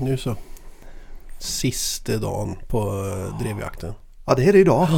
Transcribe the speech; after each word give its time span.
Nu 0.00 0.16
så. 0.16 0.36
Sista 1.38 2.16
dagen 2.16 2.56
på 2.66 2.78
eh, 2.78 3.38
drevjakten. 3.38 3.94
Ja, 4.26 4.34
det 4.34 4.44
är 4.44 4.52
det 4.52 4.58
idag. 4.58 4.88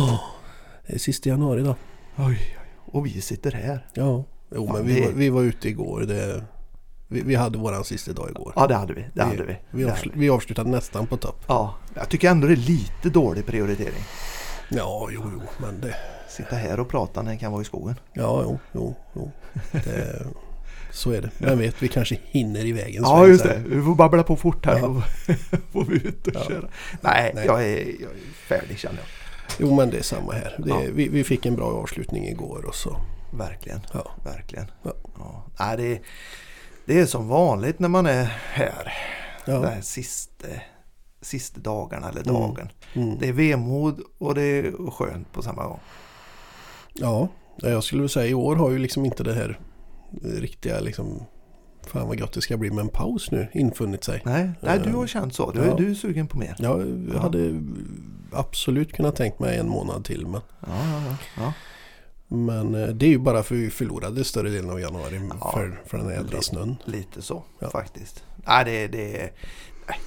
Det 0.86 0.94
är 0.94 0.98
sista 0.98 1.28
januari 1.28 1.60
idag. 1.60 1.74
Oj, 2.16 2.24
oj. 2.26 2.56
Och 2.92 3.06
vi 3.06 3.20
sitter 3.20 3.52
här. 3.52 3.86
Ja. 3.94 4.24
Jo 4.54 4.66
Fan, 4.66 4.76
men 4.76 4.86
vi, 4.86 5.00
var, 5.00 5.12
vi 5.12 5.30
var 5.30 5.42
ute 5.42 5.68
igår. 5.68 6.00
Det, 6.00 6.44
vi, 7.08 7.20
vi 7.22 7.34
hade 7.34 7.58
våran 7.58 7.84
sista 7.84 8.12
dag 8.12 8.30
igår. 8.30 8.52
Ja, 8.56 8.66
det 8.66 8.74
hade 8.74 8.94
vi. 8.94 9.06
Det 9.14 9.22
hade 9.22 9.44
vi. 9.44 9.56
Vi, 9.70 9.84
avsl- 9.84 10.10
vi. 10.14 10.20
vi 10.20 10.30
avslutade 10.30 10.70
nästan 10.70 11.06
på 11.06 11.16
topp. 11.16 11.44
Ja, 11.46 11.74
jag 11.94 12.08
tycker 12.08 12.30
ändå 12.30 12.46
det 12.46 12.54
är 12.54 12.56
lite 12.56 13.10
dålig 13.10 13.46
prioritering. 13.46 14.02
Ja, 14.68 15.08
jo, 15.12 15.22
jo. 15.32 15.40
Men 15.58 15.80
det... 15.80 15.94
Sitta 16.28 16.56
här 16.56 16.80
och 16.80 16.88
prata 16.88 17.22
när 17.22 17.30
en 17.30 17.38
kan 17.38 17.52
vara 17.52 17.62
i 17.62 17.64
skogen. 17.64 17.94
Ja, 18.12 18.42
jo, 18.44 18.58
jo, 18.72 18.94
jo. 19.14 19.30
Det, 19.72 20.26
så 20.90 21.10
är 21.10 21.20
det. 21.22 21.30
Vem 21.38 21.58
vet, 21.58 21.82
vi 21.82 21.88
kanske 21.88 22.18
hinner 22.24 22.64
i 22.66 22.72
vägen. 22.72 23.02
Ja, 23.02 23.26
just 23.26 23.44
det. 23.44 23.62
Vi 23.66 23.82
får 23.82 23.94
babbla 23.94 24.22
på 24.22 24.36
fort 24.36 24.66
här. 24.66 24.78
Ja. 24.78 24.86
Då 24.86 25.02
får 25.72 25.84
vi 25.84 25.94
ut 25.96 26.26
och 26.26 26.32
Ja. 26.34 26.44
köra. 26.48 26.68
Nej, 27.00 27.32
Nej. 27.34 27.46
Jag, 27.46 27.62
är, 27.64 27.76
jag 27.76 28.10
är 28.10 28.32
färdig 28.48 28.78
känner 28.78 28.96
jag. 28.98 29.06
Jo, 29.58 29.74
men 29.74 29.90
det 29.90 29.98
är 29.98 30.02
samma 30.02 30.32
här. 30.32 30.54
Det, 30.58 30.68
Ja. 30.68 30.80
vi, 30.94 31.08
vi 31.08 31.24
fick 31.24 31.46
en 31.46 31.56
bra 31.56 31.66
avslutning 31.66 32.28
igår 32.28 32.64
och 32.68 32.74
så. 32.74 32.96
Verkligen. 33.32 33.80
Ja. 33.92 34.10
Verkligen. 34.24 34.66
Ja. 34.82 34.92
Ja. 35.18 35.44
Nej, 35.60 35.76
det, 35.76 35.92
är, 35.92 36.00
det 36.84 37.00
är 37.00 37.06
som 37.06 37.28
vanligt 37.28 37.78
när 37.78 37.88
man 37.88 38.06
är 38.06 38.24
här. 38.52 38.92
De 39.46 39.52
Ja. 39.52 39.66
här 39.66 39.80
sista, 39.80 40.46
sista 41.20 41.60
dagarna 41.60 42.08
eller 42.08 42.20
Mm. 42.20 42.34
dagen. 42.34 42.68
Mm. 42.94 43.18
Det 43.18 43.28
är 43.28 43.32
vemod 43.32 44.00
och 44.18 44.34
det 44.34 44.42
är 44.42 44.90
skönt 44.90 45.32
på 45.32 45.42
samma 45.42 45.64
gång. 45.64 45.80
Ja, 46.92 47.28
jag 47.56 47.84
skulle 47.84 48.02
väl 48.02 48.08
säga 48.08 48.26
i 48.26 48.34
år 48.34 48.56
har 48.56 48.70
ju 48.70 48.78
liksom 48.78 49.04
inte 49.04 49.22
det 49.24 49.34
här 49.34 49.58
riktiga 50.22 50.80
liksom 50.80 51.22
Fan 51.86 52.08
vad 52.08 52.18
gott 52.20 52.32
det 52.32 52.40
ska 52.40 52.56
bli 52.56 52.70
med 52.70 52.82
en 52.82 52.88
paus 52.88 53.30
nu 53.30 53.48
infunnit 53.52 54.04
sig. 54.04 54.22
Nej, 54.24 54.50
nej 54.60 54.78
du 54.84 54.90
Eh, 54.90 54.96
har 54.96 55.06
känt 55.06 55.34
så. 55.34 55.50
Du, 55.50 55.60
ja. 55.60 55.74
du 55.76 55.90
är 55.90 55.94
sugen 55.94 56.26
på 56.28 56.38
mer. 56.38 56.56
Jag 56.58 57.08
Ja. 57.14 57.20
hade 57.20 57.62
absolut 58.32 58.92
kunnat 58.92 59.16
tänkt 59.16 59.38
mig 59.38 59.58
en 59.58 59.68
månad 59.68 60.04
till 60.04 60.26
men, 60.26 60.40
Ja, 60.60 60.68
ja, 60.68 61.02
ja. 61.06 61.16
ja. 61.36 61.52
men 62.28 62.74
eh, 62.74 62.88
det 62.88 63.06
är 63.06 63.10
ju 63.10 63.18
bara 63.18 63.42
för 63.42 63.54
vi 63.54 63.70
förlorade 63.70 64.24
större 64.24 64.50
delen 64.50 64.70
av 64.70 64.80
januari 64.80 65.20
Ja. 65.40 65.52
för, 65.52 65.80
för 65.86 65.98
den 65.98 66.06
här 66.06 66.14
jädra 66.14 66.42
snön. 66.42 66.76
Lite 66.84 67.22
så 67.22 67.44
Ja. 67.58 67.70
faktiskt. 67.70 68.24
Nej, 68.46 68.64
det, 68.64 68.86
det, 68.88 69.30
nej, 69.88 69.98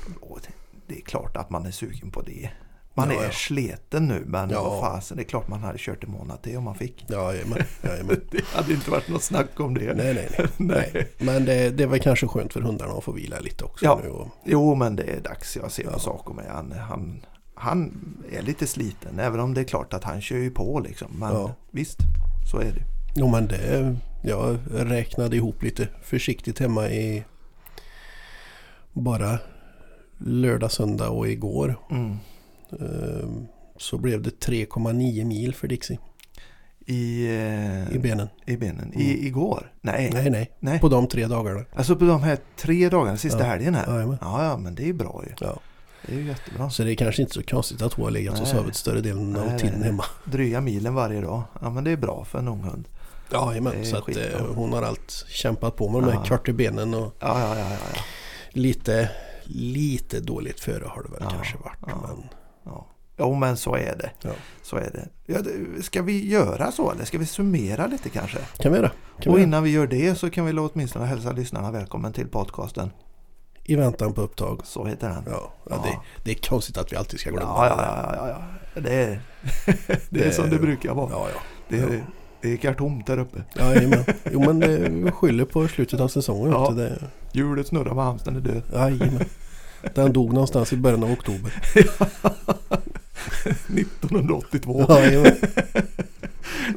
det 0.88 0.98
är 0.98 1.02
klart 1.02 1.38
att 1.38 1.50
man 1.50 1.66
är 1.66 1.72
sugen 1.72 2.12
på 2.12 2.22
det. 2.22 2.50
Man 2.96 3.10
Ja, 3.12 3.20
är 3.22 3.24
ja. 3.26 3.32
sleten 3.32 4.08
nu 4.08 4.24
men 4.26 4.50
Ja. 4.50 4.64
vad 4.64 4.80
fasen, 4.80 5.18
det 5.18 5.24
är 5.24 5.28
klart 5.28 5.48
man 5.48 5.64
hade 5.64 5.78
kört 5.78 6.04
en 6.04 6.12
månad 6.12 6.42
till 6.42 6.58
om 6.58 6.64
man 6.64 6.76
fick. 6.76 7.06
Ja, 7.08 7.34
jajamän, 7.34 7.58
jajamän. 7.84 8.22
Det 8.32 8.46
hade 8.46 8.74
inte 8.74 8.92
varit 8.92 9.08
något 9.10 9.24
snack 9.24 9.60
om 9.60 9.74
det. 9.74 9.94
Nej, 9.94 10.14
nej, 10.14 10.30
nej. 10.58 10.90
Nej. 10.94 11.08
Men 11.20 11.46
det, 11.46 11.70
det 11.70 11.86
var 11.86 11.98
kanske 11.98 12.28
skönt 12.28 12.54
för 12.54 12.62
hundarna 12.62 12.94
att 12.94 13.04
få 13.04 13.12
vila 13.12 13.40
lite 13.40 13.64
också 13.64 13.86
Ja. 13.86 14.00
nu. 14.04 14.10
Och, 14.10 14.28
Jo, 14.46 14.76
men 14.76 14.96
det 14.96 15.04
är 15.04 15.22
dags. 15.22 15.56
Jag 15.56 15.72
ser 15.72 15.84
på 15.84 15.90
Ja. 15.92 16.00
saker 16.00 16.34
med 16.34 16.46
han, 16.52 16.72
han, 16.72 17.26
han 17.56 17.92
är 18.32 18.42
lite 18.42 18.68
sliten. 18.68 19.20
Även 19.20 19.40
om 19.40 19.54
det 19.54 19.62
är 19.62 19.66
klart 19.66 19.94
att 19.94 20.04
han 20.04 20.22
kör 20.22 20.38
ju 20.38 20.52
på 20.52 20.80
liksom. 20.80 21.08
Men 21.20 21.34
Ja. 21.34 21.56
visst, 21.72 21.98
så 22.52 22.58
är 22.58 22.72
det. 22.72 22.84
jo 23.16 23.28
men 23.28 23.48
det, 23.48 23.96
jag 24.24 24.58
räknade 24.72 25.36
ihop 25.36 25.64
lite 25.64 25.88
försiktigt 26.04 26.60
hemma 26.60 26.90
i 26.90 27.24
bara 28.94 29.40
lördag, 30.18 30.72
söndag 30.72 31.10
och 31.10 31.28
igår. 31.28 31.76
Mm. 31.92 32.18
Ehm, 32.82 33.48
Så 33.78 33.98
blev 33.98 34.22
det 34.22 34.40
3,9 34.40 35.26
mil 35.26 35.54
för 35.56 35.68
Dixie 35.68 35.98
I, 36.86 37.26
eh, 37.28 37.96
i 37.96 38.00
benen. 38.00 38.28
i 38.46 38.58
benen. 38.58 38.94
I, 38.94 39.28
igår? 39.28 39.72
Nej. 39.82 40.10
Nej, 40.14 40.30
nej. 40.30 40.52
Nej. 40.60 40.80
På 40.80 40.90
de 40.90 41.08
tre 41.08 41.26
dagarna. 41.28 41.66
Alltså 41.76 41.96
på 41.96 42.06
de 42.06 42.24
här 42.24 42.38
tre 42.58 42.90
dagarna, 42.90 43.18
sista 43.18 43.40
Ja. 43.40 43.46
helgen 43.46 43.76
här. 43.76 43.94
Jajamän. 43.94 44.18
Ja, 44.22 44.44
ja, 44.46 44.58
men 44.58 44.76
det 44.76 44.84
är 44.84 44.88
ju 44.88 44.94
bra 44.94 45.24
ju. 45.28 45.34
Ja. 45.40 45.60
Det 46.06 46.14
är 46.14 46.18
ju 46.20 46.26
jättebra. 46.28 46.70
Så 46.70 46.84
det 46.84 46.92
är 46.94 46.96
kanske 46.96 47.22
inte 47.22 47.34
så 47.34 47.44
konstigt 47.44 47.82
att 47.82 47.94
hon 47.94 48.04
har 48.06 48.12
legat 48.12 48.42
och 48.42 48.48
sovit 48.48 48.76
större 48.76 49.02
delen 49.02 49.36
av 49.36 49.46
Nej, 49.48 49.60
tiden 49.60 49.80
nej, 49.80 49.88
hemma. 49.90 50.06
Dryga 50.26 50.62
milen 50.62 50.94
varje 50.94 51.22
dag. 51.22 51.44
Ja, 51.62 51.70
men 51.70 51.84
det 51.84 51.92
är 51.92 51.98
bra 51.98 52.26
för 52.26 52.40
en 52.40 52.48
ung 52.48 52.62
hund. 52.62 52.88
Det 53.30 53.36
Jajamän, 53.36 53.86
så 53.86 53.98
att 53.98 54.10
eh, 54.18 54.46
hon 54.56 54.74
har 54.74 54.82
allt 54.82 55.26
kämpat 55.30 55.76
på 55.76 55.90
med 55.90 56.02
de 56.02 56.10
Ja. 56.14 56.20
här 56.20 56.26
kort 56.28 56.50
i 56.50 56.54
benen 56.54 56.94
och 56.94 57.16
Ja, 57.20 57.40
ja, 57.40 57.60
ja, 57.60 57.70
ja. 57.70 57.78
ja. 57.96 58.02
lite, 58.52 59.10
lite 59.44 60.20
dåligt 60.20 60.60
före 60.60 60.86
har 60.88 61.04
det 61.04 61.10
väl 61.10 61.20
Ja, 61.22 61.30
kanske 61.30 61.58
varit. 61.58 61.80
ja. 61.88 62.08
Men, 62.08 62.24
ja. 62.66 62.88
Jo, 63.18 63.34
men 63.36 63.58
så 63.58 63.76
är 63.76 63.96
det. 63.98 64.10
Ja. 64.22 64.32
Så 64.62 64.76
är 64.76 64.90
det. 64.94 65.08
Ja, 65.26 65.40
ska 65.82 66.02
vi 66.02 66.30
göra 66.30 66.72
så 66.72 66.92
eller 66.92 67.06
ska 67.06 67.18
vi 67.18 67.26
summera 67.26 67.88
lite 67.88 68.10
kanske? 68.10 68.38
kan 68.58 68.72
vi 68.72 68.78
göra. 68.78 68.90
Kan 68.90 69.32
Och 69.32 69.38
vi 69.38 69.42
göra. 69.42 69.48
innan 69.48 69.64
vi 69.64 69.70
gör 69.70 69.88
det 69.88 70.16
så 70.16 70.30
kan 70.30 70.46
vi 70.46 70.54
åtminstone 70.60 71.06
hälsa 71.06 71.32
lyssnarna 71.32 71.72
välkommen 71.72 72.14
till 72.14 72.28
podcasten. 72.28 72.92
I 73.64 73.76
väntan 73.76 74.14
på 74.14 74.22
upptag. 74.22 74.62
Så 74.64 74.86
heter 74.86 75.10
den. 75.10 75.24
Ja, 75.32 75.32
ja, 75.32 75.52
Ja. 75.70 75.82
Det, 75.84 76.00
det 76.24 76.32
är 76.32 76.50
konstigt 76.50 76.78
att 76.78 76.92
vi 76.92 76.96
alltid 76.98 77.20
ska 77.20 77.30
glömma 77.30 77.68
Ja, 77.68 77.68
ja, 77.68 77.76
ja, 77.78 78.16
ja, 78.16 78.30
ja. 78.76 78.82
Det 78.82 78.94
är, 79.04 79.22
det 80.10 80.24
är 80.28 80.32
som 80.32 80.50
det 80.50 80.58
brukar 80.60 80.94
vara. 80.94 81.10
ja, 81.12 81.28
ja. 81.34 81.40
Det 81.70 81.80
är, 81.80 82.04
det 82.42 82.54
är 82.54 82.58
kartomt 82.58 83.08
där 83.08 83.18
uppe. 83.20 83.44
Jajamän. 83.56 84.04
Jo 84.32 84.40
men 84.40 84.60
det, 84.60 84.78
vi 84.78 85.12
skyller 85.12 85.46
på 85.46 85.68
slutet 85.68 86.00
av 86.00 86.08
säsongen. 86.08 86.52
Ja. 86.52 86.66
Ja. 86.70 86.76
Det, 86.76 87.04
Hjulet 87.32 87.68
snurrar 87.68 87.94
med 87.96 88.04
hamstern 88.04 88.36
är 88.36 88.40
död. 88.40 88.64
jajamän. 88.74 89.26
Den 89.96 90.14
dog 90.14 90.34
någonstans 90.34 90.74
i 90.74 90.78
början 90.78 91.04
av 91.04 91.12
oktober. 91.12 91.54
1982. 93.46 94.86
Jajamän. 94.90 95.36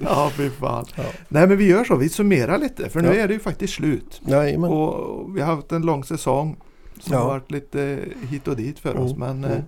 Ja, 0.01 0.31
fy 0.37 0.51
fan. 0.51 0.85
Ja. 0.97 1.05
Nej, 1.29 1.47
men 1.47 1.57
vi 1.59 1.65
gör 1.67 1.85
så. 1.85 1.97
Vi 1.97 2.09
summerar 2.09 2.59
lite. 2.59 2.89
För 2.89 3.01
nu 3.01 3.09
Ja. 3.09 3.15
är 3.15 3.29
det 3.29 3.35
ju 3.35 3.41
faktiskt 3.41 3.73
slut. 3.75 4.21
Jajamän. 4.27 4.71
Och 4.71 5.37
vi 5.37 5.41
har 5.41 5.55
haft 5.57 5.73
en 5.73 5.83
lång 5.83 6.05
säsong 6.05 6.57
som 7.01 7.13
Ja. 7.13 7.19
har 7.19 7.27
varit 7.29 7.51
lite 7.51 7.99
hit 8.31 8.49
och 8.49 8.57
dit 8.57 8.79
för 8.79 8.97
oss. 8.97 9.13
Mm, 9.13 9.19
Men 9.41 9.45
mm. 9.45 9.59
eh, 9.59 9.65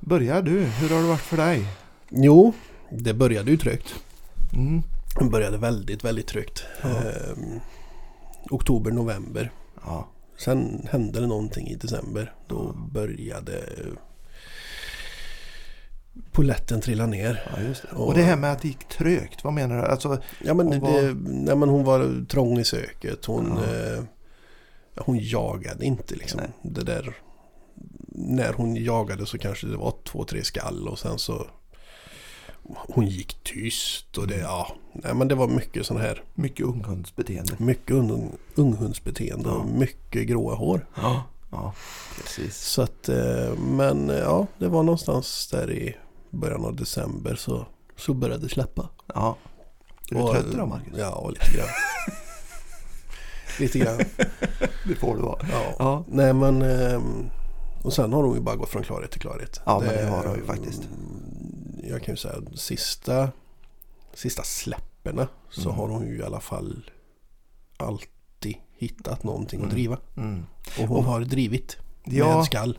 börja 0.00 0.40
du. 0.42 0.60
Hur 0.60 0.88
har 0.88 1.02
det 1.02 1.08
varit 1.08 1.20
för 1.20 1.36
dig? 1.36 1.66
Jo, 2.10 2.52
det 2.90 3.14
började 3.14 3.50
ju 3.50 3.56
trögt. 3.56 3.94
Mm. 4.54 4.82
Det 5.18 5.24
började 5.24 5.58
väldigt, 5.58 6.04
väldigt 6.04 6.26
trögt. 6.26 6.64
Ja. 6.82 6.88
Ehm, 6.88 7.60
oktober, 8.50 8.90
november. 8.90 9.50
Ja. 9.84 10.08
Sen 10.38 10.88
hände 10.90 11.20
det 11.20 11.26
någonting 11.26 11.68
i 11.68 11.74
december. 11.74 12.34
Då 12.48 12.72
började 12.92 13.62
poletten 16.32 16.80
trilla 16.80 17.06
ner. 17.06 17.42
ja, 17.56 17.62
det. 17.62 17.96
Och- 17.96 18.06
Och 18.08 18.14
det 18.14 18.22
här 18.22 18.36
med 18.36 18.52
att 18.52 18.62
det 18.62 18.68
gick 18.68 18.88
trögt. 18.88 19.44
Vad 19.44 19.52
menar 19.52 19.76
du? 19.76 19.82
Alltså, 19.82 20.18
Ja 20.44 20.54
men, 20.54 20.66
Hon 20.66 20.80
det, 20.92 21.14
nej, 21.30 21.56
men 21.56 21.68
hon 21.68 21.84
var 21.84 22.26
trång 22.26 22.58
i 22.58 22.64
söket. 22.64 23.24
Hon, 23.24 23.58
Ja. 23.66 23.74
eh, 23.94 24.02
hon 24.96 25.18
jagade 25.18 25.84
inte 25.84 26.14
liksom. 26.14 26.40
Nej. 26.40 26.50
Det 26.72 26.82
där, 26.84 27.14
när 28.14 28.52
hon 28.52 28.76
jagade 28.76 29.26
så 29.26 29.38
kanske 29.38 29.66
det 29.66 29.76
var 29.76 29.94
två, 30.04 30.24
tre 30.24 30.44
skall 30.44 30.88
och 30.88 30.98
sen 30.98 31.18
så 31.18 31.46
hon 32.88 33.06
gick 33.06 33.36
tyst 33.44 34.18
och 34.18 34.26
det, 34.26 34.36
ja, 34.38 34.68
nej 34.92 35.14
men 35.14 35.28
det 35.28 35.34
var 35.34 35.48
mycket 35.48 35.86
sån 35.86 35.96
här, 35.96 36.22
mycket 36.34 36.66
unghundsbeteende. 36.66 37.54
mycket 37.58 37.90
ung, 37.90 38.32
unghundsbeteende 38.54 39.48
och 39.50 39.60
Ja. 39.60 39.78
mycket 39.78 40.26
gråa 40.26 40.54
hår. 40.54 40.86
Ja. 40.94 41.22
Ja, 41.50 41.74
precis. 42.22 42.56
Så 42.56 42.82
att, 42.82 43.08
eh, 43.08 43.54
men 43.58 44.08
ja, 44.08 44.46
det 44.58 44.68
var 44.68 44.82
någonstans 44.82 45.48
där 45.52 45.70
i 45.72 45.96
början 46.30 46.64
av 46.64 46.76
december 46.76 47.34
så, 47.34 47.66
så 47.96 48.14
började 48.14 48.42
det 48.42 48.48
släppa. 48.48 48.88
Ja. 49.14 49.36
Är 50.10 50.14
du 50.14 50.20
Och- 50.20 50.30
trött 50.30 50.46
idag 50.52 50.68
Marcus? 50.68 50.92
Ja, 50.98 51.28
lite 51.30 51.56
grann. 51.56 51.68
lite 53.60 53.78
grann. 53.78 53.98
Det 54.88 54.94
får 54.94 55.16
du 55.16 55.22
vara. 55.22 55.38
Ja. 55.52 55.74
Ja. 55.78 56.04
Nej 56.08 56.32
men 56.32 56.62
ehm, 56.62 57.30
och 57.84 57.92
sen 57.92 58.12
har 58.12 58.22
hon 58.22 58.34
ju 58.34 58.40
bara 58.40 58.56
gått 58.56 58.68
från 58.68 58.82
klarhet 58.82 59.10
till 59.10 59.20
klarhet. 59.20 59.60
Ja, 59.66 59.80
men 59.86 59.94
det 59.94 60.04
har 60.06 60.24
hon 60.26 60.36
ju 60.36 60.44
faktiskt. 60.44 60.82
Jag 61.90 62.02
kan 62.02 62.12
ju 62.12 62.16
säga 62.16 62.34
sista, 62.54 63.28
sista 64.14 64.42
släpperna 64.42 65.28
så 65.50 65.68
Mm. 65.68 65.74
har 65.80 65.88
hon 65.88 66.06
ju 66.08 66.18
i 66.18 66.22
alla 66.22 66.40
fall 66.40 66.90
alltid 67.76 68.56
hittat 68.78 69.24
någonting 69.24 69.60
att 69.60 69.64
Mm. 69.64 69.74
driva. 69.74 69.98
Mm. 70.16 70.46
Och 70.78 70.88
hon 70.88 70.96
Och- 70.96 71.04
har 71.04 71.20
drivit 71.20 71.76
Ja, 72.04 72.36
med 72.36 72.44
skall. 72.44 72.78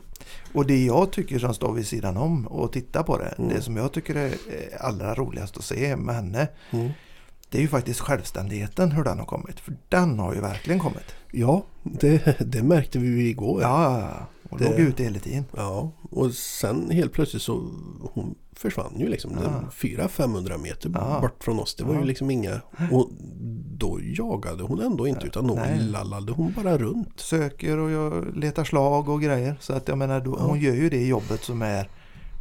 Och 0.54 0.66
det 0.66 0.84
jag 0.84 1.12
tycker 1.12 1.38
som 1.38 1.54
står 1.54 1.72
vid 1.72 1.86
sidan 1.86 2.16
om 2.16 2.46
och 2.46 2.72
tittar 2.72 3.02
på 3.02 3.18
det. 3.18 3.34
Mm. 3.38 3.48
Det 3.50 3.62
som 3.62 3.76
jag 3.76 3.92
tycker 3.92 4.14
är 4.14 4.26
eh, 4.26 4.34
allra 4.86 5.14
roligast 5.14 5.56
att 5.56 5.64
se 5.64 5.96
med 5.96 6.14
henne. 6.14 6.48
Mm. 6.70 6.90
Det 7.50 7.58
är 7.58 7.62
ju 7.62 7.68
faktiskt 7.68 8.00
självständigheten 8.00 8.92
hur 8.92 9.04
den 9.04 9.18
har 9.18 9.26
kommit. 9.26 9.60
För 9.60 9.76
den 9.88 10.18
har 10.18 10.34
ju 10.34 10.40
verkligen 10.40 10.78
kommit. 10.80 11.14
Ja, 11.32 11.62
det, 11.82 12.36
det 12.52 12.62
märkte 12.62 12.98
vi 12.98 13.06
ju 13.08 13.28
igår. 13.28 13.62
Ja, 13.62 14.00
ja, 14.00 14.00
ja. 14.00 14.26
Och 14.48 14.58
Det- 14.58 14.64
låg 14.70 14.78
ute 14.80 15.02
hela 15.02 15.18
tiden. 15.18 15.44
Ja, 15.56 15.90
och 16.10 16.32
sen 16.34 16.90
helt 16.90 17.12
plötsligt 17.12 17.42
så 17.42 17.52
hon 18.12 18.34
försvann 18.52 18.94
ju 19.00 19.08
liksom. 19.08 19.38
Ja. 19.42 19.62
400-500 19.72 20.58
meter 20.58 20.90
Ja. 20.94 21.18
bort 21.20 21.44
från 21.44 21.58
oss. 21.58 21.74
Det 21.74 21.84
var 21.84 21.94
Ja. 21.94 22.00
ju 22.00 22.06
liksom 22.06 22.30
inga... 22.30 22.60
Och 22.92 23.10
då 23.78 23.98
jagade 24.02 24.62
hon 24.62 24.80
ändå 24.80 25.06
inte 25.08 25.26
utan 25.26 25.46
då 25.46 25.54
Nej. 25.54 25.80
lallade 25.80 26.32
hon 26.32 26.52
bara 26.56 26.78
runt. 26.78 27.20
Söker 27.20 27.78
och 27.78 27.90
jag 27.90 28.36
letar 28.36 28.64
slag 28.64 29.08
och 29.08 29.22
grejer. 29.22 29.56
Så 29.60 29.72
att 29.72 29.88
jag 29.88 29.98
menar, 29.98 30.20
då, 30.20 30.36
hon 30.36 30.60
gör 30.60 30.74
ju 30.74 30.90
det 30.90 31.06
jobbet 31.06 31.42
som 31.42 31.62
är 31.62 31.88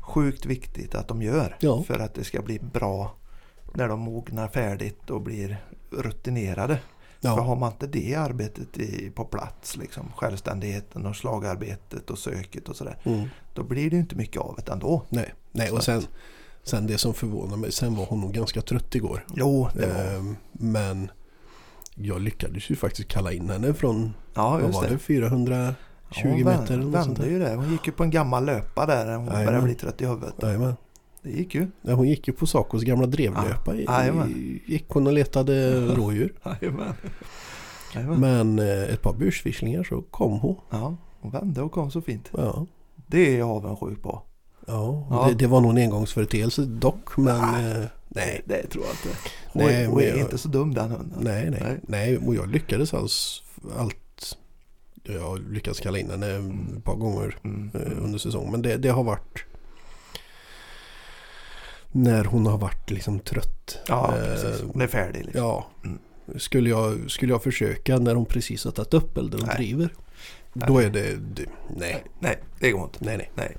sjukt 0.02 0.46
viktigt 0.46 0.96
att 0.96 1.08
de 1.08 1.22
gör. 1.22 1.58
För 1.88 2.00
att 2.00 2.14
det 2.14 2.24
ska 2.24 2.42
bli 2.42 2.60
bra 2.60 3.16
när 3.74 3.88
de 3.88 4.00
mognar 4.00 4.48
färdigt 4.48 5.10
och 5.10 5.22
blir 5.22 5.58
rutinerade. 5.92 6.80
För 7.22 7.28
Ja, 7.28 7.42
har 7.42 7.56
man 7.56 7.72
inte 7.72 7.88
det 7.88 8.16
arbetet 8.16 8.78
i, 8.78 9.12
på 9.16 9.26
plats, 9.26 9.78
liksom, 9.78 10.12
självständigheten 10.16 11.06
och 11.06 11.16
slagarbetet 11.16 12.10
och 12.10 12.18
söket 12.18 12.70
och 12.70 12.76
sådär. 12.76 12.98
mm. 13.04 13.28
Då 13.54 13.64
blir 13.64 13.90
det 13.90 13.96
ju 13.96 14.02
inte 14.02 14.16
mycket 14.16 14.42
av 14.42 14.60
det 14.66 14.72
ändå. 14.72 15.04
Nej, 15.10 15.34
nej 15.52 15.72
och 15.72 15.84
sen, 15.84 16.02
sen 16.64 16.88
det 16.88 16.98
som 16.98 17.14
förvånar 17.14 17.58
mig, 17.58 17.72
sen 17.72 17.96
var 17.96 18.06
hon 18.06 18.22
nog 18.22 18.34
ganska 18.34 18.62
trött 18.62 18.96
igår. 18.96 19.26
Jo, 19.36 19.70
det 19.74 19.88
var... 19.88 20.16
Ehm, 20.16 20.36
men 20.52 21.12
jag 21.96 22.22
lyckades 22.22 22.70
ju 22.70 22.76
faktiskt 22.76 23.08
kalla 23.08 23.32
in 23.32 23.50
henne 23.50 23.74
från, 23.74 24.14
ja, 24.34 24.50
vad 24.50 24.74
var 24.74 24.84
det. 24.84 24.90
det, 24.90 24.98
420 24.98 25.76
hon 26.24 26.44
meter 26.44 26.74
eller 26.74 26.84
något 26.84 27.04
sånt 27.06 27.20
vände 27.20 27.32
ju 27.32 27.40
det. 27.40 27.56
Hon 27.56 27.72
gick 27.72 27.88
ju 27.88 27.94
på 27.94 28.04
en 28.04 28.10
gammal 28.10 28.46
löpa 28.46 28.86
där 28.86 29.16
hon 29.16 29.26
Jajamän. 29.26 29.46
började 29.46 29.64
bli 29.64 29.76
trött 29.76 30.02
i 30.02 30.06
huvudet. 30.06 30.36
Jajamän. 30.42 30.76
Det 31.22 31.30
gick 31.32 31.56
ju. 31.56 31.68
Ja, 31.82 31.94
hon 31.94 32.08
gick 32.08 32.28
ju 32.28 32.34
på 32.34 32.48
Sacos 32.48 32.84
gamla 32.84 33.08
drevlöpa. 33.08 33.76
i- 33.76 33.84
Jajamän. 33.84 34.60
gick 34.66 34.86
hon 34.90 35.08
och 35.08 35.14
letade 35.14 35.86
rådjur. 35.96 36.34
Jajamän. 36.46 36.94
Jajamän. 37.96 38.20
Men 38.20 38.60
eh, 38.60 38.84
ett 38.94 39.02
par 39.02 39.14
bursvisslingar 39.14 39.84
så 39.84 40.02
kom 40.02 40.40
hon. 40.40 40.56
Ja, 40.70 40.96
hon 41.20 41.32
vände 41.32 41.62
och 41.62 41.72
kom 41.72 41.92
så 41.92 42.02
fint. 42.02 42.30
Ja, 42.38 42.66
Det 43.08 43.36
är 43.36 43.40
jag 43.40 43.50
avundsjuk 43.50 44.02
på. 44.04 44.22
ja. 44.68 45.08
Ja. 45.10 45.28
Det, 45.30 45.34
det 45.36 45.48
var 45.48 45.62
nog 45.62 45.72
en 45.72 45.78
engångsföreteelse 45.78 46.62
dock. 46.66 47.18
Men 47.18 47.36
eh, 47.36 47.86
nej, 48.08 48.42
Det, 48.46 48.62
det 48.62 48.68
tror 48.68 48.84
jag 48.86 48.94
inte. 48.94 49.20
Hon, 49.54 49.64
Nej, 49.66 49.86
hon 49.86 50.02
är 50.02 50.08
jag- 50.08 50.18
inte 50.18 50.38
så 50.38 50.48
dum 50.50 50.74
den 50.74 50.92
hunden. 50.92 51.20
nej, 51.22 51.50
nej, 51.50 51.62
Nej. 51.64 51.80
nej. 51.88 52.18
Och 52.18 52.36
jag 52.36 52.50
lyckades 52.50 52.94
alls 52.94 53.44
allt. 53.78 54.38
Jag 55.04 55.40
lyckades 55.52 55.80
kalla 55.80 55.98
in 56.00 56.10
henne 56.10 56.28
ett 56.78 56.84
par 56.84 56.96
gånger 56.96 57.38
Mm. 57.44 57.72
eh, 57.74 58.04
under 58.04 58.20
säsongen. 58.20 58.52
Men 58.52 58.62
det, 58.62 58.78
det 58.78 58.90
har 58.90 59.04
varit 59.04 59.46
när 61.98 62.24
hon 62.26 62.46
har 62.46 62.58
varit 62.58 62.90
liksom 62.92 63.20
trött. 63.20 63.78
Ja, 63.88 64.14
Eh, 64.18 64.24
precis. 64.26 64.62
Hon 64.74 64.82
är 64.82 64.88
färdig. 64.88 65.26
Liksom. 65.26 65.44
Ja. 65.44 65.68
Mm. 65.86 66.00
Skulle, 66.40 66.70
jag, 66.70 67.12
skulle 67.12 67.34
jag 67.34 67.44
försöka 67.44 67.98
när 68.00 68.16
hon 68.16 68.26
precis 68.26 68.66
har 68.66 68.72
tagit 68.72 68.94
upp 68.94 69.18
eller 69.18 69.38
Nej. 69.46 69.56
driver. 69.58 69.90
Då 70.54 70.80
är 70.80 70.90
det, 70.90 71.16
det 71.16 71.46
nej, 71.78 72.04
Nej, 72.20 72.38
det 72.60 72.72
går 72.72 72.84
inte. 72.84 73.06
nej, 73.06 73.18
nej. 73.18 73.30
Nej. 73.36 73.56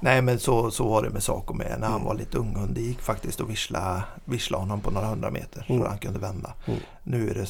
Nej 0.00 0.22
men 0.22 0.38
så, 0.38 0.70
så 0.70 0.88
var 0.88 1.02
det 1.02 1.10
med 1.10 1.22
Saco 1.22 1.54
med 1.54 1.76
när 1.80 1.86
han 1.86 1.96
Mm. 1.96 2.06
var 2.06 2.14
lite 2.14 2.38
ung 2.38 2.56
hund. 2.56 2.74
Det 2.74 2.80
gick 2.80 3.00
faktiskt 3.00 3.40
att 3.40 3.48
vissla, 3.50 4.02
vissla 4.24 4.58
honom 4.58 4.80
på 4.80 4.90
några 4.90 5.06
hundra 5.06 5.30
meter 5.30 5.66
Mm. 5.68 5.82
så 5.82 5.88
han 5.88 5.98
kunde 5.98 6.18
vända. 6.18 6.54
Mm. 6.66 6.80
Nu 7.02 7.30
är 7.30 7.34
det 7.34 7.46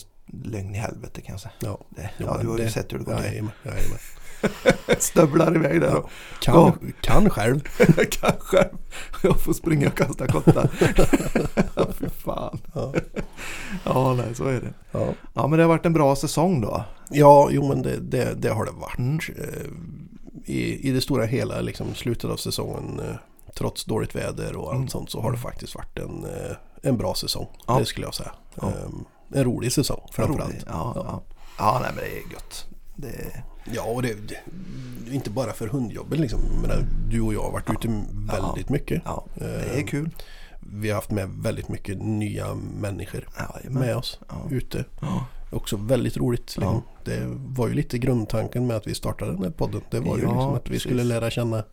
lögn 0.49 0.75
i 0.75 0.79
helvete 0.79 1.21
kan 1.21 1.33
jag 1.33 1.41
säga. 1.41 1.53
Ja, 1.61 1.79
Det, 1.91 2.11
ja, 2.19 2.39
du 2.43 2.49
har 2.49 2.59
ju 2.59 2.65
det- 2.65 2.71
sett 2.71 2.93
hur 2.93 2.99
det 2.99 3.05
går 3.05 3.15
till. 3.17 3.25
jajamän, 3.25 3.53
jajamän. 3.65 3.99
Stövlar 4.99 5.57
iväg 5.57 5.81
där 5.81 5.89
Ja. 5.91 6.09
Kan, 6.41 6.55
Ja. 6.55 6.75
kan 7.01 7.31
själv. 7.31 7.61
kanske 8.11 8.69
jag 9.23 9.41
får 9.41 9.53
springa 9.53 9.89
och 9.89 9.97
kasta 9.97 10.27
kottar. 10.27 10.71
Ja, 11.77 11.87
Fy 11.99 12.09
fan. 12.09 12.59
Ja. 12.75 12.95
Ja, 13.85 14.15
nej, 14.15 14.35
så 14.35 14.45
är 14.45 14.61
det. 14.61 14.73
Ja. 14.93 15.07
Ja, 15.35 15.47
men 15.47 15.57
det 15.59 15.63
har 15.65 15.69
varit 15.69 15.87
en 15.87 15.93
bra 15.93 16.17
säsong 16.17 16.61
då. 16.61 16.85
Ja, 17.11 17.49
jo 17.53 17.69
men 17.69 17.83
det, 17.83 17.97
det, 18.01 18.35
det 18.35 18.49
har 18.49 18.65
det 18.65 18.71
varit. 18.73 18.99
Mm. 18.99 19.19
Eh, 19.39 20.55
I, 20.55 20.89
I 20.89 20.93
det 20.93 21.01
stora 21.01 21.25
hela, 21.25 21.61
liksom 21.61 21.95
slutet 21.95 22.31
av 22.31 22.37
säsongen, 22.37 23.01
eh, 23.01 23.17
trots 23.57 23.85
dåligt 23.85 24.15
väder 24.17 24.57
och 24.57 24.67
allt 24.69 24.77
Mm. 24.77 24.89
sånt, 24.89 25.11
så 25.11 25.21
har 25.21 25.33
det 25.33 25.39
faktiskt 25.39 25.75
varit 25.75 25.99
en, 25.99 26.25
eh, 26.25 26.57
en 26.83 26.97
bra 26.97 27.15
säsong. 27.15 27.47
Ja. 27.67 27.79
Det 27.79 27.85
skulle 27.87 28.07
jag 28.07 28.15
säga. 28.15 28.31
Ehm, 28.63 29.05
En 29.35 29.45
rolig 29.45 29.73
säsong 29.73 30.01
framförallt. 30.13 30.51
Rolig. 30.53 30.63
Ja, 30.67 30.93
Ja. 30.97 31.03
ja. 31.07 31.23
ja 31.59 31.79
nej, 31.83 31.91
men 31.95 32.05
det 32.05 32.11
är 32.11 32.33
gött. 32.33 32.67
Det, 32.97 33.43
Ja, 33.75 33.83
och 33.83 34.03
det, 34.03 34.15
det 34.29 34.35
inte 35.15 35.31
bara 35.31 35.53
för 35.53 35.67
hundjobben 35.67 36.21
liksom. 36.21 36.41
Menar, 36.63 36.87
du 37.11 37.21
och 37.21 37.35
jag 37.35 37.43
har 37.43 37.53
varit 37.53 37.71
ute 37.71 38.05
väldigt 38.33 38.69
mycket. 38.69 39.03
ja, 39.05 39.25
det 39.35 39.45
är 39.45 39.79
Ehm, 39.81 39.87
kul. 39.87 40.11
Vi 40.61 40.89
har 40.89 40.95
haft 40.95 41.11
med 41.11 41.29
väldigt 41.43 41.69
mycket 41.69 42.03
nya 42.03 42.55
människor 42.55 43.29
Jajamän. 43.55 43.81
med 43.83 43.97
oss 43.97 44.21
Ja. 44.29 44.49
ute. 44.51 44.85
Ja. 45.01 45.27
Också 45.53 45.77
väldigt 45.77 46.17
roligt. 46.17 46.41
Liksom. 46.57 46.63
Ja. 46.65 46.83
Det 47.05 47.21
var 47.27 47.69
ju 47.69 47.75
lite 47.75 47.99
grundtanken 47.99 48.67
med 48.67 48.77
att 48.77 48.87
vi 48.87 48.95
startade 48.95 49.33
den 49.33 49.43
här 49.45 49.51
podden. 49.51 49.81
Det 49.91 50.01
var 50.01 50.17
ju 50.17 50.23
Ja, 50.23 50.29
liksom 50.33 50.55
att 50.55 50.63
vi 50.67 50.69
precis. 50.71 50.83
skulle 50.83 51.05
lära 51.05 51.31
känna 51.31 51.65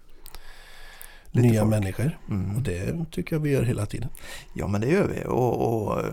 nya 1.42 1.62
folk. 1.62 1.70
människor. 1.70 2.18
Mm. 2.30 2.56
Och 2.56 2.62
det 2.62 3.06
tycker 3.12 3.36
jag 3.36 3.42
vi 3.42 3.50
gör 3.50 3.64
hela 3.64 3.86
tiden. 3.86 4.10
Ja 4.54 4.68
men 4.68 4.82
det 4.82 4.88
gör 4.88 5.08
vi 5.08 5.24
och, 5.28 5.84
och 5.84 6.00
eh, 6.00 6.06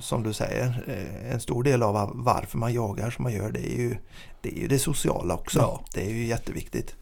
som 0.00 0.22
du 0.22 0.32
säger 0.32 0.84
eh, 0.86 1.32
en 1.32 1.40
stor 1.40 1.62
del 1.62 1.82
av 1.82 2.10
varför 2.14 2.58
man 2.58 2.72
jagar 2.74 3.10
som 3.10 3.22
man 3.22 3.32
gör 3.32 3.50
det 3.52 3.72
är 3.72 3.78
ju 3.78 3.96
det, 4.40 4.48
är 4.58 4.60
ju 4.60 4.68
det 4.68 4.78
sociala 4.78 5.34
också. 5.34 5.58
Ja. 5.58 5.80
Det 5.94 6.06
är 6.06 6.10
ju 6.10 6.24
jätteviktigt. 6.26 6.94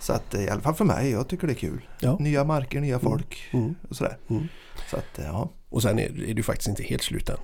Så 0.00 0.12
att 0.12 0.34
eh, 0.34 0.44
i 0.44 0.48
alla 0.48 0.60
fall 0.60 0.74
för 0.74 0.84
mig, 0.84 1.10
jag 1.10 1.28
tycker 1.28 1.46
det 1.46 1.52
är 1.52 1.54
kul. 1.54 1.80
Ja. 2.00 2.16
Nya 2.20 2.44
marker, 2.44 2.80
nya 2.80 2.98
folk 2.98 3.42
Mm. 3.52 3.74
och 3.88 3.96
sådär. 3.96 4.16
Mm. 4.30 4.48
Så 4.90 4.96
att 4.96 5.18
ja, 5.24 5.48
Och 5.68 5.82
sen 5.82 5.98
är, 5.98 6.02
är 6.04 6.12
det 6.14 6.26
ju 6.32 6.42
faktiskt 6.42 6.68
inte 6.68 6.82
helt 6.82 7.02
slut 7.02 7.28
än. 7.28 7.36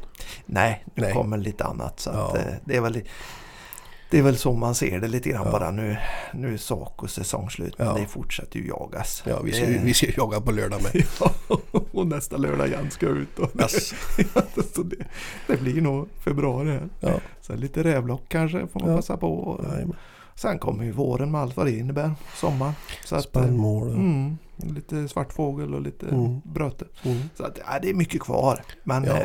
nej, 0.47 0.85
nu 0.95 1.03
Nej. 1.03 1.13
kommer 1.13 1.39
lite 1.39 1.65
annat. 1.65 2.01
Så 2.01 2.11
att, 2.11 2.17
Ja. 2.35 2.41
det, 2.65 2.77
är 2.77 2.81
väl, 2.81 3.03
det 4.11 4.19
är 4.19 4.23
väl 4.23 4.37
så 4.37 4.53
man 4.53 4.75
ser 4.75 5.01
det 5.01 5.09
lite 5.09 5.29
grann 5.31 5.43
Ja. 5.45 5.53
bara 5.53 5.71
nu. 5.71 5.97
Nu 6.35 6.53
är 6.55 6.57
Sacos 6.57 7.13
säsong 7.13 7.51
slut 7.51 7.79
men 7.79 7.87
Ja. 7.87 7.95
det 7.95 8.07
fortsätter 8.07 8.59
ju 8.59 8.67
jagas. 8.67 9.23
Ja, 9.27 9.41
vi 9.43 9.53
ska, 9.53 9.71
ju- 9.71 9.79
vi 9.79 9.95
ska 9.95 10.07
jaga 10.17 10.41
på 10.41 10.51
lördag 10.53 10.81
med. 10.83 11.05
Ja, 11.21 11.31
och 11.93 12.07
nästa 12.07 12.37
lördag 12.37 12.67
igen 12.69 12.91
ska 12.91 13.07
jag 13.07 13.17
ut. 13.17 13.39
Och 13.39 13.61
Yes. 13.61 13.95
så 14.75 14.83
det, 14.83 14.97
det 15.47 15.57
blir 15.61 15.81
nog 15.81 16.09
februari 16.25 16.71
här. 16.71 16.89
Ja. 17.01 17.21
Sen 17.41 17.61
lite 17.61 17.85
rävlock 17.85 18.23
kanske 18.29 18.67
får 18.67 18.81
man 18.81 18.91
Ja. 18.91 18.97
passa 18.97 19.17
på. 19.17 19.65
Jajamän. 19.73 19.97
Sen 20.35 20.59
kommer 20.59 20.85
ju 20.85 20.93
våren 20.93 21.31
med 21.31 21.41
allt 21.41 21.57
vad 21.57 21.67
det 21.67 21.73
innebär. 21.79 22.13
Sommar. 22.35 22.73
Så 23.05 23.15
eh, 23.17 23.21
Spannmål. 23.23 23.89
och- 23.89 23.95
Mm, 23.95 24.39
lite 24.57 25.09
svartfågel 25.09 25.75
och 25.75 25.83
lite 25.83 26.07
Mm. 26.09 26.41
bröte. 26.45 26.85
Mm. 27.03 27.19
Så 27.35 27.45
att, 27.45 27.59
ja, 27.67 27.79
det 27.83 27.91
är 27.91 27.95
mycket 27.95 28.21
kvar. 28.21 28.63
Men 28.85 29.05
Ja. 29.05 29.17
eh, 29.17 29.25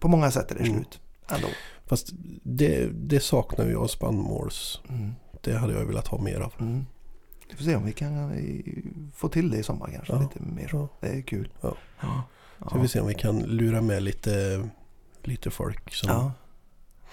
på 0.00 0.08
många 0.08 0.30
sätt 0.30 0.50
är 0.50 0.54
det 0.54 0.60
Mm. 0.60 0.74
slut. 0.74 1.00
Ändå. 1.34 1.48
Fast 1.86 2.10
det, 2.42 2.88
det 2.92 3.20
saknar 3.20 3.66
jag 3.66 3.90
spannmåls. 3.90 4.80
Mm. 4.88 5.12
Det 5.40 5.56
hade 5.58 5.72
jag 5.72 5.84
velat 5.84 6.06
ha 6.08 6.18
mer 6.18 6.40
av. 6.40 6.52
Mm. 6.60 6.86
Vi 7.50 7.56
får 7.56 7.64
se 7.64 7.76
om 7.76 7.84
vi 7.84 7.92
kan 7.92 8.32
eh, 8.32 8.74
få 9.14 9.28
till 9.28 9.50
det 9.50 9.58
i 9.58 9.62
sommar 9.62 9.90
kanske. 9.94 10.12
Ja. 10.12 10.20
Lite 10.20 10.42
mer. 10.42 10.68
Ja. 10.72 10.88
Det 11.00 11.08
är 11.08 11.22
kul. 11.22 11.52
Ja. 11.60 11.76
Ja. 12.00 12.22
Så 12.70 12.78
vi 12.78 12.88
ser 12.88 13.00
om 13.00 13.06
vi 13.06 13.14
kan 13.14 13.38
lura 13.38 13.80
med 13.80 14.02
lite, 14.02 14.68
lite 15.22 15.50
folk 15.50 15.94
som, 15.94 16.08
Ja. 16.10 16.32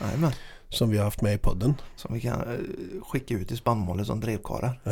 Jajamän. 0.01 0.31
som 0.69 0.89
vi 0.89 0.97
har 0.97 1.05
haft 1.05 1.21
med 1.21 1.33
i 1.33 1.37
podden. 1.37 1.73
Som 1.95 2.13
vi 2.13 2.21
kan 2.21 2.41
eh, 2.41 2.57
skicka 3.03 3.33
ut 3.33 3.51
i 3.51 3.57
spannmålet 3.57 4.07
som 4.07 4.19
drevkarlar. 4.19 4.81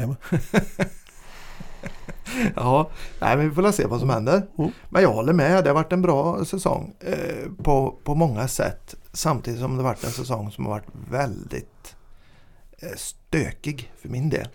Ja, 2.55 2.89
nej, 3.21 3.37
men 3.37 3.49
vi 3.49 3.55
får 3.55 3.71
se 3.71 3.85
vad 3.85 3.99
som 3.99 4.09
händer. 4.09 4.47
Mm. 4.57 4.71
Men 4.89 5.01
jag 5.01 5.13
håller 5.13 5.33
med, 5.33 5.63
det 5.63 5.69
har 5.69 5.75
varit 5.75 5.93
en 5.93 6.01
bra 6.01 6.45
säsong 6.45 6.93
eh, 6.99 7.51
på, 7.63 7.99
på 8.03 8.15
många 8.15 8.47
sätt. 8.47 8.95
Samtidigt 9.13 9.59
som 9.59 9.77
det 9.77 9.83
varit 9.83 10.03
en 10.03 10.11
säsong 10.11 10.51
som 10.51 10.65
har 10.65 10.71
varit 10.71 10.89
väldigt 11.09 11.95
eh, 12.79 12.95
stökig 12.97 13.91
för 14.01 14.09
min 14.09 14.29
del. 14.29 14.47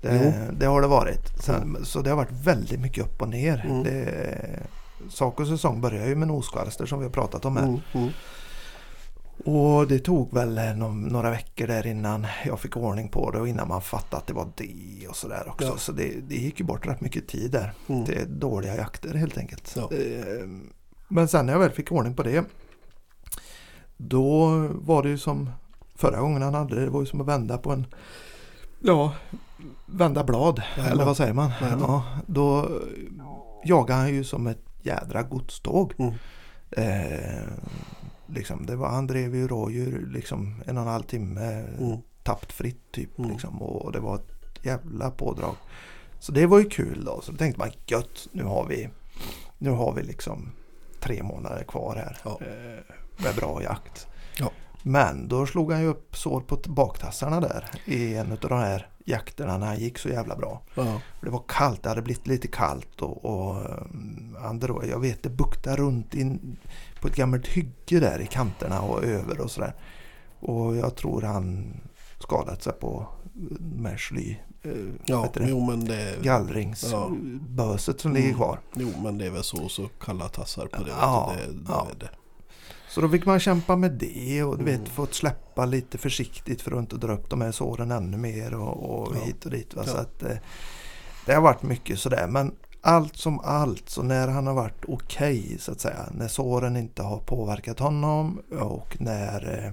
Det, 0.00 0.50
det 0.58 0.66
har 0.66 0.80
det 0.82 0.88
varit. 0.88 1.42
Sen, 1.44 1.84
Så 1.84 2.02
det 2.02 2.10
har 2.10 2.16
varit 2.16 2.44
väldigt 2.44 2.80
mycket 2.80 3.04
upp 3.04 3.22
och 3.22 3.28
ner. 3.28 3.64
Mm. 3.66 3.82
Det, 3.82 4.62
Sacos 5.10 5.48
säsong 5.48 5.80
börjar 5.80 6.06
ju 6.06 6.14
med 6.14 6.28
noskvalster 6.28 6.86
som 6.86 6.98
vi 6.98 7.04
har 7.04 7.12
pratat 7.12 7.44
om 7.44 7.56
här. 7.56 7.64
Mm, 7.64 7.80
mm. 7.92 8.10
Och 9.44 9.88
det 9.88 9.98
tog 9.98 10.34
väl 10.34 10.60
några 11.10 11.30
veckor 11.30 11.66
där 11.66 11.86
innan 11.86 12.26
jag 12.46 12.60
fick 12.60 12.76
ordning 12.76 13.08
på 13.08 13.30
det 13.30 13.38
och 13.38 13.48
innan 13.48 13.68
man 13.68 13.82
fattade 13.82 14.16
att 14.16 14.26
det 14.26 14.34
var 14.34 14.48
det 14.56 15.08
och 15.08 15.16
sådär 15.16 15.48
också. 15.48 15.66
Ja. 15.66 15.76
Så 15.76 15.92
det, 15.92 16.14
det 16.28 16.34
gick 16.34 16.60
ju 16.60 16.66
bort 16.66 16.86
rätt 16.86 17.00
mycket 17.00 17.28
tid 17.28 17.50
där. 17.50 17.72
Mm. 17.88 18.04
Det 18.04 18.14
är 18.14 18.26
dåliga 18.26 18.76
jakter 18.76 19.14
helt 19.14 19.38
enkelt. 19.38 19.72
Ja. 19.76 19.90
Eh, 19.92 20.46
Men 21.08 21.28
sen 21.28 21.46
när 21.46 21.52
jag 21.52 21.60
väl 21.60 21.70
fick 21.70 21.92
ordning 21.92 22.14
på 22.14 22.22
det 22.22 22.44
då 24.08 24.48
var 24.72 25.02
det 25.02 25.08
ju 25.08 25.18
som 25.18 25.50
förra 25.94 26.20
gången 26.20 26.42
han 26.42 26.54
hade 26.54 26.74
det, 26.74 26.84
det 26.84 26.90
var 26.90 27.00
ju 27.00 27.06
som 27.06 27.20
att 27.20 27.26
vända 27.26 27.58
på 27.58 27.70
en 27.72 27.86
ja, 28.80 29.14
vända 29.86 30.24
blad 30.24 30.62
Jajamän. 30.76 30.92
eller 30.92 31.04
vad 31.04 31.16
säger 31.16 31.32
man? 31.32 31.50
Ja, 31.60 32.04
då 32.26 32.68
jagade 33.64 34.00
han 34.00 34.14
ju 34.14 34.24
som 34.24 34.46
ett 34.46 34.64
jädra 34.82 35.22
godståg. 35.22 35.92
Mm. 35.98 36.14
Eh, 36.70 37.42
liksom, 38.26 38.66
det 38.66 38.76
var, 38.76 38.88
han 38.88 39.06
drev 39.06 39.34
ju 39.34 39.48
rådjur 39.48 40.08
liksom 40.12 40.62
en 40.66 40.76
och 40.76 40.82
en 40.82 40.88
halv 40.88 41.02
timme 41.02 41.64
Mm. 41.78 41.98
tappfritt 42.22 42.92
typ. 42.92 43.18
Mm. 43.18 43.30
Liksom, 43.30 43.62
och 43.62 43.92
det 43.92 44.00
var 44.00 44.14
ett 44.14 44.64
jävla 44.64 45.10
pådrag. 45.10 45.54
Så 46.20 46.32
det 46.32 46.46
var 46.46 46.58
ju 46.58 46.64
kul 46.68 47.04
då. 47.04 47.20
Så 47.22 47.32
då 47.32 47.38
tänkte 47.38 47.60
man 47.60 47.70
gött, 47.86 48.28
nu 48.32 48.42
har 48.44 48.66
vi, 48.66 48.88
nu 49.58 49.70
har 49.70 49.92
vi 49.92 50.02
liksom 50.02 50.52
tre 51.00 51.22
månader 51.22 51.64
kvar 51.64 51.96
här 51.96 52.18
Ja. 52.24 52.38
eh, 52.40 52.94
med 53.22 53.34
bra 53.36 53.62
jakt. 53.62 54.06
Ja. 54.38 54.50
Men 54.82 55.28
då 55.28 55.46
slog 55.46 55.72
han 55.72 55.80
ju 55.82 55.86
upp 55.88 56.16
sår 56.16 56.40
på 56.40 56.56
baktassarna 56.66 57.40
där 57.40 57.70
i 57.84 58.14
en 58.14 58.32
av 58.32 58.38
de 58.38 58.58
här 58.58 58.88
jakterna 59.04 59.58
när 59.58 59.66
han 59.66 59.78
gick 59.78 59.98
så 59.98 60.08
jävla 60.08 60.36
bra. 60.36 60.62
Ja. 60.74 61.00
Det 61.20 61.30
var 61.30 61.42
kallt, 61.48 61.82
det 61.82 61.88
hade 61.88 62.02
blivit 62.02 62.26
lite 62.26 62.48
kallt 62.48 63.00
och, 63.02 63.24
och 63.24 63.56
han 64.40 64.58
drog, 64.58 64.86
jag 64.86 65.00
vet 65.00 65.22
det 65.22 65.30
buktade 65.30 65.76
runt 65.76 66.14
in 66.14 66.56
på 67.00 67.08
ett 67.08 67.16
gammalt 67.16 67.46
hygge 67.48 68.00
där 68.00 68.20
i 68.20 68.26
kanterna 68.26 68.80
och 68.80 69.04
över 69.04 69.40
och 69.40 69.50
sådär. 69.50 69.74
Och 70.40 70.76
jag 70.76 70.96
tror 70.96 71.22
han 71.22 71.74
skadat 72.18 72.62
sig 72.62 72.72
på 72.72 73.06
med 73.60 73.98
sly, 74.00 74.36
eh, 74.62 74.70
Ja, 75.04 75.28
det? 75.34 75.44
jo 75.48 75.66
men 75.66 75.84
det... 75.84 76.10
Ja. 76.10 76.22
gallringsböset 76.22 78.00
som 78.00 78.12
ligger 78.12 78.26
Mm. 78.28 78.36
kvar. 78.38 78.60
Jo 78.74 78.88
men 79.02 79.18
det 79.18 79.26
är 79.26 79.30
väl 79.30 79.42
så 79.44 79.68
så 79.68 79.88
kalla 80.00 80.28
tassar 80.28 80.66
på 80.66 80.82
det. 80.84 80.90
Ja, 81.00 81.32
det, 81.36 81.54
ja. 81.68 81.86
det, 81.90 82.04
är 82.06 82.08
det. 82.08 82.16
Så 82.94 83.00
då 83.00 83.08
fick 83.08 83.26
man 83.26 83.40
kämpa 83.40 83.76
med 83.76 83.92
det 83.92 84.42
och 84.42 84.58
du 84.58 84.62
Mm. 84.62 84.80
vet 84.80 84.88
fått 84.88 85.14
släppa 85.14 85.64
lite 85.66 85.98
försiktigt 85.98 86.62
för 86.62 86.72
att 86.72 86.78
inte 86.78 86.96
dra 86.96 87.12
upp 87.12 87.30
de 87.30 87.40
här 87.40 87.52
såren 87.52 87.90
ännu 87.90 88.16
mer 88.16 88.54
och, 88.54 88.90
och 89.00 89.16
Ja. 89.16 89.24
hit 89.24 89.44
och 89.44 89.50
dit. 89.50 89.74
Va? 89.74 89.84
Så 89.84 89.96
att, 89.96 90.22
eh, 90.22 90.36
det 91.26 91.34
har 91.34 91.42
varit 91.42 91.62
mycket 91.62 91.98
sådär 91.98 92.26
men 92.28 92.52
allt 92.80 93.16
som 93.16 93.40
allt 93.40 93.88
så 93.88 94.02
när 94.02 94.28
han 94.28 94.46
har 94.46 94.54
varit 94.54 94.84
okej 94.88 95.56
så 95.60 95.72
att 95.72 95.80
säga. 95.80 96.06
När 96.14 96.28
såren 96.28 96.76
inte 96.76 97.02
har 97.02 97.18
påverkat 97.18 97.78
honom 97.78 98.40
och 98.60 98.96
när 99.00 99.64
eh, 99.66 99.72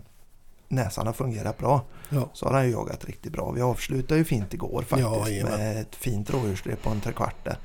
näsan 0.67 1.05
har 1.07 1.13
fungerat 1.13 1.57
bra 1.57 1.81
Ja. 2.09 2.29
så 2.33 2.45
har 2.45 2.53
han 2.53 2.65
ju 2.65 2.71
jagat 2.71 3.05
riktigt 3.05 3.31
bra. 3.31 3.51
Vi 3.51 3.61
avslutade 3.61 4.17
ju 4.17 4.23
fint 4.25 4.53
igår 4.53 4.81
faktiskt 4.81 5.39
Ja, 5.41 5.47
med 5.57 5.81
ett 5.81 5.95
fint 5.95 6.29
rådjursrep 6.29 6.83
på 6.83 6.89
en 6.89 7.01
trekvart. 7.01 7.35
Det- 7.45 7.55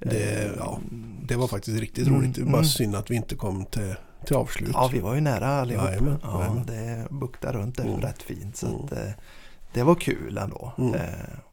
Eh, 0.00 0.50
ja, 0.58 0.78
Det 1.22 1.36
var 1.36 1.46
faktiskt 1.48 1.80
riktigt 1.80 2.06
Mm, 2.06 2.20
roligt. 2.20 2.34
Det 2.34 2.40
är 2.40 2.44
bara 2.44 2.52
mm. 2.52 2.64
synd 2.64 2.96
att 2.96 3.10
vi 3.10 3.14
inte 3.16 3.34
kom 3.36 3.64
till, 3.64 3.94
till 4.26 4.36
avslut. 4.36 4.70
Ja, 4.72 4.90
vi 4.92 5.00
var 5.00 5.14
ju 5.14 5.20
nära 5.20 5.46
allihop. 5.48 5.84
Jajamän, 5.88 6.18
ja, 6.22 6.40
jajamän. 6.40 6.66
det 6.66 7.06
buktade 7.10 7.58
runt 7.58 7.76
där 7.76 7.84
Mm. 7.84 8.00
rätt 8.00 8.22
fint. 8.22 8.56
Så 8.56 8.66
Mm. 8.66 8.80
att, 8.84 8.92
eh, 8.92 9.10
det 9.72 9.82
var 9.82 9.94
kul 9.94 10.38
ändå. 10.38 10.72
Mm. 10.78 10.94
Eh, 10.94 11.00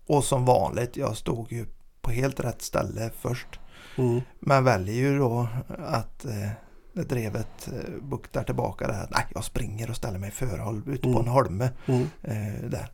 och 0.07 0.23
som 0.23 0.45
vanligt, 0.45 0.97
jag 0.97 1.17
stod 1.17 1.51
ju 1.51 1.65
på 2.01 2.11
helt 2.11 2.39
rätt 2.39 2.61
ställe 2.61 3.09
först. 3.19 3.59
Mm. 3.97 4.21
Men 4.39 4.63
väljer 4.63 4.95
ju 4.95 5.17
då 5.17 5.47
att 5.87 6.25
när 6.93 7.03
drevet 7.03 7.67
eh, 7.67 8.03
buktar 8.03 8.43
tillbaka 8.43 8.87
där. 8.87 9.07
Nej, 9.11 9.25
jag 9.35 9.43
springer 9.43 9.89
och 9.89 9.95
ställer 9.95 10.19
mig 10.19 10.29
i 10.29 10.31
förhåll 10.31 10.81
ute 10.87 11.01
på 11.03 11.09
Mm. 11.09 11.21
en 11.21 11.27
holme. 11.27 11.69
Mm. 11.85 12.01
Eh, 12.23 12.69
där. 12.69 12.87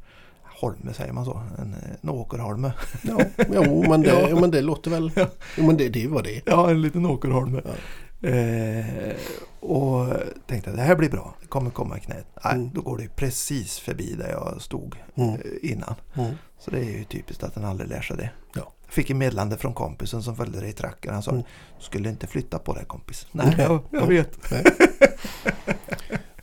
Holme 0.61 0.93
säger 0.93 1.13
man 1.13 1.25
så? 1.25 1.41
En, 1.59 1.75
en 2.01 2.09
åkerholme. 2.09 2.71
Ja, 3.01 3.19
jo, 3.53 3.85
men 3.89 4.01
det, 4.01 4.09
Ja. 4.29 4.39
men 4.39 4.51
det 4.51 4.61
låter 4.61 4.91
väl... 4.91 5.11
Jo, 5.57 5.65
men 5.67 5.77
det, 5.77 5.89
det 5.89 6.07
var 6.07 6.23
det. 6.23 6.41
Ja, 6.45 6.69
en 6.69 6.81
liten 6.81 7.05
åkerholme. 7.05 7.61
Ja. 7.65 7.71
Eh, 8.21 9.15
och 9.59 10.07
tänkte 10.47 10.69
att 10.69 10.75
det 10.75 10.81
här 10.81 10.95
blir 10.95 11.09
bra. 11.09 11.35
Det 11.41 11.47
kommer 11.47 11.69
komma 11.71 11.97
i 11.97 11.99
knät. 11.99 12.25
Nej, 12.43 12.53
Mm. 12.55 12.69
då 12.73 12.81
går 12.81 12.97
det 12.97 13.15
precis 13.15 13.79
förbi 13.79 14.13
där 14.13 14.29
jag 14.29 14.61
stod 14.61 14.95
Mm. 15.15 15.29
eh, 15.33 15.39
innan. 15.71 15.95
Mm. 16.13 16.33
Så 16.59 16.71
det 16.71 16.79
är 16.79 16.83
ju 16.83 17.03
typiskt 17.03 17.43
att 17.43 17.53
den 17.53 17.65
aldrig 17.65 17.89
lär 17.89 18.01
sig 18.01 18.17
det. 18.17 18.29
Ja. 18.55 18.73
Jag 18.85 18.93
fick 18.93 19.09
en 19.09 19.17
meddelande 19.17 19.57
från 19.57 19.73
kompisen 19.73 20.23
som 20.23 20.35
följde 20.35 20.59
det 20.61 20.67
i 20.67 20.73
tracken. 20.73 21.13
Han 21.13 21.23
sa 21.23 21.31
Mm. 21.31 21.43
skulle 21.79 22.09
inte 22.09 22.27
flytta 22.27 22.59
på 22.59 22.73
dig 22.73 22.85
kompis. 22.85 23.27
Nej, 23.31 23.55
jag, 23.57 23.71
jag 23.91 24.01
Ja. 24.01 24.05
vet. 24.05 24.49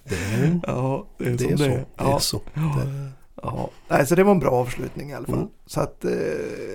Det 0.09 0.15
är, 0.15 0.61
Ja, 0.67 1.07
det 1.19 1.25
är, 1.27 1.31
det 1.31 1.39
som 1.39 1.53
är 1.53 1.57
så. 1.57 1.63
det 1.65 1.69
Det 1.69 1.75
är. 1.75 1.79
är 1.79 2.11
Ja, 2.11 2.19
så. 2.21 2.41
ja, 2.55 2.77
Det, 2.85 3.11
ja. 3.43 3.71
Nej, 3.89 4.07
så 4.07 4.15
det 4.15 4.25
var 4.25 4.33
en 4.33 4.39
bra 4.39 4.51
avslutning 4.51 5.11
i 5.11 5.15
alla 5.15 5.27
fall. 5.27 5.35
Mm. 5.39 5.49
Så 5.67 5.81
att 5.81 6.05
eh, 6.05 6.11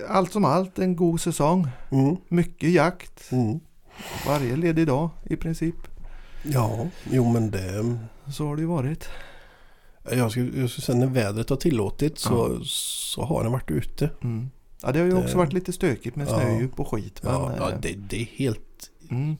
allt 0.10 0.32
som 0.32 0.46
allt 0.46 0.80
en 0.80 0.96
god 0.96 1.22
säsong. 1.22 1.68
mm. 1.92 2.16
Mycket 2.28 2.70
jakt. 2.72 3.32
Varje 4.28 4.56
ledig 4.56 4.88
dag 4.88 5.10
i 5.24 5.36
princip. 5.36 5.76
Ja, 6.44 6.88
jo 7.12 7.32
men 7.32 7.52
det... 7.52 7.98
Så 8.34 8.48
har 8.48 8.56
det 8.56 8.62
ju 8.62 8.68
varit. 8.68 9.10
Jag 10.12 10.32
skulle, 10.32 10.60
jag 10.60 10.70
skulle 10.70 10.86
säga 10.86 10.98
när 10.98 11.08
vädret 11.08 11.50
har 11.50 11.58
tillåtit 11.58 12.20
så, 12.20 12.60
så 12.64 13.24
har 13.24 13.44
den 13.44 13.52
varit 13.52 13.72
ute. 13.72 14.10
Mm. 14.24 14.50
Ja, 14.82 14.92
det 14.92 15.00
har 15.00 15.06
ju 15.06 15.12
Det- 15.12 15.24
också 15.24 15.38
varit 15.38 15.54
lite 15.54 15.74
stökigt 15.74 16.16
med 16.16 16.28
Ja. 16.28 16.40
snödjup 16.40 16.80
och 16.80 16.88
skit. 16.92 17.24
Men, 17.24 17.34
Ja, 17.34 17.52
ja 17.58 17.72
eh, 17.72 17.80
det, 17.82 17.94
det 17.94 18.22
är 18.22 18.26
helt... 18.26 18.90
mm. 19.12 19.36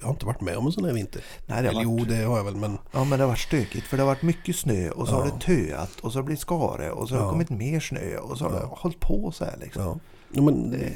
Jag 0.00 0.06
har 0.06 0.12
inte 0.14 0.26
varit 0.26 0.40
med 0.40 0.56
om 0.56 0.66
en 0.66 0.72
sån 0.72 0.84
här 0.84 0.92
vinter. 0.92 1.22
Nej, 1.46 1.62
det 1.62 1.68
har 1.68 1.74
Eller 1.80 1.84
varit, 1.90 2.00
jo, 2.08 2.14
det 2.16 2.24
har 2.24 2.36
jag 2.36 2.44
väl 2.44 2.56
men... 2.56 2.78
ja, 2.92 3.04
men 3.04 3.18
det 3.18 3.24
har 3.24 3.28
varit 3.28 3.38
stökigt 3.38 3.86
för 3.86 3.96
det 3.96 4.02
har 4.02 4.08
varit 4.10 4.22
mycket 4.22 4.56
snö 4.56 4.90
och 4.90 5.08
så 5.08 5.14
har 5.14 5.26
Ja. 5.26 5.32
det 5.34 5.40
töat 5.40 6.00
och 6.00 6.12
så 6.12 6.18
har 6.18 6.22
det 6.22 6.26
blivit 6.26 6.40
skare 6.40 6.90
och 6.90 7.08
så 7.08 7.14
har 7.14 7.20
det 7.20 7.26
Ja. 7.26 7.30
kommit 7.30 7.50
mer 7.50 7.80
snö 7.80 8.16
och 8.16 8.38
så 8.38 8.44
har 8.44 8.50
det 8.52 8.58
Ja. 8.62 8.76
hållit 8.78 9.00
på 9.00 9.32
så 9.34 9.44
här 9.44 9.56
liksom. 9.60 10.00
Ja. 10.32 10.42
Men 10.42 10.70
Det, 10.70 10.92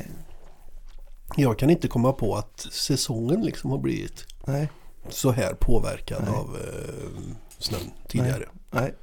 jag 1.37 1.59
kan 1.59 1.71
inte 1.71 1.89
komma 1.89 2.13
på 2.13 2.37
att 2.37 2.61
säsongen 2.73 3.41
liksom 3.43 3.71
har 3.71 3.79
blivit 3.79 4.27
nej, 4.47 4.69
så 5.09 5.31
här 5.31 5.55
påverkad 5.55 6.23
Nej. 6.25 6.35
av 6.35 6.57
eh, 6.57 7.35
snön 7.59 7.81
tidigare. 8.09 8.49
nej, 8.71 8.95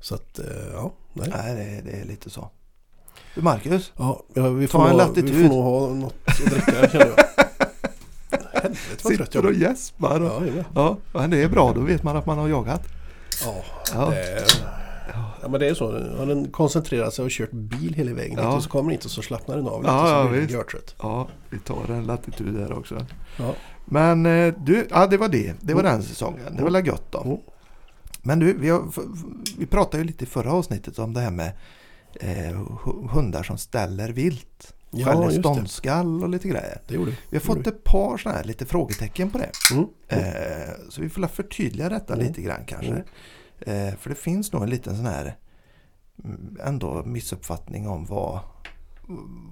Så 0.00 0.14
att, 0.14 0.38
eh, 0.38 0.44
ja. 0.72 0.92
Nej. 1.12 1.28
nej 1.36 1.54
det, 1.84 1.90
det 1.90 1.96
är 2.00 2.04
lite 2.04 2.30
så. 2.30 2.50
Du 3.34 3.42
Marcus, 3.42 3.92
Ja, 3.96 4.22
vi, 4.34 4.68
Ta 4.68 4.78
får 4.78 4.84
en 4.84 4.88
nog, 4.90 4.98
latitud. 4.98 5.30
vi 5.30 5.48
får 5.48 5.54
nog 5.54 5.64
ha 5.64 5.88
något 5.94 6.14
att 6.26 6.36
dricka 6.50 6.88
känner 6.88 7.06
jag. 7.16 7.24
Helvete 8.62 9.00
vad 9.02 9.16
trött 9.16 9.18
jag 9.18 9.26
sitter 9.26 9.46
och 9.46 9.50
blir. 9.54 9.60
gäspar. 9.68 10.20
Ja, 10.20 10.66
ja, 10.74 10.96
men 11.12 11.30
det 11.30 11.42
är 11.42 11.48
bra, 11.48 11.72
då 11.72 11.80
vet 11.80 12.02
man 12.02 12.16
att 12.16 12.26
man 12.26 12.38
har 12.38 12.48
jagat. 12.48 12.82
ja, 13.44 13.54
Ja. 13.94 14.10
det, 14.10 14.44
ja, 15.42 15.48
men 15.48 15.60
det 15.60 15.66
är 15.68 15.74
så. 15.74 15.92
Har 16.16 16.26
den 16.26 16.50
koncentrerat 16.50 17.14
sig 17.14 17.24
och 17.24 17.30
kört 17.30 17.50
bil 17.52 17.94
hela 17.94 18.12
vägen 18.14 18.38
Ja. 18.42 18.56
och 18.56 18.62
så 18.62 18.68
kommer 18.70 18.90
den 18.90 19.00
och 19.04 19.10
så 19.10 19.22
slappnar 19.22 19.56
den 19.56 19.66
av 19.68 19.82
lite 19.82 19.92
Ja, 19.92 20.06
så 20.06 20.12
ja, 20.12 20.28
blir 20.28 20.40
den 20.40 20.48
görtrött. 20.50 20.94
Ja, 21.02 21.28
vi 21.50 21.58
tar 21.58 21.90
en 21.90 22.04
latitud 22.04 22.54
där 22.54 22.72
också. 22.72 23.06
Ja. 23.38 23.54
Men 23.84 24.26
eh, 24.26 24.54
du, 24.58 24.86
ja 24.90 25.06
det 25.06 25.16
var 25.16 25.28
det. 25.28 25.54
Det 25.60 25.74
var 25.74 25.80
Mm. 25.80 25.92
den 25.92 26.02
säsongen. 26.02 26.56
Det 26.56 26.62
var 26.62 26.70
väl 26.70 26.86
gött 26.86 27.06
då. 27.12 27.20
Mm. 27.22 27.36
Men 28.22 28.38
du, 28.38 28.52
vi, 28.52 28.68
har, 28.68 28.82
vi 29.58 29.66
pratade 29.66 29.98
ju 29.98 30.04
lite 30.04 30.24
i 30.24 30.26
förra 30.26 30.52
avsnittet 30.52 30.98
om 30.98 31.14
det 31.14 31.20
här 31.20 31.30
med 31.30 31.52
eh, 32.20 32.60
hu- 32.60 33.08
hundar 33.08 33.42
som 33.42 33.58
ställer 33.58 34.08
vilt. 34.08 34.74
Ja, 34.92 35.06
Skäller 35.06 35.30
ståndskall 35.30 36.22
och 36.22 36.28
lite 36.28 36.48
grejer. 36.48 36.80
Det 36.88 36.94
gjorde 36.94 37.10
Vi 37.30 37.36
har 37.36 37.40
fått 37.40 37.66
ett 37.66 37.84
par 37.84 38.16
sådana 38.16 38.38
här 38.38 38.44
lite 38.44 38.66
frågetecken 38.66 39.30
på 39.30 39.38
det. 39.38 39.50
Mm. 39.72 39.86
Eh, 40.08 40.70
så 40.88 41.02
vi 41.02 41.08
får 41.08 41.26
förtydliga 41.26 41.88
detta 41.88 42.14
Mm. 42.14 42.26
lite 42.26 42.42
grann 42.42 42.64
kanske. 42.66 43.04
Eh, 43.60 43.94
för 43.98 44.08
det 44.10 44.14
finns 44.16 44.52
nog 44.52 44.62
en 44.62 44.70
liten 44.70 44.96
sån 44.96 45.06
här 45.06 45.36
mm, 46.24 46.56
ändå 46.64 47.02
missuppfattning 47.04 47.88
om 47.88 48.04
vad, 48.06 48.40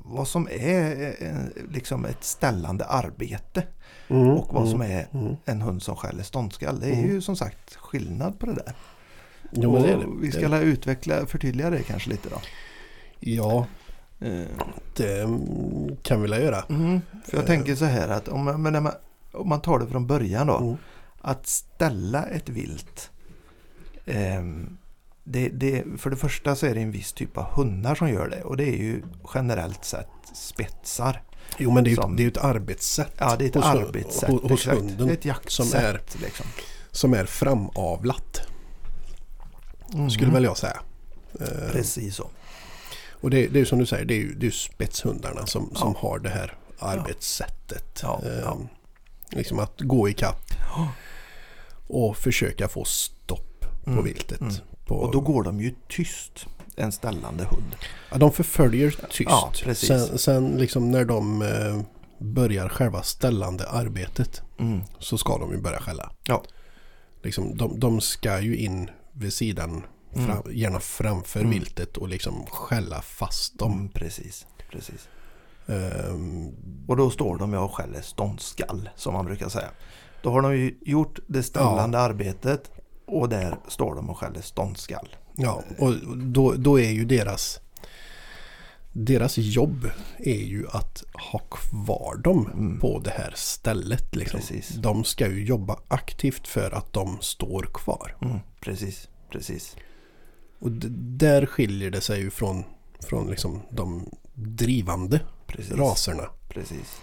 vad 0.04 0.28
som 0.28 0.48
är 0.50 1.14
eh, 1.20 1.64
liksom 1.70 2.04
ett 2.04 2.24
ställande 2.24 2.84
arbete 2.84 3.62
Mm, 4.10 4.30
och 4.30 4.52
vad 4.54 4.62
mm, 4.62 4.70
som 4.72 4.82
är 4.82 5.08
mm. 5.12 5.36
en 5.44 5.62
hund 5.62 5.82
som 5.82 5.96
skäller 5.96 6.22
ståndskall. 6.22 6.80
Det 6.80 6.86
är 6.86 6.92
Mm. 6.92 7.10
ju 7.10 7.20
som 7.20 7.36
sagt 7.36 7.76
skillnad 7.76 8.38
på 8.38 8.46
det 8.46 8.54
där. 8.54 8.74
Jo, 9.52 9.76
det 9.78 9.82
det. 9.96 10.06
Vi 10.20 10.30
ska 10.32 10.40
det. 10.40 10.48
la 10.48 10.58
utveckla, 10.60 11.26
förtydliga 11.26 11.70
det 11.70 11.82
kanske 11.82 12.10
lite 12.10 12.28
då. 12.28 12.36
Ja, 13.20 13.66
Eh, 14.20 14.46
det 14.96 15.28
kan 16.02 16.22
vi 16.22 16.28
väl 16.28 16.42
göra. 16.42 16.62
Mm, 16.68 17.00
för 17.24 17.36
jag 17.36 17.42
Eh. 17.42 17.46
tänker 17.46 17.74
så 17.74 17.84
här 17.84 18.08
att 18.08 18.28
om, 18.28 18.44
man- 18.44 18.92
om 19.32 19.48
man 19.48 19.60
tar 19.60 19.78
det 19.78 19.86
från 19.86 20.06
början 20.06 20.46
då. 20.46 20.76
Att 21.20 21.46
ställa 21.46 22.24
ett 22.26 22.48
vilt. 22.48 23.10
Ehm, 24.08 24.76
det, 25.24 25.48
det, 25.48 25.84
för 25.98 26.10
det 26.10 26.16
första 26.16 26.56
så 26.56 26.66
är 26.66 26.74
det 26.74 26.80
en 26.80 26.90
viss 26.90 27.12
typ 27.12 27.36
av 27.38 27.44
hundar 27.44 27.94
som 27.94 28.08
gör 28.08 28.28
det. 28.28 28.42
Och 28.42 28.56
det 28.56 28.64
är 28.64 28.76
ju 28.76 29.02
generellt 29.34 29.84
sett 29.84 30.08
spetsar. 30.34 31.22
Jo, 31.58 31.70
men 31.70 31.84
det 31.84 31.88
är 31.88 31.90
ju 31.90 31.96
Som- 31.96 32.12
ett, 32.12 32.16
det 32.16 32.24
är 32.24 32.28
ett 32.28 32.36
arbetssätt 32.36 33.12
Ja, 33.18 33.36
det 33.36 33.44
är 33.44 33.48
ett 33.48 33.54
hos, 33.54 33.64
arbetssätt. 33.64 34.30
hos, 34.30 34.42
hos 34.50 34.66
hunden 34.66 35.06
Det 35.06 35.12
är 35.12 35.16
ett 35.16 35.24
jaktsätt. 35.24 35.66
som 35.66 35.80
är- 35.80 36.00
liksom. 36.22 36.46
som 36.90 37.14
är 37.14 37.24
framavlat. 37.24 38.40
Mhm. 39.94 40.10
Skulle 40.10 40.32
väl 40.32 40.44
jag 40.44 40.56
säga. 40.56 40.78
Eh, 41.40 41.72
Precis 41.72 42.14
så. 42.16 42.30
och 43.10 43.30
det, 43.30 43.46
det 43.46 43.60
är 43.60 43.64
som 43.64 43.78
du 43.78 43.86
säger, 43.86 44.04
det 44.04 44.14
är 44.14 44.18
ju, 44.18 44.34
det 44.34 44.46
är 44.46 44.50
spetshundarna 44.50 45.46
som, 45.46 45.70
Ja. 45.74 45.80
som 45.80 45.94
har 45.94 46.18
det 46.18 46.28
här 46.30 46.56
arbetssättet. 46.78 48.00
Ja, 48.02 48.20
ja. 48.44 48.58
Liksom 49.30 49.58
att 49.58 49.80
gå 49.80 50.08
i 50.08 50.12
kapp 50.14 50.50
och 51.88 52.16
försöka 52.16 52.68
få 52.68 52.84
stopp 52.84 53.47
på 53.88 53.92
Mm, 53.92 54.04
viltet. 54.04 54.40
mm. 54.40 54.54
På, 54.86 54.94
Och 54.94 55.12
då 55.12 55.20
går 55.20 55.42
de 55.42 55.60
ju 55.60 55.74
tyst. 55.88 56.46
En 56.76 56.92
ställande 56.92 57.44
hund. 57.44 57.76
ja, 58.10 58.18
de 58.18 58.32
förföljer 58.32 58.90
tyst. 58.90 59.30
Ja, 59.30 59.52
precis. 59.64 59.88
Sen, 59.88 60.18
sen 60.18 60.56
liksom 60.58 60.90
när 60.90 61.04
de 61.04 61.42
eh, 61.42 61.80
börjar 62.18 62.68
själva 62.68 63.02
ställande 63.02 63.68
arbetet 63.68 64.42
Mm. 64.58 64.80
så 64.98 65.18
ska 65.18 65.38
de 65.38 65.52
ju 65.52 65.60
börja 65.60 65.80
skälla. 65.80 66.12
Ja. 66.24 66.42
Liksom, 67.22 67.56
de, 67.56 67.80
de 67.80 68.00
ska 68.00 68.40
ju 68.40 68.56
in 68.56 68.90
vid 69.12 69.32
sidan, 69.32 69.82
Mm. 70.14 70.26
fram, 70.26 70.42
gärna 70.52 70.80
framför 70.80 71.40
Mm. 71.40 71.50
viltet 71.52 71.96
och 71.96 72.08
liksom 72.08 72.46
skälla 72.46 73.02
fast 73.02 73.58
dem. 73.58 73.72
Mm, 73.72 73.88
precis. 73.88 74.46
precis. 74.70 75.08
Ehm, 75.66 76.48
Och 76.88 76.96
då 76.96 77.10
står 77.10 77.38
de 77.38 77.54
och 77.54 77.74
skäller 77.74 78.00
ståndskall 78.00 78.88
som 78.96 79.12
man 79.14 79.24
brukar 79.26 79.48
säga. 79.48 79.68
Då 80.22 80.30
har 80.30 80.42
de 80.42 80.56
ju 80.56 80.78
gjort 80.80 81.18
det 81.26 81.42
ställande 81.42 81.98
arbetet 81.98 82.70
och 83.08 83.28
där 83.28 83.56
står 83.68 83.94
de 83.94 84.10
och 84.10 84.18
skäller 84.18 84.40
ståndskall. 84.40 85.16
ja, 85.36 85.62
och 85.78 85.94
då, 86.16 86.52
då 86.52 86.80
är 86.80 86.90
ju 86.90 87.04
deras 87.04 87.60
deras 88.92 89.38
jobb 89.38 89.90
är 90.18 90.40
ju 90.44 90.66
att 90.68 91.04
ha 91.32 91.38
kvar 91.38 92.16
dem 92.16 92.50
Mm. 92.52 92.80
på 92.80 92.98
det 92.98 93.10
här 93.10 93.32
stället. 93.36 94.16
Liksom. 94.16 94.40
Precis. 94.40 94.68
De 94.68 95.04
ska 95.04 95.28
ju 95.28 95.44
jobba 95.44 95.78
aktivt 95.88 96.48
för 96.48 96.70
att 96.70 96.92
de 96.92 97.18
står 97.20 97.62
kvar. 97.74 98.16
Mm, 98.22 98.38
precis, 98.60 99.08
precis. 99.30 99.76
Och 100.58 100.70
där 101.20 101.46
skiljer 101.46 101.90
det 101.90 102.00
sig 102.00 102.20
ju 102.20 102.30
från, 102.30 102.64
från 103.00 103.30
liksom 103.30 103.62
de 103.70 104.10
drivande 104.34 105.20
precis. 105.46 105.72
raserna. 105.72 106.24
Precis. 106.48 107.00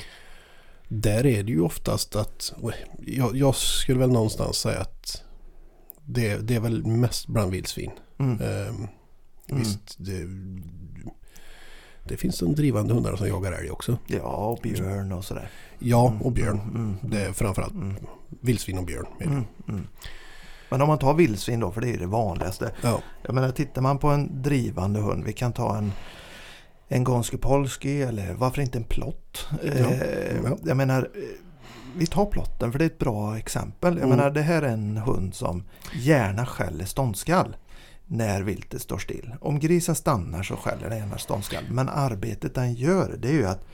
Där 0.88 1.26
är 1.26 1.44
det 1.44 1.52
ju 1.52 1.62
oftast 1.62 2.16
att, 2.16 2.54
jag, 3.06 3.36
jag 3.36 3.56
skulle 3.56 4.00
väl 4.00 4.12
någonstans 4.12 4.58
säga 4.58 4.80
att 4.80 5.24
det, 6.06 6.38
det 6.48 6.56
är 6.56 6.60
väl 6.60 6.86
mest 6.86 7.28
bland 7.28 7.52
vildsvin. 7.52 7.92
Mm. 8.18 8.42
Ehm, 8.42 8.88
Visst, 9.48 9.96
det, 9.98 10.28
det 12.04 12.18
finns 12.18 12.42
en 12.42 12.56
drivande 12.56 12.94
hundar 12.94 13.16
som 13.16 13.28
jagar 13.28 13.52
älg 13.52 13.70
också. 13.72 13.98
Ja, 14.08 14.20
och 14.36 14.60
björn 14.64 15.12
och 15.12 15.26
sådär. 15.26 15.50
Ja, 15.80 16.14
och 16.22 16.32
björn. 16.32 16.60
Mm, 16.60 16.76
mm, 16.76 16.98
Det 17.02 17.22
är 17.26 17.34
framförallt 17.34 17.74
mm, 17.74 17.96
vildsvin 18.42 18.78
och 18.78 18.86
björn. 18.86 19.06
mm, 19.22 19.44
mm. 19.68 19.88
Men 20.70 20.82
om 20.82 20.88
man 20.88 20.98
tar 21.00 21.14
vildsvin 21.14 21.60
då, 21.60 21.72
för 21.72 21.82
det 21.82 21.90
är 21.90 21.98
det 21.98 22.08
vanligaste. 22.08 22.72
Ja, 22.82 23.02
Jag 23.22 23.36
menar, 23.36 23.52
tittar 23.52 23.82
man 23.82 23.98
på 23.98 24.08
en 24.08 24.42
drivande 24.42 25.00
hund, 25.00 25.24
vi 25.24 25.34
kan 25.34 25.54
ta 25.54 25.78
en 25.78 25.92
en 26.88 27.04
Gonski 27.04 27.38
Polski 27.38 28.02
eller 28.02 28.34
varför 28.34 28.62
inte 28.62 28.78
en 28.78 28.84
plott? 28.84 29.48
Eh, 29.64 29.82
ja. 30.44 30.58
Jag 30.64 30.78
menar, 30.78 31.10
vi 31.98 32.06
tar 32.08 32.26
plotten 32.26 32.72
för 32.72 32.80
det 32.80 32.86
är 32.86 32.90
ett 32.90 33.00
bra 33.00 33.38
exempel. 33.38 33.94
Jag 33.98 34.04
Mm. 34.06 34.18
menar, 34.18 34.32
det 34.32 34.42
här 34.42 34.62
är 34.62 34.68
en 34.70 34.98
hund 34.98 35.36
som 35.36 35.64
gärna 35.96 36.46
skäller 36.46 36.86
ståndskall 36.86 37.56
när 38.08 38.42
viltet 38.42 38.82
står 38.82 38.98
still. 38.98 39.34
Om 39.42 39.60
grisen 39.60 39.96
stannar 39.96 40.44
så 40.44 40.56
skäller 40.56 40.90
den 40.90 40.98
gärna 40.98 41.18
ståndskall. 41.18 41.64
Men 41.70 41.90
arbetet 41.90 42.56
den 42.56 42.74
gör 42.74 43.16
det 43.20 43.28
är 43.30 43.34
ju 43.34 43.46
att 43.48 43.66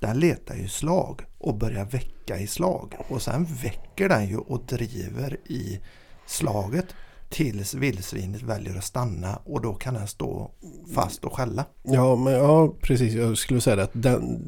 den 0.00 0.18
letar 0.20 0.54
ju 0.54 0.68
slag 0.68 1.20
och 1.38 1.54
börjar 1.58 1.84
väcka 1.84 2.38
i 2.38 2.46
slag. 2.46 2.94
Och 3.08 3.22
sen 3.22 3.44
väcker 3.62 4.08
den 4.08 4.28
ju 4.28 4.36
och 4.36 4.62
driver 4.66 5.36
i 5.46 5.80
slaget 6.26 6.86
tills 7.30 7.74
vildsvinet 7.74 8.42
väljer 8.42 8.76
att 8.76 8.84
stanna 8.84 9.36
och 9.44 9.60
då 9.60 9.74
kan 9.74 9.94
den 9.94 10.06
stå 10.08 10.50
fast 10.94 11.24
och 11.24 11.36
skälla. 11.36 11.64
ja, 11.82 12.16
men, 12.16 12.32
ja 12.32 12.74
precis. 12.80 13.12
Jag 13.14 13.38
skulle 13.38 13.60
säga 13.60 13.82
att 13.82 13.90
den, 13.92 14.38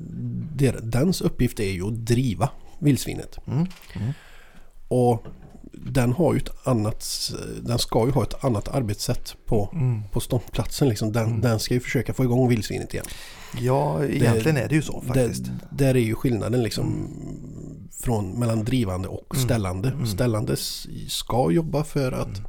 der- 0.56 0.80
dens 0.82 1.20
uppgift 1.20 1.60
är 1.60 1.70
ju 1.72 1.86
att 1.86 2.06
driva 2.06 2.48
vildsvinet. 2.78 3.38
Mm. 3.46 3.66
Mm. 3.94 4.12
Och 4.88 5.26
den 5.72 6.12
har 6.12 6.34
ju 6.34 6.38
ett 6.40 6.66
annat, 6.66 7.30
den 7.62 7.78
ska 7.78 8.06
ju 8.06 8.12
ha 8.12 8.22
ett 8.22 8.44
annat 8.44 8.68
arbetssätt 8.68 9.36
på, 9.46 9.70
Mm. 9.72 10.02
på 10.12 10.20
ståndplatsen. 10.20 10.88
Liksom. 10.88 11.12
Den, 11.12 11.26
Mm. 11.26 11.40
den 11.40 11.58
ska 11.60 11.74
ju 11.74 11.80
försöka 11.80 12.14
få 12.14 12.24
igång 12.24 12.48
vildsvinet 12.48 12.94
igen. 12.94 13.06
Ja, 13.60 14.04
egentligen 14.04 14.56
är 14.56 14.68
det 14.68 14.74
ju 14.74 14.82
så 14.82 15.00
faktiskt. 15.00 15.44
Där, 15.44 15.54
där 15.70 15.94
är 15.96 16.00
ju 16.00 16.14
skillnaden 16.14 16.62
liksom 16.62 17.08
från 18.02 18.38
mellan 18.38 18.64
drivande 18.64 19.08
och 19.08 19.34
Mm. 19.34 19.44
ställande. 19.46 19.88
Mm. 19.88 20.06
Ställande 20.06 20.56
ska 21.08 21.50
jobba 21.50 21.84
för 21.84 22.12
att 22.12 22.40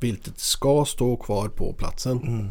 viltet 0.00 0.38
ska 0.38 0.84
stå 0.84 1.16
kvar 1.16 1.48
på 1.48 1.72
platsen. 1.78 2.18
Mm. 2.22 2.48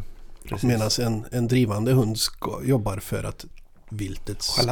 Medan 0.62 0.90
en, 1.00 1.24
en 1.32 1.48
drivande 1.48 1.92
hund 1.92 2.18
ska, 2.18 2.60
jobbar 2.64 2.98
för 2.98 3.24
att 3.24 3.44
viltet 3.90 4.42
ska, 4.42 4.62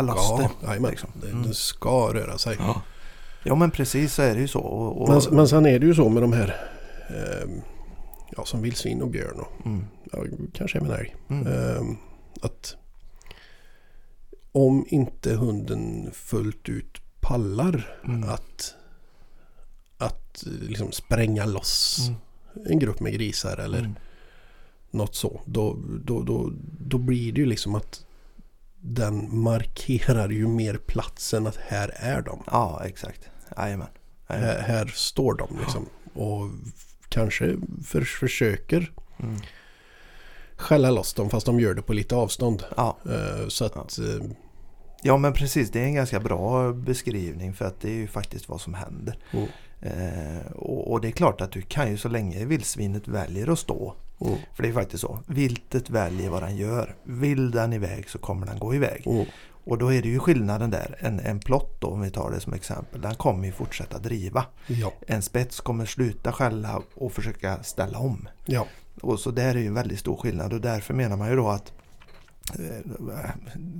Jajamän, 0.63 0.91
liksom. 0.91 1.11
det, 1.23 1.31
Mm. 1.31 1.43
det 1.43 1.55
ska 1.55 2.15
röra 2.15 2.39
sig. 2.39 2.57
Ja. 2.59 2.83
ja 3.45 3.55
men 3.55 3.71
precis 3.71 4.15
så 4.15 4.23
är 4.23 4.35
det 4.35 4.41
ju 4.41 4.49
så. 4.49 4.61
Och, 4.61 5.03
och, 5.03 5.09
Men, 5.09 5.21
men 5.37 5.49
sen 5.49 5.67
är 5.67 5.79
det 5.79 5.87
ju 5.87 5.95
så 5.95 6.09
med 6.09 6.23
de 6.23 6.33
här 6.33 6.57
ehm, 7.09 7.61
ja, 8.37 8.45
som 8.45 8.63
vildsvin 8.63 9.03
och 9.03 9.09
björn 9.11 9.41
och 9.41 9.67
mm. 9.67 9.85
ja, 10.13 10.19
kanske 10.53 10.79
även 10.79 10.91
älg. 10.91 11.17
Mm. 11.29 11.47
Ehm, 11.47 11.97
att 12.43 12.77
om 14.53 14.85
inte 14.89 15.35
hunden 15.35 16.11
fullt 16.13 16.69
ut 16.69 16.99
pallar 17.21 18.01
Mm. 18.05 18.29
att, 18.29 18.75
att 19.99 20.47
eh, 20.47 20.53
liksom 20.53 20.93
spränga 20.93 21.47
loss 21.47 21.99
Mm. 22.09 22.71
en 22.73 22.79
grupp 22.79 23.01
med 23.01 23.13
grisar 23.13 23.57
eller 23.57 23.79
Mm. 23.79 23.95
något 24.91 25.15
så. 25.15 25.41
Då, 25.45 25.79
då, 26.05 26.23
då, 26.23 26.53
då 26.81 26.99
blir 26.99 27.33
det 27.33 27.41
ju 27.41 27.47
liksom 27.47 27.75
att 27.75 28.05
den 28.81 29.39
markerar 29.43 30.29
ju 30.29 30.49
mer 30.49 30.75
platsen 30.77 31.47
att 31.47 31.57
här 31.57 31.93
är 31.97 32.23
de. 32.23 32.43
Ja, 32.47 32.83
exakt. 32.85 33.21
Jajamän. 33.57 33.89
Här, 34.27 34.59
här 34.59 34.87
står 34.87 35.35
de 35.35 35.59
liksom. 35.61 35.87
Och 36.15 36.51
kanske 37.09 37.57
för, 37.85 38.01
försöker 38.03 38.93
Mm. 39.21 39.37
skälla 40.57 40.91
loss 40.91 41.15
dem 41.15 41.31
fast 41.31 41.47
de 41.47 41.61
gör 41.61 41.75
det 41.75 41.83
på 41.83 41.93
lite 41.93 42.17
avstånd. 42.17 42.65
Ja. 42.77 42.97
Eh, 43.05 43.49
Så 43.49 43.65
att 43.65 43.99
eh, 43.99 44.05
ja, 45.03 45.17
men 45.17 45.33
precis. 45.33 45.71
Det 45.71 45.81
är 45.81 45.85
en 45.85 45.95
ganska 45.95 46.21
bra 46.21 46.73
beskrivning 46.73 47.55
för 47.55 47.65
att 47.65 47.81
det 47.81 47.89
är 47.91 47.95
ju 47.95 48.07
faktiskt 48.07 48.49
vad 48.49 48.61
som 48.61 48.75
händer. 48.75 49.19
Mm. 49.31 49.49
Eh, 49.81 50.53
och, 50.55 50.93
och 50.93 51.01
det 51.01 51.09
är 51.09 51.13
klart 51.13 51.41
att 51.41 51.53
du 51.53 51.63
kan 51.63 51.91
ju 51.91 51.97
så 51.97 52.09
länge 52.09 52.45
vildsvinet 52.45 53.09
väljer 53.09 53.53
att 53.53 53.59
stå. 53.59 53.95
mm, 54.21 54.35
För 54.55 54.63
det 54.63 54.69
är 54.69 54.73
faktiskt 54.73 55.01
så. 55.01 55.19
Viltet 55.27 55.91
väljer 55.91 56.31
vad 56.31 56.43
den 56.43 56.57
gör. 56.57 56.95
Vill 57.05 57.51
den 57.51 57.73
iväg 57.73 58.11
så 58.11 58.19
kommer 58.19 58.47
den 58.47 58.59
gå 58.59 58.75
iväg. 58.75 59.03
mm, 59.07 59.27
Och 59.65 59.79
då 59.79 59.93
är 59.93 60.03
det 60.03 60.09
ju 60.09 60.19
skillnaden 60.19 60.71
där. 60.71 60.97
En, 61.01 61.21
en 61.21 61.41
plott 61.41 61.81
då, 61.81 61.87
om 61.89 62.01
vi 62.01 62.11
tar 62.11 62.31
det 62.31 62.41
som 62.41 62.53
exempel. 62.53 63.01
Den 63.01 63.15
kommer 63.15 63.47
ju 63.47 63.53
fortsätta 63.53 63.99
driva. 63.99 64.45
ja, 64.67 64.93
En 65.07 65.23
spets 65.23 65.61
kommer 65.61 65.87
sluta 65.87 66.33
skälla 66.33 66.83
och 66.95 67.13
försöka 67.13 67.63
ställa 67.63 67.99
om. 67.99 68.29
ja, 68.47 68.67
Och 69.03 69.21
så 69.21 69.31
där 69.31 69.55
är 69.55 69.59
ju 69.61 69.73
väldigt 69.73 69.99
stor 69.99 70.17
skillnad 70.17 70.53
och 70.53 70.61
därför 70.61 70.95
menar 70.95 71.17
man 71.17 71.29
ju 71.31 71.37
då 71.37 71.49
att 71.49 71.73
eh, 72.59 73.31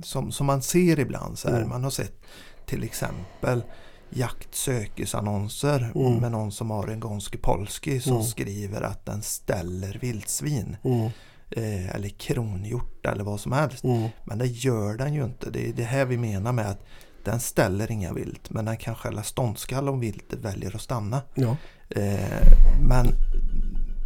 som, 0.03 0.31
som 0.31 0.45
man 0.45 0.61
ser 0.61 0.99
ibland 0.99 1.37
så 1.39 1.49
här, 1.49 1.57
Mm. 1.57 1.69
man 1.69 1.83
har 1.83 1.91
sett 1.91 2.21
till 2.65 2.83
exempel 2.83 3.63
jaktsökesannonser 4.09 5.91
Mm. 5.95 6.13
med 6.15 6.31
någon 6.31 6.51
som 6.51 6.69
har 6.69 6.87
en 6.87 6.99
Gonski 6.99 7.37
Polski 7.37 7.99
som 8.01 8.11
Mm. 8.13 8.23
skriver 8.23 8.81
att 8.81 9.05
den 9.05 9.21
ställer 9.21 9.97
vildsvin 10.01 10.77
mm, 10.83 11.05
eh, 11.49 11.95
eller 11.95 12.09
kronhjort 12.09 13.05
eller 13.05 13.23
vad 13.23 13.39
som 13.39 13.51
helst. 13.51 13.83
mm, 13.83 14.09
Men 14.23 14.37
det 14.37 14.45
gör 14.47 14.97
den 14.97 15.13
ju 15.13 15.23
inte. 15.25 15.49
Det 15.49 15.69
är 15.69 15.73
det 15.73 15.83
här 15.83 16.05
vi 16.05 16.17
menar 16.17 16.51
med 16.51 16.69
att 16.69 16.83
den 17.23 17.39
ställer 17.39 17.91
inga 17.91 18.13
vilt 18.13 18.49
men 18.49 18.65
den 18.65 18.77
kan 18.77 18.95
skälla 18.95 19.23
ståndskall 19.23 19.89
om 19.89 19.99
viltet 19.99 20.39
väljer 20.39 20.75
att 20.75 20.81
stanna. 20.81 21.21
ja, 21.35 21.55
Eh, 21.95 22.47
men 22.81 23.07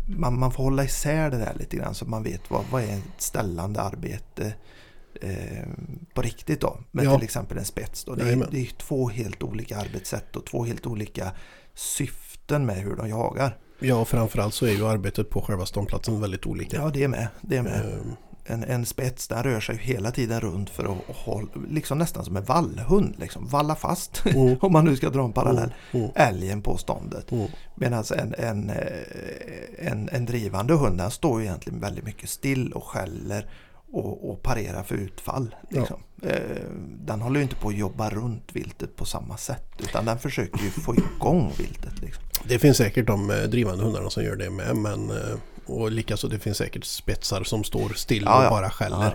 man, 0.07 0.39
man 0.39 0.51
får 0.51 0.63
hålla 0.63 0.83
isär 0.83 1.29
det 1.29 1.37
där 1.37 1.53
lite 1.59 1.77
grann 1.77 1.95
så 1.95 2.05
att 2.05 2.09
man 2.09 2.23
vet 2.23 2.41
vad, 2.51 2.65
vad 2.71 2.81
är 2.83 2.97
ett 2.97 3.03
ställande 3.21 3.81
arbete 3.81 4.53
eh, 5.21 5.67
på 6.13 6.21
riktigt 6.21 6.61
då. 6.61 6.77
Med 6.91 7.05
Ja. 7.05 7.15
till 7.15 7.23
exempel 7.23 7.57
en 7.57 7.65
spets. 7.65 8.03
Då. 8.03 8.15
Det, 8.15 8.31
är, 8.31 8.47
det 8.51 8.59
är 8.59 8.65
två 8.77 9.09
helt 9.09 9.43
olika 9.43 9.77
arbetssätt 9.77 10.35
och 10.35 10.45
två 10.45 10.63
helt 10.65 10.85
olika 10.87 11.31
syften 11.87 12.65
med 12.65 12.75
hur 12.77 12.95
de 12.95 13.09
jagar. 13.09 13.57
ja, 13.79 14.05
framförallt 14.05 14.53
så 14.53 14.65
är 14.65 14.71
ju 14.71 14.87
arbetet 14.87 15.29
på 15.29 15.41
själva 15.41 15.65
ståndplatsen 15.65 16.21
väldigt 16.21 16.45
olika. 16.45 16.77
Ja, 16.77 16.89
det 16.93 17.03
är 17.03 17.07
med. 17.07 17.27
Det 17.41 17.57
är 17.57 17.61
med. 17.61 17.81
Ehm, 17.85 18.15
En, 18.45 18.63
en 18.63 18.85
spets 18.85 19.27
den 19.27 19.43
rör 19.43 19.59
sig 19.59 19.77
hela 19.77 20.11
tiden 20.11 20.39
runt 20.41 20.69
för 20.69 20.83
att 20.83 21.15
hålla, 21.15 21.47
liksom 21.69 21.97
nästan 21.97 22.25
som 22.25 22.37
en 22.37 22.43
vallhund, 22.43 23.15
liksom, 23.19 23.47
valla 23.47 23.75
fast. 23.75 24.23
Mm. 24.35 24.57
om 24.61 24.71
man 24.73 24.85
nu 24.85 24.95
ska 24.95 25.09
dra 25.09 25.25
en 25.25 25.33
parallell. 25.33 25.73
mm, 25.91 26.09
Älgen 26.15 26.61
på 26.61 26.77
ståndet. 26.77 27.31
mm, 27.31 27.47
Medan 27.75 28.03
en, 28.17 28.33
en, 28.37 28.69
eh, 28.69 29.91
en, 29.91 30.09
en 30.11 30.25
drivande 30.25 30.73
hund 30.73 30.97
den 30.97 31.11
står 31.11 31.39
ju 31.41 31.45
egentligen 31.47 31.79
väldigt 31.79 32.03
mycket 32.05 32.29
still 32.29 32.71
och 32.73 32.83
skäller 32.83 33.49
och, 33.93 34.29
och 34.29 34.41
parerar 34.43 34.83
för 34.83 34.95
utfall. 34.95 35.55
Liksom. 35.69 35.99
Eh, 36.21 36.39
Den 37.05 37.21
håller 37.21 37.39
ju 37.39 37.43
inte 37.43 37.55
på 37.55 37.67
att 37.67 37.77
jobba 37.77 38.09
runt 38.09 38.55
viltet 38.55 38.95
på 38.95 39.05
samma 39.05 39.37
sätt 39.37 39.67
utan 39.79 40.05
den 40.05 40.19
försöker 40.19 40.63
ju 40.63 40.69
få 40.69 40.95
igång 40.95 41.53
viltet. 41.57 42.01
Liksom. 42.01 42.23
Det 42.47 42.59
finns 42.59 42.77
säkert 42.77 43.07
de 43.07 43.29
eh, 43.29 43.37
drivande 43.37 43.83
hundarna 43.83 44.09
som 44.09 44.23
gör 44.23 44.35
det 44.35 44.49
med. 44.49 44.75
Men, 44.75 45.09
eh, 45.09 45.37
och 45.65 45.91
likaså 45.91 46.27
det 46.27 46.39
finns 46.39 46.57
säkert 46.57 46.85
spetsar 46.85 47.43
som 47.43 47.63
står 47.63 47.89
still 47.89 48.23
Ja, 48.25 48.37
och 48.39 48.43
ja. 48.45 48.49
bara 48.49 48.69
skäller. 48.69 49.03
Ja. 49.03 49.11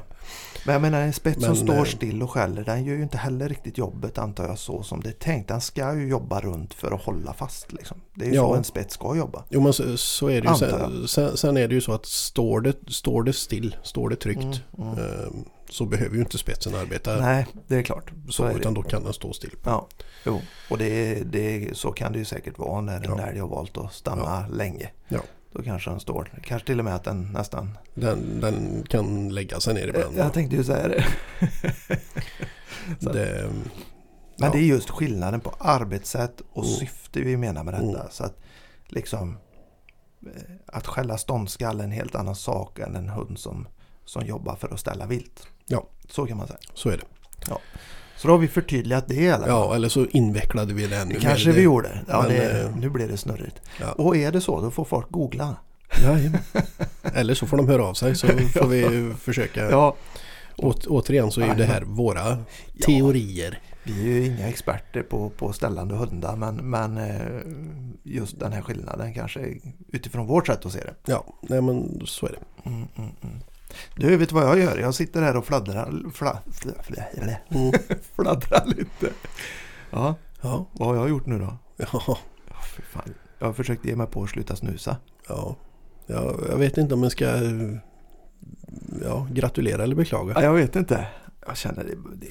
Men 0.66 0.72
jag 0.72 0.82
menar 0.82 1.00
en 1.00 1.12
spets 1.12 1.44
som 1.44 1.54
Men, 1.54 1.56
står 1.56 1.76
eh, 1.78 1.84
still 1.84 2.22
och 2.22 2.30
skäller 2.30 2.64
den 2.64 2.84
gör 2.84 2.94
ju 2.96 3.02
inte 3.02 3.18
heller 3.18 3.48
riktigt 3.48 3.78
jobbet 3.78 4.18
antar 4.18 4.48
jag 4.48 4.58
så 4.58 4.82
som 4.82 5.00
det 5.00 5.08
är 5.08 5.12
tänkt. 5.12 5.48
Den 5.48 5.60
ska 5.60 5.94
ju 5.94 6.08
jobba 6.08 6.40
runt 6.40 6.74
för 6.74 6.90
att 6.90 7.02
hålla 7.02 7.32
fast. 7.34 7.72
Liksom. 7.72 8.00
Det 8.14 8.24
är 8.24 8.28
ju 8.28 8.34
Ja. 8.34 8.42
så 8.48 8.54
en 8.54 8.64
spets 8.64 8.94
ska 8.94 9.16
jobba. 9.16 9.44
Jo 9.48 9.60
men 9.60 9.72
så, 9.72 9.96
så 9.96 10.28
är 10.30 10.40
det 10.40 10.48
ju. 10.48 10.54
Sen, 10.56 11.08
sen, 11.08 11.36
sen 11.36 11.56
är 11.56 11.68
det 11.68 11.74
ju 11.74 11.80
så 11.80 11.92
att 11.92 12.06
står 12.06 12.60
det, 12.60 12.74
står 12.88 13.22
det 13.22 13.32
still, 13.32 13.76
står 13.82 14.08
det 14.08 14.16
tryggt. 14.16 14.62
Mm, 14.78 14.92
mm. 14.92 14.98
eh, 14.98 15.28
Så 15.70 15.84
behöver 15.86 16.14
ju 16.16 16.20
inte 16.20 16.38
spetsen 16.38 16.74
arbeta 16.74 17.16
Nej, 17.16 17.46
det 17.66 17.76
är 17.76 17.82
klart. 17.82 18.10
Så 18.26 18.32
så, 18.32 18.44
är 18.44 18.52
det. 18.52 18.58
utan 18.60 18.74
då 18.74 18.82
kan 18.82 19.04
den 19.04 19.12
stå 19.12 19.32
still. 19.32 19.54
Ja, 19.64 19.88
jo. 20.24 20.40
Och 20.70 20.78
det, 20.78 21.14
det, 21.32 21.70
så 21.76 21.92
kan 21.92 22.12
det 22.12 22.18
ju 22.18 22.24
säkert 22.24 22.58
vara 22.58 22.80
när 22.80 22.96
en 22.96 23.18
Ja. 23.18 23.26
älg 23.26 23.38
har 23.38 23.48
valt 23.48 23.76
att 23.78 23.92
stanna 23.92 24.48
länge. 24.48 24.90
Ja. 25.08 25.20
Då 25.58 25.64
kanske 25.64 25.90
den 25.90 26.00
står, 26.00 26.30
kanske 26.42 26.66
till 26.66 26.78
och 26.78 26.84
med 26.84 26.94
att 26.94 27.04
den 27.04 27.32
nästan... 27.32 27.78
Den, 27.94 28.40
den 28.40 28.84
kan 28.88 29.28
lägga 29.28 29.60
sig 29.60 29.74
ner 29.74 29.88
ibland. 29.88 30.16
Jag 30.16 30.32
tänkte 30.32 30.56
ju 30.56 30.64
säga 30.64 30.88
det. 30.88 31.06
det 33.12 33.50
Men 33.50 33.70
ja. 34.36 34.50
det 34.52 34.58
är 34.58 34.62
just 34.62 34.90
skillnaden 34.90 35.40
på 35.40 35.54
arbetssätt 35.58 36.40
och 36.52 36.64
Mm. 36.64 36.76
syfte 36.76 37.20
vi 37.20 37.36
menar 37.36 37.64
med 37.64 37.74
detta. 37.74 38.00
Mm. 38.00 38.10
Så 38.10 38.24
att 38.24 38.36
liksom 38.86 39.38
eh, 40.26 40.42
att 40.66 40.86
skälla 40.86 41.18
ståndskall 41.18 41.80
är 41.80 41.84
en 41.84 41.90
helt 41.90 42.14
annan 42.14 42.36
sak 42.36 42.78
än 42.78 42.96
en 42.96 43.08
hund 43.08 43.38
som, 43.38 43.68
som 44.04 44.26
jobbar 44.26 44.56
för 44.56 44.68
att 44.68 44.80
ställa 44.80 45.06
vilt. 45.06 45.46
Ja. 45.66 45.86
Så 46.08 46.26
kan 46.26 46.36
man 46.36 46.46
säga. 46.46 46.58
Så 46.74 46.88
är 46.88 46.96
det. 46.96 47.04
Så 48.18 48.28
då 48.28 48.34
har 48.34 48.38
vi 48.38 48.48
förtydligat 48.48 49.08
det 49.08 49.32
fall. 49.38 49.44
Ja, 49.48 49.74
eller 49.74 49.88
så 49.88 50.06
invecklade 50.06 50.74
vi 50.74 50.86
det 50.86 50.96
ännu 50.96 51.12
Det 51.14 51.18
mer. 51.18 51.20
kanske 51.28 51.52
vi 51.52 51.62
gjorde. 51.62 52.00
Ja, 52.08 52.22
men, 52.22 52.30
det, 52.30 52.60
eh, 52.62 52.76
nu 52.76 52.90
blir 52.90 53.08
det 53.08 53.16
snurrigt. 53.16 53.60
Ja. 53.80 53.92
Och 53.92 54.16
är 54.16 54.32
det 54.32 54.40
så, 54.40 54.60
då 54.60 54.70
får 54.70 54.84
folk 54.84 55.10
googla. 55.10 55.56
Jajamän. 56.02 56.40
Eller 57.14 57.34
så 57.34 57.46
får 57.46 57.56
de 57.56 57.68
höra 57.68 57.84
av 57.84 57.94
sig 57.94 58.16
så 58.16 58.26
får 58.52 58.66
vi 58.66 59.14
försöka. 59.20 59.70
Ja, 59.70 59.96
Åt, 60.56 60.86
återigen 60.86 61.30
så 61.30 61.40
är 61.40 61.46
ju 61.46 61.54
det 61.54 61.64
här 61.64 61.82
våra 61.82 62.38
teorier. 62.86 63.58
vi 63.84 63.92
är 64.00 64.04
ju 64.04 64.26
inga 64.26 64.48
experter 64.48 65.02
på, 65.02 65.30
på 65.30 65.52
ställande 65.52 65.94
hundar 65.94 66.36
men, 66.36 66.56
men 66.56 66.98
eh, 66.98 67.20
just 68.02 68.40
den 68.40 68.52
här 68.52 68.62
skillnaden 68.62 69.14
kanske 69.14 69.40
utifrån 69.92 70.26
vårt 70.26 70.46
sätt 70.46 70.66
att 70.66 70.72
se 70.72 70.80
det. 70.80 70.94
Ja, 71.12 71.24
nej 71.42 71.62
men 71.62 72.00
så 72.06 72.26
är 72.26 72.30
det. 72.30 72.68
Mm, 72.70 72.88
mm, 72.96 73.10
mm. 73.22 73.36
Du, 73.96 74.16
vet 74.16 74.32
vad 74.32 74.44
jag 74.44 74.58
gör? 74.58 74.78
Jag 74.78 74.94
sitter 74.94 75.22
här 75.22 75.36
och 75.36 75.44
fladdrar, 75.46 76.10
fla, 76.14 76.38
fla, 76.52 76.72
fla, 76.82 77.02
fla, 77.14 77.36
Mm. 77.48 77.72
fladdrar 78.16 78.66
lite. 78.66 79.10
Ja, 79.90 80.14
Ja, 80.42 80.66
vad 80.72 80.88
har 80.88 80.96
jag 80.96 81.08
gjort 81.08 81.26
nu 81.26 81.38
då? 81.38 81.56
ja, 81.76 81.86
Ja, 82.50 82.56
fy 82.76 82.82
fan. 82.82 83.14
Jag 83.38 83.46
har 83.46 83.52
försökt 83.52 83.84
ge 83.84 83.96
mig 83.96 84.06
på 84.06 84.22
att 84.22 84.30
sluta 84.30 84.56
snusa. 84.56 84.96
ja. 85.28 85.56
ja 86.06 86.34
jag 86.48 86.56
vet 86.56 86.78
inte 86.78 86.94
om 86.94 87.02
jag 87.02 87.12
ska 87.12 87.24
ja, 89.04 89.26
gratulera 89.30 89.82
eller 89.82 89.96
beklaga. 89.96 90.32
Ja, 90.34 90.42
jag 90.42 90.52
vet 90.52 90.76
inte. 90.76 91.06
Jag 91.46 91.56
känner 91.56 91.84
det. 91.84 91.94
det 92.16 92.26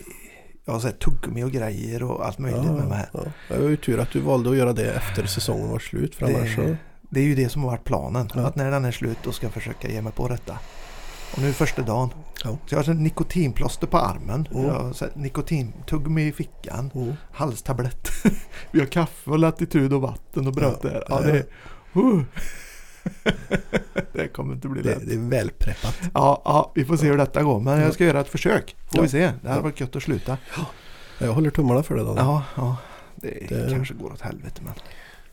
jag 0.66 0.74
har 0.74 0.80
sett 0.80 1.00
tuggummi 1.00 1.44
och 1.44 1.52
grejer 1.52 2.04
och 2.04 2.26
allt 2.26 2.38
möjligt 2.40 2.64
med 2.64 2.88
mig 2.88 2.98
här. 2.98 3.10
ja. 3.14 3.20
Det 3.50 3.58
var 3.62 3.70
ju 3.70 3.78
tur 3.78 4.00
att 4.00 4.12
du 4.12 4.20
valde 4.20 4.50
att 4.50 4.58
göra 4.58 4.74
det 4.74 4.92
efter 4.92 5.26
säsongen 5.26 5.70
var 5.70 5.80
slut. 5.80 6.16
För 6.16 6.26
annars 6.26 6.56
så... 6.56 6.62
Det, 6.62 6.78
det 7.10 7.20
är 7.20 7.24
ju 7.24 7.36
det 7.36 7.50
som 7.50 7.64
har 7.64 7.70
varit 7.70 7.84
planen. 7.84 8.30
Ja. 8.36 8.42
Att 8.48 8.56
när 8.56 8.72
den 8.72 8.86
är 8.86 8.92
slut 8.92 9.18
då 9.24 9.32
ska 9.32 9.46
jag 9.46 9.54
försöka 9.54 9.88
ge 9.90 10.02
mig 10.02 10.14
på 10.14 10.28
detta. 10.28 10.60
Och 11.34 11.40
nu 11.42 11.50
är 11.50 11.54
första 11.54 11.82
dagen. 11.82 12.10
Ja. 12.44 12.58
Så 12.66 12.76
jag 12.76 12.84
har 12.84 12.94
nikotinplåster 12.94 13.88
på 13.88 13.98
armen. 13.98 14.48
Mm. 14.52 14.66
Jag 14.66 14.74
har 14.74 14.94
sett 14.94 15.16
nikotintuggummi 15.16 16.28
i 16.28 16.32
fickan. 16.32 16.92
Mm. 16.96 17.14
Halstablett. 17.32 18.10
Vi 18.72 18.80
har 18.80 18.88
kaffe 18.88 19.30
och 19.32 19.40
latitud 19.40 19.94
och 19.94 20.02
vatten 20.02 20.48
och 20.48 20.54
bröt 20.54 20.80
Ja. 20.84 20.90
där. 20.90 21.04
Ja, 21.10 21.22
Ja. 21.26 21.32
det, 21.32 21.46
uh. 22.00 22.24
det 24.14 24.28
kommer 24.28 24.54
inte 24.54 24.68
bli 24.68 24.82
Det, 24.82 24.90
lätt. 24.90 25.08
det 25.08 25.14
är 25.14 25.30
välpreppat. 25.30 26.00
Ja, 26.14 26.42
ja, 26.46 26.72
vi 26.76 26.86
får 26.86 26.98
se 26.98 27.06
hur 27.08 27.18
detta 27.18 27.44
går. 27.44 27.60
Men 27.60 27.82
jag 27.82 27.94
ska 27.94 28.06
göra 28.06 28.20
ett 28.22 28.28
försök. 28.30 28.76
Får 28.88 28.98
Ja. 28.98 29.02
vi 29.02 29.10
se. 29.10 29.20
Det 29.20 29.48
hade 29.48 29.60
Ja. 29.60 29.62
varit 29.62 29.80
gött 29.80 29.96
att 29.96 30.04
sluta. 30.04 30.38
Jag 31.20 31.34
håller 31.34 31.50
tummarna 31.50 31.84
för 31.84 31.96
det 31.96 32.04
då. 32.04 32.14
Ja, 32.18 32.44
ja. 32.56 32.78
Det, 33.16 33.48
Det- 33.50 33.70
kanske 33.72 33.94
går 33.94 34.14
åt 34.14 34.22
helvete 34.22 34.62
men. 34.66 34.74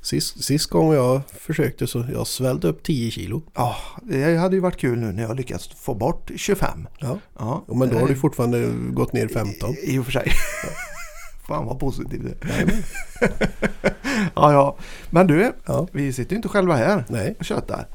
Sist, 0.05 0.45
sist 0.45 0.71
gång 0.71 0.93
jag 0.95 1.21
försökte 1.33 1.87
så 1.87 2.05
jag 2.13 2.27
svällde 2.27 2.69
upp 2.69 2.83
10 2.83 3.11
kilo. 3.11 3.43
Ja, 3.55 3.77
det 4.03 4.37
hade 4.37 4.57
ju 4.57 4.61
varit 4.61 4.77
kul 4.77 4.99
nu 4.99 5.13
när 5.13 5.23
jag 5.23 5.37
lyckats 5.37 5.69
få 5.69 5.95
bort 5.95 6.31
25. 6.37 6.89
Ja. 6.99 7.19
Ja, 7.39 7.65
Men 7.69 7.89
då 7.89 7.99
har 7.99 8.07
du 8.07 8.13
eh, 8.13 8.19
fortfarande 8.19 8.71
gått 8.91 9.13
ner 9.13 9.29
15. 9.29 9.75
I, 9.83 9.99
och 9.99 10.05
för 10.05 10.13
sig. 10.13 10.33
Fan 11.49 11.67
vad 11.67 11.79
positivt 11.79 12.23
det 12.23 12.37
Ja, 14.35 14.53
ja. 14.53 14.77
Men 15.11 15.27
du, 15.27 15.53
Ja. 15.67 15.89
vi 15.93 16.13
sitter 16.13 16.31
ju 16.31 16.37
inte 16.37 16.49
själva 16.49 16.77
här 16.77 17.05
Nej. 17.09 17.35
och 17.39 17.45
tjötar. 17.45 17.87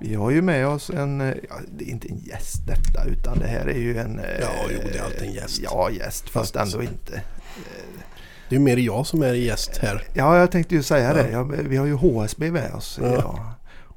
Vi 0.00 0.14
har 0.14 0.30
ju 0.30 0.42
med 0.42 0.66
oss 0.68 0.90
en, 0.90 1.20
eh, 1.20 1.34
ja, 1.48 1.54
det 1.78 1.84
är 1.84 1.88
inte 1.88 2.08
en 2.08 2.18
gäst 2.18 2.66
detta 2.66 3.04
utan 3.04 3.38
det 3.38 3.46
här 3.46 3.66
är 3.66 3.78
ju 3.78 3.98
en... 3.98 4.18
eh, 4.18 4.24
Ja, 4.40 4.48
jo, 4.70 4.78
det 4.92 4.98
är 4.98 5.02
alltid 5.04 5.22
en 5.22 5.32
gäst. 5.32 5.60
Ja, 5.64 5.90
gäst 5.90 6.28
fast 6.28 6.54
Fast- 6.54 6.74
ändå 6.74 6.82
inte. 6.84 7.22
Det 8.48 8.56
är 8.56 8.60
mer 8.60 8.76
jag 8.76 9.06
som 9.06 9.22
är 9.22 9.34
gäst 9.34 9.78
här. 9.78 10.02
Ja, 10.14 10.38
jag 10.38 10.50
tänkte 10.50 10.74
ju 10.74 10.82
säga 10.82 11.08
Ja. 11.16 11.22
det. 11.22 11.30
Ja, 11.30 11.42
vi 11.42 11.76
har 11.76 11.86
ju 11.86 11.94
HSB 11.94 12.50
med 12.50 12.74
oss 12.74 12.98
Ja. 13.02 13.12
idag. 13.12 13.40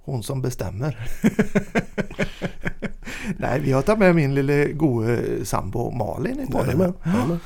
Hon 0.03 0.23
som 0.23 0.41
bestämmer. 0.41 1.09
Nej, 3.38 3.59
vi 3.59 3.71
har 3.71 3.81
tagit 3.81 3.99
med 3.99 4.15
min 4.15 4.35
lille 4.35 4.65
gode 4.71 5.45
sambo 5.45 5.91
Malin 5.91 6.39
i 6.39 6.47
podden. 6.51 6.65
Jajamän. 6.79 6.93
Jajamän. 7.05 7.39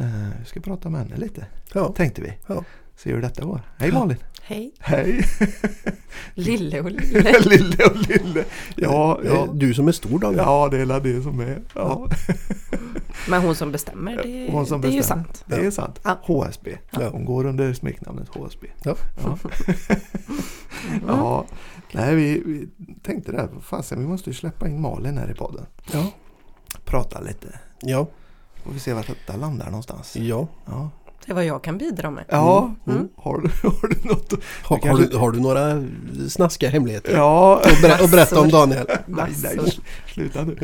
Eh, 0.00 0.38
Vi 0.40 0.44
ska 0.46 0.60
prata 0.60 0.90
med 0.90 1.00
henne 1.00 1.16
lite, 1.16 1.46
Ja. 1.74 1.92
tänkte 1.96 2.22
vi. 2.22 2.32
Ja. 2.46 2.64
Se 2.96 3.12
hur 3.12 3.22
detta 3.22 3.44
går. 3.44 3.60
Hej 3.78 3.88
Ja. 3.88 3.98
Malin! 3.98 4.16
Hej, 4.50 4.72
Hej! 4.78 5.24
lille 6.34 6.80
och 6.80 6.90
lille. 6.90 7.38
lille 7.40 7.84
och 7.84 7.96
lille! 7.96 8.44
Ja, 8.76 9.20
är 9.22 9.26
ja. 9.26 9.48
Du 9.54 9.74
som 9.74 9.88
är 9.88 9.92
stor 9.92 10.18
Daniel. 10.18 10.38
ja 10.46 10.68
det 10.70 10.78
är 10.78 11.00
det 11.00 11.22
som 11.22 11.40
är. 11.40 11.62
Ja, 11.74 12.08
Men 13.28 13.42
hon 13.42 13.54
som 13.54 13.72
bestämmer, 13.72 14.16
det, 14.22 14.52
Hon 14.52 14.66
som 14.66 14.80
det 14.80 14.88
är 14.88 14.92
ju 14.92 14.98
bestämmer. 14.98 15.24
sant. 15.24 15.44
det 15.46 15.54
är 15.66 15.70
sant. 15.70 16.00
Ja. 16.02 16.18
HSB. 16.22 16.78
Ja. 16.90 17.08
Hon 17.08 17.24
går 17.24 17.46
under 17.46 17.72
smeknamnet 17.72 18.28
HSB. 18.28 18.66
Ja. 18.84 18.96
Ja. 19.24 19.38
ja. 21.06 21.44
Nej, 21.92 22.14
vi, 22.14 22.42
vi 22.46 22.68
tänkte 23.02 23.32
det. 23.32 23.38
här, 23.38 23.48
Fasen, 23.62 24.00
vi 24.00 24.06
måste 24.06 24.30
ju 24.30 24.34
släppa 24.34 24.68
in 24.68 24.80
Malin 24.80 25.18
här 25.18 25.30
i 25.30 25.34
podden. 25.34 25.66
Ja. 25.92 26.06
Prata 26.84 27.20
lite. 27.20 27.58
Ja. 27.80 28.06
Får 28.64 28.72
vi 28.72 28.78
se 28.80 28.92
vart 28.94 29.06
detta 29.06 29.36
landar 29.36 29.66
någonstans. 29.66 30.16
ja. 30.16 30.48
Ja, 30.66 30.90
Det 31.26 31.32
är 31.32 31.34
vad 31.34 31.44
jag 31.44 31.64
kan 31.64 31.78
bidra 31.78 32.10
med. 32.10 32.24
ja. 32.28 32.74
Mm. 32.86 33.08
Har, 33.16 33.38
du, 33.40 33.48
har 33.68 33.88
du 33.88 34.08
något. 34.08 34.32
Har, 34.62 34.88
har, 34.88 34.98
du, 34.98 35.16
har 35.16 35.30
du 35.32 35.40
några 35.40 35.84
snaskiga 36.28 36.70
hemligheter? 36.70 37.12
Ja, 37.16 37.56
Och, 37.56 37.82
ber, 37.82 38.02
och 38.02 38.08
berätta 38.08 38.40
om 38.40 38.48
Daniel. 38.48 38.86
nej, 39.06 39.30
nej, 39.42 39.58
sluta 40.14 40.44
nu. 40.44 40.56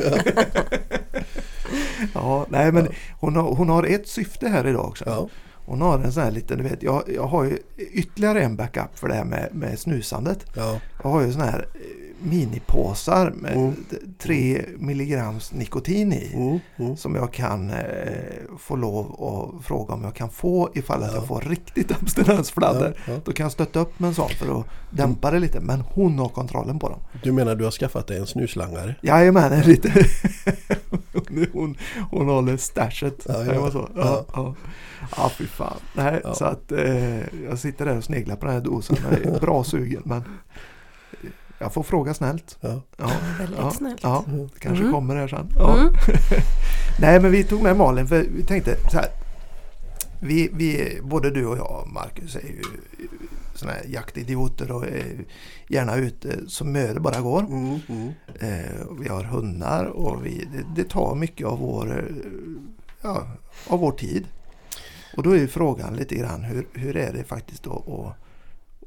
ja, 2.15 2.47
nej 2.51 2.73
men 2.73 2.89
hon 3.21 3.37
har, 3.37 3.55
hon 3.55 3.69
har 3.69 3.83
ett 3.85 4.09
syfte 4.09 4.49
här 4.49 4.67
idag 4.67 4.85
också. 4.85 5.05
Ja. 5.07 5.29
Hon 5.67 5.81
har 5.81 5.99
en 5.99 6.13
sån 6.13 6.23
här 6.23 6.31
liten, 6.31 6.59
du 6.59 6.65
vet, 6.65 6.83
jag, 6.83 7.03
jag 7.15 7.27
har 7.27 7.45
ju 7.45 7.59
ytterligare 7.77 8.43
en 8.43 8.57
backup 8.57 8.99
för 8.99 9.09
det 9.09 9.15
här 9.15 9.25
med, 9.25 9.49
med 9.53 9.79
snusandet. 9.79 10.47
Ja. 10.57 10.81
Jag 11.03 11.11
har 11.11 11.23
ju 11.23 11.33
såna 11.33 11.45
här 11.45 11.67
minipåsar 12.31 13.31
med 13.31 13.53
Mm. 13.57 13.75
d- 13.91 13.97
3 14.19 14.65
milligrams 14.79 15.53
nikotin 15.53 16.13
i. 16.13 16.31
Mm. 16.35 16.59
Mm. 16.77 16.97
Som 16.97 17.15
jag 17.15 17.33
kan 17.33 17.71
eh, 17.71 17.77
få 18.59 18.77
lov 18.77 19.07
att 19.25 19.65
fråga 19.67 19.95
om 19.95 20.05
jag 20.05 20.15
kan 20.15 20.31
få 20.31 20.71
ifall 20.75 21.03
att 21.03 21.11
Ja. 21.13 21.15
jag 21.19 21.27
får 21.27 21.41
riktigt 21.41 21.93
abstinensfladder. 22.03 22.99
Ja, 23.07 23.13
ja. 23.13 23.21
Då 23.25 23.33
kan 23.33 23.45
jag 23.45 23.53
stötta 23.53 23.81
upp 23.81 23.99
med 24.01 24.09
en 24.09 24.15
sån 24.15 24.29
för 24.29 24.61
att 24.61 24.67
dämpa 24.91 25.31
det 25.31 25.39
lite. 25.39 25.61
Men 25.61 25.81
hon 25.81 26.19
har 26.19 26.29
kontrollen 26.29 26.79
på 26.79 26.89
dem. 26.89 26.99
Du 27.23 27.33
menar 27.33 27.55
du 27.55 27.65
har 27.65 27.71
skaffat 27.71 28.07
dig 28.07 28.19
en 28.19 28.27
snuslangare? 28.27 28.95
Jajamän, 29.03 29.53
en 29.53 29.63
lite. 29.63 29.93
hon, 31.13 31.47
hon, 31.53 31.77
hon 32.11 32.29
håller 32.29 32.57
stashet. 32.57 33.27
Ja, 33.29 33.45
ja. 33.45 33.71
så? 33.71 33.89
Ja. 33.97 34.25
Ja, 34.35 34.55
ja. 35.17 35.31
fy 35.39 35.47
fan. 35.47 35.77
Nej. 35.95 36.23
Så 36.35 36.45
att 36.45 36.73
eh, 36.73 37.17
jag 37.49 37.59
sitter 37.59 37.85
där 37.87 37.97
och 37.97 38.05
sneglar 38.05 38.37
på 38.37 38.47
den 38.47 38.55
här 38.55 38.61
dosen. 38.63 38.97
Jag 39.11 39.35
är 39.35 39.41
bra 39.41 39.65
sugen 39.65 40.03
men 40.05 40.23
jag 41.59 41.73
får 41.73 41.83
fråga 41.83 42.15
snällt. 42.15 42.59
Ja. 42.61 42.81
Ja, 42.97 43.11
Väldigt 43.39 43.59
ja, 43.59 43.71
snällt. 43.71 44.03
ja 44.03 44.25
det 44.27 44.61
kanske 44.61 44.83
Mm. 44.83 44.93
kommer 44.95 45.17
här 45.17 45.29
sen. 45.29 45.49
Ja. 45.59 45.79
Mm. 45.79 45.93
Nej 47.01 47.21
men 47.21 47.31
vi 47.31 47.45
tog 47.45 47.63
med 47.63 47.77
Malin 47.77 48.07
för 48.07 48.25
vi 48.37 48.43
tänkte 48.43 48.77
så 48.91 48.97
här. 48.97 49.07
Vi, 50.21 50.51
vi, 50.53 50.99
både 51.03 51.31
du 51.31 51.47
och 51.47 51.59
jag 51.59 51.89
Marcus 51.95 52.37
är 52.37 52.41
ju 52.41 52.63
sådana 53.55 53.77
här 53.79 53.85
jaktidioter 53.89 54.71
och 54.73 54.87
är 54.87 55.25
gärna 55.69 55.97
ute 55.97 56.39
så 56.49 56.65
mycket 56.65 56.95
det 56.95 57.01
bara 57.01 57.21
går. 57.21 57.41
Mm. 57.41 57.79
Mm. 57.89 58.09
Eh, 58.41 58.87
vi 59.01 59.09
har 59.09 59.25
hundar 59.25 59.85
och 59.85 60.27
vi, 60.27 60.49
det, 60.53 60.83
det 60.83 60.89
tar 60.89 61.15
mycket 61.15 61.47
av 61.47 61.59
vår, 61.59 61.99
eh, 61.99 62.17
ja, 63.03 63.27
av 63.69 63.81
vår 63.81 63.93
tid. 63.93 64.27
Och 65.17 65.23
då 65.23 65.31
är 65.31 65.37
ju 65.39 65.49
frågan 65.49 65.97
lite 65.97 66.15
grann 66.15 66.43
hur, 66.45 66.67
hur 66.73 66.97
är 66.97 67.13
det 67.13 67.25
faktiskt 67.25 67.63
då 67.63 67.73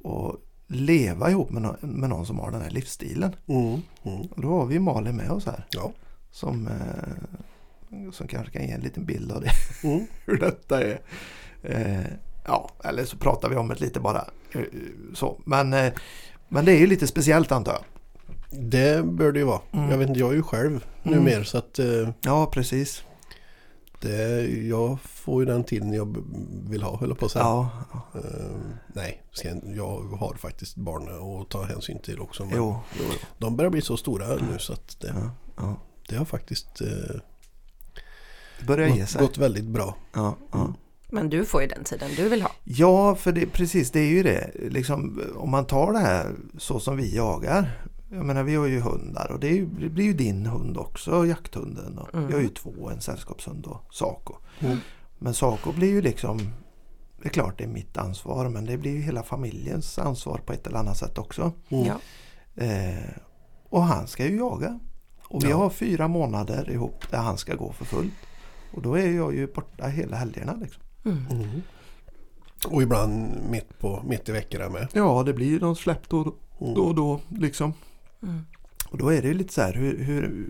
att, 0.03 0.11
att 0.11 0.35
leva 0.71 1.29
ihop 1.29 1.49
med, 1.49 1.61
nå- 1.61 1.75
med 1.81 2.09
någon 2.09 2.25
som 2.25 2.39
har 2.39 2.51
den 2.51 2.61
här 2.61 2.69
livsstilen. 2.69 3.35
Mm. 3.47 3.81
Mm. 4.03 4.21
Och 4.21 4.41
då 4.41 4.47
har 4.59 4.65
vi 4.65 4.79
Malin 4.79 5.15
med 5.15 5.31
oss 5.31 5.45
här 5.45 5.65
Ja. 5.69 5.91
som, 6.31 6.67
eh, 6.67 8.11
som 8.11 8.27
kanske 8.27 8.53
kan 8.53 8.67
ge 8.67 8.71
en 8.71 8.81
liten 8.81 9.05
bild 9.05 9.31
av 9.31 9.41
det, 9.41 9.49
Mm. 9.87 10.05
hur 10.25 10.37
detta 10.37 10.83
är. 10.83 10.99
Eh, 11.63 12.05
ja, 12.45 12.69
eller 12.83 13.05
så 13.05 13.17
pratar 13.17 13.49
vi 13.49 13.55
om 13.55 13.67
det 13.67 13.79
lite 13.81 13.99
bara. 13.99 14.25
eh, 14.51 14.61
så. 15.13 15.41
Men, 15.45 15.73
eh, 15.73 15.93
men 16.49 16.65
det 16.65 16.71
är 16.71 16.79
ju 16.79 16.87
lite 16.87 17.07
speciellt 17.07 17.51
antar 17.51 17.71
jag. 17.73 17.83
Det 18.69 19.05
bör 19.05 19.31
det 19.31 19.39
ju 19.39 19.45
vara. 19.45 19.61
Mm. 19.71 19.89
Jag 19.89 19.97
vet 19.97 20.07
inte, 20.07 20.19
jag 20.19 20.29
är 20.31 20.35
ju 20.35 20.43
själv 20.43 20.85
Mm. 21.03 21.17
numera 21.19 21.43
så 21.43 21.57
att 21.57 21.79
eh, 21.79 22.09
Ja, 22.21 22.45
precis. 22.53 23.03
Det, 24.01 24.47
jag 24.67 24.97
får 25.01 25.41
ju 25.43 25.45
den 25.45 25.63
tiden 25.63 25.93
jag 25.93 26.25
vill 26.69 26.83
ha 26.83 26.97
höll 26.97 27.15
på 27.15 27.25
att 27.25 27.31
säga. 27.31 27.43
Ja, 27.45 27.69
Eh, 28.15 28.21
nej, 28.93 29.23
sen, 29.41 29.73
jag 29.75 30.01
har 30.01 30.33
faktiskt 30.33 30.75
barn 30.75 31.41
att 31.41 31.49
ta 31.49 31.63
hänsyn 31.63 31.99
till 31.99 32.19
också. 32.19 32.45
Men 32.45 32.55
jo. 32.57 32.79
De 33.37 33.55
börjar 33.57 33.71
bli 33.71 33.81
så 33.81 33.97
stora 33.97 34.27
nu 34.27 34.59
så 34.59 34.73
att 34.73 34.99
det, 34.99 35.07
Ja, 35.07 35.31
ja. 35.57 35.75
det 36.09 36.15
har 36.15 36.25
faktiskt 36.25 36.81
eh, 36.81 36.87
Det 38.59 38.65
börjar 38.67 38.87
ge 38.87 38.99
gått, 38.99 39.09
sig. 39.09 39.21
gått 39.21 39.37
väldigt 39.37 39.65
bra. 39.65 39.95
Ja, 40.13 40.35
ja. 40.51 40.73
Men 41.11 41.29
du 41.29 41.45
får 41.45 41.61
ju 41.61 41.67
den 41.67 41.83
tiden 41.83 42.09
du 42.15 42.29
vill 42.29 42.41
ha. 42.41 42.51
ja, 42.63 43.15
för 43.15 43.31
det, 43.31 43.45
precis 43.45 43.91
det 43.91 43.99
är 43.99 44.09
ju 44.09 44.23
det. 44.23 44.51
Liksom, 44.69 45.21
om 45.35 45.49
man 45.51 45.65
tar 45.65 45.93
det 45.93 45.99
här 45.99 46.35
så 46.57 46.79
som 46.79 46.97
vi 46.97 47.15
jagar. 47.15 47.81
Jag 48.11 48.25
menar 48.25 48.43
vi 48.43 48.55
har 48.55 48.65
ju 48.67 48.79
hundar 48.79 49.31
och 49.31 49.39
det, 49.39 49.47
ju, 49.47 49.65
det 49.65 49.89
blir 49.89 50.05
ju 50.05 50.13
din 50.13 50.45
hund 50.45 50.77
också, 50.77 51.25
jakthunden. 51.25 51.97
Och 51.97 52.13
Mm. 52.15 52.27
Vi 52.27 52.33
har 52.33 52.41
ju 52.41 52.47
två, 52.49 52.89
en 52.89 53.01
sällskapshund 53.01 53.65
och 53.65 53.93
Saco. 53.93 54.33
Mm. 54.59 54.77
Men 55.19 55.33
Saco 55.33 55.71
blir 55.73 55.89
ju 55.89 56.01
liksom, 56.01 56.37
det 57.21 57.27
är 57.27 57.29
klart 57.29 57.57
det 57.57 57.63
är 57.63 57.67
mitt 57.67 57.97
ansvar 57.97 58.49
men 58.49 58.65
det 58.65 58.77
blir 58.77 58.91
ju 58.91 59.01
hela 59.01 59.23
familjens 59.23 59.99
ansvar 59.99 60.41
på 60.45 60.53
ett 60.53 60.67
eller 60.67 60.77
annat 60.79 60.97
sätt 60.97 61.17
också. 61.17 61.51
Mm. 61.69 61.85
Ja. 61.85 61.95
Eh, 62.63 63.09
och 63.69 63.83
han 63.83 64.07
ska 64.07 64.25
ju 64.27 64.37
jaga. 64.37 64.79
Och 65.23 65.43
vi 65.43 65.49
Ja. 65.49 65.57
har 65.57 65.69
fyra 65.69 66.07
månader 66.07 66.71
ihop 66.71 67.11
där 67.11 67.17
han 67.17 67.37
ska 67.37 67.55
gå 67.55 67.71
för 67.71 67.85
fullt. 67.85 68.13
Och 68.73 68.81
då 68.81 68.93
är 68.97 69.11
jag 69.11 69.35
ju 69.35 69.47
borta 69.53 69.87
hela 69.87 70.17
helgerna. 70.17 70.55
Liksom. 70.61 70.83
Mm. 71.05 71.25
Mm. 71.31 71.61
Och 72.67 72.83
ibland 72.83 73.31
mitt, 73.49 73.79
på, 73.79 74.03
mitt 74.07 74.29
i 74.29 74.31
veckorna 74.31 74.69
med. 74.69 74.87
Ja, 74.93 75.23
det 75.23 75.33
blir 75.33 75.47
ju 75.47 75.59
någon 75.59 75.75
släpp 75.75 76.09
då, 76.09 76.21
Mm. 76.61 76.73
då 76.73 76.81
och 76.83 76.95
då. 76.95 77.19
Liksom. 77.29 77.73
Mm. 78.23 78.45
Och 78.89 78.97
då 78.97 79.09
är 79.09 79.21
det 79.21 79.27
ju 79.27 79.33
lite 79.33 79.53
så 79.53 79.61
här 79.61 79.73
hur, 79.73 79.97
hur, 80.03 80.45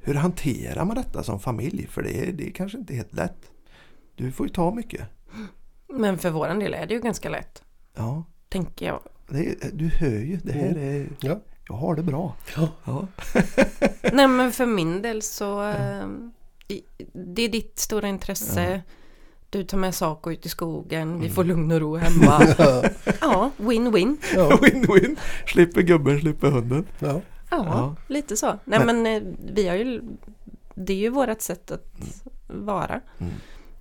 hur 0.00 0.14
hanterar 0.14 0.84
man 0.84 0.96
detta 0.96 1.22
som 1.22 1.40
familj? 1.40 1.86
För 1.86 2.02
det 2.02 2.28
är, 2.28 2.32
det 2.32 2.46
är 2.48 2.50
kanske 2.50 2.78
inte 2.78 2.94
helt 2.94 3.14
lätt. 3.14 3.50
Du 4.16 4.32
får 4.32 4.46
ju 4.46 4.52
ta 4.52 4.74
mycket. 4.74 5.08
Men 5.88 6.18
för 6.18 6.30
våran 6.30 6.58
del 6.58 6.74
är 6.74 6.86
det 6.86 6.94
ju 6.94 7.00
ganska 7.00 7.28
lätt. 7.28 7.62
Ja, 7.96 8.24
Tänker 8.48 8.86
jag. 8.86 9.00
det 9.28 9.56
du 9.72 9.88
hör 9.88 10.10
ju. 10.18 10.36
Det 10.36 10.52
här 10.52 10.76
är, 10.78 11.06
Ja. 11.20 11.40
jag 11.68 11.74
har 11.74 11.94
det 11.96 12.02
bra. 12.02 12.36
Ja. 12.56 12.68
Ja. 12.84 13.06
Nej 14.12 14.28
men 14.28 14.52
för 14.52 14.66
min 14.66 15.02
del 15.02 15.22
så 15.22 15.62
eh, 15.68 16.06
Det 17.12 17.42
är 17.42 17.48
ditt 17.48 17.78
stora 17.78 18.08
intresse 18.08 18.82
Du 19.52 19.64
tar 19.64 19.78
med 19.78 19.94
Saco 19.94 20.30
ut 20.32 20.46
i 20.46 20.48
skogen 20.48 21.20
Vi 21.20 21.30
får 21.30 21.44
lugn 21.44 21.72
och 21.72 21.80
ro 21.80 21.96
hemma 21.96 22.40
Ja, 23.20 23.50
win-win 23.56 24.16
Ja. 24.34 24.50
Win-win. 24.62 25.16
Slipper 25.46 25.82
gubben, 25.82 26.20
slipper 26.20 26.50
hunden. 26.50 26.86
Ja. 26.98 27.08
ja, 27.50 27.64
Ja. 27.66 27.96
lite 28.08 28.36
så 28.36 28.58
Nej 28.64 28.86
men 28.86 29.06
eh, 29.06 29.22
vi 29.54 29.68
har 29.68 29.76
ju 29.76 30.02
Det 30.74 30.92
är 30.92 30.96
ju 30.96 31.08
vårt 31.08 31.40
sätt 31.40 31.70
att 31.70 31.94
vara 32.46 33.00
Mm. 33.18 33.32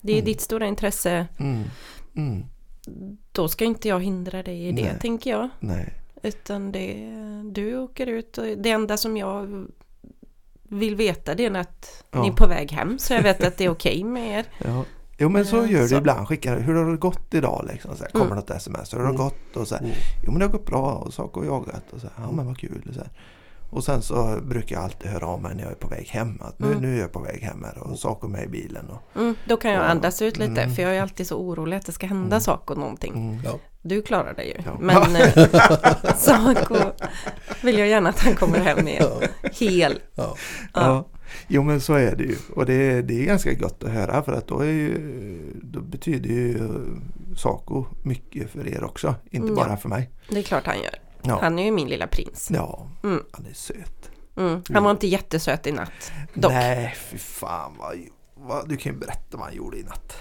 Det 0.02 0.12
är 0.12 0.16
Mm. 0.16 0.26
ditt 0.26 0.42
stora 0.42 0.68
intresse 0.68 1.28
Mm. 1.40 1.64
Mm. 2.16 2.44
Då 3.32 3.48
ska 3.48 3.66
inte 3.66 3.88
jag 3.88 4.00
hindra 4.04 4.44
dig 4.44 4.68
i 4.68 4.72
det 4.72 4.84
Nej. 4.84 5.00
tänker 5.02 5.30
jag 5.32 5.50
Nej. 5.60 5.94
Utan 6.24 6.72
det 6.72 6.96
Du 7.52 7.78
åker 7.78 8.08
ut 8.08 8.38
och 8.38 8.46
det 8.58 8.70
enda 8.70 8.98
som 8.98 9.18
jag 9.18 9.66
vill 10.64 10.96
veta 10.96 11.36
det 11.36 11.46
är 11.46 11.56
att 11.58 12.04
Ja. 12.12 12.22
ni 12.22 12.28
är 12.28 12.32
på 12.34 12.48
väg 12.48 12.72
hem 12.72 13.00
så 13.00 13.14
jag 13.14 13.22
vet 13.24 13.44
att 13.44 13.58
det 13.58 13.66
är 13.66 13.70
okej 13.70 14.04
med 14.04 14.40
er. 14.40 14.46
Ja. 14.66 14.86
Jo 15.22 15.30
men 15.30 15.46
så 15.46 15.64
Eh, 15.64 15.72
gör 15.72 15.88
du 15.88 15.96
ibland. 15.98 16.28
Skickar 16.28 16.60
hur 16.60 16.76
har 16.76 16.92
det 16.92 16.98
gått 16.98 17.34
idag 17.34 17.66
liksom? 17.72 17.96
Så 17.96 18.04
här, 18.04 18.12
kommer 18.12 18.26
Mm. 18.26 18.38
något 18.38 18.50
sms. 18.50 18.94
Hur 18.94 18.98
har 18.98 19.06
det 19.06 19.10
Mm. 19.10 19.22
gått? 19.22 19.56
Och 19.58 19.68
så 19.68 19.76
här, 19.76 19.82
Mm. 19.84 19.96
Jo 20.26 20.32
men 20.32 20.40
det 20.40 20.46
har 20.46 20.52
gått 20.52 20.66
bra 20.66 20.92
och 20.94 21.14
saker 21.14 21.42
har 21.42 21.48
jagat. 21.48 21.84
Och 21.94 22.00
så 22.02 22.08
här, 22.16 22.26
ja 22.26 22.32
men 22.32 22.46
vad 22.46 22.58
kul. 22.58 22.86
Och, 22.90 22.94
så 22.94 23.00
här. 23.00 23.10
Och 23.72 23.84
sen 23.84 24.02
så 24.02 24.40
brukar 24.44 24.76
jag 24.76 24.84
alltid 24.84 25.12
höra 25.12 25.28
av 25.28 25.42
mig 25.42 25.56
när 25.56 25.64
jag 25.64 25.72
är 25.72 25.76
på 25.76 25.88
väg 25.88 26.08
hem. 26.08 26.38
Att 26.42 26.60
nu, 26.60 26.68
Mm. 26.68 26.80
nu 26.82 26.96
är 26.98 27.02
jag 27.02 27.12
på 27.12 27.20
väg 27.20 27.42
hem 27.42 27.64
här 27.64 27.78
och 27.78 28.00
saker 28.00 28.28
med 28.28 28.44
i 28.44 28.48
bilen. 28.48 28.90
Och, 28.90 29.22
Mm, 29.22 29.36
då 29.46 29.58
kan 29.58 29.72
jag 29.72 29.80
Ja. 29.84 29.88
andas 29.88 30.22
ut 30.22 30.38
lite 30.38 30.62
Mm. 30.62 30.76
för 30.76 30.82
jag 30.84 30.96
är 30.96 31.02
alltid 31.02 31.28
så 31.28 31.38
orolig 31.40 31.78
att 31.78 31.86
det 31.86 31.92
ska 31.92 32.08
hända 32.08 32.26
Mm. 32.36 32.42
saker 32.42 32.74
och 32.74 32.80
någonting. 32.80 33.14
mm. 33.14 33.40
Ja. 33.46 33.60
Du 33.82 34.02
klarar 34.02 34.34
det 34.34 34.44
ju. 34.44 34.54
Ja. 34.66 34.78
Men 34.80 35.16
eh, 35.16 36.16
Saco 36.18 36.76
vill 37.64 37.78
jag 37.80 37.88
gärna 37.88 38.10
att 38.10 38.20
han 38.20 38.36
kommer 38.36 38.60
hem 38.60 38.88
igen. 38.88 39.06
Ja. 39.22 39.28
Hel. 39.54 40.00
Ja. 40.16 40.36
Ja. 40.74 41.08
Jo 41.48 41.64
men 41.64 41.82
så 41.82 41.94
är 41.94 42.16
det 42.16 42.24
ju. 42.24 42.36
Och 42.56 42.66
det, 42.66 42.74
är- 42.74 43.02
det 43.02 43.22
är 43.22 43.26
ganska 43.26 43.54
gott 43.54 43.84
att 43.84 43.90
höra 43.92 44.24
för 44.24 44.32
att 44.34 44.48
då, 44.48 44.60
är 44.60 44.66
ju, 44.66 44.98
då 45.64 45.80
betyder 45.82 46.30
ju 46.30 46.70
Saco 47.36 47.86
mycket 48.04 48.50
för 48.50 48.68
er 48.68 48.84
också. 48.84 49.16
Inte 49.26 49.44
Mm, 49.48 49.56
bara 49.56 49.78
för 49.78 49.90
mig. 49.90 50.10
Det 50.30 50.40
är 50.40 50.44
klart 50.44 50.66
han 50.66 50.76
gör. 50.78 50.96
Ja. 51.24 51.40
Han 51.42 51.60
är 51.60 51.64
ju 51.64 51.72
min 51.72 51.88
lilla 51.90 52.08
prins. 52.08 52.48
Ja, 52.54 52.88
Mm. 53.04 53.24
han 53.32 53.46
är 53.46 53.54
söt. 53.54 54.10
Mm. 54.38 54.64
Han 54.74 54.84
var 54.84 54.92
inte 54.92 55.08
jättesöt 55.08 55.68
i 55.68 55.72
natt. 55.72 56.12
Dock. 56.34 56.52
Nej, 56.52 56.96
fy 57.10 57.18
fan 57.18 57.76
vad, 57.80 57.96
vad... 58.36 58.70
Du 58.70 58.78
kan 58.78 58.92
ju 58.94 58.98
berätta 59.00 59.38
vad 59.38 59.42
han 59.46 59.56
gjorde 59.56 59.78
i 59.78 59.84
natt. 59.84 60.18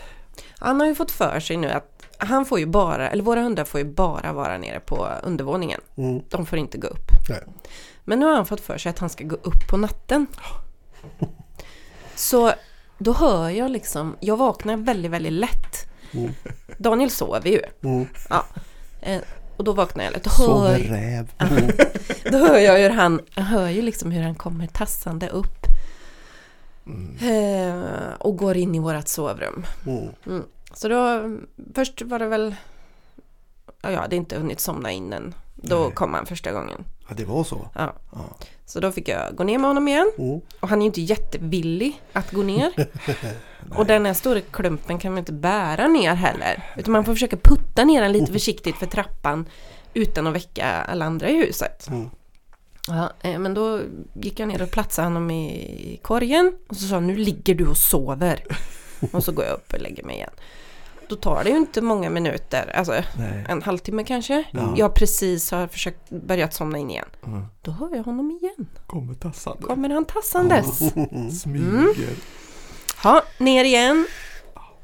Han 0.58 0.80
har 0.80 0.86
ju 0.86 0.94
fått 0.94 1.10
för 1.10 1.40
sig 1.40 1.56
nu 1.56 1.70
att 1.70 2.02
han 2.18 2.44
får 2.46 2.58
ju 2.58 2.66
bara, 2.66 3.10
eller 3.10 3.22
våra 3.22 3.42
hundar 3.42 3.64
får 3.64 3.80
ju 3.80 3.86
bara 3.86 4.32
vara 4.32 4.58
nere 4.58 4.80
på 4.80 5.08
undervåningen. 5.22 5.80
Mm. 5.96 6.22
De 6.28 6.46
får 6.46 6.58
inte 6.58 6.78
gå 6.78 6.88
upp. 6.88 7.10
Nej. 7.28 7.42
Men 8.04 8.18
nu 8.20 8.26
har 8.26 8.34
han 8.34 8.46
fått 8.46 8.60
för 8.60 8.78
sig 8.78 8.90
att 8.90 8.98
han 8.98 9.10
ska 9.10 9.24
gå 9.24 9.36
upp 9.36 9.68
på 9.70 9.76
natten. 9.76 10.26
Så 12.14 12.52
då 12.98 13.12
hör 13.12 13.48
jag 13.50 13.70
liksom, 13.70 14.16
jag 14.20 14.36
vaknar 14.36 14.76
väldigt, 14.76 15.10
väldigt 15.10 15.32
lätt. 15.32 15.88
Mm. 16.12 16.32
Daniel 16.78 17.10
sover 17.10 17.48
ju. 17.50 17.62
Mm. 17.82 18.06
Ja. 18.30 18.44
Och 19.60 19.64
då 19.64 19.72
vaknar 19.72 20.04
jag 20.04 20.16
och 20.16 20.32
Sover 20.32 20.78
räv. 20.78 21.32
då 22.30 22.38
hör 22.38 22.58
jag 22.58 22.78
hur 22.78 22.90
han, 22.90 23.20
jag 23.34 23.42
hör 23.42 23.68
ju 23.68 23.82
liksom 23.82 24.10
hur 24.10 24.22
han 24.22 24.34
kommer 24.34 24.66
tassande 24.66 25.28
upp. 25.28 25.66
Mm. 26.86 27.16
Eh, 27.20 28.12
och 28.18 28.36
går 28.36 28.56
in 28.56 28.74
i 28.74 28.78
vårat 28.78 29.08
sovrum. 29.08 29.66
Mm. 29.86 30.42
Så 30.74 30.88
då, 30.88 31.30
först 31.74 32.02
var 32.02 32.18
det 32.18 32.26
väl, 32.26 32.54
ja, 33.82 33.90
jag 33.90 34.00
hade 34.00 34.16
inte 34.16 34.38
hunnit 34.38 34.60
somna 34.60 34.90
in 34.90 35.12
än. 35.12 35.34
Då 35.62 35.78
Nej. 35.78 35.92
kom 35.94 36.14
han 36.14 36.26
första 36.26 36.52
gången. 36.52 36.84
Ja, 37.08 37.14
det 37.16 37.24
var 37.24 37.44
så. 37.44 37.68
Ja. 37.74 37.92
Ja. 38.12 38.36
Så 38.66 38.80
då 38.80 38.92
fick 38.92 39.08
jag 39.08 39.36
gå 39.36 39.44
ner 39.44 39.58
med 39.58 39.70
honom 39.70 39.88
igen. 39.88 40.12
Mm. 40.18 40.40
Och 40.60 40.68
han 40.68 40.78
är 40.78 40.82
ju 40.82 40.86
inte 40.86 41.00
jättevillig 41.00 42.02
att 42.12 42.30
gå 42.30 42.42
ner. 42.42 42.72
och 43.76 43.86
den 43.86 44.06
här 44.06 44.14
stora 44.14 44.40
klumpen 44.40 44.98
kan 44.98 45.12
man 45.12 45.18
inte 45.18 45.32
bära 45.32 45.88
ner 45.88 46.14
heller. 46.14 46.64
Utan 46.76 46.92
man 46.92 47.04
får 47.04 47.12
försöka 47.12 47.36
putta 47.36 47.84
ner 47.84 48.02
den 48.02 48.12
lite 48.12 48.32
försiktigt 48.32 48.76
för 48.76 48.86
trappan 48.86 49.46
utan 49.94 50.26
att 50.26 50.34
väcka 50.34 50.66
alla 50.66 51.04
andra 51.04 51.28
i 51.28 51.36
huset. 51.36 51.88
Mm. 51.88 52.10
Ja, 52.86 53.12
eh, 53.20 53.38
men 53.38 53.54
då 53.54 53.80
gick 54.14 54.40
jag 54.40 54.48
ner 54.48 54.62
och 54.62 54.70
platsade 54.70 55.06
honom 55.06 55.30
i 55.30 56.00
korgen 56.02 56.52
och 56.68 56.76
så 56.76 56.88
sa 56.88 56.94
han, 56.94 57.06
nu 57.06 57.16
ligger 57.16 57.54
du 57.54 57.66
och 57.66 57.76
sover. 57.76 58.44
och 59.12 59.24
så 59.24 59.32
går 59.32 59.44
jag 59.44 59.54
upp 59.54 59.72
och 59.72 59.80
lägger 59.80 60.04
mig 60.04 60.16
igen. 60.16 60.30
Då 61.10 61.16
tar 61.16 61.44
det 61.44 61.50
ju 61.50 61.56
inte 61.56 61.80
många 61.80 62.10
minuter, 62.10 62.76
alltså 62.76 62.92
Nej. 62.92 63.44
en 63.48 63.62
halvtimme 63.62 64.04
kanske. 64.04 64.44
Ja. 64.50 64.74
Jag 64.76 64.94
precis 64.94 65.50
har 65.50 65.66
försökt 65.66 66.10
börjat 66.10 66.54
somna 66.54 66.78
in 66.78 66.90
igen. 66.90 67.08
Mm. 67.26 67.44
Då 67.62 67.70
hör 67.70 67.96
jag 67.96 68.02
honom 68.04 68.30
igen. 68.30 68.68
Kommer 68.86 69.14
tassande. 69.14 69.62
Kommer 69.62 69.90
han 69.90 70.04
tassandes. 70.04 70.78
Smyger. 71.42 72.16
Ja, 73.04 73.22
ner 73.38 73.64
igen. 73.64 74.06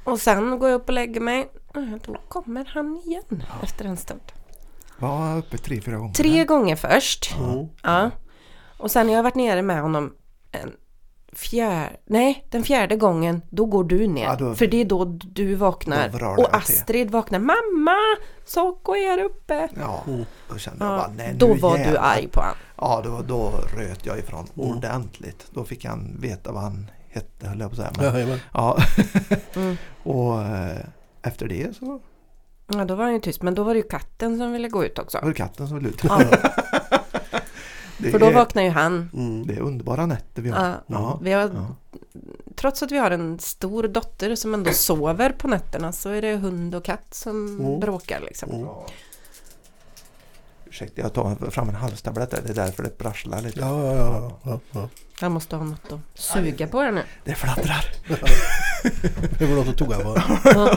Och 0.04 0.20
sen 0.20 0.58
går 0.58 0.68
jag 0.68 0.80
upp 0.80 0.88
och 0.88 0.94
lägger 0.94 1.20
mig. 1.20 1.48
Ja, 1.74 1.80
Då 2.06 2.16
kommer 2.28 2.64
han 2.64 2.96
igen 3.04 3.44
efter 3.62 3.84
en 3.84 3.96
stund. 3.96 4.32
Var 4.98 5.38
uppe 5.38 5.58
tre, 5.58 5.80
fyra 5.80 5.96
gånger. 5.96 6.14
Tre 6.14 6.44
gånger 6.44 6.76
först. 6.76 7.34
Mm. 7.38 7.66
Ja. 7.82 8.10
Och 8.78 8.90
sen 8.90 9.08
har 9.08 9.14
jag 9.14 9.22
varit 9.22 9.34
nere 9.34 9.62
med 9.62 9.82
honom 9.82 10.12
en 10.52 10.72
fjärde, 11.32 11.96
nej 12.04 12.46
den 12.50 12.64
fjärde 12.64 12.96
gången 12.96 13.42
då 13.50 13.64
går 13.66 13.84
du 13.84 14.06
ner. 14.06 14.24
Ja, 14.24 14.36
då- 14.36 14.54
för 14.54 14.66
det 14.66 14.80
är 14.80 14.84
då 14.84 15.04
du 15.24 15.54
vaknar. 15.54 16.08
Då 16.08 16.26
och 16.26 16.36
mig 16.36 16.46
till. 16.46 16.54
Astrid 16.54 17.10
vaknar. 17.10 17.38
Mamma! 17.38 17.96
Saco 18.44 18.92
är 18.92 19.10
här 19.10 19.24
uppe. 19.24 19.68
Ja, 19.80 20.04
då 20.48 20.58
kände 20.58 20.84
jag 20.84 20.92
Ja, 20.94 20.98
bara, 20.98 21.10
nej 21.16 21.34
då 21.38 21.54
var 21.54 21.76
du 21.76 21.82
jävlar. 21.84 22.02
arg 22.02 22.28
på 22.28 22.40
honom. 22.40 22.54
Ja, 22.76 23.02
då, 23.04 23.22
då 23.28 23.52
röt 23.76 24.06
jag 24.06 24.18
ifrån 24.18 24.46
Mm. 24.56 24.70
ordentligt. 24.76 25.46
Då 25.50 25.64
fick 25.64 25.84
han 25.84 26.16
veta 26.20 26.52
vad 26.52 26.62
han 26.62 26.90
hette, 27.08 27.48
höll 27.48 27.60
jag 27.60 27.70
på 27.70 27.82
att 27.82 27.94
säga. 27.96 28.04
Men, 28.12 28.14
Jajamän. 28.14 28.38
ja. 28.52 28.78
Mm. 29.56 29.76
och 30.02 30.42
eh, 30.42 30.76
efter 31.22 31.48
det 31.48 31.76
så 31.76 32.00
Ja, 32.72 32.84
då 32.84 32.94
var 32.94 33.04
han 33.04 33.12
ju 33.12 33.20
tyst. 33.20 33.42
Men 33.42 33.54
då 33.54 33.62
var 33.62 33.74
det 33.74 33.80
ju 33.80 33.88
katten 33.88 34.38
som 34.38 34.52
ville 34.52 34.68
gå 34.68 34.84
ut 34.84 34.98
också. 34.98 35.18
var 35.22 35.28
det 35.28 35.34
katten 35.34 35.68
som 35.68 35.76
ville 35.76 35.88
ut. 35.88 36.04
Ja, 36.04 36.20
det, 37.98 38.10
för 38.10 38.18
då 38.18 38.26
är, 38.26 38.32
vaknar 38.34 38.62
ju 38.62 38.70
han. 38.70 39.10
Mm. 39.14 39.46
det 39.46 39.54
är 39.54 39.60
underbara 39.60 40.06
nätter 40.06 40.42
vi 40.42 40.50
har. 40.50 40.64
Ja, 40.66 40.74
Ja. 40.86 41.18
vi 41.22 41.32
har 41.32 41.42
Ja. 41.42 41.76
trots 42.56 42.82
att 42.82 42.90
vi 42.92 42.98
har 42.98 43.10
en 43.10 43.38
stor 43.38 43.88
dotter 43.88 44.34
som 44.34 44.54
ändå 44.54 44.70
sover 44.72 45.30
på 45.30 45.48
nätterna 45.48 45.92
så 45.92 46.08
är 46.10 46.22
det 46.22 46.36
hund 46.36 46.74
och 46.74 46.84
katt 46.84 47.06
som 47.14 47.58
Mm. 47.60 47.80
bråkar 47.80 48.20
liksom. 48.20 48.50
Mm. 48.50 48.66
Ursäkta, 50.68 51.00
jag 51.02 51.12
tar 51.12 51.50
fram 51.50 51.68
en 51.68 51.74
halstablett 51.74 52.30
där. 52.30 52.42
Det 52.46 52.50
är 52.50 52.54
därför 52.54 52.82
det 52.82 52.98
prasslar 52.98 53.40
lite. 53.42 53.60
Ja, 53.60 53.84
ja, 53.84 53.94
ja, 53.96 54.32
ja, 54.42 54.60
ja. 54.72 54.88
Jag 55.20 55.32
måste 55.32 55.56
ha 55.56 55.64
något 55.64 55.92
att 55.92 56.00
suga 56.14 56.66
på 56.66 56.80
här 56.80 56.92
nu. 56.92 57.02
Det 57.24 57.34
fladdrar. 57.34 57.84
Det 59.38 59.46
var 59.46 59.56
något 59.56 59.68
att 59.68 59.78
tugga 59.78 59.96
på. 59.98 60.16
Ja, 60.44 60.76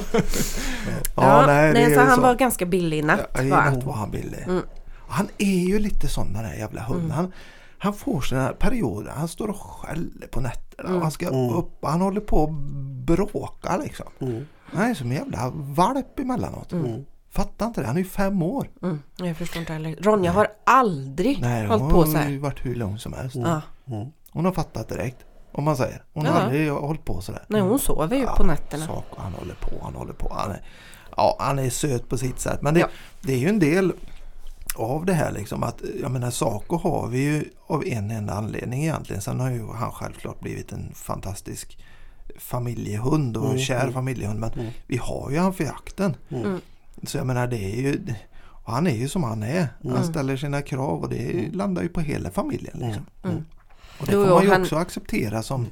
Ja, 1.15 1.43
nej, 1.47 1.73
det 1.73 1.81
är 1.83 1.93
så 1.93 1.99
han 1.99 2.15
så. 2.15 2.21
var 2.21 2.35
ganska 2.35 2.65
billig 2.65 2.97
i 2.99 3.01
natt. 3.01 3.29
Ja, 3.33 3.41
I 3.41 3.49
natt 3.49 3.83
var 3.83 3.93
han 3.93 4.11
billig. 4.11 4.43
Mm. 4.47 4.63
Och 5.09 5.15
Han 5.15 5.27
är 5.37 5.59
ju 5.67 5.79
lite 5.79 6.07
sån 6.07 6.33
den 6.33 6.45
här 6.45 6.55
jävla 6.55 6.81
hunden. 6.81 7.05
Mm. 7.05 7.15
Han, 7.17 7.31
han 7.77 7.93
får 7.93 8.21
sina 8.21 8.47
perioder. 8.49 9.11
Han 9.11 9.27
står 9.27 9.47
och 9.47 9.55
skäller 9.61 10.27
på 10.27 10.39
nätterna. 10.41 10.83
Mm. 10.89 10.95
Och 10.95 11.01
han 11.01 11.11
ska 11.11 11.27
Mm. 11.27 11.49
upp. 11.55 11.77
Han 11.81 12.01
håller 12.01 12.21
på 12.21 12.43
att 12.43 12.51
bråka 13.05 13.77
liksom. 13.77 14.05
Mm. 14.19 14.45
Han 14.73 14.89
är 14.89 14.93
som 14.93 15.11
en 15.11 15.17
jävla 15.17 15.49
valp 15.53 16.19
emellanåt. 16.19 16.71
Mm. 16.73 17.05
Fattar 17.31 17.65
inte 17.65 17.81
det. 17.81 17.87
Han 17.87 17.95
är 17.95 18.01
ju 18.01 18.07
fem 18.07 18.41
år. 18.41 18.69
Mm, 18.81 18.99
jag 19.17 19.37
förstår 19.37 19.59
inte 19.59 19.73
heller. 19.73 19.95
Ronja 20.01 20.31
har 20.31 20.47
aldrig 20.65 21.41
Nej, 21.41 21.65
hållit 21.67 21.81
hon 21.81 21.91
på 21.91 22.03
så 22.05 22.11
har 22.11 22.23
här. 22.23 22.29
ju 22.29 22.37
varit 22.39 22.65
hur 22.65 22.75
lång 22.75 22.97
som 22.97 23.13
helst. 23.13 23.35
Ja. 23.35 23.61
Mm. 23.87 24.07
Hon 24.31 24.45
har 24.45 24.51
fattat 24.51 24.89
direkt. 24.89 25.17
Om 25.51 25.63
man 25.63 25.77
säger. 25.77 26.03
Hon 26.13 26.25
har 26.25 26.33
Ja. 26.35 26.41
aldrig 26.41 26.71
hållit 26.71 27.05
på 27.05 27.21
sådär. 27.21 27.43
Nej, 27.47 27.61
hon 27.61 27.79
sover 27.79 28.15
ju 28.17 28.23
Ja, 28.23 28.35
på 28.35 28.43
nätterna. 28.43 28.85
Saker 28.85 29.17
han 29.21 29.33
håller 29.33 29.53
på, 29.55 29.69
han 29.81 29.95
håller 29.95 30.13
på. 30.13 30.33
Han 30.33 30.51
är, 30.51 30.61
ja, 31.17 31.37
han 31.39 31.59
är 31.59 31.69
söt 31.69 32.09
på 32.09 32.17
sitt 32.17 32.39
sätt. 32.39 32.61
Men 32.61 32.73
det, 32.73 32.79
Ja. 32.79 32.87
det 33.21 33.33
är 33.33 33.37
ju 33.37 33.47
en 33.49 33.59
del 33.59 33.93
av 34.79 35.05
det 35.05 35.13
här 35.13 35.31
liksom 35.31 35.63
att 35.63 35.81
jag 36.01 36.11
menar 36.11 36.31
Saco 36.31 36.77
har 36.77 37.07
vi 37.07 37.19
ju 37.19 37.43
av 37.67 37.83
en 37.87 38.11
enda 38.11 38.33
anledning 38.33 38.83
egentligen. 38.83 39.21
Sen 39.21 39.39
har 39.39 39.49
ju 39.51 39.67
han 39.67 39.91
självklart 39.91 40.39
blivit 40.39 40.71
en 40.71 40.91
fantastisk 40.95 41.77
familjehund 42.37 43.37
och 43.37 43.45
Mm, 43.45 43.57
kär 43.59 43.81
mm. 43.81 43.93
familjehund. 43.93 44.39
Men 44.39 44.51
Mm. 44.53 44.71
vi 44.87 44.97
har 44.97 45.31
ju 45.31 45.37
han 45.37 45.53
för 45.53 45.63
jakten. 45.63 46.15
Mm. 46.29 46.43
Mm. 46.45 46.61
Så 47.03 47.17
jag 47.17 47.27
menar 47.27 47.47
det 47.47 47.57
är 47.63 47.75
ju 47.81 47.99
och 48.41 48.73
han 48.73 48.87
är 48.87 48.95
ju 48.95 49.07
som 49.07 49.23
han 49.23 49.43
är. 49.43 49.67
Han 49.83 49.91
Mm. 49.91 50.03
ställer 50.03 50.37
sina 50.37 50.61
krav 50.61 51.01
och 51.01 51.09
det 51.09 51.49
landar 51.53 51.81
ju 51.81 51.89
på 51.89 52.01
hela 52.01 52.31
familjen. 52.31 52.79
Liksom. 52.79 53.05
Mm. 53.23 53.31
Mm. 53.35 53.45
Och 53.99 54.05
det 54.05 54.11
får 54.11 54.27
jo, 54.27 54.33
man 54.33 54.43
ju 54.43 54.49
han- 54.49 54.61
också 54.61 54.75
acceptera 54.75 55.43
som 55.43 55.67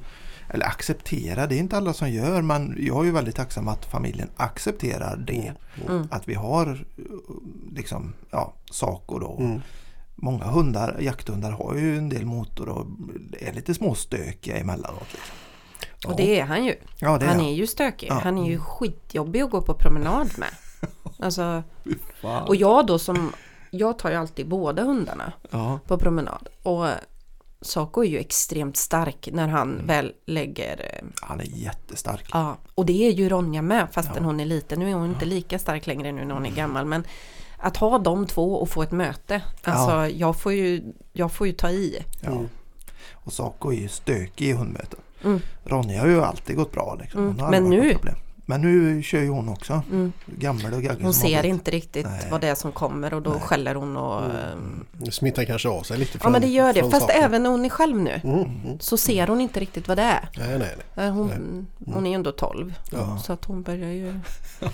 eller 0.48 0.66
acceptera, 0.66 1.46
det 1.46 1.54
är 1.54 1.58
inte 1.58 1.76
alla 1.76 1.92
som 1.92 2.10
gör 2.10 2.42
men 2.42 2.76
jag 2.78 3.00
är 3.00 3.04
ju 3.04 3.10
väldigt 3.10 3.36
tacksam 3.36 3.68
att 3.68 3.84
familjen 3.84 4.28
accepterar 4.36 5.16
det. 5.16 5.52
Mm. 5.88 6.08
Att 6.10 6.28
vi 6.28 6.34
har 6.34 6.66
eh, 6.66 7.04
liksom, 7.72 8.12
ja, 8.30 8.54
Saco 8.70 9.18
då. 9.18 9.36
Mm. 9.38 9.60
Många 10.14 10.44
hundar, 10.44 10.96
jakthundar 11.00 11.50
har 11.50 11.74
ju 11.74 11.98
en 11.98 12.08
del 12.08 12.24
motor 12.26 12.68
och 12.68 12.86
är 13.40 13.52
lite 13.52 13.74
småstökiga 13.74 14.56
emellanåt. 14.56 15.06
Liksom. 15.12 15.34
Och 16.06 16.16
det 16.16 16.40
är 16.40 16.44
han 16.44 16.64
ju. 16.64 16.74
Ja, 16.98 17.16
är 17.16 17.26
han 17.26 17.28
han. 17.28 17.40
är 17.40 17.54
ju 17.54 17.66
stökig. 17.66 18.08
Ja. 18.10 18.14
Han 18.14 18.38
är 18.38 18.50
ju 18.50 18.58
skitjobbig 18.58 19.40
att 19.40 19.50
gå 19.50 19.62
på 19.62 19.74
promenad 19.74 20.30
med. 20.38 20.48
Alltså, 21.20 21.62
och 22.22 22.56
jag 22.56 22.86
då 22.86 22.98
som, 22.98 23.32
jag 23.70 23.98
tar 23.98 24.10
ju 24.10 24.16
alltid 24.16 24.48
båda 24.48 24.84
hundarna 24.84 25.32
på 25.86 25.98
promenad. 25.98 26.48
Och 26.62 26.86
Saco 27.60 28.04
är 28.04 28.08
ju 28.08 28.18
extremt 28.18 28.76
stark 28.76 29.28
när 29.32 29.48
han 29.48 29.72
Mm. 29.74 29.86
väl 29.86 30.12
lägger 30.26 30.80
eh, 30.94 31.08
han 31.22 31.40
är 31.40 31.44
jättestark. 31.44 32.30
Ja, 32.32 32.56
och 32.74 32.86
det 32.86 33.06
är 33.08 33.12
ju 33.12 33.28
Ronja 33.28 33.62
med 33.62 33.86
fastän 33.92 34.14
Ja. 34.16 34.22
hon 34.22 34.40
är 34.40 34.44
liten. 34.46 34.78
Nu 34.80 34.90
är 34.90 34.94
hon 34.94 35.08
inte 35.08 35.24
lika 35.24 35.58
stark 35.58 35.86
längre 35.86 36.12
nu 36.12 36.24
när 36.24 36.34
hon 36.34 36.46
är 36.46 36.50
gammal. 36.50 36.86
Men 36.86 37.04
att 37.58 37.76
ha 37.76 37.98
de 37.98 38.26
två 38.26 38.54
och 38.60 38.68
få 38.70 38.82
ett 38.82 38.92
möte. 38.92 39.42
Alltså 39.62 39.90
Ja. 39.90 40.08
jag, 40.08 40.40
får 40.40 40.52
ju, 40.52 40.92
jag 41.12 41.32
får 41.32 41.46
ju 41.46 41.52
ta 41.52 41.70
i. 41.70 42.04
Ja. 42.22 42.30
Mm. 42.30 42.48
Och 43.12 43.32
Saco 43.32 43.72
är 43.72 43.76
ju 43.76 43.88
stökig 43.88 44.48
i 44.48 44.52
hundmöten. 44.52 45.00
Mm. 45.24 45.40
Ronja 45.64 46.00
har 46.00 46.08
ju 46.08 46.22
alltid 46.22 46.56
gått 46.56 46.72
bra. 46.72 46.98
Liksom. 47.00 47.28
Mm. 47.28 47.50
Men 47.50 47.70
nu- 47.70 47.94
Problem. 47.94 48.14
Men 48.50 48.60
nu 48.60 49.02
kör 49.02 49.20
ju 49.20 49.28
hon 49.28 49.48
också. 49.48 49.82
Mm. 49.90 50.12
Gammal 50.26 50.74
och 50.74 50.82
gaggig 50.82 51.04
Hon 51.04 51.14
ser 51.14 51.46
inte 51.46 51.70
riktigt 51.70 52.06
Nej. 52.06 52.28
vad 52.30 52.40
det 52.40 52.48
är 52.48 52.54
som 52.54 52.72
kommer 52.72 53.14
och 53.14 53.22
då 53.22 53.30
Nej. 53.30 53.40
skäller 53.40 53.74
hon 53.74 53.96
och... 53.96 54.24
Mm. 54.24 54.84
Det 54.92 55.12
smittar 55.12 55.44
kanske 55.44 55.68
av 55.68 55.82
sig 55.82 55.98
lite 55.98 56.10
Ja 56.14 56.20
från 56.20 56.32
men 56.32 56.40
det 56.40 56.46
gör 56.48 56.72
det. 56.72 56.80
Fast 56.80 57.00
saken. 57.00 57.22
även 57.24 57.42
när 57.42 57.50
hon 57.50 57.64
är 57.64 57.68
själv 57.68 57.96
nu. 57.96 58.20
Mm, 58.24 58.38
mm. 58.40 58.80
Så 58.80 58.96
ser 58.96 59.26
hon 59.26 59.40
inte 59.40 59.60
riktigt 59.60 59.88
vad 59.88 59.96
det 59.98 60.02
är. 60.02 60.28
Nej, 60.38 60.58
nej, 60.58 60.76
nej. 60.94 61.06
Eh, 61.06 61.12
Hon, 61.12 61.66
hon 61.86 62.06
är 62.06 62.10
ju 62.10 62.14
ändå 62.14 62.32
12. 62.32 62.74
Ja. 62.92 63.18
Så 63.18 63.32
att 63.32 63.44
hon 63.44 63.62
börjar 63.62 63.90
ju... 63.90 64.20
Ja. 64.60 64.68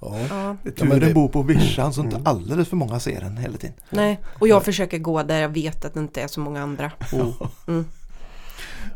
Ja. 0.00 0.56
Det 0.62 0.68
är 0.68 0.72
Ja, 0.72 0.72
tur 0.76 0.84
men 0.86 1.00
den 1.00 1.08
det- 1.08 1.14
bor 1.14 1.28
på 1.28 1.42
vischan 1.42 1.92
så 1.92 2.00
inte 2.00 2.16
Mm. 2.16 2.26
alldeles 2.26 2.68
för 2.68 2.76
många 2.76 3.00
ser 3.00 3.20
den 3.20 3.36
hela 3.36 3.56
tiden. 3.56 3.76
Nej. 3.90 4.20
Och 4.38 4.48
jag 4.48 4.64
försöker 4.64 4.98
gå 4.98 5.22
där 5.22 5.40
jag 5.40 5.48
vet 5.48 5.84
att 5.84 5.94
det 5.94 6.00
inte 6.00 6.22
är 6.22 6.28
så 6.28 6.40
många 6.40 6.62
andra. 6.62 6.90
Mm. 7.66 7.84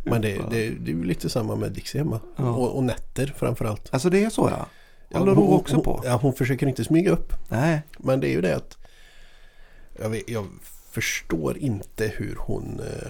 Men 0.04 0.22
det, 0.22 0.40
det, 0.50 0.70
det 0.70 0.90
är 0.90 0.94
ju 0.94 1.04
lite 1.04 1.28
samma 1.28 1.56
med 1.56 1.72
Dixie 1.72 2.00
hemma. 2.00 2.20
Ja. 2.36 2.50
Och, 2.50 2.76
och 2.76 2.84
nätter 2.84 3.34
framförallt. 3.36 3.88
Alltså 3.90 4.10
det 4.10 4.24
är 4.24 4.30
så 4.30 4.48
ja. 4.52 4.66
Ja, 5.08 5.18
Håller 5.18 5.34
hon, 5.34 5.54
också 5.54 5.74
hon, 5.74 5.84
på? 5.84 6.02
Ja, 6.04 6.18
hon 6.22 6.32
försöker 6.32 6.66
inte 6.66 6.84
smyga 6.84 7.10
upp. 7.10 7.32
Nej. 7.48 7.82
Men 7.98 8.20
det 8.20 8.28
är 8.28 8.32
ju 8.32 8.40
det 8.40 8.56
att 8.56 8.76
jag, 10.00 10.08
vet, 10.08 10.30
jag 10.30 10.46
förstår 10.90 11.58
inte 11.58 12.12
hur 12.16 12.36
hon... 12.38 12.80
Eh, 12.80 13.08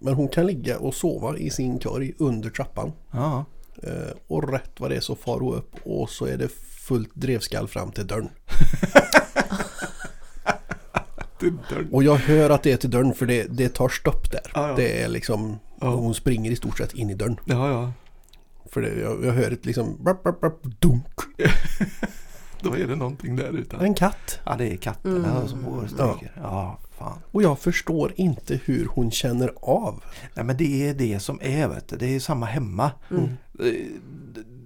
men 0.00 0.14
hon 0.14 0.28
kan 0.28 0.46
ligga 0.46 0.78
och 0.78 0.94
sova 0.94 1.36
i 1.36 1.50
sin 1.50 1.78
korg 1.78 2.12
under 2.18 2.50
trappan. 2.50 2.92
Ja. 3.10 3.44
Eh, 3.82 4.16
och 4.26 4.52
rätt 4.52 4.70
vad 4.78 4.90
det 4.90 4.96
är 4.96 5.00
så 5.00 5.16
far 5.16 5.40
hon 5.40 5.54
upp 5.54 5.74
och 5.84 6.10
så 6.10 6.26
är 6.26 6.36
det 6.36 6.48
fullt 6.88 7.10
drevskall 7.14 7.68
fram 7.68 7.92
till 7.92 8.06
dörren. 8.06 8.28
Och 11.90 12.02
jag 12.02 12.14
hör 12.14 12.50
att 12.50 12.62
det 12.62 12.72
är 12.72 12.76
till 12.76 12.90
dörren 12.90 13.14
för 13.14 13.26
det, 13.26 13.46
det 13.50 13.68
tar 13.68 13.88
stopp 13.88 14.30
där. 14.30 14.50
Ja, 14.54 14.68
ja. 14.68 14.74
Det 14.76 15.02
är 15.02 15.08
liksom... 15.08 15.58
Ja. 15.82 15.94
Hon 15.94 16.14
springer 16.14 16.50
i 16.50 16.56
stort 16.56 16.78
sett 16.78 16.94
in 16.94 17.10
i 17.10 17.14
dörren. 17.14 17.36
Ja, 17.44 17.70
ja. 17.70 17.92
För 18.70 18.82
det, 18.82 19.00
jag, 19.00 19.24
jag 19.24 19.32
hör 19.32 19.50
ett 19.50 19.66
liksom... 19.66 19.96
Brapp, 20.04 20.22
brapp, 20.22 20.40
brapp, 20.40 20.62
dunk. 20.80 21.06
Då 22.60 22.76
är 22.76 22.86
det 22.86 22.96
någonting 22.96 23.36
där 23.36 23.58
ute. 23.58 23.76
En 23.76 23.94
katt. 23.94 24.38
Ja, 24.46 24.54
det 24.58 24.72
är 24.72 24.76
katterna 24.76 25.36
Mm. 25.36 25.48
som 25.48 25.62
går 25.64 25.82
och 25.82 25.88
stryker. 25.90 26.32
Ja. 26.42 26.78
fan. 26.98 27.18
Och 27.32 27.42
jag 27.42 27.58
förstår 27.58 28.12
inte 28.16 28.60
hur 28.64 28.86
hon 28.90 29.10
känner 29.10 29.52
av. 29.62 30.02
Nej, 30.34 30.44
men 30.44 30.56
det 30.56 30.88
är 30.88 30.94
det 30.94 31.20
som 31.20 31.38
är, 31.42 31.68
vet 31.68 31.88
du. 31.88 31.96
Det 31.96 32.06
är 32.14 32.20
samma 32.20 32.46
hemma. 32.46 32.90
Mm. 33.10 33.24
Eh, 33.60 33.86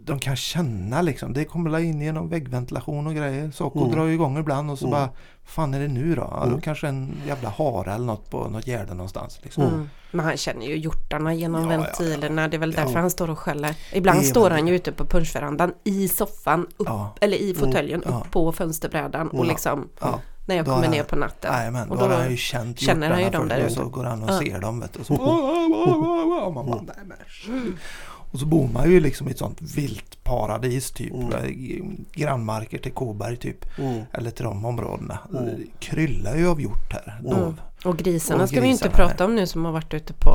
De 0.05 0.19
kan 0.19 0.37
känna 0.37 1.03
liksom. 1.03 1.33
Det 1.33 1.45
kommer 1.45 1.71
la 1.71 1.81
in 1.81 2.01
genom 2.01 2.29
väggventilation 2.29 3.07
och 3.07 3.15
grejer. 3.15 3.51
Saco 3.51 3.79
Mm. 3.81 3.93
drar 3.93 4.07
igång 4.09 4.39
ibland 4.39 4.71
och 4.71 4.79
så 4.79 4.87
Mm. 4.87 4.91
bara 4.99 5.09
fan 5.47 5.75
är 5.75 5.81
det 5.81 5.89
nu 5.89 6.15
då? 6.15 6.23
Ja, 6.31 6.41
då 6.41 6.47
Mm. 6.49 6.61
kanske 6.61 6.89
en 6.89 7.17
jävla 7.27 7.49
hare 7.49 7.93
eller 7.95 8.07
något 8.07 8.31
på 8.31 8.49
något 8.49 8.67
gärde 8.67 8.95
någonstans. 8.95 9.39
Liksom. 9.43 9.63
Mm. 9.63 9.91
Men 10.11 10.25
han 10.27 10.37
känner 10.37 10.67
ju 10.67 10.77
hjortarna 10.79 11.35
genom 11.35 11.65
Ja, 11.65 11.73
ja, 11.73 11.75
ja. 11.79 11.85
ventilerna. 11.85 12.49
Det 12.49 12.57
är 12.57 12.59
väl 12.59 12.73
därför 12.73 12.99
han 12.99 13.11
står 13.11 13.31
och 13.31 13.39
skäller. 13.39 13.75
Ibland 13.93 14.21
Det 14.21 14.25
står 14.25 14.51
han 14.51 14.69
ju 14.69 14.75
ute 14.75 14.93
på 14.93 15.05
punschverandan 15.07 15.73
i 15.85 16.09
soffan. 16.09 16.67
Upp. 16.77 16.89
Eller 17.21 17.37
i 17.37 17.55
fåtöljen 17.55 18.03
Ja. 18.07 18.11
upp 18.25 18.31
på 18.31 18.53
fönsterbrädan. 18.53 19.29
Och 19.29 19.47
liksom 19.47 19.89
när 20.47 20.57
jag 20.57 20.65
Då 20.65 20.75
kommer 20.75 20.89
ner 20.89 21.03
på 21.03 21.17
natten. 21.17 21.73
Men 21.73 21.91
Och 21.91 21.97
då, 21.97 22.07
då 22.07 22.11
har 22.13 22.21
han 22.21 22.31
ju 22.31 22.37
känt 22.37 22.81
känner 22.81 23.11
han 23.11 23.23
ju 23.23 23.31
dem 23.31 23.49
där 23.49 23.63
först 23.63 23.77
och 23.79 23.83
ute. 23.83 23.91
så 23.93 23.97
går 23.97 24.05
han 24.05 24.23
och 24.23 24.35
ser 24.35 24.61
dem 24.61 24.81
vet 24.81 24.93
du. 24.93 25.01
Och 25.01 25.07
så, 25.07 25.15
och 26.47 26.55
man 26.55 26.67
bara, 26.67 26.81
nej, 26.83 26.97
men. 27.05 27.79
Och 28.31 28.39
så 28.39 28.47
bor 28.47 28.69
man 28.69 28.91
ju 28.91 29.01
liksom 29.01 29.29
i 29.29 29.31
ett 29.31 29.39
sånt 29.39 29.59
viltparadis 29.63 30.91
typ. 30.91 31.13
Mm. 31.15 32.05
Grannmarker 32.13 32.79
till 32.79 32.93
Kåberg 32.93 33.37
typ. 33.37 33.79
Mm. 33.79 34.03
Eller 34.13 34.31
till 34.31 34.45
de 34.45 34.65
områdena. 34.65 35.19
Mm. 35.31 35.45
Det 35.45 35.57
kryllar 35.79 36.37
ju 36.37 36.49
av 36.49 36.61
hjort 36.61 36.93
här. 36.93 37.21
Mm. 37.27 37.55
Och 37.85 37.97
grisarna 37.97 38.43
Och 38.43 38.49
ska 38.49 38.61
vi 38.61 38.67
inte 38.67 38.89
grisarna 38.89 39.09
prata 39.09 39.25
om 39.25 39.35
nu 39.37 39.47
som 39.47 39.65
har 39.65 39.73
varit 39.73 39.95
ute 39.95 40.13
på 40.13 40.31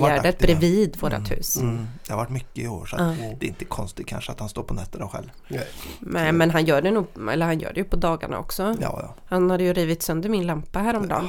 Gärdet 0.00 0.38
bredvid 0.38 0.96
vårat 1.00 1.18
Mm. 1.18 1.30
hus. 1.30 1.56
Mm. 1.56 1.86
Det 2.06 2.12
har 2.12 2.18
varit 2.20 2.30
mycket 2.30 2.58
i 2.64 2.68
år 2.68 2.86
så 2.86 2.96
Ja. 2.98 3.04
det 3.40 3.46
är 3.46 3.48
inte 3.48 3.64
konstigt 3.64 4.06
kanske 4.06 4.32
att 4.32 4.40
han 4.40 4.48
står 4.48 4.62
på 4.62 4.74
nätterna 4.74 5.08
själv. 5.08 5.30
Nej. 5.48 5.66
Men, 6.00 6.36
men 6.36 6.50
han 6.50 6.64
gör 6.64 6.82
det 6.82 6.90
nog, 6.90 7.06
eller 7.32 7.46
han 7.46 7.60
gör 7.60 7.72
det 7.72 7.80
ju 7.80 7.84
på 7.84 7.96
dagarna 7.96 8.38
också. 8.38 8.62
Ja, 8.80 8.98
ja. 9.02 9.14
Han 9.26 9.50
hade 9.50 9.64
ju 9.64 9.72
rivit 9.72 10.02
sönder 10.02 10.28
min 10.28 10.46
lampa 10.46 10.78
häromdagen. 10.78 11.28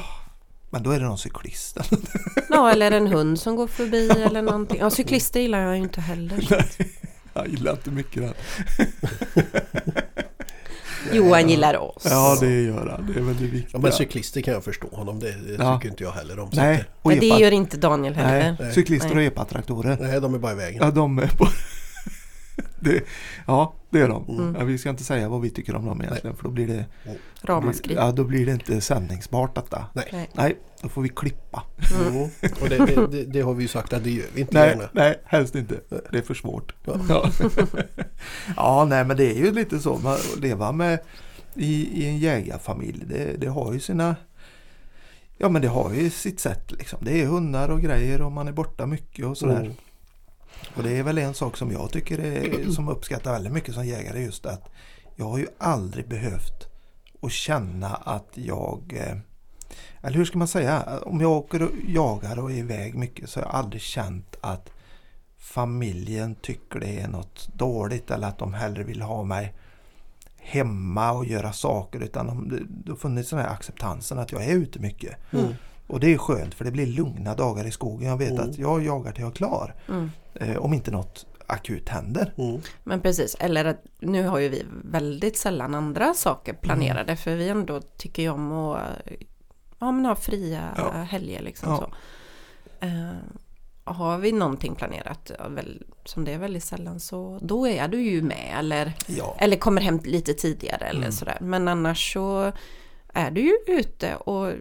Men 0.70 0.82
då 0.82 0.90
är 0.90 1.00
det 1.00 1.06
någon 1.06 1.18
cyklist. 1.18 1.76
Ja, 2.50 2.70
eller 2.70 2.90
en 2.90 3.06
hund 3.06 3.40
som 3.40 3.56
går 3.56 3.66
förbi 3.66 4.10
eller 4.10 4.42
någonting. 4.42 4.78
Ja, 4.80 4.90
cyklister 4.90 5.40
gillar 5.40 5.60
jag 5.60 5.76
ju 5.76 5.82
inte 5.82 6.00
heller. 6.00 6.66
Jag 7.34 7.48
gillar 7.48 7.72
inte 7.72 7.90
mycket 7.90 8.22
den. 8.22 8.34
Jo, 11.12 11.32
han 11.34 11.48
gillar 11.48 11.76
oss. 11.76 12.02
Ja 12.10 12.36
det 12.40 12.62
gör 12.62 12.86
han. 12.86 13.12
Det 13.12 13.20
är 13.20 13.24
väl 13.24 13.36
det 13.36 13.44
viktiga. 13.44 13.70
Ja, 13.72 13.78
men 13.78 13.92
cyklister 13.92 14.40
kan 14.40 14.54
jag 14.54 14.64
förstå 14.64 14.88
honom. 14.92 15.18
Det, 15.20 15.30
det 15.30 15.54
Ja. 15.58 15.76
tycker 15.78 15.88
inte 15.90 16.04
jag 16.04 16.10
heller 16.12 16.38
om. 16.38 16.50
Nej, 16.52 16.84
och 17.02 17.10
Men 17.10 17.20
det 17.20 17.26
gör 17.26 17.50
inte 17.50 17.76
Daniel 17.76 18.14
heller. 18.14 18.56
Nej, 18.60 18.72
cyklister 18.74 19.14
Nej. 19.14 19.16
och 19.26 19.32
epatraktorer. 19.32 19.98
Nej, 20.00 20.20
de 20.20 20.34
är 20.34 20.38
bara 20.38 20.52
i 20.52 20.54
vägen. 20.54 20.82
Ja, 20.84 20.90
de 20.90 21.18
är 21.18 21.26
på... 21.28 21.48
det, 22.80 23.04
ja, 23.46 23.74
det 23.90 24.00
är 24.00 24.08
de. 24.08 24.24
Mm. 24.28 24.56
Ja, 24.58 24.64
vi 24.64 24.78
ska 24.78 24.90
inte 24.90 25.04
säga 25.04 25.28
vad 25.28 25.40
vi 25.40 25.50
tycker 25.50 25.74
om 25.74 25.86
dem 25.86 26.02
egentligen 26.02 26.36
för 26.36 26.44
då 26.44 26.50
blir 26.50 26.66
det, 26.66 26.84
Ramaskri. 27.42 27.94
ja, 27.94 28.12
då 28.12 28.24
blir 28.24 28.46
det 28.46 28.52
inte 28.52 28.80
sändningsbart 28.80 29.54
detta. 29.54 29.86
Nej. 29.92 30.08
Nej. 30.12 30.30
Nej, 30.32 30.56
då 30.82 30.88
får 30.88 31.02
vi 31.02 31.08
klippa. 31.08 31.62
Mm. 32.00 32.22
Och 32.60 32.68
det, 32.68 32.78
det, 32.78 33.06
det, 33.06 33.24
det 33.24 33.40
har 33.40 33.54
vi 33.54 33.62
ju 33.62 33.68
sagt 33.68 33.92
att 33.92 34.04
det 34.04 34.10
gör 34.10 34.26
vi 34.34 34.40
inte 34.40 34.58
Nej, 34.58 34.68
gärna. 34.68 34.88
nej, 34.92 35.20
helst 35.24 35.54
inte. 35.54 35.80
Det 36.10 36.18
är 36.18 36.22
för 36.22 36.34
svårt. 36.34 36.74
Ja. 37.08 37.30
Ja. 38.56 38.84
nej 38.84 39.04
men 39.04 39.16
det 39.16 39.30
är 39.30 39.38
ju 39.38 39.52
lite 39.52 39.78
så. 39.78 39.98
Man 39.98 40.12
att 40.12 40.38
leva 40.40 40.72
med 40.72 40.98
i, 41.54 42.02
i 42.02 42.06
en 42.06 42.18
jägarfamilj. 42.18 43.04
Det, 43.08 43.40
det 43.40 43.46
har 43.46 43.72
ju 43.72 43.80
sina 43.80 44.16
Ja 45.38 45.48
men 45.48 45.62
det 45.62 45.68
har 45.68 45.92
ju 45.92 46.10
sitt 46.10 46.40
sätt 46.40 46.72
liksom. 46.72 46.98
Det 47.02 47.22
är 47.22 47.26
hundar 47.26 47.68
och 47.68 47.80
grejer 47.80 48.22
och 48.22 48.32
man 48.32 48.48
är 48.48 48.52
borta 48.52 48.86
mycket 48.86 49.26
och 49.26 49.36
sådär. 49.38 49.60
Mm. 49.60 49.72
Och 50.76 50.82
det 50.82 50.98
är 50.98 51.02
väl 51.02 51.18
en 51.18 51.34
sak 51.34 51.56
som 51.56 51.72
jag 51.72 51.90
tycker 51.90 52.18
är, 52.18 52.70
som 52.70 52.88
uppskattar 52.88 53.32
väldigt 53.32 53.52
mycket 53.52 53.74
som 53.74 53.86
jägare 53.86 54.22
just 54.22 54.46
att 54.46 54.70
jag 55.16 55.26
har 55.26 55.38
ju 55.38 55.46
aldrig 55.58 56.08
behövt 56.08 56.68
att 57.22 57.32
känna 57.32 57.94
att 57.94 58.30
jag 58.34 58.92
eh, 58.96 59.16
eller 60.00 60.16
hur 60.16 60.24
ska 60.24 60.38
man 60.38 60.48
säga? 60.48 61.00
Om 61.02 61.20
jag 61.20 61.30
åker 61.30 61.62
och 61.62 61.70
jagar 61.86 62.38
och 62.38 62.50
är 62.50 62.54
iväg 62.54 62.94
mycket 62.94 63.30
så 63.30 63.40
har 63.40 63.46
jag 63.46 63.54
aldrig 63.54 63.82
känt 63.82 64.36
att 64.40 64.70
familjen 65.38 66.34
tycker 66.34 66.80
det 66.80 67.00
är 67.00 67.08
något 67.08 67.48
dåligt 67.54 68.10
eller 68.10 68.28
att 68.28 68.38
de 68.38 68.54
hellre 68.54 68.84
vill 68.84 69.02
ha 69.02 69.24
mig 69.24 69.54
hemma 70.36 71.12
och 71.12 71.26
göra 71.26 71.52
saker 71.52 72.00
utan 72.00 72.26
de, 72.26 72.48
det, 72.48 72.62
det 72.68 72.90
har 72.90 72.96
funnits 72.96 73.30
den 73.30 73.38
här 73.38 73.48
acceptansen 73.48 74.18
att 74.18 74.32
jag 74.32 74.44
är 74.44 74.54
ute 74.54 74.78
mycket. 74.78 75.16
Mm. 75.32 75.54
Och 75.86 76.00
det 76.00 76.14
är 76.14 76.18
skönt 76.18 76.54
för 76.54 76.64
det 76.64 76.70
blir 76.70 76.86
lugna 76.86 77.34
dagar 77.34 77.66
i 77.66 77.70
skogen. 77.70 78.08
Jag 78.08 78.16
vet 78.16 78.30
Mm. 78.30 78.50
att 78.50 78.58
jag 78.58 78.84
jagar 78.84 79.12
till 79.12 79.20
jag 79.22 79.30
är 79.30 79.34
klar. 79.34 79.74
Mm. 79.88 80.10
Eh, 80.34 80.56
om 80.56 80.74
inte 80.74 80.90
något 80.90 81.26
akut 81.46 81.88
händer. 81.88 82.32
Mm. 82.38 82.60
Men 82.84 83.00
precis, 83.00 83.36
eller 83.40 83.64
att 83.64 83.84
nu 83.98 84.26
har 84.26 84.38
ju 84.38 84.48
vi 84.48 84.64
väldigt 84.84 85.36
sällan 85.38 85.74
andra 85.74 86.14
saker 86.14 86.52
planerade 86.52 87.00
Mm. 87.02 87.16
för 87.16 87.34
vi 87.36 87.48
ändå 87.48 87.80
tycker 87.80 88.22
ju 88.22 88.28
om 88.30 88.52
att 88.52 88.80
ja, 89.78 89.92
men 89.92 90.04
ha 90.04 90.16
fria 90.16 90.68
Ja. 90.76 90.90
helger 90.90 91.42
liksom 91.42 91.68
Ja. 91.70 91.76
så. 91.78 91.90
Eh, 92.86 93.12
har 93.84 94.18
vi 94.18 94.32
någonting 94.32 94.74
planerat, 94.74 95.30
som 96.04 96.24
det 96.24 96.32
är 96.32 96.38
väldigt 96.38 96.64
sällan, 96.64 97.00
så 97.00 97.38
då 97.42 97.66
är 97.68 97.88
du 97.88 98.02
ju 98.02 98.22
med 98.22 98.54
eller, 98.58 98.92
Ja. 99.06 99.36
eller 99.38 99.56
kommer 99.56 99.82
hem 99.82 100.00
lite 100.04 100.34
tidigare 100.34 100.84
eller 100.86 101.00
Mm. 101.00 101.12
sådär. 101.12 101.38
Men 101.40 101.68
annars 101.68 102.12
så 102.12 102.52
är 103.12 103.30
du 103.30 103.40
ju 103.40 103.54
ute 103.66 104.16
och 104.16 104.52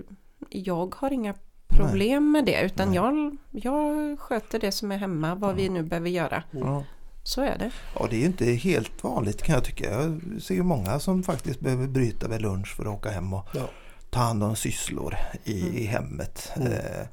jag 0.49 0.95
har 0.95 1.13
inga 1.13 1.33
problem 1.67 2.31
med 2.31 2.45
det 2.45 2.61
utan 2.61 2.87
Nej. 2.87 2.95
jag, 2.95 3.37
jag 3.51 4.19
sköter 4.19 4.59
det 4.59 4.71
som 4.71 4.91
är 4.91 4.97
hemma, 4.97 5.35
vad 5.35 5.55
vi 5.55 5.69
nu 5.69 5.83
behöver 5.83 6.09
göra. 6.09 6.43
Ja. 6.51 6.83
Så 7.23 7.41
är 7.41 7.57
det. 7.57 7.71
ja, 7.99 8.07
det 8.09 8.15
är 8.15 8.19
ju 8.19 8.25
inte 8.25 8.45
helt 8.45 9.03
vanligt 9.03 9.41
kan 9.41 9.55
jag 9.55 9.63
tycka. 9.63 9.89
Jag 9.91 10.21
ser 10.41 10.55
ju 10.55 10.63
många 10.63 10.99
som 10.99 11.23
faktiskt 11.23 11.59
behöver 11.59 11.87
bryta 11.87 12.27
vid 12.27 12.41
lunch 12.41 12.75
för 12.75 12.83
att 12.85 12.89
åka 12.97 13.09
hem 13.09 13.33
och 13.33 13.47
Ja. 13.53 13.69
ta 14.09 14.19
hand 14.19 14.43
om 14.43 14.55
sysslor 14.55 15.15
i, 15.43 15.61
Mm. 15.61 15.73
i 15.77 15.83
hemmet. 15.85 16.51
Mm. 16.55 16.71
Eh, 16.71 17.07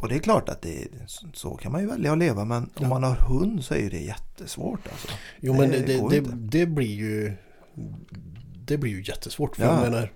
Och 0.00 0.08
det 0.08 0.14
är 0.14 0.18
klart 0.18 0.48
att 0.48 0.62
det, 0.62 0.88
så 1.34 1.56
kan 1.56 1.72
man 1.72 1.80
ju 1.80 1.86
välja 1.86 2.12
att 2.12 2.18
leva 2.18 2.44
men 2.44 2.62
om 2.62 2.70
Ja. 2.78 2.88
man 2.88 3.02
har 3.02 3.14
hund 3.14 3.64
så 3.64 3.74
är 3.74 3.90
det 3.90 3.98
jättesvårt 4.00 4.80
alltså. 4.92 5.08
Jo 5.40 5.52
men 5.54 5.70
Det 5.70 5.78
det, 5.78 6.08
det, 6.10 6.20
det 6.34 6.66
blir 6.66 6.94
ju 6.96 7.32
det 8.66 8.78
blir 8.78 8.90
ju 8.90 9.02
jättesvårt. 9.02 9.56
För 9.56 9.62
Ja. 9.64 9.72
jag 9.82 9.90
menar, 9.90 10.12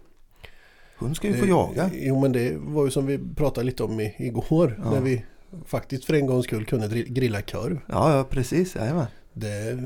Hund 1.05 1.17
ska 1.17 1.29
ju 1.29 1.35
få 1.35 1.45
det- 1.45 1.49
jaga. 1.51 1.91
Jo 1.95 2.21
men 2.21 2.33
det 2.33 2.57
var 2.57 2.85
ju 2.85 2.91
som 2.91 3.07
vi 3.07 3.19
pratade 3.37 3.67
lite 3.67 3.83
om 3.85 4.01
i, 4.01 4.15
igår. 4.19 4.81
Ja. 4.85 4.91
När 4.91 5.01
vi 5.01 5.25
faktiskt 5.67 6.05
för 6.05 6.15
en 6.15 6.27
gångs 6.27 6.45
skull 6.45 6.65
kunde 6.65 7.03
grilla 7.03 7.43
korv. 7.43 7.79
Ja, 7.89 8.17
ja 8.17 8.25
precis. 8.25 8.77
Jajamän. 8.77 9.07
Det 9.33 9.83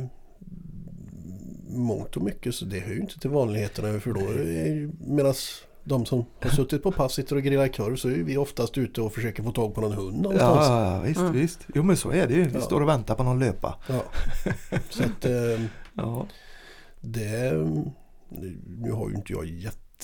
mångt 1.69 2.17
och 2.17 2.23
mycket 2.23 2.55
så 2.55 2.65
det 2.65 2.79
hör 2.81 2.93
ju 2.93 3.01
inte 3.01 3.21
till 3.21 3.31
vanligheterna 3.31 4.01
för 4.01 4.13
då 4.13 4.21
medan 5.15 5.35
de 5.85 6.07
som 6.07 6.25
har 6.41 6.51
suttit 6.51 6.83
på 6.83 6.93
pass 6.93 7.13
sitter 7.15 7.37
och 7.37 7.43
grillar 7.43 7.69
korv 7.69 7.97
så 7.97 8.09
är 8.09 8.13
vi 8.13 8.37
oftast 8.37 8.79
ute 8.79 9.01
och 9.03 9.13
försöker 9.13 9.43
få 9.43 9.51
tag 9.53 9.75
på 9.75 9.81
någon 9.81 9.93
hund 9.93 10.17
Ja, 10.17 10.23
någonstans. 10.23 10.69
ja, 10.69 10.95
ja, 10.95 11.01
visst, 11.01 11.21
Mm. 11.21 11.33
visst. 11.33 11.67
Jo 11.75 11.83
men 11.83 11.97
så 11.97 12.11
är 12.11 12.27
det 12.27 12.35
ju. 12.35 12.43
Vi 12.45 12.51
Ja. 12.55 12.61
står 12.61 12.81
och 12.81 12.89
väntar 12.89 13.15
på 13.15 13.23
någon 13.23 13.39
löpa. 13.39 13.79
Ja. 13.89 14.03
Så 14.91 15.03
att 15.03 15.25
eh, 15.25 15.61
Ja. 15.95 16.27
det 17.01 17.53
nu 18.79 18.93
har 18.93 19.09
ju 19.09 19.15
inte 19.15 19.33
jag 19.33 19.45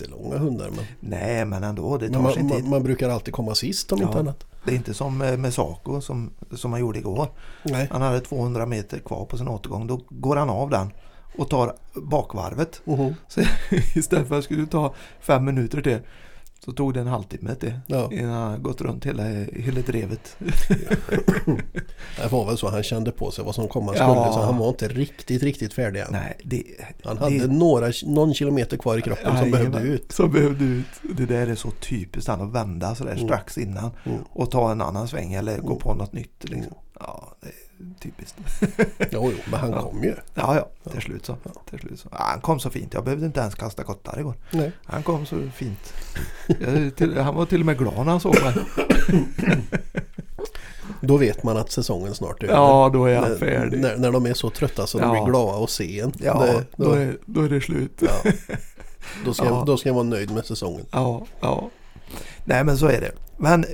jättelånga 0.00 0.38
hundar 0.38 0.70
men, 0.76 0.84
Nej 1.00 1.44
men 1.44 1.64
ändå, 1.64 1.98
det 1.98 2.08
tar 2.10 2.20
men 2.20 2.32
sin 2.32 2.42
man, 2.46 2.52
tid. 2.56 2.62
man, 2.64 2.70
man 2.70 2.82
brukar 2.82 3.08
alltid 3.08 3.34
komma 3.34 3.54
sist 3.54 3.92
om 3.92 4.00
Ja. 4.00 4.06
inte 4.06 4.18
annat. 4.18 4.44
Det 4.64 4.70
är 4.72 4.76
inte 4.76 4.94
som 4.94 5.22
eh, 5.22 5.36
med 5.36 5.54
Saco 5.54 6.00
som, 6.00 6.30
som 6.52 6.72
han 6.72 6.80
gjorde 6.80 6.98
igår. 6.98 7.28
Nej. 7.62 7.88
Han 7.90 8.02
hade 8.02 8.20
200 8.20 8.66
meter 8.66 8.98
kvar 8.98 9.24
på 9.24 9.38
sin 9.38 9.48
återgång. 9.48 9.86
Då 9.86 10.00
går 10.08 10.36
han 10.36 10.50
av 10.50 10.70
den 10.70 10.92
och 11.38 11.50
tar 11.50 11.74
bakvarvet. 11.94 12.80
Mhm. 12.84 13.14
Så 13.28 13.40
istället 13.94 14.28
för 14.28 14.38
att 14.38 14.44
skulle 14.44 14.66
ta 14.66 14.94
fem 15.20 15.44
minuter 15.44 15.80
till 15.80 15.98
så 16.64 16.72
tog 16.72 16.94
det 16.94 17.00
en 17.00 17.06
halvtimme 17.06 17.54
till 17.54 17.74
Ja. 17.86 18.08
innan 18.12 18.32
han 18.50 18.62
gått 18.62 18.80
runt 18.80 19.06
hela, 19.06 19.22
drevet. 19.86 20.36
Det 22.16 22.32
var 22.32 22.44
väl 22.46 22.58
så 22.58 22.68
han 22.70 22.82
kände 22.82 23.10
på 23.12 23.30
sig 23.30 23.44
vad 23.44 23.54
som 23.54 23.68
komma 23.68 23.92
skulle 23.94 24.08
Ja. 24.08 24.32
så 24.32 24.40
han 24.40 24.58
var 24.58 24.68
inte 24.68 24.88
riktigt 24.88 25.42
riktigt 25.42 25.74
färdig 25.74 26.00
än. 26.00 26.06
Nej, 26.10 26.36
det, 26.44 26.62
Han 27.04 27.16
det- 27.16 27.22
hade 27.22 27.46
några, 27.46 27.92
någon 28.06 28.34
kilometer 28.34 28.76
kvar 28.76 28.98
i 28.98 29.02
kroppen 29.02 29.24
som 29.38 29.48
Jajamän, 29.50 29.70
behövde 29.70 29.88
ut. 29.94 30.12
Som 30.12 30.30
behövde 30.32 30.64
ut. 30.64 30.86
Det 31.16 31.26
där 31.26 31.46
är 31.46 31.54
så 31.54 31.70
typiskt 31.70 32.28
han 32.28 32.40
att 32.40 32.52
vända 32.52 32.94
sådär 32.94 33.12
Mm. 33.12 33.24
strax 33.24 33.58
innan 33.58 33.90
Mm. 34.04 34.18
och 34.30 34.50
ta 34.50 34.72
en 34.72 34.80
annan 34.80 35.08
sväng 35.08 35.32
eller 35.32 35.58
gå 35.58 35.66
Mm. 35.66 35.78
på 35.78 35.94
något 35.94 36.12
nytt. 36.12 36.44
Liksom. 36.44 36.72
Ja, 37.00 37.34
det 37.40 37.48
typiskt. 38.00 38.36
Jo, 39.10 39.30
jo, 39.32 39.38
men 39.50 39.60
han 39.60 39.70
Ja. 39.70 39.82
kom 39.82 40.02
ju. 40.02 40.14
Ja, 40.34 40.56
ja, 40.84 40.90
till 40.90 41.00
slut 41.00 41.26
så. 41.26 41.36
Ja. 41.42 41.50
Till 41.70 41.78
slut 41.78 42.00
så. 42.00 42.08
Han 42.12 42.40
kom 42.40 42.60
så 42.60 42.70
fint. 42.70 42.94
Jag 42.94 43.04
behövde 43.04 43.26
inte 43.26 43.40
ens 43.40 43.54
kasta 43.54 43.82
kottar 43.84 44.18
igår. 44.20 44.34
Nej. 44.50 44.72
Han 44.84 45.02
kom 45.02 45.26
så 45.26 45.36
fint. 45.54 45.92
Jag, 46.46 46.96
till, 46.96 47.18
han 47.18 47.34
var 47.34 47.46
till 47.46 47.60
och 47.60 47.66
med 47.66 47.78
glad 47.78 47.94
när 47.96 48.04
han 48.04 48.20
såg 48.20 48.34
mig. 48.42 48.54
Då 51.00 51.16
vet 51.16 51.42
man 51.42 51.56
att 51.56 51.72
säsongen 51.72 52.14
snart 52.14 52.42
är 52.42 52.46
Ja, 52.46 52.90
då 52.92 53.04
är 53.06 53.10
över. 53.10 53.20
han 53.22 53.30
när, 53.30 53.38
färdig. 53.38 53.80
när, 53.80 53.96
när 53.96 54.12
de 54.12 54.26
är 54.26 54.34
så 54.34 54.50
trötta 54.50 54.86
så 54.86 54.98
de 54.98 55.04
Ja. 55.04 55.12
blir 55.12 55.24
glada 55.32 55.64
att 55.64 55.70
se 55.70 56.00
en. 56.00 56.12
Ja, 56.18 56.44
Det- 56.46 56.64
då, 56.76 56.92
är, 56.92 57.18
då 57.26 57.40
är 57.42 57.48
det 57.48 57.60
slut. 57.60 57.92
ja. 58.02 58.30
Då, 59.24 59.34
ska, 59.34 59.44
Ja. 59.48 59.64
då 59.66 59.76
ska 59.76 59.88
jag 59.88 59.94
vara 59.94 60.04
nöjd 60.04 60.30
med 60.30 60.44
säsongen. 60.46 60.86
Ja, 60.90 61.26
ja. 61.40 61.70
Nej 62.44 62.64
men 62.64 62.78
så 62.78 62.86
är 62.86 63.00
det. 63.00 63.12
Men 63.36 63.64
eh, 63.64 63.70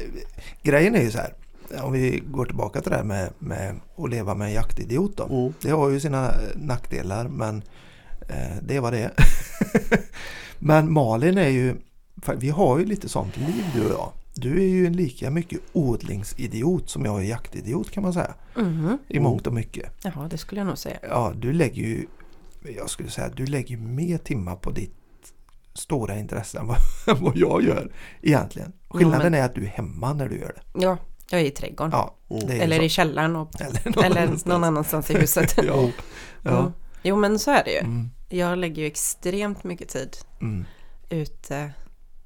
grejen 0.62 0.94
är 0.94 1.03
ju 1.03 1.11
så 1.11 1.18
här. 1.18 1.34
Om 1.82 1.92
vi 1.92 2.22
går 2.26 2.44
tillbaka 2.44 2.80
till 2.80 2.90
det 2.90 2.96
här 2.96 3.04
med, 3.04 3.30
med 3.38 3.80
att 3.96 4.10
leva 4.10 4.34
med 4.34 4.46
en 4.46 4.54
jaktidiot 4.54 5.16
då. 5.16 5.24
Mm. 5.24 5.52
Det 5.62 5.70
har 5.70 5.90
ju 5.90 6.00
sina 6.00 6.26
eh, 6.28 6.34
nackdelar 6.54 7.28
men 7.28 7.62
eh, 8.28 8.56
det 8.62 8.80
vad 8.80 8.92
det 8.92 9.10
men 10.58 10.92
Malin 10.92 11.38
är 11.38 11.48
ju, 11.48 11.76
vi 12.36 12.50
har 12.50 12.78
ju 12.78 12.84
lite 12.84 13.08
sånt 13.08 13.36
liv 13.36 13.64
du 13.74 13.84
och 13.84 13.90
jag. 13.90 14.12
Du 14.34 14.60
är 14.62 14.66
ju 14.66 14.86
en 14.86 14.96
lika 14.96 15.30
mycket 15.30 15.60
odlingsidiot 15.72 16.90
som 16.90 17.04
jag 17.04 17.20
är 17.20 17.24
jaktidiot 17.24 17.90
kan 17.90 18.02
man 18.02 18.12
säga. 18.12 18.34
Mhm. 18.56 18.98
I 19.08 19.20
mångt 19.20 19.46
och 19.46 19.52
mycket. 19.52 19.92
Jaha, 20.02 20.28
det 20.28 20.38
skulle 20.38 20.60
jag 20.60 20.66
nog 20.66 20.78
säga. 20.78 20.98
Ja, 21.02 21.32
du 21.36 21.52
lägger 21.52 21.82
ju, 21.82 22.06
jag 22.76 22.90
skulle 22.90 23.10
säga, 23.10 23.28
du 23.36 23.46
lägger 23.46 23.68
ju 23.68 23.76
mer 23.76 24.18
timmar 24.18 24.56
på 24.56 24.70
ditt 24.70 24.94
stora 25.74 26.18
intresse 26.18 26.58
än 26.58 26.66
vad, 26.66 27.36
jag 27.36 27.62
gör 27.62 27.92
egentligen. 28.22 28.72
Skillnaden 28.88 29.34
är 29.34 29.44
att 29.44 29.54
du 29.54 29.64
är 29.64 29.68
hemma 29.68 30.12
när 30.12 30.28
du 30.28 30.38
gör 30.38 30.52
det. 30.54 30.84
Ja, 30.84 30.98
jag 31.32 31.40
är 31.40 31.44
i 31.44 31.50
trädgården. 31.50 31.90
Ja, 31.92 32.14
Mm. 32.30 32.60
eller 32.60 32.76
så. 32.76 32.82
i 32.82 32.88
källaren 32.88 33.36
och, 33.36 33.50
eller 33.60 33.80
någon 33.96 34.04
eller 34.04 34.16
annanstans. 34.20 34.46
någon 34.46 34.64
annanstans 34.64 35.10
i 35.10 35.18
huset. 35.18 35.54
Ja, 35.66 35.90
ja. 36.42 36.58
Mm. 36.60 36.72
Jo 37.02 37.16
men 37.16 37.38
så 37.38 37.50
är 37.50 37.64
det 37.64 37.70
ju. 37.70 37.78
Mm, 37.78 38.10
Jag 38.28 38.58
lägger 38.58 38.82
ju 38.82 38.86
extremt 38.88 39.64
mycket 39.64 39.88
tid 39.88 40.16
mm, 40.40 40.64
ute 41.08 41.72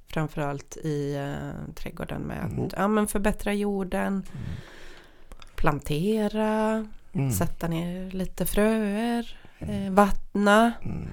framförallt 0.09 0.77
i 0.77 1.17
uh, 1.17 1.75
trädgården 1.75 2.23
med 2.23 2.45
att 2.45 2.53
Mm. 2.53 2.69
ja, 2.77 2.89
men 2.89 3.07
förbättra 3.07 3.53
jorden, 3.53 4.23
plantera, 5.57 6.87
mm, 7.13 7.33
sätta 7.33 7.69
ner 7.69 8.11
lite 8.11 8.47
fröer, 8.47 9.39
eh, 9.59 9.91
vattna. 9.91 10.73
mm. 10.83 11.09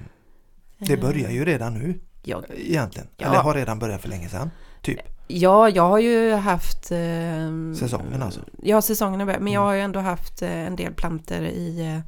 Det 0.77 0.97
börjar 0.97 1.29
ju 1.29 1.45
redan 1.45 1.73
nu 1.73 1.99
Ja, 2.23 2.43
egentligen. 2.57 3.07
Eller 3.17 3.35
har 3.37 3.53
redan 3.53 3.79
börjat 3.79 4.01
för 4.01 4.09
länge 4.09 4.29
sedan. 4.29 4.51
Typ. 4.81 4.99
Ja, 5.39 5.69
jag 5.69 5.89
har 5.89 5.99
ju 5.99 6.33
haft... 6.33 6.91
Eh, 6.91 7.73
Säsongen 7.79 8.21
alltså. 8.23 8.39
Ja, 8.63 8.81
säsongen 8.81 9.19
har 9.19 9.25
börjat. 9.27 9.41
Men 9.41 9.53
jag 9.53 9.61
Mm. 9.61 9.67
har 9.67 9.73
ju 9.73 9.81
ändå 9.81 9.99
haft 9.99 10.41
eh, 10.41 10.51
en 10.67 10.75
del 10.75 10.93
planter 10.93 11.41
i 11.41 11.79
eh, 11.95 11.99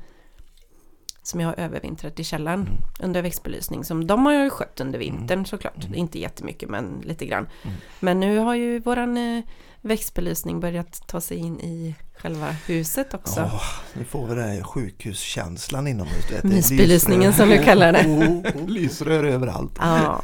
som 1.24 1.40
jag 1.40 1.48
har 1.48 1.56
övervintrat 1.60 2.20
i 2.20 2.24
källaren 2.24 2.60
Mm. 2.62 2.74
under 3.00 3.22
växtbelysning. 3.22 3.84
Som 3.84 4.08
de 4.08 4.26
har 4.26 4.34
jag 4.34 4.44
ju 4.44 4.50
skött 4.50 4.80
under 4.82 5.00
vintern 5.00 5.46
såklart. 5.46 5.84
Mm. 5.86 5.96
Inte 5.96 6.20
jättemycket 6.20 6.70
men 6.70 7.02
lite 7.04 7.26
grann. 7.26 7.48
Mm. 7.64 7.76
Men 8.00 8.20
nu 8.20 8.38
har 8.38 8.56
ju 8.56 8.80
våran 8.80 9.18
eh, 9.38 9.44
växtbelysning 9.82 10.60
börjat 10.60 11.08
ta 11.08 11.22
sig 11.22 11.38
in 11.38 11.60
i 11.60 11.96
själva 12.18 12.48
huset 12.68 13.14
också. 13.14 13.40
Ja, 13.40 13.62
nu 13.94 14.04
får 14.06 14.28
vi 14.28 14.36
den 14.36 14.50
här 14.50 14.64
sjukhuskänslan 14.64 15.88
inomhus. 15.88 16.26
Mysbelysningen 16.44 17.34
som 17.34 17.50
du 17.50 17.58
kallar 17.64 17.92
det. 17.94 18.00
Mm. 18.00 18.44
Lysrör 18.68 19.24
överallt. 19.24 19.72
Ja. 19.80 20.22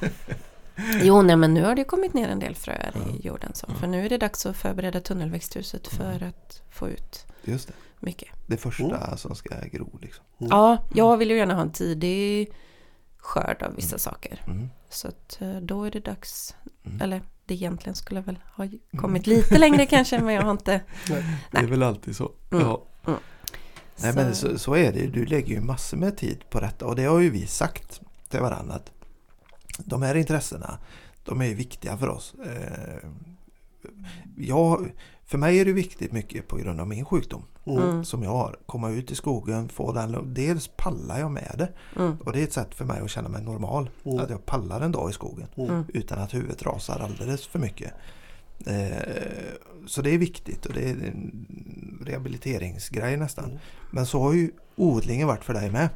Jo, 1.01 1.21
nej 1.21 1.35
men 1.35 1.53
nu 1.53 1.63
har 1.63 1.75
det 1.75 1.83
kommit 1.83 2.13
ner 2.13 2.27
en 2.29 2.39
del 2.39 2.55
fröer 2.55 2.91
Ja. 2.95 3.11
i 3.13 3.27
jorden. 3.27 3.51
Så. 3.53 3.67
För 3.73 3.87
nu 3.87 4.05
är 4.05 4.09
det 4.09 4.17
dags 4.17 4.45
att 4.45 4.55
förbereda 4.57 4.99
tunnelväxthuset 5.01 5.87
för 5.87 6.23
att 6.23 6.61
få 6.69 6.89
ut 6.89 7.25
Just 7.43 7.67
det. 7.67 7.73
mycket. 7.99 8.29
Det 8.47 8.57
första 8.57 8.83
Mm. 9.03 9.17
som 9.17 9.35
ska 9.35 9.55
gro 9.71 9.97
liksom. 10.01 10.25
Ja, 10.37 10.77
jag 10.93 11.17
vill 11.17 11.29
ju 11.31 11.37
gärna 11.37 11.53
ha 11.55 11.61
en 11.61 11.71
tidig 11.71 12.51
skörd 13.17 13.63
av 13.63 13.75
vissa 13.75 13.97
saker. 13.97 14.41
Mm. 14.47 14.69
Så 14.89 15.07
att 15.07 15.37
eh, 15.41 15.55
då 15.55 15.83
är 15.83 15.91
det 15.91 15.99
dags, 15.99 16.55
Mm. 16.85 17.01
eller 17.01 17.21
det 17.45 17.53
egentligen 17.53 17.95
skulle 17.95 18.21
väl 18.21 18.39
ha 18.55 18.67
kommit 18.97 19.27
lite 19.27 19.57
längre 19.57 19.85
kanske, 19.85 20.19
men 20.19 20.33
jag 20.35 20.41
har 20.41 20.51
inte... 20.51 20.81
Det 21.51 21.57
är 21.57 21.67
väl 21.67 21.83
alltid 21.83 22.15
så. 22.15 22.31
Mm. 22.51 22.63
Ja. 22.65 22.85
Nej 24.01 24.13
men 24.15 24.35
så, 24.35 24.59
så 24.59 24.75
är 24.75 24.91
det 24.93 24.99
ju. 24.99 25.07
Du 25.11 25.25
lägger 25.25 25.55
ju 25.55 25.61
massor 25.61 25.97
med 25.97 26.17
tid 26.17 26.43
på 26.49 26.59
detta 26.59 26.85
och 26.85 26.95
det 26.95 27.03
har 27.03 27.19
ju 27.19 27.29
vi 27.29 27.47
sagt 27.47 28.01
till 28.29 28.39
varandra 28.39 28.75
att 28.75 28.91
de 29.85 30.01
här 30.01 30.15
intressena 30.15 30.77
de 31.23 31.41
är 31.41 31.53
viktiga 31.55 31.97
för 31.97 32.09
oss. 32.09 32.35
Eh, 32.45 33.09
jag, 34.37 34.91
för 35.25 35.37
mig 35.37 35.59
är 35.59 35.65
det 35.65 35.73
viktigt 35.73 36.11
mycket 36.11 36.47
på 36.47 36.57
grund 36.57 36.79
av 36.81 36.87
min 36.87 37.05
sjukdom 37.05 37.43
Mm. 37.65 38.05
som 38.05 38.23
jag 38.23 38.29
har. 38.31 38.55
Komma 38.65 38.89
ut 38.89 39.11
i 39.11 39.15
skogen, 39.15 39.69
få 39.69 39.91
den 39.91 40.33
Dels 40.33 40.67
pallar 40.67 41.19
jag 41.19 41.31
med 41.31 41.55
det 41.57 41.69
Mm. 42.01 42.17
och 42.25 42.31
det 42.33 42.39
är 42.39 42.43
ett 42.43 42.53
sätt 42.53 42.75
för 42.75 42.85
mig 42.85 42.99
att 43.01 43.09
känna 43.09 43.29
mig 43.29 43.43
normal. 43.43 43.89
Mm. 44.03 44.19
Att 44.19 44.29
jag 44.29 44.45
pallar 44.45 44.81
en 44.81 44.91
dag 44.91 45.09
i 45.09 45.13
skogen 45.13 45.47
Mm. 45.55 45.83
utan 45.87 46.19
att 46.19 46.33
huvudet 46.33 46.63
rasar 46.63 46.99
alldeles 46.99 47.47
för 47.47 47.59
mycket. 47.59 47.93
Eh, 48.65 49.53
så 49.87 50.01
det 50.01 50.13
är 50.13 50.17
viktigt 50.17 50.65
och 50.65 50.73
det 50.73 50.81
är 50.89 50.93
en 50.93 52.01
rehabiliteringsgrej 52.05 53.17
nästan. 53.17 53.45
Mm. 53.45 53.57
Men 53.91 54.05
så 54.05 54.19
har 54.21 54.33
ju 54.33 54.51
odlingen 54.75 55.27
varit 55.27 55.43
för 55.45 55.53
dig 55.53 55.71
med. 55.71 55.89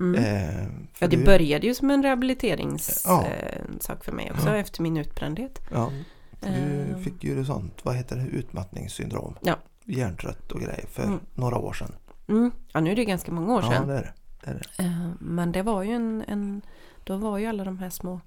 Mm. 0.00 0.14
Eh, 0.24 0.64
Ja, 0.98 1.06
det 1.08 1.16
du- 1.16 1.24
började 1.24 1.66
ju 1.66 1.74
som 1.74 1.90
en 1.90 2.02
rehabiliteringssak 2.02 3.26
Ja. 3.26 3.92
eh, 3.92 3.96
för 4.00 4.12
mig 4.12 4.30
också 4.32 4.48
Ja. 4.48 4.56
efter 4.56 4.82
min 4.82 4.96
utbrändhet. 4.96 5.60
Ja, 5.72 5.92
du 6.40 7.02
fick 7.04 7.24
ju 7.24 7.34
det 7.36 7.44
sånt, 7.44 7.84
vad 7.84 7.94
heter 7.96 8.16
det, 8.16 8.26
utmattningssyndrom. 8.26 9.34
Ja. 9.42 9.56
Hjärntrött 9.84 10.52
och 10.52 10.60
grejer 10.60 10.86
för 10.86 11.02
Mm. 11.02 11.20
några 11.34 11.58
år 11.58 11.72
sedan. 11.72 11.94
Mm. 12.28 12.50
Ja, 12.72 12.80
nu 12.80 12.90
är 12.92 12.96
det 12.96 13.04
ganska 13.04 13.32
många 13.32 13.54
år 13.54 13.62
Ja, 13.62 13.70
sedan. 13.72 13.88
det 13.88 13.94
är 13.94 14.02
det. 14.02 14.12
det, 14.44 14.50
är 14.50 14.54
det. 14.76 14.82
Eh, 14.84 15.08
Men 15.20 15.52
det 15.52 15.62
var 15.62 15.82
ju 15.82 15.92
en, 15.92 16.24
en... 16.28 16.62
Då 17.04 17.16
var 17.16 17.38
ju 17.38 17.46
alla 17.46 17.64
de 17.64 17.78
här 17.78 17.90
små 17.90 18.20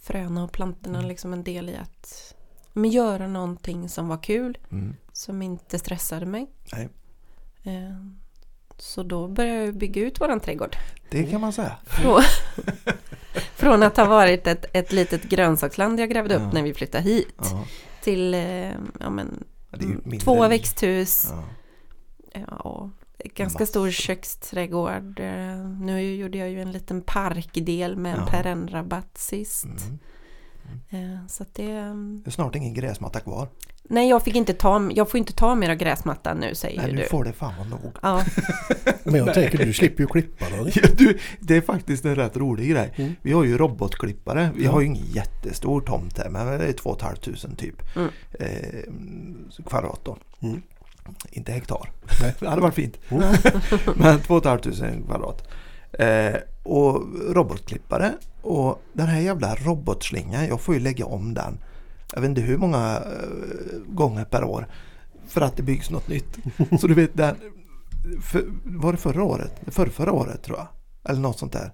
fröna 0.00 0.44
och 0.44 0.52
plantorna 0.52 0.98
Mm. 0.98 1.08
liksom 1.08 1.32
en 1.32 1.44
del 1.44 1.68
i 1.68 1.76
att 1.76 2.34
men 2.72 2.90
göra 2.90 3.26
någonting 3.28 3.88
som 3.88 4.08
var 4.08 4.22
kul. 4.22 4.58
Mm. 4.70 4.94
Som 5.12 5.42
inte 5.42 5.78
stressade 5.78 6.26
mig. 6.26 6.46
Nej. 6.72 6.88
Så 8.78 9.02
då 9.02 9.28
började 9.28 9.64
jag 9.64 9.74
bygga 9.74 10.02
ut 10.02 10.20
våran 10.20 10.40
trädgård. 10.40 10.76
Det 11.10 11.22
kan 11.24 11.40
man 11.40 11.52
säga. 11.52 11.76
Från, 11.86 12.22
från 13.54 13.82
att 13.82 13.96
ha 13.96 14.04
varit 14.04 14.46
ett, 14.46 14.64
ett 14.72 14.92
litet 14.92 15.22
grönsaksland 15.22 16.00
jag 16.00 16.10
grävde 16.10 16.34
upp 16.34 16.42
Ja. 16.42 16.50
när 16.52 16.62
vi 16.62 16.74
flyttade 16.74 17.04
hit. 17.04 17.34
Ja, 17.38 17.64
Till 18.02 18.34
eh, 18.34 18.70
ja, 19.00 19.10
men, 19.10 19.44
två 20.20 20.48
växthus. 20.48 21.32
Ja. 22.32 22.90
Ganska 23.34 23.58
Massor. 23.58 23.66
stor 23.66 23.90
köksträdgård. 23.90 25.20
Eh, 25.20 25.56
Nu 25.80 26.14
gjorde 26.14 26.38
jag 26.38 26.50
ju 26.50 26.62
en 26.62 26.72
liten 26.72 27.02
parkdel 27.02 27.96
med 27.96 28.18
en 28.18 28.26
perennrabatt 28.26 29.18
sist. 29.18 29.64
Mm. 29.64 29.98
Eh, 31.18 31.26
Så 31.26 31.44
det... 31.52 31.70
mm, 31.72 32.22
Det 32.24 32.28
är 32.30 32.32
snart 32.32 32.54
ingen 32.54 32.74
gräsmatta 32.74 33.20
kvar. 33.20 33.48
Nej, 33.84 34.08
jag, 34.08 34.22
fick 34.22 34.36
inte 34.36 34.52
ta, 34.54 34.90
jag 34.94 35.10
får 35.10 35.18
inte 35.18 35.32
ta 35.32 35.54
mera 35.54 35.74
gräsmattan 35.74 36.36
nu 36.36 36.54
säger 36.54 36.80
Nej, 36.80 36.90
ju 36.90 36.96
nu 36.96 37.02
du. 37.02 37.08
får 37.08 37.24
det 37.24 37.32
fan 37.32 37.52
vara 37.58 37.68
nog. 37.68 37.96
Ja, 38.02 38.24
Men 39.04 39.14
jag 39.14 39.34
tänker 39.34 39.58
du 39.66 39.72
slipper 39.72 40.02
ju 40.02 40.06
klippa 40.06 40.44
då. 40.58 40.68
Ja, 40.74 40.82
du, 40.98 41.18
det 41.40 41.56
är 41.56 41.60
faktiskt 41.60 42.04
en 42.04 42.16
rätt 42.16 42.36
rolig 42.36 42.70
grej. 42.70 42.92
Mm. 42.96 43.14
Vi 43.22 43.32
har 43.32 43.44
ju 43.44 43.58
robotklippare. 43.58 44.50
Vi 44.54 44.64
Ja. 44.64 44.72
har 44.72 44.80
ju 44.80 44.86
ingen 44.86 45.06
jättestor 45.06 45.80
tomt 45.80 46.18
här 46.18 46.28
men 46.30 46.46
det 46.58 46.64
är 46.66 46.72
2 46.72 46.96
500 47.00 47.56
typ 47.56 47.96
Mm. 47.96 48.08
eh, 48.40 49.64
kvadrat 49.68 50.00
då. 50.04 50.16
Mm. 50.42 50.62
Inte 51.30 51.52
hektar. 51.52 51.90
Nej. 52.20 52.34
det 52.40 52.48
hade 52.48 52.62
varit 52.62 52.74
fint. 52.74 52.98
Mm. 53.08 53.22
men 53.96 54.20
2 54.20 54.40
500 54.40 54.88
kvadrat. 55.06 55.48
Eh, 55.92 56.34
och 56.62 57.02
robotklippare. 57.34 58.12
Och 58.42 58.82
den 58.92 59.06
här 59.06 59.20
jävla 59.20 59.54
robotslingan, 59.54 60.46
jag 60.46 60.60
får 60.60 60.74
ju 60.74 60.80
lägga 60.80 61.06
om 61.06 61.34
den. 61.34 61.58
Jag 62.12 62.20
vet 62.20 62.28
inte 62.28 62.40
hur 62.40 62.56
många 62.58 62.96
eh, 63.06 63.78
gånger 63.94 64.24
per 64.24 64.44
år. 64.44 64.68
För 65.28 65.40
att 65.40 65.56
det 65.56 65.62
byggs 65.62 65.90
något 65.90 66.08
nytt. 66.08 66.38
Så 66.80 66.86
du 66.86 66.94
vet, 66.94 67.10
den, 67.16 67.36
för, 68.22 68.44
var 68.64 68.92
det 68.92 68.98
förra 68.98 69.22
året? 69.22 69.60
För, 69.66 69.86
förra 69.86 70.12
året 70.12 70.42
tror 70.42 70.58
jag. 70.58 70.66
Eller 71.10 71.20
något 71.20 71.38
sånt 71.38 71.52
där. 71.52 71.72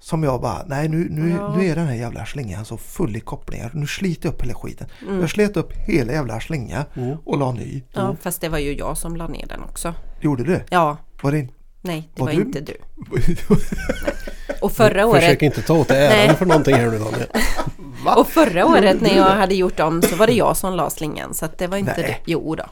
Som 0.00 0.22
jag 0.22 0.40
bara, 0.40 0.62
nej 0.66 0.88
nu, 0.88 1.06
nu, 1.10 1.30
Ja. 1.30 1.56
nu 1.56 1.66
är 1.66 1.76
den 1.76 1.86
här 1.86 1.94
jävla 1.94 2.26
slingan 2.26 2.64
så 2.64 2.76
full 2.76 3.16
i 3.16 3.20
kopplingar. 3.20 3.70
Nu 3.74 3.86
sliter 3.86 4.26
jag 4.28 4.34
upp 4.34 4.42
hela 4.42 4.54
skiten. 4.54 4.86
Mm. 5.02 5.20
Jag 5.20 5.30
slet 5.30 5.56
upp 5.56 5.72
hela 5.72 6.12
jävla 6.12 6.40
slinga 6.40 6.84
Mm. 6.94 7.16
och 7.24 7.38
la 7.38 7.52
ny. 7.52 7.82
ja, 7.92 8.16
fast 8.22 8.40
det 8.40 8.48
var 8.48 8.58
ju 8.58 8.72
jag 8.76 8.98
som 8.98 9.16
la 9.16 9.26
ner 9.28 9.46
den 9.46 9.62
också. 9.62 9.94
Gjorde 10.20 10.44
du? 10.44 10.60
Ja, 10.70 10.96
Var 11.22 11.32
det 11.32 11.38
inte? 11.38 11.54
nej, 11.82 12.10
det 12.14 12.20
Var 12.20 12.26
var, 12.28 12.34
du- 12.34 12.42
inte 12.42 12.60
du. 12.60 12.76
Och 14.60 14.72
förra 14.72 15.12
Försök 15.12 15.28
året, 15.30 15.42
inte 15.42 15.62
ta 15.62 15.74
åt 15.74 15.88
dig 15.88 16.06
äran 16.06 16.36
för 16.36 16.46
någonting 16.46 16.74
här 16.74 16.90
nu 16.90 16.98
Daniel. 16.98 17.26
och 18.14 18.28
förra 18.28 18.66
året 18.66 19.00
när 19.00 19.16
jag 19.16 19.24
hade 19.24 19.54
gjort 19.54 19.80
om 19.80 20.02
så 20.02 20.16
var 20.16 20.26
det 20.26 20.32
jag 20.32 20.56
som 20.56 20.74
la 20.74 20.90
slingan. 20.90 21.34
Så 21.34 21.44
att 21.44 21.58
det 21.58 21.66
var 21.66 21.76
inte 21.76 21.94
Nej. 21.96 22.22
du. 22.24 22.32
Jo 22.32 22.54
då. 22.54 22.64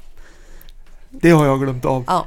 Det 1.11 1.31
har 1.31 1.47
jag 1.47 1.61
glömt 1.61 1.85
av. 1.85 2.05
Ja, 2.07 2.27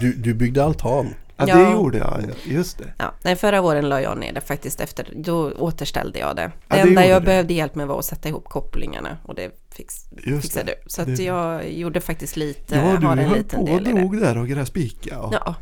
Du, 0.00 0.12
du 0.12 0.34
byggde 0.34 0.64
altan. 0.64 1.14
Ja, 1.36 1.44
Ja. 1.48 1.56
det 1.56 1.72
gjorde 1.72 1.98
jag. 1.98 2.24
Just 2.44 2.78
det. 2.78 2.84
ja. 2.98 3.12
Nej, 3.22 3.36
förra 3.36 3.60
våren 3.62 3.88
la 3.88 4.00
jag 4.00 4.18
ner 4.18 4.32
det 4.32 4.40
faktiskt 4.40 4.80
efter. 4.80 5.08
Då 5.16 5.52
återställde 5.52 6.18
jag 6.18 6.36
det. 6.36 6.42
Det 6.42 6.50
Ja, 6.68 6.76
det 6.76 6.80
enda 6.80 6.90
gjorde 7.02 7.08
jag 7.08 7.22
du. 7.22 7.26
behövde 7.26 7.54
hjälp 7.54 7.74
med 7.74 7.86
var 7.86 7.98
att 7.98 8.04
sätta 8.04 8.28
ihop 8.28 8.44
kopplingarna. 8.48 9.16
Och 9.24 9.34
det 9.34 9.50
fix, 9.76 9.94
Just 10.26 10.42
fixade 10.42 10.66
det. 10.66 10.72
du. 10.84 10.90
Så 10.90 11.02
att 11.02 11.16
Det- 11.16 11.22
jag 11.22 11.70
gjorde 11.72 12.00
faktiskt 12.00 12.36
lite, 12.36 12.74
Ja, 12.76 12.80
har 12.82 12.96
du 12.96 13.06
en 13.06 13.18
höll 13.18 13.38
liten 13.38 13.58
på 13.66 13.72
och 13.72 13.82
del 13.82 13.88
i 13.88 14.08
det. 14.18 14.20
där 14.20 14.38
och 14.38 14.48
gräspika. 14.48 15.10
Ja, 15.14 15.30
Ja, 15.46 15.54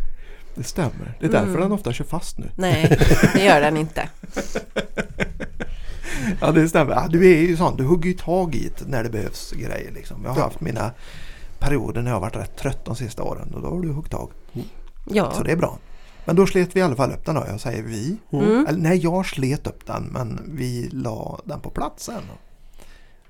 Det 0.54 0.64
stämmer. 0.64 1.14
Det 1.20 1.26
är 1.26 1.30
därför 1.30 1.46
Mm. 1.48 1.60
den 1.60 1.72
ofta 1.72 1.92
kör 1.92 2.04
fast 2.04 2.38
nu. 2.38 2.46
nej, 2.56 2.98
det 3.34 3.44
gör 3.44 3.60
den 3.60 3.76
inte. 3.76 4.08
Ja, 6.40 6.52
det 6.52 6.68
stämmer. 6.68 6.92
Ja, 6.92 7.06
du 7.10 7.32
är 7.32 7.40
ju 7.42 7.56
sån. 7.56 7.76
Du 7.76 7.84
hugger 7.84 8.08
ju 8.10 8.16
tag 8.16 8.54
i 8.54 8.72
det 8.78 8.86
när 8.88 9.02
det 9.02 9.10
behövs 9.10 9.52
grejer. 9.52 9.90
Liksom. 9.94 10.20
Jag 10.24 10.30
har 10.30 10.38
Ja. 10.38 10.44
haft 10.44 10.60
mina 10.60 10.90
perioder 11.58 12.02
när 12.02 12.10
jag 12.10 12.16
har 12.16 12.20
varit 12.20 12.36
rätt 12.36 12.56
trött 12.56 12.84
de 12.84 12.96
sista 12.96 13.22
åren 13.22 13.54
och 13.54 13.62
då 13.62 13.68
har 13.68 13.80
du 13.80 13.88
huggit 13.92 14.10
tag. 14.10 14.30
Ja, 15.04 15.32
Så 15.32 15.42
det 15.42 15.52
är 15.52 15.56
bra. 15.56 15.78
Men 16.24 16.36
då 16.36 16.46
slet 16.46 16.76
vi 16.76 16.80
i 16.80 16.82
alla 16.82 16.96
fall 16.96 17.12
upp 17.12 17.24
den 17.26 17.34
då. 17.34 17.44
Jag 17.48 17.60
säger 17.60 17.82
vi. 17.82 18.16
Mm. 18.32 18.66
Eller, 18.66 18.78
nej, 18.78 18.98
jag 18.98 19.26
slet 19.26 19.66
upp 19.66 19.86
den 19.86 20.02
men 20.02 20.40
vi 20.46 20.88
la 20.92 21.40
den 21.44 21.60
på 21.60 21.70
plats 21.70 22.04
sen. 22.04 22.22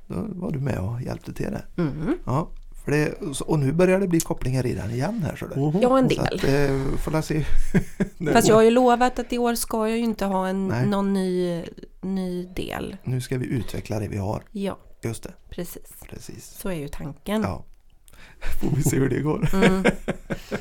Då 0.07 0.15
var 0.29 0.51
du 0.53 0.59
med 0.59 0.79
och 0.79 1.03
hjälpte 1.03 1.33
till 1.33 1.47
det. 1.51 1.83
mm. 1.83 2.15
Ja, 2.25 2.49
det, 2.91 3.15
och 3.41 3.59
nu 3.59 3.73
börjar 3.73 4.01
det 4.01 4.09
bli 4.09 4.21
kopplingar 4.21 4.67
i 4.67 4.75
den 4.75 4.91
igen 4.91 5.23
här. 5.27 5.37
Så 5.37 5.47
det. 5.47 5.79
Ja 5.83 5.99
en 5.99 6.11
Så 6.11 6.23
del. 6.23 6.35
att, 6.35 6.45
eh, 6.45 6.97
får 6.99 7.23
se. 7.23 7.45
Fast 8.33 8.49
jag 8.49 8.55
har 8.55 8.63
ju 8.63 8.71
lovat 8.71 9.19
att 9.19 9.33
i 9.33 9.39
år 9.39 9.55
ska 9.55 9.89
jag 9.89 9.99
ju 9.99 10.05
inte 10.05 10.25
ha 10.25 10.49
en, 10.49 10.69
Nej. 10.69 10.87
någon 10.87 11.13
ny, 11.13 11.63
ny 12.01 12.47
del. 12.47 12.97
Nu 13.05 13.21
ska 13.21 13.39
vi 13.39 13.47
utveckla 13.47 14.01
det 14.01 14.09
vi 14.09 14.17
har. 14.17 14.43
Ja, 14.51 14.79
Just 15.03 15.23
det, 15.23 15.33
precis. 15.51 15.83
precis. 16.11 16.57
Så 16.61 16.69
är 16.69 16.75
ju 16.75 16.89
tanken. 16.89 17.43
Ja. 17.43 17.65
Får 18.61 18.77
vi 18.77 18.83
se 18.83 18.97
hur 18.97 19.09
det 19.09 19.21
går. 19.21 19.49
Mm. 19.53 19.85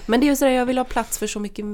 Men 0.05 0.19
det 0.19 0.25
är 0.25 0.29
ju 0.29 0.35
så 0.35 0.45
där, 0.45 0.51
jag 0.51 0.65
vill 0.65 0.77
ha 0.77 0.85
plats 0.85 1.17
för 1.17 1.27
så 1.27 1.39
mycket, 1.39 1.65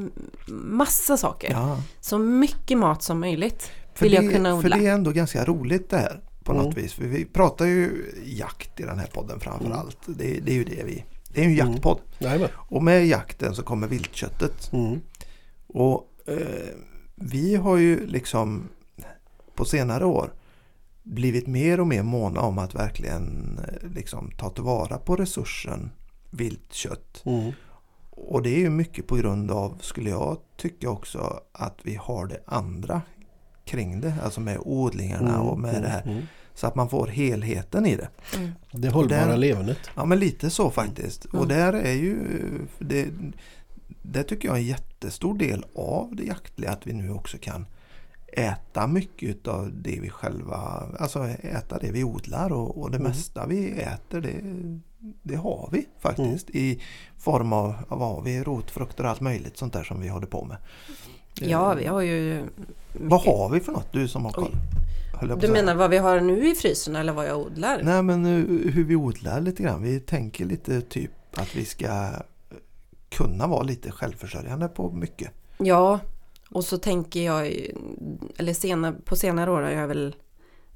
massa 0.48 1.18
saker. 1.18 1.52
Ja, 1.52 1.82
Så 2.00 2.18
mycket 2.18 2.78
mat 2.78 3.04
som 3.04 3.20
möjligt 3.20 3.72
för, 3.94 4.06
vill 4.06 4.14
jag 4.14 4.28
det, 4.28 4.34
kunna 4.34 4.50
för 4.50 4.58
odla. 4.68 4.78
det 4.78 4.88
är 4.88 4.94
ändå 4.94 5.12
ganska 5.12 5.46
roligt 5.46 5.90
det 5.90 5.98
här 5.98 6.22
på 6.48 6.54
Mm. 6.54 6.66
något 6.66 6.78
vis. 6.78 6.94
För 6.94 7.04
vi 7.04 7.26
pratar 7.26 7.66
ju 7.66 8.12
jakt 8.26 8.80
i 8.80 8.84
den 8.84 9.00
här 9.00 9.08
podden 9.08 9.40
framför 9.40 9.66
Mm. 9.66 9.78
allt. 9.78 9.98
Det, 10.06 10.40
det 10.40 10.52
är 10.52 10.56
ju 10.56 10.64
det 10.64 10.84
vi... 10.84 11.04
Det 11.30 11.42
är 11.42 11.50
ju 11.50 11.52
en 11.52 11.60
Mm. 11.60 11.72
jaktpodd. 11.74 12.00
Jajamän. 12.20 12.50
Och 12.56 12.84
med 12.84 13.08
jakten 13.08 13.56
så 13.56 13.64
kommer 13.64 13.88
viltköttet. 13.88 14.70
Mm. 14.74 15.00
Och 15.68 16.14
eh, 16.26 16.70
vi 17.16 17.56
har 17.56 17.78
ju 17.78 18.08
liksom 18.08 18.70
på 19.56 19.66
senare 19.66 20.06
år 20.06 20.34
blivit 21.04 21.48
mer 21.48 21.80
och 21.80 21.88
mer 21.88 22.04
måna 22.04 22.42
om 22.42 22.58
att 22.58 22.76
verkligen 22.76 23.60
eh, 23.68 23.90
liksom 23.96 24.32
ta 24.38 24.50
tillvara 24.50 24.98
på 24.98 25.16
resursen 25.16 25.92
viltkött. 26.32 27.22
Mm. 27.26 27.52
Och 28.10 28.42
det 28.42 28.50
är 28.50 28.60
ju 28.60 28.70
mycket 28.70 29.08
på 29.08 29.16
grund 29.16 29.52
av, 29.52 29.78
skulle 29.82 30.10
jag 30.10 30.38
tycka 30.58 30.90
också, 30.90 31.40
att 31.52 31.80
vi 31.84 31.96
har 31.96 32.26
det 32.28 32.40
andra 32.46 33.02
kring 33.68 34.02
det. 34.02 34.14
Alltså 34.24 34.42
med 34.42 34.58
odlingarna 34.62 35.30
Mm. 35.36 35.42
och 35.48 35.60
med 35.60 35.82
det 35.82 35.88
här. 35.90 36.02
Mm. 36.06 36.24
Så 36.54 36.68
att 36.68 36.76
man 36.76 36.90
får 36.90 37.08
helheten 37.08 37.86
i 37.86 37.96
det. 37.96 38.08
Mm. 38.36 38.52
Det 38.72 38.90
hållbara 38.90 39.26
där- 39.26 39.38
levernet. 39.38 39.78
Ja 39.96 40.06
men 40.06 40.20
lite 40.20 40.50
så 40.50 40.70
faktiskt. 40.72 41.26
Mm. 41.26 41.40
Och 41.40 41.48
där 41.48 41.74
är 41.74 41.94
ju 41.94 42.18
det, 42.80 43.08
det 44.02 44.24
tycker 44.24 44.48
jag 44.48 44.58
är 44.58 44.62
en 44.62 44.68
jättestor 44.68 45.38
del 45.38 45.66
av 45.76 46.16
det 46.16 46.24
jaktliga 46.24 46.72
att 46.72 46.88
vi 46.88 46.94
nu 46.94 47.12
också 47.12 47.38
kan 47.42 47.66
äta 48.34 48.88
mycket 48.88 49.48
av 49.48 49.72
det 49.82 50.00
vi 50.02 50.10
själva, 50.10 50.84
alltså 51.00 51.24
äta 51.28 51.78
det 51.80 51.92
vi 51.92 52.04
odlar 52.04 52.52
och, 52.52 52.82
och 52.82 52.92
det 52.92 52.98
Mm. 52.98 53.08
mesta 53.08 53.46
vi 53.48 53.72
äter 53.72 54.22
det, 54.22 54.36
det 55.24 55.36
har 55.36 55.70
vi 55.72 55.86
faktiskt 56.00 56.50
i 56.50 56.82
form 57.18 57.54
av, 57.54 57.76
av 57.88 58.00
vad 58.00 58.10
har 58.16 58.22
vi, 58.22 58.44
rotfrukter 58.44 59.04
och 59.04 59.10
allt 59.10 59.22
möjligt 59.22 59.58
sånt 59.58 59.74
där 59.74 59.84
som 59.84 60.02
vi 60.02 60.08
håller 60.08 60.28
på 60.28 60.46
med. 60.46 60.58
Ja, 61.42 61.72
Eh, 61.72 61.78
vi 61.78 61.86
har 61.86 62.02
ju... 62.02 62.46
Vad 62.94 63.22
har 63.22 63.50
vi 63.50 63.60
för 63.60 63.72
något 63.72 63.92
du 63.94 64.08
som 64.08 64.26
har 64.26 64.32
koll? 64.32 64.56
Du 65.40 65.48
menar 65.48 65.76
vad 65.76 65.90
vi 65.90 65.98
har 65.98 66.20
nu 66.20 66.48
i 66.52 66.56
frysen 66.56 66.96
eller 66.96 67.14
vad 67.14 67.28
jag 67.28 67.40
odlar? 67.40 67.82
Nej 67.84 68.04
men 68.04 68.26
hur 68.74 68.84
vi 68.84 68.96
odlar 68.96 69.42
lite 69.42 69.64
grann. 69.64 69.82
Vi 69.84 70.00
tänker 70.00 70.46
lite 70.46 70.82
typ 70.82 71.12
att 71.36 71.56
vi 71.56 71.66
ska 71.66 72.10
kunna 73.10 73.48
vara 73.48 73.64
lite 73.64 73.92
självförsörjande 73.92 74.68
på 74.68 74.92
mycket. 74.92 75.32
Ja, 75.58 76.00
och 76.52 76.64
så 76.64 76.78
tänker 76.78 77.26
jag, 77.26 77.54
eller 78.38 78.54
senare, 78.54 78.96
på 79.06 79.16
senare 79.16 79.52
år 79.52 79.62
har 79.62 79.70
jag 79.70 79.88
väl 79.88 80.16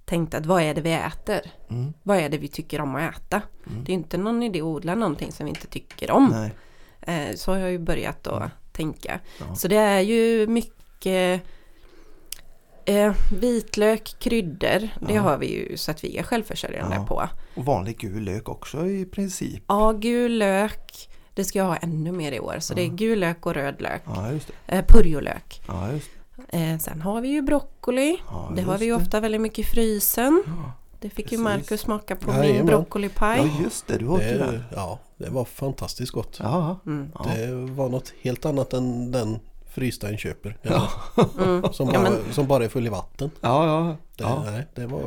tänkt 0.05 0.33
att 0.33 0.45
vad 0.45 0.61
är 0.61 0.73
det 0.73 0.81
vi 0.81 0.93
äter? 0.93 1.41
Mm. 1.69 1.93
Vad 2.03 2.17
är 2.17 2.29
det 2.29 2.37
vi 2.37 2.47
tycker 2.47 2.81
om 2.81 2.95
att 2.95 3.15
äta? 3.15 3.41
Mm. 3.69 3.83
Det 3.83 3.91
är 3.91 3.93
inte 3.93 4.17
någon 4.17 4.43
idé 4.43 4.59
att 4.59 4.65
odla 4.65 4.95
någonting 4.95 5.31
som 5.31 5.45
vi 5.45 5.49
inte 5.49 5.67
tycker 5.67 6.11
om. 6.11 6.29
Nej. 6.31 6.51
Eh, 7.01 7.35
Så 7.35 7.51
har 7.51 7.57
jag 7.59 7.71
ju 7.71 7.79
börjat 7.79 8.23
då 8.23 8.35
Mm. 8.35 8.49
Tänka. 8.81 9.19
Ja. 9.39 9.55
Så 9.55 9.67
det 9.67 9.75
är 9.77 9.99
ju 9.99 10.47
mycket 10.47 11.41
eh, 12.85 13.13
vitlök, 13.39 14.15
kryddor. 14.19 14.89
Det 15.07 15.13
Ja. 15.13 15.21
har 15.21 15.37
vi 15.37 15.47
ju 15.53 15.77
så 15.77 15.91
att 15.91 16.03
vi 16.03 16.17
är 16.17 16.23
självförsörjande 16.23 16.95
Ja. 16.95 17.05
på. 17.05 17.29
Och 17.55 17.65
vanlig 17.65 17.97
gul 17.97 18.23
lök 18.23 18.49
också 18.49 18.85
i 18.87 19.05
princip. 19.05 19.63
Ja, 19.67 19.91
gul 19.91 20.37
lök. 20.37 21.07
Det 21.33 21.43
ska 21.45 21.59
jag 21.59 21.65
ha 21.65 21.75
ännu 21.75 22.11
mer 22.11 22.31
i 22.31 22.39
år. 22.39 22.55
Så 22.59 22.73
det 22.73 22.81
är 22.81 22.87
gul 22.89 23.19
lök 23.19 23.45
och 23.45 23.53
röd 23.53 23.81
lök. 23.81 24.01
Ja 24.05 24.31
just 24.31 24.47
det. 24.65 24.75
Eh, 24.75 24.85
purjolök. 24.87 25.61
Ja, 25.67 25.91
just 25.91 26.09
det. 26.51 26.57
Eh, 26.57 26.77
sen 26.77 27.01
har 27.01 27.21
vi 27.21 27.27
ju 27.27 27.41
broccoli. 27.41 28.17
Det 28.55 28.61
har 28.61 28.77
vi 28.77 28.85
ju 28.85 28.95
ofta 28.95 29.19
väldigt 29.19 29.41
mycket 29.41 29.59
i 29.59 29.63
frysen. 29.63 30.43
Ja. 31.01 31.07
Det 31.07 31.09
fick 31.09 31.25
Precis. 31.25 31.39
ju 31.39 31.43
Marcus 31.43 31.81
smaka 31.81 32.15
på 32.15 32.31
Jajamän. 32.31 32.55
min 32.55 32.65
broccolipaj. 32.65 33.37
ja 33.37 33.63
just 33.63 33.87
det, 33.87 33.97
du 33.97 34.07
åt 34.07 34.21
ju 34.21 34.37
den. 34.37 34.51
Det, 34.53 34.63
ja, 34.75 34.99
det 35.17 35.29
var 35.29 35.45
fantastiskt 35.45 36.11
gott. 36.11 36.39
Ja. 36.43 36.79
Mm. 36.85 37.11
Ja. 37.13 37.25
Det 37.35 37.51
var 37.55 37.89
något 37.89 38.13
helt 38.21 38.45
annat 38.45 38.73
än 38.73 39.11
den 39.11 39.39
frysta 39.69 40.09
en 40.09 40.17
köper. 40.17 40.57
Ja. 40.61 40.89
Mm. 41.43 41.63
Som, 41.73 41.87
Ja, 41.87 41.93
bara, 41.93 42.09
men- 42.09 42.33
som 42.33 42.47
bara 42.47 42.65
är 42.65 42.69
full 42.69 42.85
i 42.87 42.89
vatten. 42.89 43.31
Ja, 43.41 43.65
ja. 43.67 43.95
Det, 44.17 44.23
ja. 44.23 44.43
nej, 44.51 44.67
det 44.75 44.85
var... 44.87 45.01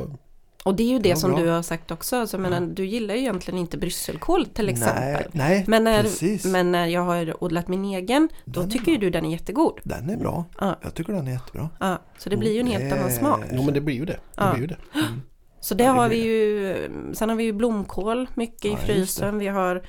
Och 0.63 0.75
det 0.75 0.83
är 0.83 0.87
ju 0.87 0.99
det 0.99 1.09
Ja, 1.09 1.15
som 1.15 1.31
bra. 1.31 1.39
du 1.39 1.49
har 1.49 1.61
sagt 1.61 1.91
också. 1.91 2.15
Alltså, 2.15 2.37
jag 2.37 2.41
menar, 2.41 2.61
Du 2.67 2.85
gillar 2.85 3.15
ju 3.15 3.21
egentligen 3.21 3.59
inte 3.59 3.77
brysselkål 3.77 4.45
till 4.45 4.69
exempel. 4.69 5.01
Nej, 5.03 5.27
nej 5.31 5.63
Men 5.67 5.83
när, 5.83 6.01
precis. 6.01 6.45
men 6.45 6.71
när 6.71 6.85
jag 6.87 7.01
har 7.01 7.43
odlat 7.43 7.67
min 7.67 7.85
egen, 7.85 8.29
då 8.45 8.59
Den 8.61 8.69
tycker 8.69 8.91
ju 8.91 8.97
du 8.97 9.09
den 9.09 9.25
är 9.25 9.29
jättegod. 9.31 9.79
Den 9.83 10.09
är 10.09 10.17
bra. 10.17 10.45
Ja. 10.59 10.75
Jag 10.81 10.93
tycker 10.93 11.13
den 11.13 11.27
är 11.27 11.31
jättebra. 11.31 11.69
Ja, 11.79 11.97
så 12.17 12.29
det 12.29 12.37
blir 12.37 12.53
ju 12.53 12.59
en 12.59 12.67
helt 12.67 12.89
Det- 12.89 12.99
annan 12.99 13.11
smak. 13.11 13.39
Jo 13.51 13.63
men 13.63 13.73
det 13.73 13.81
blir 13.81 13.95
ju 13.95 14.05
det. 14.05 14.13
det, 14.13 14.19
Ja. 14.35 14.51
blir 14.51 14.61
ju 14.61 14.67
det. 14.67 14.77
Mm. 14.93 15.21
Så 15.65 15.75
det 15.75 15.83
Ja, 15.83 15.91
har 15.91 16.09
vi 16.09 16.23
ju, 16.23 16.89
sen 17.13 17.29
har 17.29 17.35
vi 17.35 17.43
ju 17.43 17.51
blomkål 17.53 18.27
mycket 18.33 18.65
Ja, 18.65 18.73
i 18.73 18.75
frysen. 18.77 19.37
Vi 19.39 19.47
har 19.47 19.81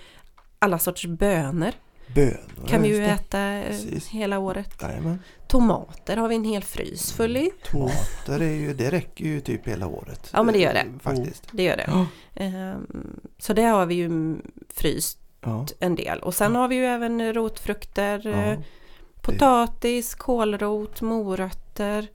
alla 0.59 0.79
sorters 0.79 1.07
bönor. 1.07 1.71
Bönor. 2.15 2.67
Kan 2.69 2.83
vi 2.83 2.89
ju 2.89 3.05
äta 3.05 3.41
eh, 3.41 3.67
Precis. 3.67 4.09
hela 4.09 4.39
året. 4.39 4.75
Jajamän. 4.83 5.19
Tomater 5.49 6.17
har 6.17 6.29
vi 6.29 6.35
en 6.35 6.45
hel 6.45 6.63
frys 6.63 7.13
full 7.13 7.37
i. 7.37 7.51
Tomater 7.71 8.41
är 8.43 8.53
ju, 8.55 8.75
det 8.75 8.91
räcker 8.91 9.25
ju 9.25 9.41
typ 9.41 9.69
hela 9.69 9.87
året. 9.87 10.31
Ja, 10.33 10.43
men 10.43 10.55
det 10.55 10.61
gör 10.61 10.75
det. 10.75 10.85
Faktiskt. 11.03 11.49
Det 11.53 11.63
gör 11.63 11.77
det. 11.77 11.85
Ja. 11.87 12.07
Ehm, 12.35 12.87
Så 13.39 13.53
det 13.53 13.63
har 13.63 13.87
vi 13.87 13.95
ju 13.95 14.37
fryst 14.75 15.19
Ja. 15.41 15.67
en 15.81 15.95
del. 15.95 16.19
Och 16.19 16.35
sen 16.35 16.55
har 16.57 16.69
vi 16.69 16.75
ju 16.77 16.85
även 16.85 17.35
rotfrukter. 17.35 18.27
eh, 18.27 18.49
Ja. 18.51 18.57
Potatis, 19.23 20.15
kålrot, 20.15 21.01
morötter, 21.01 22.07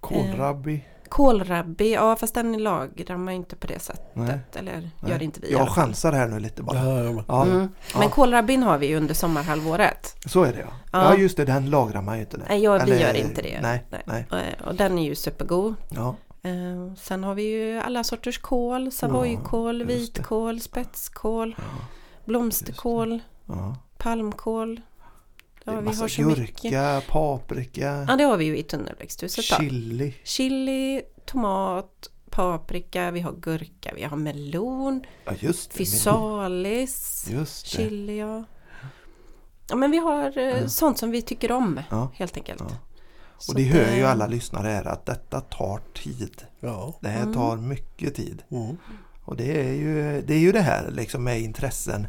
Kålrabbi. 0.00 0.84
Kålrabbi, 1.14 1.92
ja 1.94 2.16
fast 2.16 2.34
den 2.34 2.52
lagrar 2.62 3.16
man 3.16 3.34
ju 3.34 3.36
inte 3.36 3.56
på 3.56 3.66
det 3.66 3.78
sättet. 3.82 4.10
Nej. 4.16 4.38
Eller 4.54 4.72
Nej. 5.00 5.12
gör 5.12 5.22
inte 5.22 5.40
vi 5.40 5.52
Jag 5.52 5.68
chansar 5.68 6.12
här 6.12 6.28
nu 6.28 6.38
lite 6.40 6.62
bara. 6.62 6.76
Ja, 6.78 7.02
ja, 7.04 7.12
men- 7.12 7.24
Ja, 7.28 7.42
Mm. 7.44 7.68
ja. 7.92 7.98
Men 7.98 8.10
kålrabbin 8.10 8.62
har 8.62 8.78
vi 8.78 8.86
ju 8.86 8.96
under 8.96 9.14
sommarhalvåret. 9.14 10.16
så 10.26 10.42
är 10.44 10.52
det 10.52 10.58
ja. 10.60 10.66
Ja. 10.92 11.02
Ja 11.12 11.16
just 11.16 11.36
det, 11.36 11.44
den 11.44 11.70
lagrar 11.70 12.02
man 12.02 12.14
ju 12.16 12.20
inte. 12.20 12.40
Nej, 12.48 12.62
jag, 12.62 12.84
vi 12.86 12.92
Eller- 12.92 13.00
gör 13.06 13.14
inte 13.14 13.42
det. 13.42 13.60
Nej, 13.62 13.84
nej. 14.06 14.26
Och, 14.30 14.68
och 14.68 14.74
den 14.74 14.98
är 14.98 15.04
ju 15.04 15.14
supergod. 15.14 15.74
Ja, 15.90 16.16
Eh, 16.46 16.94
sen 16.96 17.24
har 17.24 17.34
vi 17.34 17.42
ju 17.42 17.78
alla 17.78 18.04
sorters 18.04 18.38
kål, 18.38 18.92
savojkål, 18.92 19.78
det. 19.78 19.84
vitkål, 19.84 20.60
spetskål, 20.60 21.56
blomsterkål, 22.24 23.20
ja. 23.46 23.76
palmkål. 23.98 24.80
Det 25.64 25.70
Ja, 25.70 25.76
är 25.76 25.80
vi 25.80 25.84
massa 25.86 26.00
har 26.02 26.08
så 26.08 26.22
mycket. 26.22 26.62
gurka, 26.62 27.02
paprika, 27.08 28.06
Ja, 28.08 28.16
det 28.16 28.24
har 28.24 28.36
vi 28.36 28.44
ju 28.44 28.58
i 28.58 28.62
tunnelväxthuset 28.62 29.44
då. 29.50 29.56
chili. 29.64 30.14
Chili, 30.24 31.02
tomat, 31.26 32.10
paprika, 32.30 33.10
vi 33.10 33.20
har 33.20 33.32
gurka, 33.32 33.92
vi 33.96 34.02
har 34.02 34.16
melon, 34.16 35.04
Ja 35.24 35.32
just 35.40 35.70
det. 35.70 35.76
fysalis, 35.78 37.26
Just 37.30 37.64
det. 37.64 37.70
chili 37.70 38.18
ja. 38.18 38.44
Ja 39.68 39.76
men 39.76 39.90
vi 39.90 39.98
har 39.98 40.38
eh, 40.38 40.66
sånt 40.66 40.98
som 40.98 41.10
vi 41.10 41.22
tycker 41.22 41.52
om 41.52 41.80
Ja. 41.90 42.10
helt 42.14 42.36
enkelt. 42.36 42.60
Ja. 42.68 42.76
Och 43.48 43.54
det 43.54 43.68
att, 43.70 43.74
hör 43.76 43.96
ju 43.96 44.02
eh, 44.02 44.10
alla 44.10 44.26
lyssnare 44.26 44.68
här 44.68 44.84
att 44.84 45.06
detta 45.06 45.40
tar 45.40 45.80
tid. 45.94 46.42
Ja. 46.60 46.98
Det 47.00 47.08
här 47.08 47.32
tar 47.32 47.56
mycket 47.56 48.14
tid. 48.14 48.42
Mm. 48.50 48.76
Och 49.24 49.36
det 49.36 49.60
är 49.68 49.72
ju 49.72 50.22
det, 50.26 50.34
är 50.34 50.38
ju 50.38 50.52
det 50.52 50.60
här 50.60 50.90
liksom 50.90 51.24
med 51.24 51.40
intressen. 51.40 52.06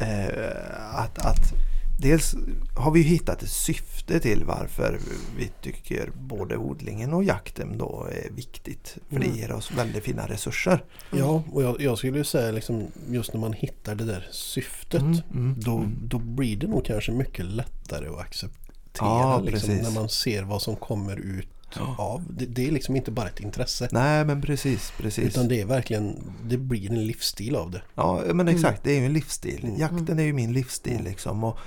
Eh, 0.00 0.94
att, 0.94 1.18
att 1.18 1.52
dels 2.00 2.34
har 2.76 2.90
vi 2.90 3.00
hittat 3.02 3.42
ett 3.42 3.50
syfte 3.50 4.20
till 4.20 4.44
varför 4.44 4.98
vi 5.38 5.50
tycker 5.62 6.10
både 6.14 6.56
odlingen 6.56 7.12
och 7.14 7.24
jakten 7.24 7.78
då 7.78 8.08
är 8.12 8.30
viktigt. 8.30 8.96
För 9.10 9.18
det 9.20 9.26
Mm. 9.26 9.38
ger 9.38 9.52
oss 9.52 9.70
väldigt 9.72 10.04
fina 10.04 10.28
resurser. 10.28 10.84
Ja, 11.10 11.42
och 11.52 11.62
jag, 11.62 11.80
jag 11.80 11.98
skulle 11.98 12.18
ju 12.18 12.24
säga 12.24 12.52
liksom 12.52 12.86
just 13.10 13.32
när 13.32 13.40
man 13.40 13.52
hittar 13.52 13.94
det 13.94 14.04
där 14.04 14.28
syftet 14.30 15.00
Mm, 15.00 15.16
mm, 15.34 15.56
då, 15.60 15.76
mm. 15.76 15.96
då 16.02 16.18
blir 16.18 16.56
det 16.56 16.66
nog 16.66 16.84
kanske 16.84 17.12
mycket 17.12 17.44
lättare 17.44 18.08
att 18.08 18.18
acceptera 18.20 18.56
Ja, 19.00 19.40
liksom, 19.44 19.74
när 19.74 19.90
man 19.90 20.08
ser 20.08 20.42
vad 20.42 20.62
som 20.62 20.76
kommer 20.76 21.16
ut 21.16 21.48
Ja. 21.76 21.96
av. 21.98 22.24
Det, 22.30 22.46
det 22.46 22.66
är 22.68 22.70
liksom 22.72 22.96
inte 22.96 23.10
bara 23.10 23.28
ett 23.28 23.40
intresse. 23.40 23.88
Nej 23.92 24.24
men 24.24 24.42
precis, 24.42 24.92
precis. 24.98 25.24
Utan 25.24 25.48
det 25.48 25.60
är 25.60 25.64
verkligen, 25.64 26.32
det 26.44 26.56
blir 26.56 26.90
en 26.90 27.06
livsstil 27.06 27.56
av 27.56 27.70
det. 27.70 27.82
Ja 27.94 28.22
men 28.34 28.48
exakt, 28.48 28.84
det 28.84 28.92
är 28.92 28.98
ju 29.00 29.06
en 29.06 29.12
livsstil. 29.12 29.64
Mm. 29.64 29.78
Jakten 29.80 30.18
är 30.18 30.22
ju 30.22 30.32
min 30.32 30.52
livsstil 30.52 30.92
Mm. 30.92 31.04
liksom. 31.04 31.44
Och, 31.44 31.58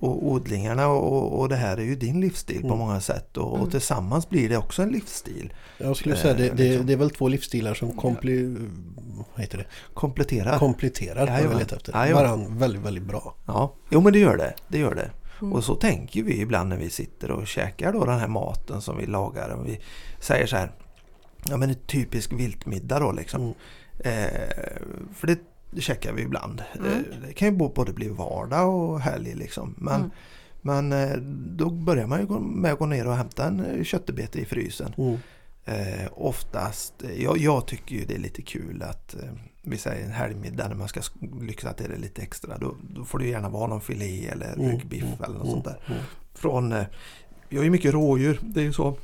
och 0.00 0.26
odlingarna 0.26 0.88
och, 0.88 1.40
och 1.40 1.48
det 1.48 1.56
här 1.56 1.76
är 1.76 1.82
ju 1.82 1.94
din 1.96 2.20
livsstil 2.20 2.60
på 2.60 2.66
Mm. 2.66 2.78
många 2.78 3.00
sätt. 3.00 3.36
Och, 3.36 3.50
och 3.52 3.58
Mm. 3.58 3.70
tillsammans 3.70 4.28
blir 4.28 4.48
det 4.48 4.56
också 4.56 4.82
en 4.82 4.88
livsstil. 4.88 5.52
Jag 5.78 5.96
skulle 5.96 6.14
Eh, 6.14 6.20
säga 6.20 6.34
det, 6.34 6.48
det, 6.48 6.54
liksom. 6.68 6.86
det 6.86 6.92
är 6.92 6.96
väl 6.96 7.10
två 7.10 7.28
livsstilar 7.28 7.74
som 7.74 7.92
kompli, 7.96 8.56
heter 9.36 9.58
det? 9.58 9.66
Kompletterar. 9.94 10.58
kompletterar 10.58 11.26
Jajamän. 11.26 11.58
letar 11.58 11.76
efter. 11.76 11.92
Jajamän. 11.92 12.22
Varann 12.24 12.58
väldigt, 12.58 12.82
väldigt 12.82 13.04
bra. 13.04 13.34
Ja, 13.46 13.74
jo 13.90 14.00
men 14.00 14.12
det 14.12 14.18
gör 14.18 14.36
det. 14.36 14.54
Det 14.68 14.78
gör 14.78 14.94
det. 14.94 15.10
Mm. 15.40 15.52
Och 15.52 15.64
så 15.64 15.74
tänker 15.74 16.22
vi 16.22 16.40
ibland 16.40 16.68
när 16.68 16.76
vi 16.76 16.90
sitter 16.90 17.30
och 17.30 17.46
käkar 17.46 17.92
då 17.92 18.04
den 18.04 18.18
här 18.18 18.28
maten 18.28 18.80
som 18.82 18.96
vi 18.98 19.06
lagar. 19.06 19.48
Och 19.50 19.66
vi 19.66 19.80
säger 20.20 20.46
så 20.46 20.56
här. 20.56 20.72
Ja 21.48 21.56
men 21.56 21.68
en 21.70 21.74
typisk 21.86 22.32
viltmiddag 22.32 22.98
då 23.00 23.12
liksom. 23.12 23.40
Mm. 23.42 23.54
Eh, 24.24 24.40
för 25.14 25.26
det 25.26 25.38
käkar 25.78 26.12
vi 26.12 26.22
ibland. 26.22 26.62
Mm. 26.78 26.92
Eh, 26.92 26.98
det 27.26 27.32
kan 27.32 27.48
ju 27.48 27.54
både 27.68 27.92
bli 27.92 28.08
vardag 28.08 28.74
och 28.74 29.00
helg 29.00 29.34
liksom. 29.34 29.74
Men, 29.78 30.00
Mm. 30.00 30.10
men 30.88 30.92
eh, 30.92 31.16
då 31.56 31.70
börjar 31.70 32.06
man 32.06 32.20
ju 32.20 32.38
med 32.40 32.72
att 32.72 32.78
gå 32.78 32.86
ner 32.86 33.06
och 33.06 33.16
hämta 33.16 33.44
en 33.46 33.60
eh, 33.64 33.84
köttbete 33.84 34.40
i 34.40 34.44
frysen. 34.44 34.94
Mm. 34.98 35.16
Eh, 35.64 36.08
oftast, 36.12 36.94
jag, 37.18 37.38
jag 37.38 37.66
tycker 37.66 37.96
ju 37.96 38.04
det 38.04 38.14
är 38.14 38.18
lite 38.18 38.42
kul 38.42 38.82
att 38.82 39.14
eh, 39.14 39.28
vi 39.62 39.78
säger 39.78 40.04
en 40.06 40.12
helgmiddag 40.12 40.68
när 40.68 40.74
man 40.74 40.88
ska 40.88 41.00
sk- 41.00 41.44
lyxa 41.46 41.72
till 41.72 41.90
det 41.90 41.96
lite 41.96 42.22
extra. 42.22 42.58
Då, 42.58 42.74
då 42.94 43.04
får 43.04 43.18
det 43.18 43.26
gärna 43.26 43.48
vara 43.48 43.66
någon 43.66 43.80
filé 43.80 44.26
eller 44.28 44.52
Mm, 44.54 44.70
ryggbiff 44.70 45.02
mm, 45.02 45.14
eller 45.24 45.34
något 45.34 45.42
mm, 45.42 45.52
sånt 45.52 45.64
där. 45.64 45.78
mm. 45.86 46.00
Från, 46.34 46.72
eh, 46.72 46.84
har 47.52 47.62
ju 47.64 47.70
mycket 47.70 47.94
rådjur, 47.94 48.40
det 48.42 48.60
är 48.60 48.64
ju 48.64 48.72
så. 48.72 48.96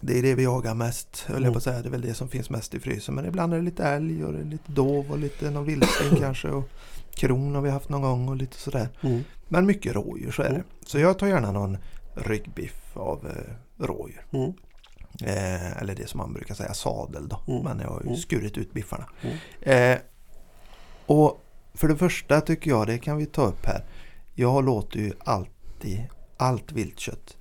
Det 0.00 0.18
är 0.18 0.22
det 0.22 0.34
vi 0.34 0.42
jagar 0.42 0.74
mest, 0.74 1.20
höll 1.20 1.34
jag 1.36 1.42
Mm. 1.42 1.52
på 1.52 1.56
att 1.58 1.64
säga. 1.64 1.82
Det 1.82 1.88
är 1.88 1.90
väl 1.90 2.00
det 2.00 2.14
som 2.14 2.28
finns 2.28 2.50
mest 2.50 2.74
i 2.74 2.80
frysen. 2.80 3.14
Men 3.14 3.26
ibland 3.26 3.52
är 3.52 3.56
det 3.58 3.64
lite 3.64 3.84
älg 3.84 4.24
och 4.24 4.32
lite 4.44 4.72
dov 4.72 5.10
och 5.10 5.18
lite 5.18 5.50
någon 5.50 5.64
vildsvin 5.64 6.16
kanske. 6.20 6.48
Och 6.48 6.68
kron 7.14 7.54
har 7.54 7.62
vi 7.62 7.70
haft 7.70 7.88
någon 7.88 8.02
gång 8.02 8.28
och 8.28 8.36
lite 8.36 8.56
sådär. 8.56 8.88
Mm. 9.00 9.24
Men 9.48 9.66
mycket 9.66 9.94
rådjur 9.94 10.30
så 10.30 10.42
är 10.42 10.48
det. 10.48 10.54
Mm. 10.54 10.66
Så 10.86 10.98
jag 10.98 11.18
tar 11.18 11.26
gärna 11.26 11.52
någon 11.52 11.78
ryggbiff 12.14 12.96
av 12.96 13.26
eh, 13.26 13.84
rådjur. 13.86 14.24
Mm. 14.32 14.52
Eh, 15.22 15.76
eller 15.82 15.94
det 15.94 16.08
som 16.08 16.18
man 16.18 16.32
brukar 16.32 16.54
säga 16.54 16.74
sadel 16.74 17.28
då. 17.28 17.40
Mm. 17.52 17.62
Men 17.64 17.78
jag 17.80 17.88
har 17.88 18.00
ju 18.00 18.06
Mm. 18.06 18.16
skurit 18.18 18.58
ut 18.58 18.72
biffarna. 18.72 19.04
Mm. 19.22 19.36
Eh, 19.60 19.98
och 21.06 21.40
för 21.74 21.88
det 21.88 21.96
första 21.96 22.40
tycker 22.40 22.70
jag, 22.70 22.86
det 22.86 22.98
kan 22.98 23.16
vi 23.16 23.26
ta 23.26 23.42
upp 23.46 23.66
här. 23.66 23.84
Jag 24.34 24.64
låter 24.64 24.98
ju 24.98 25.12
alltid 25.24 26.06
allt 26.36 26.72
viltkött 26.72 27.36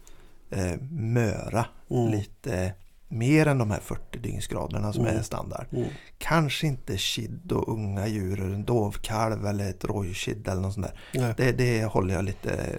eh, 0.51 0.79
möra 0.91 1.65
Mm. 1.91 2.11
lite 2.11 2.73
mer 3.11 3.45
än 3.45 3.57
de 3.57 3.71
här 3.71 3.79
40 3.79 4.19
dygnsgraderna 4.19 4.93
som 4.93 5.05
Mm. 5.05 5.17
är 5.17 5.21
standard. 5.21 5.65
Mm. 5.71 5.87
Kanske 6.17 6.67
inte 6.67 6.97
kid 6.97 7.51
och 7.51 7.73
unga 7.73 8.07
djur, 8.07 8.41
en 8.41 8.65
dovkalv 8.65 9.45
eller 9.45 9.69
ett 9.69 9.85
rådjurskid 9.85 10.47
eller 10.47 10.61
något 10.61 10.73
sånt 10.73 10.87
där. 11.13 11.33
Det, 11.37 11.51
det 11.51 11.83
håller 11.85 12.13
jag 12.13 12.25
lite, 12.25 12.75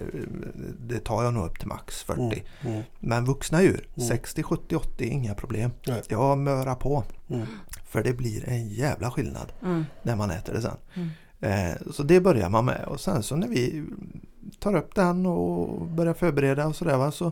det 0.79 0.99
tar 0.99 1.23
jag 1.23 1.33
nog 1.33 1.45
upp 1.45 1.59
till 1.59 1.67
max 1.67 2.03
40. 2.03 2.21
Mm. 2.21 2.33
Mm. 2.75 2.83
Men 2.99 3.25
vuxna 3.25 3.61
djur, 3.63 3.87
Mm. 3.95 4.07
60, 4.09 4.43
70, 4.43 4.75
80 4.75 5.05
inga 5.05 5.35
problem. 5.35 5.71
Nej. 5.87 6.01
Jag 6.09 6.37
mörar 6.37 6.75
på. 6.75 7.03
Mm. 7.29 7.47
För 7.85 8.03
det 8.03 8.13
blir 8.13 8.49
en 8.49 8.67
jävla 8.69 9.11
skillnad 9.11 9.53
Mm. 9.63 9.85
när 10.03 10.15
man 10.15 10.31
äter 10.31 10.53
det 10.53 10.61
sen. 10.61 10.77
Mm. 10.93 11.09
Eh, 11.71 11.77
så 11.91 12.03
det 12.03 12.21
börjar 12.21 12.49
man 12.49 12.65
med 12.65 12.83
och 12.85 12.99
sen 12.99 13.23
så 13.23 13.35
när 13.35 13.47
vi 13.47 13.83
tar 14.59 14.75
upp 14.75 14.95
den 14.95 15.25
och 15.25 15.85
börjar 15.87 16.13
förbereda 16.13 16.67
och 16.67 16.75
sådär 16.75 16.97
va, 16.97 17.11
så, 17.11 17.31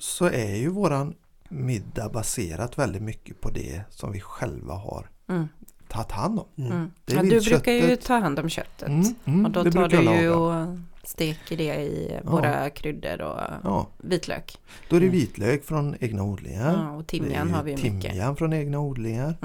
så 0.00 0.24
är 0.26 0.54
ju 0.56 0.68
våran 0.68 1.14
middag 1.48 2.08
baserat 2.08 2.78
väldigt 2.78 3.02
mycket 3.02 3.40
på 3.40 3.50
det 3.50 3.82
som 3.90 4.12
vi 4.12 4.20
själva 4.20 4.74
har 4.74 5.10
Mm. 5.28 5.48
tagit 5.88 6.12
hand 6.12 6.38
om. 6.38 6.46
Mm. 6.56 6.72
Mm. 6.72 6.90
Ja, 7.06 7.22
du 7.22 7.40
brukar 7.40 7.72
ju 7.72 7.96
ta 7.96 8.14
hand 8.18 8.38
om 8.38 8.48
köttet. 8.48 8.88
Mm, 8.88 9.04
mm, 9.24 9.44
och 9.46 9.50
då 9.52 9.62
det 9.62 9.72
tar 9.72 9.88
du 9.88 9.96
ju 10.20 10.30
och 10.30 10.66
steker 11.04 11.56
det 11.56 11.74
i 11.76 12.20
Ja. 12.24 12.30
våra 12.30 12.70
kryddor 12.70 13.20
och 13.20 13.40
Ja, 13.64 13.86
vitlök. 13.98 14.58
då 14.90 14.96
är 14.96 15.00
det 15.00 15.06
Mm. 15.06 15.18
vitlök 15.18 15.64
från 15.64 15.96
egna 16.00 16.22
odlingar. 16.22 16.72
Ja, 16.72 16.90
och 16.96 17.06
timjan 17.06 17.50
har 17.50 17.62
vi 17.62 17.70
ju 17.76 17.92
mycket. 17.92 18.10
Timjan 18.10 18.36
från 18.36 18.52
egna 18.52 18.80
odlingar. 18.80 19.36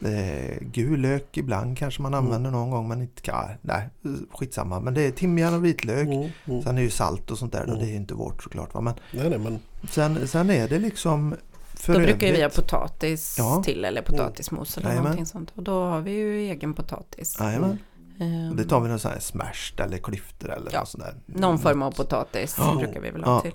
Mm. 0.00 0.14
Eh, 0.14 0.58
gul 0.60 1.00
lök 1.00 1.36
ibland 1.36 1.78
kanske 1.78 2.02
man 2.02 2.14
använder 2.14 2.50
någon 2.50 2.70
gång 2.70 2.88
men 2.88 3.02
inte 3.02 3.22
kan. 3.22 3.48
Nej, 3.60 3.88
skitsamma. 4.30 4.80
Men 4.80 4.94
det 4.94 5.02
är 5.02 5.10
timjan 5.10 5.54
och 5.54 5.64
vitlök. 5.64 6.06
Mm. 6.08 6.28
Mm. 6.46 6.62
Sen 6.62 6.78
är 6.78 6.82
ju 6.82 6.90
salt 6.90 7.30
och 7.30 7.38
sånt 7.38 7.52
där 7.52 7.66
då, 7.66 7.72
Mm. 7.72 7.78
det 7.78 7.86
är 7.86 7.90
ju 7.90 7.96
inte 7.96 8.14
vårt 8.14 8.42
såklart. 8.42 8.74
Va? 8.74 8.80
Men 8.80 8.94
Nej, 9.12 9.30
nej, 9.30 9.38
men 9.38 9.58
sen, 9.90 10.28
sen 10.28 10.50
är 10.50 10.68
det 10.68 10.78
liksom 10.78 11.34
för 11.74 11.92
Då 11.94 11.98
brukar 12.00 12.32
vi 12.32 12.42
ha 12.42 12.48
potatis 12.50 13.36
Ja. 13.38 13.62
till 13.64 13.84
eller 13.84 14.02
potatismos 14.02 14.76
eller 14.78 14.88
Jajamän. 14.88 15.04
någonting 15.04 15.26
sånt. 15.26 15.52
Och 15.54 15.62
då 15.62 15.84
har 15.84 16.00
vi 16.00 16.10
ju 16.10 16.38
egen 16.38 16.74
potatis. 16.74 17.36
Jajamän. 17.40 17.78
Ehm, 18.20 18.56
Det 18.56 18.64
tar 18.64 18.80
vi 18.80 18.88
någon 18.88 18.98
sån 18.98 19.10
här 19.10 19.18
smashed 19.20 19.80
eller 19.80 19.98
klyftor 19.98 20.50
eller 20.52 20.70
Ja, 20.72 20.78
något 20.80 20.88
sånt 20.88 21.04
där. 21.04 21.14
Någon 21.26 21.58
form 21.58 21.82
av 21.82 21.90
potatis 21.90 22.54
Ja. 22.58 22.74
brukar 22.78 23.00
vi 23.00 23.10
väl 23.10 23.24
ha 23.24 23.34
Ja. 23.34 23.40
till. 23.40 23.52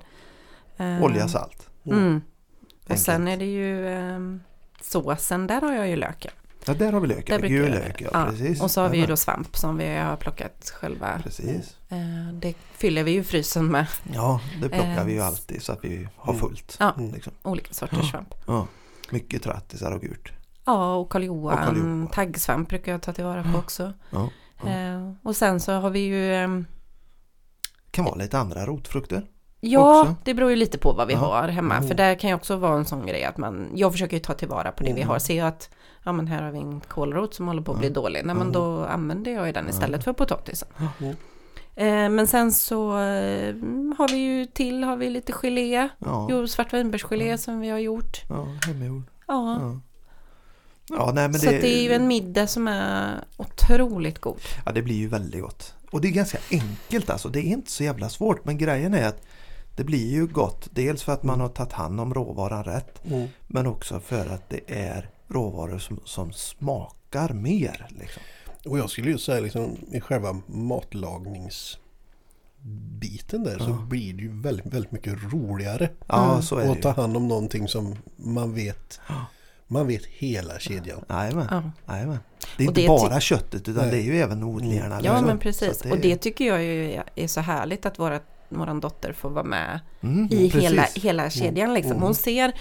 Olja, 1.03 1.27
salt. 1.27 1.69
Mm. 1.85 2.21
Och 2.89 2.97
sen 2.99 3.27
är 3.27 3.37
det 3.37 3.45
ju 3.45 3.87
ehm, 3.93 4.41
såsen, 4.83 5.47
där 5.47 5.61
har 5.61 5.73
jag 5.73 5.87
ju 5.89 5.95
löken. 5.95 6.31
Ja, 6.65 6.73
där 6.73 6.91
har 6.91 6.99
vi 6.99 7.07
lök. 7.07 7.27
Där 7.27 7.33
Ja, 7.33 7.39
brukar 7.39 7.55
gul 7.55 7.71
lök, 7.71 8.01
ja, 8.01 8.09
ja. 8.13 8.25
precis. 8.29 8.61
Och 8.61 8.71
så 8.71 8.81
har 8.81 8.89
vi 8.89 8.97
ju 8.97 9.05
då 9.05 9.17
svamp 9.17 9.55
som 9.57 9.77
vi 9.77 9.97
har 9.97 10.15
plockat 10.15 10.71
själva. 10.75 11.19
Precis. 11.23 11.77
Ehm, 11.89 12.39
det 12.39 12.53
fyller 12.73 13.03
vi 13.03 13.11
ju 13.11 13.23
frysen 13.23 13.67
med 13.67 13.85
Ja, 14.13 14.41
det 14.61 14.69
plockar 14.69 15.03
vi 15.05 15.11
ju 15.11 15.19
Eh, 15.19 15.27
alltid 15.27 15.63
så 15.63 15.71
att 15.71 15.83
vi 15.85 16.07
har 16.15 16.33
fullt. 16.33 16.77
Ja. 16.79 16.93
Mm. 16.97 17.13
Liksom. 17.13 17.33
olika 17.43 17.73
sorters 17.73 18.11
svamp. 18.11 18.33
Ja. 18.47 18.67
Mycket 19.09 19.43
trattisar 19.43 19.91
och 19.91 20.01
gurt. 20.01 20.31
Ja, 20.65 20.95
och 20.95 21.11
Karl. 21.11 22.07
Taggsvamp 22.11 22.69
brukar 22.69 22.91
jag 22.91 23.01
ta 23.01 23.13
tillvara 23.13 23.43
på 23.43 23.57
också. 23.57 23.93
Ja. 24.09 24.29
Ehm, 24.67 25.15
och 25.23 25.35
sen 25.35 25.59
så 25.59 25.71
har 25.71 25.89
vi 25.89 25.99
ju 25.99 26.35
ehm, 26.35 26.65
Kan 27.91 28.05
vara 28.05 28.15
lite 28.15 28.39
andra 28.39 28.65
rotfrukter. 28.65 29.25
Ja, 29.65 30.01
också. 30.01 30.15
det 30.23 30.33
beror 30.33 30.49
ju 30.49 30.55
lite 30.55 30.77
på 30.77 30.91
vad 30.93 31.07
vi 31.07 31.13
Ja. 31.13 31.19
har 31.19 31.47
hemma. 31.47 31.75
Mm. 31.75 31.87
För 31.87 31.95
där 31.95 32.15
kan 32.15 32.29
ju 32.29 32.35
också 32.35 32.55
vara 32.55 32.75
en 32.77 32.85
sån 32.85 33.05
grej 33.05 33.23
att 33.23 33.37
man, 33.37 33.71
jag 33.75 33.91
försöker 33.91 34.17
ju 34.17 34.23
ta 34.23 34.33
tillvara 34.33 34.71
på 34.71 34.83
det 34.83 34.93
vi 34.93 35.01
Mm. 35.01 35.07
har. 35.07 35.19
Ser 35.19 35.37
jag 35.37 35.47
att, 35.47 35.69
ja 36.03 36.11
men 36.11 36.27
här 36.27 36.43
har 36.43 36.51
vi 36.51 36.57
en 36.57 36.79
kålrot 36.81 37.33
som 37.33 37.47
håller 37.47 37.61
på 37.61 37.71
att 37.71 37.77
bli 37.79 37.87
Ja. 37.87 37.93
dålig. 37.93 38.21
Nej 38.25 38.35
men 38.35 38.47
Ja. 38.47 38.53
då 38.53 38.85
använder 38.85 39.31
jag 39.31 39.47
ju 39.47 39.53
den 39.53 39.69
istället 39.69 40.03
för 40.03 40.13
potatisen. 40.13 40.67
Mm. 40.99 41.15
Eh, 41.75 42.09
men 42.09 42.27
sen 42.27 42.51
så 42.51 42.89
eh, 42.91 43.55
har 43.97 44.07
vi 44.11 44.17
ju 44.17 44.45
till, 44.45 44.83
har 44.83 44.97
vi 44.97 45.09
lite 45.09 45.31
gelé. 45.33 45.89
Ja, 45.99 46.27
Jo, 46.31 46.47
svartvinbärsgelé 46.47 47.37
som 47.37 47.59
vi 47.59 47.69
har 47.69 47.79
gjort. 47.79 48.21
ja 48.29 48.47
hemmagjord. 48.67 49.03
Ja. 49.27 49.59
Ja. 49.61 49.79
Ja, 50.89 51.11
nej, 51.15 51.27
men 51.29 51.39
så 51.39 51.45
det... 51.49 51.59
det 51.59 51.77
är 51.77 51.83
ju 51.83 51.93
en 51.93 52.07
middag 52.07 52.47
som 52.47 52.67
är 52.67 53.23
otroligt 53.37 54.19
god. 54.19 54.39
Ja, 54.65 54.71
det 54.71 54.81
blir 54.81 54.95
ju 54.95 55.07
väldigt 55.07 55.41
gott. 55.41 55.73
Och 55.91 56.01
det 56.01 56.07
är 56.07 56.11
ganska 56.11 56.37
enkelt 56.51 57.09
alltså. 57.09 57.29
Det 57.29 57.39
är 57.39 57.43
inte 57.43 57.71
så 57.71 57.83
jävla 57.83 58.09
svårt. 58.09 58.45
Men 58.45 58.57
grejen 58.57 58.93
är 58.93 59.07
att 59.07 59.21
Det 59.75 59.83
blir 59.83 60.11
ju 60.11 60.27
gott. 60.27 60.67
Dels 60.71 61.03
för 61.03 61.13
att 61.13 61.23
man 61.23 61.39
har 61.41 61.49
tagit 61.49 61.73
hand 61.73 61.99
om 62.01 62.13
råvaran 62.13 62.63
rätt. 62.63 63.01
Mm. 63.05 63.27
Men 63.47 63.67
också 63.67 63.99
för 63.99 64.25
att 64.33 64.49
det 64.49 64.59
är 64.67 65.09
råvaror 65.27 65.79
som, 65.79 65.99
som 66.05 66.33
smakar 66.33 67.33
mer. 67.33 67.87
Liksom. 67.99 68.21
Och 68.65 68.79
jag 68.79 68.89
skulle 68.89 69.11
ju 69.11 69.17
säga 69.17 69.41
liksom 69.41 69.77
i 69.91 70.01
själva 70.01 70.41
matlagningsbiten 70.45 73.43
där 73.43 73.59
så 73.59 73.69
Ja. 73.69 73.85
blir 73.89 74.13
det 74.13 74.21
ju 74.21 74.41
väldigt, 74.41 74.65
väldigt 74.65 74.91
mycket 74.91 75.33
roligare 75.33 75.89
Ja, 76.07 76.29
Mm. 76.31 76.41
så 76.41 76.57
är 76.57 76.65
det 76.65 76.71
att 76.71 76.81
ta 76.81 76.91
hand 76.91 77.17
om 77.17 77.27
någonting 77.27 77.67
som 77.67 77.95
man 78.15 78.53
vet 78.53 78.99
man 79.67 79.87
vet 79.87 80.05
hela 80.05 80.59
kedjan. 80.59 81.05
Jajamän. 81.09 81.47
Ja. 81.51 81.71
Jajamän. 81.93 82.17
Det 82.57 82.63
är 82.63 82.67
Och 82.67 82.71
inte 82.77 82.81
det 82.81 82.87
bara 82.87 83.19
köttet 83.19 83.69
utan 83.69 83.87
Nej. 83.87 83.91
det 83.91 83.97
är 83.97 84.13
ju 84.13 84.17
även 84.21 84.43
odlingarna. 84.43 84.95
Ja 84.95 85.01
liksom. 85.01 85.25
men 85.27 85.37
Så 85.37 85.41
precis. 85.41 85.81
att 85.85 85.91
Och 85.91 85.97
det 85.97 86.17
tycker 86.17 86.45
jag 86.45 86.63
ju 86.63 87.01
är 87.15 87.27
så 87.27 87.41
härligt 87.41 87.85
att 87.85 87.99
våra, 87.99 88.19
våran 88.59 88.79
dotter 88.79 89.13
får 89.13 89.29
vara 89.29 89.43
med 89.43 89.79
mm, 90.01 90.25
i 90.25 90.51
precis. 90.51 90.55
hela, 90.63 90.83
hela 90.95 91.29
kedjan 91.29 91.73
liksom. 91.73 92.01
Hon 92.01 92.15
ser 92.15 92.51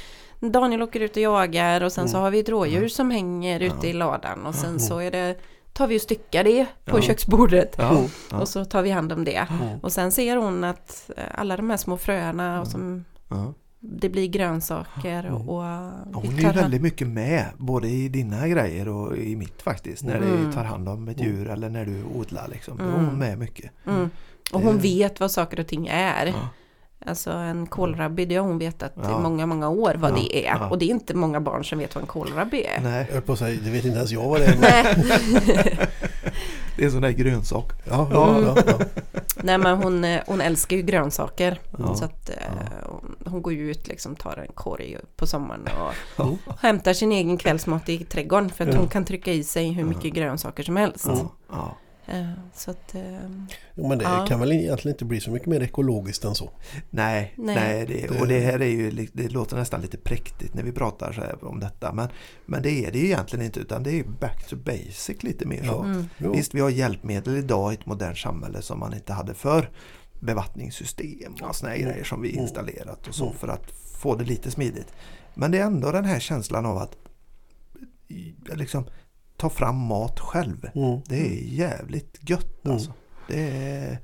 Daniel 0.40 0.82
åker 0.82 1.00
ut 1.00 1.16
och 1.16 1.22
jagar 1.22 1.80
och 1.80 1.92
sen 1.92 2.08
så 2.08 2.18
har 2.18 2.30
vi 2.30 2.38
ett 2.40 2.48
rådjur 2.48 2.88
som 2.88 3.10
hänger 3.10 3.60
ute 3.60 3.88
i 3.88 3.92
ladan 3.92 4.46
och 4.46 4.54
sen 4.54 4.80
så 4.80 4.98
är 4.98 5.10
det 5.10 5.36
tar 5.72 5.86
vi 5.86 5.96
och 5.98 6.02
styckar 6.02 6.44
det 6.44 6.66
på 6.84 6.98
Ja. 6.98 7.02
köksbordet 7.02 7.74
Ja, 7.78 8.02
ja, 8.30 8.40
och 8.40 8.48
så 8.48 8.64
tar 8.64 8.82
vi 8.82 8.90
hand 8.90 9.12
om 9.12 9.24
det. 9.24 9.46
Mm. 9.60 9.78
Och 9.82 9.92
sen 9.92 10.12
ser 10.12 10.36
hon 10.36 10.64
att 10.64 11.10
eh, 11.16 11.24
alla 11.34 11.56
de 11.56 11.70
här 11.70 11.76
små 11.76 11.96
fröna 11.96 12.60
och 12.60 12.66
som 12.66 13.04
det 13.80 14.08
blir 14.08 14.26
grönsaker 14.28 15.30
och, 15.30 15.62
Hon 16.14 16.38
är 16.38 16.52
väldigt 16.52 16.82
mycket 16.82 17.08
med 17.08 17.46
både 17.58 17.88
i 17.88 18.08
dina 18.08 18.48
grejer 18.48 18.88
och 18.88 19.16
i 19.16 19.36
mitt 19.36 19.62
faktiskt. 19.62 20.02
När 20.02 20.16
Mm. 20.16 20.46
du 20.46 20.52
tar 20.52 20.64
hand 20.64 20.88
om 20.88 21.08
ett 21.08 21.20
djur 21.20 21.50
eller 21.50 21.68
när 21.70 21.84
du 21.84 22.04
odlar 22.04 22.48
liksom. 22.48 22.76
Då 22.78 22.84
är 22.84 22.88
Mm. 22.88 23.04
hon 23.06 23.18
med 23.18 23.38
mycket. 23.38 23.70
Mm. 23.86 24.10
Och 24.52 24.60
hon 24.60 24.78
vet 24.78 25.20
vad 25.20 25.30
saker 25.30 25.60
och 25.60 25.66
ting 25.66 25.86
är. 25.92 26.26
Ja. 26.26 26.48
Alltså 27.06 27.30
en 27.30 27.66
kålrabbi, 27.66 28.24
det 28.24 28.36
har 28.36 28.46
hon 28.46 28.58
vetat 28.58 28.92
Ja. 29.02 29.18
i 29.18 29.22
många, 29.22 29.46
många 29.46 29.68
år 29.68 29.94
vad 29.98 30.10
Ja, 30.10 30.14
det 30.16 30.46
är. 30.46 30.56
ja. 30.60 30.68
Och 30.70 30.78
det 30.78 30.84
är 30.84 30.88
inte 30.90 31.14
många 31.14 31.40
barn 31.40 31.64
som 31.64 31.78
vet 31.78 31.94
vad 31.94 32.02
en 32.02 32.08
kålrabbi 32.08 32.64
är. 32.64 32.80
Nej, 32.82 33.04
Jag 33.08 33.12
höll 33.14 33.22
på 33.22 33.32
att 33.32 33.38
säga, 33.38 33.60
det 33.64 33.70
vet 33.70 33.84
inte 33.84 33.96
ens 33.96 34.10
jag 34.10 34.28
vad 34.28 34.40
det 34.40 34.46
är. 34.46 34.58
Nej. 34.60 34.84
det 36.76 36.82
är 36.82 36.86
en 36.86 36.92
sån 36.92 37.02
där 37.02 37.10
grönsak. 37.10 37.72
Ja, 37.84 38.08
Ja. 38.12 38.40
ja, 38.42 38.54
ja, 38.66 38.74
ja. 38.78 38.84
Nej 39.42 39.58
men 39.58 39.76
hon, 39.82 40.04
eh, 40.04 40.20
hon 40.26 40.40
älskar 40.40 40.76
ju 40.76 40.82
grönsaker. 40.82 41.60
Ja. 41.78 41.94
Så 41.94 42.04
att 42.04 42.30
eh, 42.30 42.36
hon- 42.86 43.16
hon 43.26 43.42
går 43.42 43.52
ju 43.52 43.70
ut 43.70 43.88
liksom, 43.88 44.16
tar 44.16 44.36
en 44.36 44.52
korg 44.54 44.96
på 45.16 45.26
sommaren 45.26 45.68
och 45.80 45.94
Ja. 46.16 46.54
hämtar 46.60 46.92
sin 46.92 47.12
egen 47.12 47.36
kvällsmat 47.38 47.88
i 47.88 47.98
trädgården. 48.04 48.50
För 48.50 48.68
att 48.68 48.74
hon 48.76 48.88
kan 48.88 49.04
trycka 49.04 49.32
i 49.32 49.44
sig 49.44 49.72
hur 49.72 49.84
mycket 49.84 50.12
grönsaker 50.14 50.62
som 50.62 50.76
helst. 50.76 51.06
Ja. 52.06 52.12
Ja. 52.14 52.18
Eh, 52.18 52.26
så 52.54 52.70
att, 52.70 52.94
eh, 52.94 53.02
Jo, 53.74 53.88
men 53.88 53.98
det 53.98 54.04
Ja. 54.04 54.26
kan 54.28 54.40
väl 54.40 54.52
egentligen 54.52 54.94
inte 54.94 55.04
bli 55.04 55.20
så 55.20 55.30
mycket 55.30 55.48
mer 55.48 55.60
ekologiskt 55.62 56.24
än 56.24 56.34
så. 56.34 56.50
Nej, 56.90 57.34
nej. 57.38 57.54
Nej. 57.54 57.86
det, 57.86 58.20
och 58.20 58.28
det 58.28 58.40
här 58.40 58.60
är 58.62 58.66
ju, 58.66 59.06
det 59.12 59.28
låter 59.28 59.56
nästan 59.56 59.80
lite 59.80 59.98
präktigt 59.98 60.54
när 60.54 60.62
vi 60.62 60.72
pratar 60.72 61.12
så 61.12 61.20
här 61.20 61.44
om 61.44 61.60
detta. 61.60 61.92
Men, 61.92 62.08
men 62.46 62.62
det 62.62 62.70
är 62.86 62.90
det 62.92 62.98
ju 62.98 63.04
egentligen 63.04 63.44
inte 63.44 63.60
utan 63.60 63.82
det 63.82 63.90
är 63.90 63.94
ju 63.94 64.04
back 64.20 64.48
to 64.48 64.56
basic 64.56 65.22
lite 65.22 65.46
mer 65.46 65.64
så. 65.64 65.82
mm. 65.82 66.06
Visst, 66.18 66.54
vi 66.54 66.60
har 66.60 66.70
hjälpmedel 66.70 67.36
idag 67.36 67.72
i 67.72 67.74
ett 67.74 67.86
modernt 67.86 68.18
samhälle 68.18 68.62
som 68.62 68.78
man 68.78 68.94
inte 68.94 69.12
hade 69.12 69.34
förr. 69.34 69.70
Bevattningssystem 70.20 71.34
och 71.42 71.56
såna 71.56 71.70
här 71.70 71.78
Mm. 71.78 71.88
grejer 71.90 72.04
som 72.04 72.22
vi 72.22 72.30
Mm. 72.32 72.42
installerat 72.42 73.08
och 73.08 73.14
så 73.14 73.24
Mm. 73.26 73.36
för 73.38 73.48
att 73.48 73.70
få 73.96 74.14
det 74.16 74.24
lite 74.24 74.50
smidigt. 74.50 74.92
Men 75.34 75.50
det 75.50 75.58
är 75.58 75.62
ändå 75.66 75.92
den 75.92 76.04
här 76.04 76.20
känslan 76.20 76.66
av 76.66 76.78
att 76.78 76.96
liksom 78.54 78.84
ta 79.36 79.50
fram 79.50 79.76
mat 79.76 80.20
själv. 80.20 80.70
Mm. 80.74 81.00
Det 81.06 81.16
är 81.26 81.42
jävligt 81.54 82.18
gött 82.30 82.64
Mm. 82.64 82.74
alltså. 82.76 82.92
Det 83.28 83.50
är... 83.50 83.98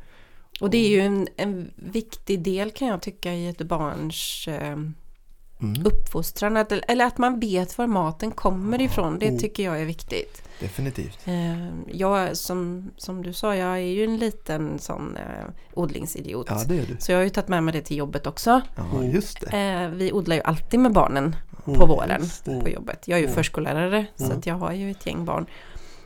och 0.60 0.70
det 0.70 0.78
är 0.78 0.88
ju 0.88 1.00
en, 1.00 1.28
en 1.36 1.70
viktig 1.76 2.42
del 2.42 2.70
kan 2.70 2.88
jag 2.88 3.02
tycka 3.02 3.32
i 3.34 3.48
ett 3.48 3.62
barns 3.62 4.48
eh, 4.48 4.76
Mm, 5.60 5.86
uppfostran. 5.86 6.56
Att, 6.56 6.72
eller 6.72 7.04
att 7.06 7.18
man 7.18 7.40
vet 7.40 7.78
var 7.78 7.86
maten 7.86 8.30
kommer 8.30 8.80
ifrån. 8.80 9.18
Det 9.18 9.26
Mm. 9.26 9.38
tycker 9.40 9.62
jag 9.62 9.80
är 9.80 9.84
viktigt. 9.84 10.42
definitivt. 10.60 11.18
Eh, 11.24 11.68
jag, 11.92 12.36
som, 12.36 12.90
som 12.96 13.22
du 13.22 13.32
sa, 13.32 13.56
jag 13.56 13.72
är 13.72 13.76
ju 13.78 14.04
en 14.04 14.16
liten 14.16 14.78
sån 14.78 15.16
eh, 15.16 15.44
odlingsidiot. 15.74 16.46
Ja, 16.50 16.62
det 16.68 16.78
är 16.78 16.86
du. 16.86 16.96
Så 16.98 17.12
jag 17.12 17.18
har 17.18 17.24
ju 17.24 17.30
tagit 17.30 17.48
med 17.48 17.62
mig 17.64 17.72
det 17.72 17.80
till 17.80 17.96
jobbet 17.96 18.26
också. 18.26 18.60
Ja, 18.76 19.04
just 19.04 19.40
det. 19.40 19.58
Eh, 19.58 19.88
vi 19.88 20.12
odlar 20.12 20.36
ju 20.36 20.42
alltid 20.42 20.80
med 20.80 20.92
barnen 20.92 21.36
på 21.74 21.84
Mm. 21.84 21.88
våren 21.88 22.22
på 22.62 22.68
jobbet. 22.68 23.08
Jag 23.08 23.16
är 23.16 23.20
ju 23.20 23.26
Mm. 23.26 23.34
förskollärare 23.34 24.06
så 24.16 24.24
Mm. 24.24 24.38
att 24.38 24.46
jag 24.46 24.54
har 24.54 24.72
ju 24.72 24.90
ett 24.90 25.06
gäng 25.06 25.24
barn. 25.24 25.46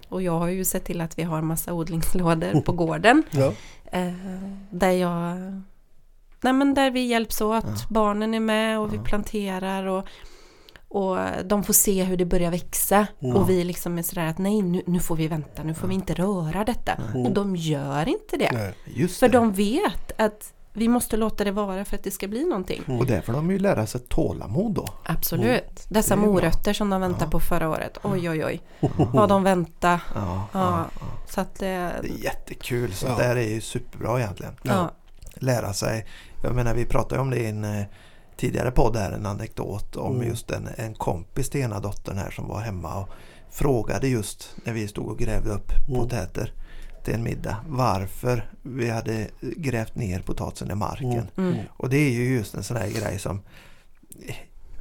Och 0.08 0.22
jag 0.22 0.38
har 0.38 0.48
ju 0.48 0.64
sett 0.64 0.84
till 0.84 1.00
att 1.00 1.18
vi 1.18 1.22
har 1.22 1.42
massa 1.42 1.72
odlingslådor 1.72 2.60
på 2.60 2.72
gården. 2.82 3.22
Ja. 3.30 3.52
Eh, 3.92 4.12
där 4.70 4.90
jag... 4.90 5.36
Nej 6.40 6.52
men 6.52 6.74
där 6.74 6.90
vi 6.90 7.00
hjälps 7.06 7.40
åt. 7.40 7.64
Ja. 7.64 7.74
Barnen 7.90 8.34
är 8.34 8.40
med 8.40 8.78
och 8.78 8.92
vi 8.92 8.96
Ja. 8.96 9.02
planterar 9.02 9.86
och, 9.86 10.04
och 10.88 11.18
de 11.44 11.62
får 11.64 11.72
se 11.72 12.04
hur 12.04 12.16
det 12.16 12.24
börjar 12.24 12.50
växa. 12.50 13.06
Mm. 13.20 13.36
Och 13.36 13.50
vi 13.50 13.64
liksom 13.64 13.98
är 13.98 14.02
sådär 14.02 14.26
att 14.26 14.38
nej 14.38 14.62
nu, 14.62 14.82
nu 14.86 14.98
får 15.00 15.16
vi 15.16 15.28
vänta, 15.28 15.62
nu 15.62 15.74
får 15.74 15.88
vi 15.88 15.94
inte 15.94 16.14
röra 16.14 16.64
detta. 16.64 16.92
Och 17.24 17.30
de 17.32 17.56
gör 17.56 18.08
inte 18.08 18.36
det. 18.36 18.50
Nej. 18.52 19.08
För 19.08 19.28
det. 19.28 19.32
de 19.38 19.52
vet 19.52 20.12
att 20.20 20.52
vi 20.72 20.88
måste 20.88 21.16
låta 21.16 21.44
det 21.44 21.50
vara 21.52 21.84
för 21.84 21.96
att 21.96 22.04
det 22.04 22.10
ska 22.10 22.28
bli 22.28 22.44
någonting. 22.44 22.82
Mm. 22.86 23.00
Och 23.00 23.06
där 23.06 23.20
får 23.20 23.32
de 23.32 23.50
ju 23.50 23.58
lära 23.58 23.86
sig 23.86 24.00
tålamod 24.00 24.72
då. 24.74 24.88
Absolut. 25.04 25.86
Dessa 25.88 26.14
är 26.14 26.18
bra. 26.18 26.26
morötter 26.26 26.72
som 26.72 26.90
de 26.90 27.00
väntade 27.00 27.24
Ja. 27.24 27.30
på 27.30 27.40
förra 27.40 27.68
året. 27.70 27.98
Oj 28.02 28.30
oj 28.30 28.44
oj. 28.44 28.60
Vad 29.12 29.28
de 29.28 29.42
väntade. 29.42 30.00
Ja, 30.14 30.20
Ja. 30.24 30.48
ja, 30.52 30.86
ja. 31.00 31.06
Så 31.28 31.40
att 31.40 31.54
det... 31.58 31.66
Det 32.02 32.08
är 32.08 32.24
jättekul. 32.24 32.92
Så 32.92 33.06
Ja. 33.06 33.16
det 33.16 33.24
här 33.24 33.36
är 33.36 33.48
ju 33.48 33.60
superbra 33.60 34.20
egentligen. 34.20 34.54
Ja. 34.62 34.90
lära 35.34 35.72
sig. 35.72 36.06
Jag 36.42 36.54
menar 36.54 36.74
vi 36.74 36.84
pratade 36.84 37.20
om 37.20 37.30
det 37.30 37.36
i 37.38 37.46
en 37.48 37.64
eh, 37.64 37.84
tidigare 38.36 38.70
podd 38.70 38.96
här, 38.96 39.12
en 39.12 39.26
anekdot 39.26 39.96
om 39.96 40.14
Mm. 40.16 40.28
just 40.28 40.50
en, 40.50 40.68
en 40.76 40.94
kompis 40.94 41.50
till 41.50 41.60
ena 41.60 41.80
dottern 41.80 42.18
här 42.18 42.30
som 42.30 42.48
var 42.48 42.60
hemma 42.60 43.00
och 43.00 43.08
frågade 43.50 44.08
just 44.08 44.50
när 44.64 44.72
vi 44.72 44.88
stod 44.88 45.08
och 45.08 45.18
grävde 45.18 45.50
upp 45.50 45.72
Mm. 45.88 46.00
potäter 46.00 46.52
till 47.04 47.14
en 47.14 47.22
middag 47.22 47.56
varför 47.68 48.50
vi 48.62 48.90
hade 48.90 49.26
grävt 49.40 49.94
ner 49.96 50.20
potatisen 50.20 50.70
i 50.70 50.74
marken. 50.74 51.12
Mm. 51.36 51.52
Mm. 51.52 51.56
Och 51.70 51.88
det 51.90 51.96
är 51.96 52.10
ju 52.10 52.34
just 52.34 52.54
en 52.54 52.62
sån 52.62 52.76
här 52.76 52.88
grej 52.88 53.18
som 53.18 53.40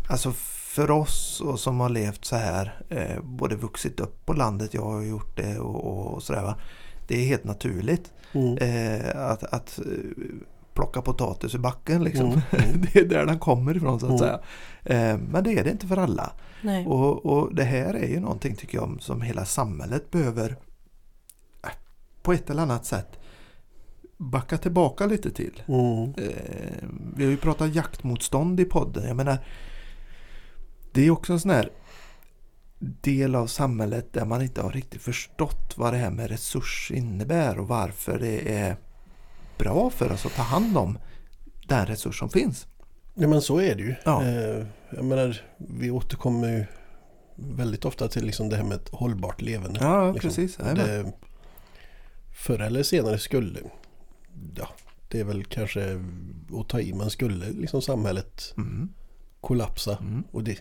Alltså 0.10 0.32
för 0.76 0.92
oss 0.92 1.42
och 1.42 1.60
som 1.60 1.80
har 1.80 1.90
levt 1.90 2.26
så 2.26 2.36
här 2.36 2.82
eh, 2.90 3.22
både 3.24 3.56
vuxit 3.56 4.00
upp 4.00 4.26
på 4.26 4.34
landet, 4.34 4.74
jag 4.74 4.82
har 4.82 5.02
gjort 5.02 5.38
det 5.38 5.60
och, 5.60 6.14
och 6.14 6.24
sådär 6.24 6.42
va. 6.44 6.56
Det 7.08 7.16
är 7.22 7.26
helt 7.26 7.44
naturligt 7.44 8.12
Mm. 8.34 8.58
eh, 8.58 9.22
att, 9.32 9.44
att 9.44 9.80
eh, 9.80 9.86
plocka 10.74 11.02
potatis 11.02 11.56
ur 11.56 11.60
backen 11.60 12.04
liksom. 12.04 12.26
Mm. 12.28 12.42
Mm. 12.52 12.82
det 12.94 13.00
är 13.00 13.06
där 13.06 13.26
den 13.26 13.40
kommer 13.40 13.78
ifrån 13.78 14.00
så 14.00 14.06
att 14.06 14.10
Mm. 14.10 14.20
säga. 14.20 14.40
Eh, 15.12 15.18
men 15.32 15.44
det 15.44 15.54
är 15.54 15.64
det 15.64 15.72
inte 15.72 15.88
för 15.88 15.98
alla. 15.98 16.32
Och, 16.88 17.26
och 17.26 17.56
det 17.56 17.64
här 17.64 17.94
är 17.94 18.08
ju 18.08 18.20
någonting 18.20 18.56
tycker 18.56 18.78
jag 18.78 18.98
som 19.00 19.22
hela 19.22 19.46
samhället 19.46 20.12
behöver 20.12 20.50
eh, 20.50 20.56
på 22.22 22.34
ett 22.34 22.50
eller 22.50 22.62
annat 22.62 22.86
sätt 22.86 23.20
backa 24.18 24.58
tillbaka 24.58 25.06
lite 25.06 25.32
till. 25.32 25.64
Mm. 25.68 26.14
Eh, 26.18 26.88
vi 27.16 27.24
har 27.24 27.32
ju 27.32 27.38
pratat 27.38 27.76
jaktmotstånd 27.76 28.60
i 28.60 28.66
podden. 28.66 29.08
Jag 29.08 29.18
menar, 29.18 29.38
det 30.92 31.08
är 31.08 31.12
också 31.12 31.34
en 31.34 31.40
sån 31.40 31.52
här 31.52 31.70
del 32.80 33.36
av 33.36 33.48
samhället 33.48 34.14
där 34.14 34.26
man 34.26 34.42
inte 34.42 34.62
har 34.62 34.72
riktigt 34.72 35.02
förstått 35.02 35.74
vad 35.76 35.94
det 35.94 35.98
här 35.98 36.10
med 36.10 36.30
resurs 36.30 36.92
innebär 36.94 37.60
och 37.60 37.68
varför 37.68 38.20
det 38.20 38.58
är 38.58 38.76
bra 39.58 39.90
för 39.90 40.12
oss 40.12 40.26
att 40.26 40.36
ta 40.36 40.42
hand 40.42 40.78
om 40.78 40.98
den 41.68 41.86
resurs 41.86 42.20
som 42.20 42.30
finns. 42.30 42.68
Ja 43.14 43.28
men 43.28 43.42
så 43.42 43.62
är 43.62 43.76
det 43.76 43.82
ju. 43.82 43.96
Ja. 44.06 44.24
Eh, 44.24 44.66
jag 44.90 45.06
menar, 45.06 45.42
vi 45.58 45.92
återkommer 45.92 46.48
ju 46.48 46.66
väldigt 47.36 47.86
ofta 47.86 48.08
till 48.08 48.26
liksom 48.26 48.50
det 48.50 48.56
här 48.56 48.64
med 48.64 48.78
ett 48.78 48.90
hållbart 48.90 49.42
levande. 49.42 49.80
Ja, 49.84 50.12
liksom. 50.12 50.30
precis. 50.30 50.56
Det, 50.56 51.14
förr 52.42 52.60
eller 52.60 52.84
senare 52.84 53.18
skulle, 53.20 53.60
ja, 54.56 54.68
det 55.08 55.20
är 55.20 55.24
väl 55.24 55.44
kanske 55.46 56.00
att 56.60 56.70
ta 56.70 56.80
i, 56.80 56.94
men 56.94 57.10
skulle 57.10 57.46
liksom 57.50 57.82
samhället 57.82 58.54
Mm, 58.58 58.90
kollapsa 59.42 59.98
mm. 59.98 60.24
och 60.32 60.44
det 60.44 60.58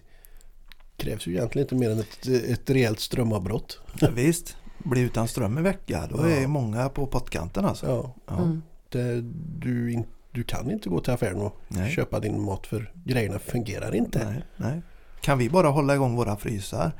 krävs 0.97 1.27
ju 1.27 1.33
egentligen 1.33 1.65
inte 1.65 1.75
mer 1.75 1.91
än 1.91 1.99
ett, 1.99 2.27
ett 2.27 2.71
rejält 2.71 3.01
strömavbrott. 3.01 3.81
Ja, 4.01 4.09
visst, 4.15 4.57
bli 4.79 5.01
utan 5.01 5.29
ström 5.29 5.57
en 5.57 5.63
vecka, 5.65 6.09
då 6.11 6.17
Ja. 6.19 6.27
är 6.29 6.47
många 6.47 6.89
på 6.89 7.07
pottkanten 7.07 7.65
alltså. 7.65 7.87
Ja, 7.87 8.15
Ja. 8.27 8.43
Mm. 8.43 8.63
det, 8.89 9.21
du, 9.61 9.93
in, 9.93 10.05
du 10.33 10.43
kan 10.45 10.71
inte 10.71 10.89
gå 10.89 11.01
till 11.01 11.13
affären 11.13 11.41
och 11.41 11.57
Nej. 11.69 11.91
köpa 11.95 12.21
din 12.21 12.41
mat 12.41 12.67
för 12.67 12.93
grejerna 13.05 13.39
fungerar 13.39 13.95
inte. 13.95 14.25
Nej, 14.31 14.43
nej. 14.57 14.83
Kan 15.21 15.39
vi 15.39 15.51
bara 15.51 15.69
hålla 15.69 15.95
igång 15.95 16.17
våra 16.17 16.37
frysar 16.37 16.93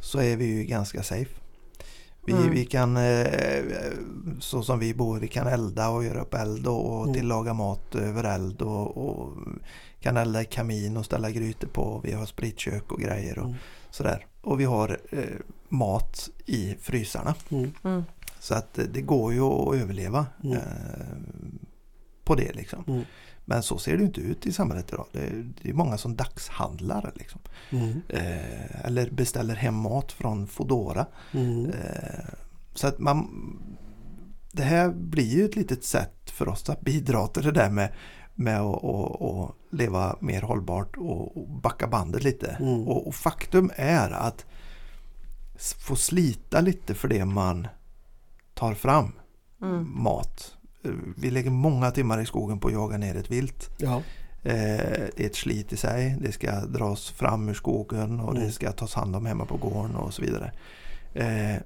så 0.00 0.18
är 0.18 0.36
vi 0.36 0.44
ju 0.46 0.64
ganska 0.64 1.02
safe. 1.02 1.30
Vi, 2.26 2.32
Mm. 2.32 2.50
vi 2.50 2.64
kan, 2.64 2.96
eh, 2.96 3.64
så 4.40 4.62
som 4.62 4.78
vi 4.78 4.94
bor, 4.94 5.18
vi 5.20 5.28
kan 5.28 5.46
elda 5.46 5.88
och 5.88 6.04
göra 6.04 6.20
upp 6.22 6.34
eld 6.34 6.66
och, 6.66 6.92
och 6.96 7.02
Mm. 7.02 7.14
tillaga 7.14 7.54
mat 7.54 7.94
över 7.94 8.24
eld 8.24 8.62
och, 8.62 8.96
och 8.96 9.32
kan 10.00 10.16
elda 10.16 10.42
i 10.42 10.44
kamin 10.44 10.96
och 10.96 11.04
ställa 11.04 11.30
grytor 11.30 11.68
på. 11.68 12.00
Vi 12.04 12.12
har 12.12 12.26
spritkök 12.26 12.92
och 12.92 13.00
grejer 13.00 13.38
och 13.38 13.44
Mm. 13.44 13.56
sådär. 13.90 14.26
Och 14.40 14.60
vi 14.60 14.64
har 14.64 14.98
eh, 15.10 15.18
mat 15.68 16.28
i 16.46 16.74
frysarna. 16.80 17.34
Mm. 17.48 17.70
Mm. 17.84 18.02
Så 18.40 18.54
att 18.54 18.78
eh, 18.78 18.84
det 18.84 19.00
går 19.02 19.32
ju 19.32 19.40
att 19.40 19.74
överleva 19.74 20.26
Mm. 20.44 20.56
eh, 20.56 20.62
på 22.24 22.34
det 22.34 22.52
liksom. 22.52 23.04
Men 23.44 23.62
så 23.62 23.78
ser 23.78 23.96
det 23.96 24.04
inte 24.04 24.20
ut 24.20 24.46
i 24.46 24.52
samhället 24.52 24.92
idag. 24.92 25.06
Det 25.12 25.18
är, 25.18 25.52
det 25.62 25.70
är 25.70 25.74
många 25.74 25.98
som 25.98 26.16
dagshandlar. 26.16 27.12
Liksom. 27.14 27.40
Mm. 27.70 28.02
Eh, 28.08 28.86
eller 28.86 29.10
beställer 29.10 29.54
hem 29.54 29.74
mat 29.74 30.12
från 30.12 30.46
Foodora. 30.46 31.06
Mm. 31.32 31.70
Eh, 31.70 32.24
så 32.74 32.86
att 32.86 32.98
man... 32.98 33.28
Det 34.52 34.62
här 34.62 34.90
blir 34.90 35.36
ju 35.36 35.44
ett 35.44 35.56
litet 35.56 35.84
sätt 35.84 36.30
för 36.30 36.48
oss 36.48 36.68
att 36.68 36.80
bidra 36.80 37.26
till 37.26 37.42
det 37.42 37.52
där 37.52 37.70
med, 37.70 37.92
med 38.34 38.60
att, 38.60 39.54
leva 39.70 40.16
mer 40.20 40.42
hållbart 40.42 40.96
och, 40.96 41.36
och 41.36 41.48
backa 41.48 41.86
bandet 41.86 42.24
lite. 42.24 42.56
Mm. 42.60 42.88
Och, 42.88 43.06
och 43.06 43.14
faktum 43.14 43.70
är 43.76 44.10
att 44.10 44.46
få 45.78 45.96
slita 45.96 46.60
lite 46.60 46.94
för 46.94 47.08
det 47.08 47.24
man 47.24 47.68
tar 48.54 48.74
fram. 48.74 49.12
Mm. 49.62 50.02
Mat. 50.02 50.56
Vi 51.16 51.30
lägger 51.30 51.50
många 51.50 51.90
timmar 51.90 52.20
i 52.20 52.26
skogen 52.26 52.58
på 52.60 52.68
att 52.68 52.74
jaga 52.74 52.96
ner 52.96 53.14
ett 53.16 53.30
vilt. 53.30 53.70
Ja. 53.78 53.96
Eh, 54.42 54.52
det 55.16 55.20
är 55.20 55.26
ett 55.26 55.36
slit 55.36 55.72
i 55.72 55.76
sig. 55.76 56.16
Det 56.20 56.32
ska 56.32 56.60
dras 56.60 57.10
fram 57.10 57.48
ur 57.48 57.54
skogen 57.54 58.20
och 58.20 58.34
det 58.34 58.40
Mm. 58.40 58.52
ska 58.52 58.72
tas 58.72 58.94
hand 58.94 59.16
om 59.16 59.26
hemma 59.26 59.44
på 59.46 59.56
gården 59.56 59.96
och 59.96 60.14
så 60.14 60.22
vidare. 60.22 60.52
Eh, 61.14 61.56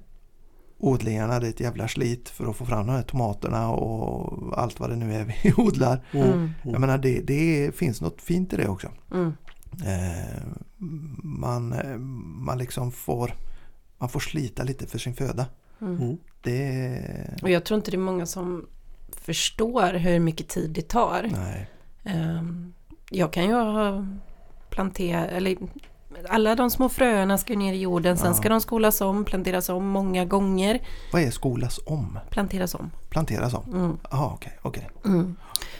odlingarna 0.77 1.39
det 1.39 1.47
är 1.47 1.49
ett 1.49 1.59
jävla 1.59 1.87
slit 1.87 2.29
för 2.29 2.49
att 2.49 2.55
få 2.55 2.65
fram 2.65 2.87
de 2.87 2.93
här 2.93 3.01
tomaterna 3.01 3.69
och 3.71 4.59
allt 4.59 4.79
vad 4.79 4.89
det 4.89 4.95
nu 4.95 5.13
är 5.13 5.25
vi 5.43 5.53
odlar. 5.57 6.05
Mm. 6.11 6.29
Mm. 6.31 6.49
Jag 6.63 6.81
menar 6.81 6.97
det, 6.97 7.19
det 7.21 7.75
finns 7.75 8.01
något 8.01 8.21
fint 8.21 8.53
i 8.53 8.57
det 8.57 8.67
också. 8.67 8.89
Mm. 9.11 9.33
Eh, 9.85 10.41
man, 11.23 11.73
eh, 11.73 11.97
man 12.45 12.57
liksom 12.57 12.91
får 12.91 13.33
man 13.97 14.09
får 14.09 14.19
slita 14.19 14.63
lite 14.63 14.87
för 14.87 14.97
sin 14.99 15.13
föda. 15.15 15.45
Mm. 15.81 15.97
Mm. 15.97 16.17
Det... 16.41 17.39
Och 17.41 17.49
jag 17.49 17.65
tror 17.65 17.77
inte 17.77 17.91
det 17.91 17.97
är 17.97 17.99
många 17.99 18.25
som 18.25 18.65
förstår 19.33 19.93
hur 19.93 20.19
mycket 20.19 20.47
tid 20.47 20.69
det 20.71 20.87
tar. 20.87 21.29
Nej. 21.31 21.69
Ehm, 22.03 22.73
Jag 23.09 23.33
kan 23.33 23.43
ju 23.45 23.53
ha 23.53 24.05
planterat, 24.69 25.29
eller 25.31 25.57
alla 26.29 26.55
de 26.55 26.69
små 26.69 26.89
fröerna 26.89 27.37
ska 27.37 27.55
ner 27.55 27.73
i 27.73 27.79
jorden, 27.81 28.17
sen 28.17 28.27
Ja. 28.27 28.33
ska 28.33 28.49
de 28.49 28.61
skolas 28.61 29.01
om, 29.01 29.25
planteras 29.25 29.69
om 29.69 29.87
många 29.87 30.25
gånger. 30.25 30.79
Vad 31.13 31.21
är 31.21 31.31
skolas 31.31 31.79
om? 31.85 32.19
Planteras 32.29 32.75
om. 32.75 32.91
Planteras 33.09 33.53
om? 33.53 33.63
Mm. 33.73 33.97
Jaha, 34.11 34.31
okej. 34.33 34.59
okej. 34.61 34.89
Mm. 35.05 35.35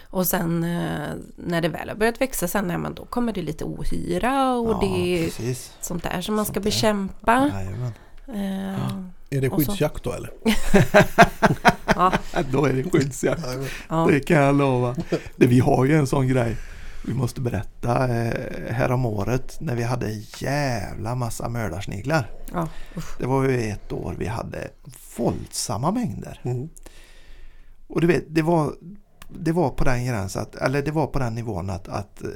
Och 0.09 0.27
sen 0.27 0.63
eh, 0.63 1.09
när 1.35 1.61
det 1.61 1.69
väl 1.69 1.89
har 1.89 1.95
börjat 1.95 2.21
växa 2.21 2.47
sen, 2.47 2.67
nej, 2.67 2.77
men 2.77 2.93
då 2.93 3.05
kommer 3.05 3.33
det 3.33 3.41
lite 3.41 3.63
ohyra 3.65 4.53
och 4.53 4.71
Ja, 4.71 4.79
det 4.81 5.19
är 5.19 5.23
precis. 5.25 5.73
sånt 5.81 6.03
där 6.03 6.21
som 6.21 6.35
man 6.35 6.45
ska 6.45 6.53
Sånt 6.53 6.63
där. 6.63 6.71
bekämpa. 6.71 7.51
Jajamän. 7.53 7.91
Är 9.29 9.41
det 9.41 9.49
skyddsjakt 9.49 10.03
då 10.03 10.13
eller? 10.13 10.31
ja, 11.95 12.13
Då 12.51 12.65
är 12.65 12.73
det 12.73 12.83
skyddsjakt. 12.83 13.47
ja. 13.89 14.07
Det 14.11 14.19
kan 14.19 14.37
jag 14.37 14.55
lova. 14.55 14.95
Det, 15.35 15.47
vi 15.47 15.59
har 15.59 15.85
ju 15.85 15.95
en 15.95 16.07
sån 16.07 16.27
grej. 16.27 16.57
Vi 17.05 17.13
måste 17.13 17.41
berätta 17.41 18.07
eh, 18.07 18.73
härom 18.73 19.05
året 19.05 19.57
när 19.61 19.75
vi 19.75 19.83
hade 19.83 20.11
jävla 20.37 21.15
massa 21.15 21.49
mördarsniglar. 21.49 22.31
ja. 22.53 22.67
Det 23.19 23.25
var 23.25 23.43
ju 23.43 23.69
ett 23.69 23.91
år 23.91 24.15
vi 24.19 24.27
hade 24.27 24.67
våldsamma 25.17 25.91
mängder. 25.91 26.41
Mm. 26.43 26.69
Och 27.87 28.01
du 28.01 28.07
vet, 28.07 28.25
det 28.27 28.41
var, 28.41 28.73
det 29.29 29.51
var 29.51 29.69
på 29.69 29.83
den 29.83 30.05
gränsen, 30.05 30.41
att, 30.41 30.55
eller 30.55 30.81
det 30.81 30.91
var 30.91 31.07
på 31.07 31.19
den 31.19 31.35
nivån 31.35 31.69
att, 31.69 31.87
att 31.87 32.23
eh, 32.23 32.29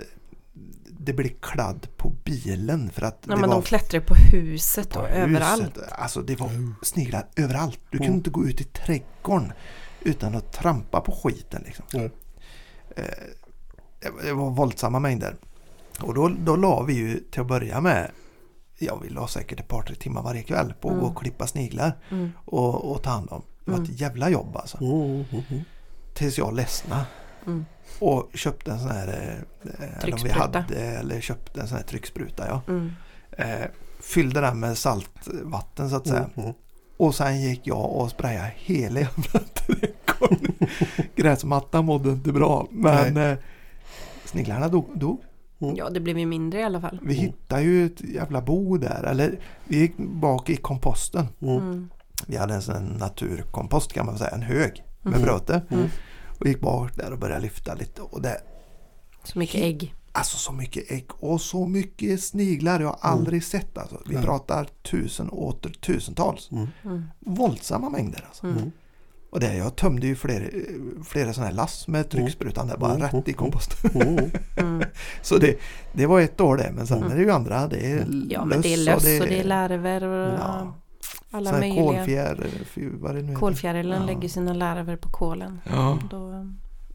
det 1.06 1.14
blev 1.14 1.30
kladd 1.42 1.88
på 1.98 2.10
bilen 2.10 2.90
för 2.90 3.02
att 3.02 3.18
Ja, 3.28 3.36
det 3.36 3.42
men 3.42 3.50
var 3.50 3.56
de 3.56 3.64
klättrar 3.64 4.00
på 4.00 4.16
huset 4.16 4.90
på 4.90 5.00
och 5.00 5.06
huset. 5.08 5.18
överallt. 5.24 5.78
Alltså 5.92 6.22
det 6.22 6.36
var 6.40 6.48
Mm. 6.50 6.76
sniglar 6.84 7.28
överallt. 7.36 7.80
Du 7.90 7.98
kunde 7.98 8.06
Mm. 8.08 8.18
inte 8.18 8.30
gå 8.30 8.46
ut 8.46 8.62
i 8.62 8.64
trädgården 8.64 9.54
utan 10.02 10.36
att 10.36 10.54
trampa 10.54 11.02
på 11.02 11.12
skiten. 11.12 11.64
Liksom. 11.66 11.86
Eh, 12.00 12.12
det- 14.24 14.34
var 14.34 14.50
våldsamma 14.52 15.00
mängder. 15.00 15.36
Och 16.02 16.14
då, 16.14 16.28
då 16.40 16.56
la 16.56 16.82
vi 16.84 16.94
ju 16.94 17.20
till 17.32 17.42
att 17.42 17.48
börja 17.48 17.82
med 17.82 18.12
Ja, 18.78 19.00
vi 19.04 19.10
la 19.10 19.28
säkert 19.28 19.60
ett 19.60 19.68
par 19.68 19.82
tre 19.82 19.96
timmar 19.96 20.22
varje 20.24 20.44
kväll 20.44 20.74
på 20.82 20.88
att 20.88 20.94
Mm. 20.94 21.04
gå 21.06 21.12
och 21.12 21.18
klippa 21.18 21.48
sniglar 21.48 21.98
Mm. 22.10 22.32
och, 22.46 22.92
och 22.92 23.04
ta 23.04 23.10
hand 23.10 23.30
om. 23.32 23.42
Det 23.66 23.72
var 23.72 23.78
Mm. 23.78 23.92
ett 23.92 24.00
jävla 24.00 24.30
jobb 24.30 24.58
alltså. 24.58 24.78
Mm. 24.84 25.02
Mm. 25.32 25.44
Mm. 25.50 25.64
Tills 26.14 26.38
jag 26.38 26.54
ledsnade 26.56 27.06
Mm. 27.46 27.66
Och 28.08 28.30
köpte 28.34 28.72
en 28.72 28.80
sån 28.80 28.90
här 28.92 29.08
eh, 29.08 30.04
eller 30.04 30.14
om 30.14 30.20
vi 30.24 30.30
hade, 30.30 30.66
eller 30.76 31.22
köpte 31.22 31.62
en 31.62 31.68
sån 31.68 31.78
här 31.78 31.84
tryckspruta. 31.86 32.48
Ja. 32.48 32.62
Mm. 32.68 32.92
Eh, 33.38 33.68
fyllde 34.00 34.42
den 34.42 34.60
med 34.60 34.78
saltvatten 34.78 35.90
så 35.90 35.96
att 35.96 36.08
säga. 36.08 36.20
Mm. 36.36 36.46
Mm. 36.46 36.54
Och 36.98 37.16
sen 37.16 37.42
gick 37.42 37.68
jag 37.68 37.92
och 37.92 38.10
sprayade 38.10 38.52
hela 38.56 39.00
jävla 39.00 39.40
trädgården. 39.54 40.54
Gräsmattan 41.16 41.86
mådde 41.86 42.10
inte 42.10 42.32
bra. 42.32 42.68
Men 42.72 43.18
eh, 43.18 43.38
sniglarna 44.26 44.68
dog, 44.68 45.00
dog. 45.00 45.22
Ja, 45.76 45.90
det 45.90 46.00
blev 46.00 46.20
ju 46.20 46.26
mindre 46.26 46.60
i 46.60 46.64
alla 46.64 46.82
fall. 46.82 47.00
Vi 47.04 47.14
Mm. 47.14 47.26
hittade 47.26 47.62
ju 47.62 47.86
ett 47.86 48.02
jävla 48.02 48.42
bo 48.42 48.78
där. 48.78 49.04
Eller 49.04 49.40
vi 49.66 49.78
gick 49.80 49.98
bak 49.98 50.50
i 50.50 50.56
komposten. 50.56 51.26
Mm. 51.42 51.58
Mm. 51.58 51.90
Vi 52.28 52.38
hade 52.38 52.54
en 52.54 52.62
sån 52.62 52.84
naturkompost 52.84 53.94
kan 53.94 54.06
man 54.06 54.18
säga. 54.18 54.30
En 54.30 54.42
hög 54.42 54.84
med 55.02 55.14
Mm. 55.14 55.22
bröte. 55.26 55.62
Mm. 56.34 56.40
Och 56.40 56.48
gick 56.48 56.60
bak 56.60 56.96
där 56.96 57.12
och 57.12 57.20
började 57.20 57.42
lyfta 57.42 57.74
lite. 57.74 58.02
Och 58.02 58.22
det, 58.22 58.42
Så 59.24 59.40
mycket 59.40 59.62
ägg. 59.62 59.96
alltså 60.12 60.38
så 60.38 60.52
mycket 60.52 60.92
ägg 60.92 61.06
och 61.20 61.42
så 61.42 61.66
mycket 61.68 62.24
sniglar 62.24 62.80
jag 62.80 62.88
har 62.88 62.98
aldrig 63.02 63.44
sett. 63.44 63.78
Alltså. 63.78 64.02
Vi 64.06 64.16
Nej. 64.16 64.24
pratar 64.24 64.68
tusen 64.82 65.30
och 65.30 65.48
åter 65.48 65.70
tusentals. 65.70 66.52
Mm. 66.52 66.68
Mm. 66.86 67.04
Våldsamma 67.20 67.90
mängder 67.90 68.26
alltså. 68.28 68.46
Mm. 68.48 68.58
Mm. 68.58 68.72
Och 69.32 69.40
det, 69.40 69.56
jag 69.56 69.76
tömde 69.76 70.08
ju 70.08 70.16
flera, 70.16 70.46
flera 71.06 71.34
sådana 71.34 71.50
här 71.50 71.56
lass 71.56 71.88
med 71.88 72.10
trycksprutan 72.10 72.68
där 72.68 72.78
bara 72.78 72.96
Mm. 72.96 73.08
rätt 73.08 73.28
i 73.28 73.34
komposten. 73.34 74.02
Mm. 74.02 74.32
Mm. 74.58 74.84
Så 75.22 75.38
det, 75.38 75.58
det 75.94 76.06
var 76.06 76.22
ett 76.22 76.42
år 76.42 76.58
det. 76.58 76.72
Men 76.76 76.88
sen 76.88 76.98
Mm. 76.98 77.12
är 77.12 77.16
det 77.16 77.22
ju 77.22 77.32
andra. 77.32 77.68
Det 77.68 77.92
är 77.92 78.08
Ja, 78.30 78.46
men 78.46 78.62
det 78.62 78.74
är 78.74 78.78
löss 78.78 78.96
och 79.22 79.28
det 79.28 79.40
är 79.40 79.44
larver 79.44 80.04
och 80.04 80.34
Ja. 80.40 80.74
Alla 81.32 81.46
sån 81.50 81.54
här 81.54 81.60
möjliga. 81.60 81.84
kolfjär, 81.98 82.48
fy, 82.66 82.90
vad 82.94 83.16
det 83.16 83.22
nu 83.22 83.28
heter. 83.28 83.40
Kolfjärilen 83.40 84.02
Ja. 84.02 84.06
lägger 84.08 84.30
sina 84.30 84.54
larver 84.54 84.96
på 84.96 85.10
kolen. 85.10 85.62
Ja. 85.70 86.00
Då, 86.10 86.18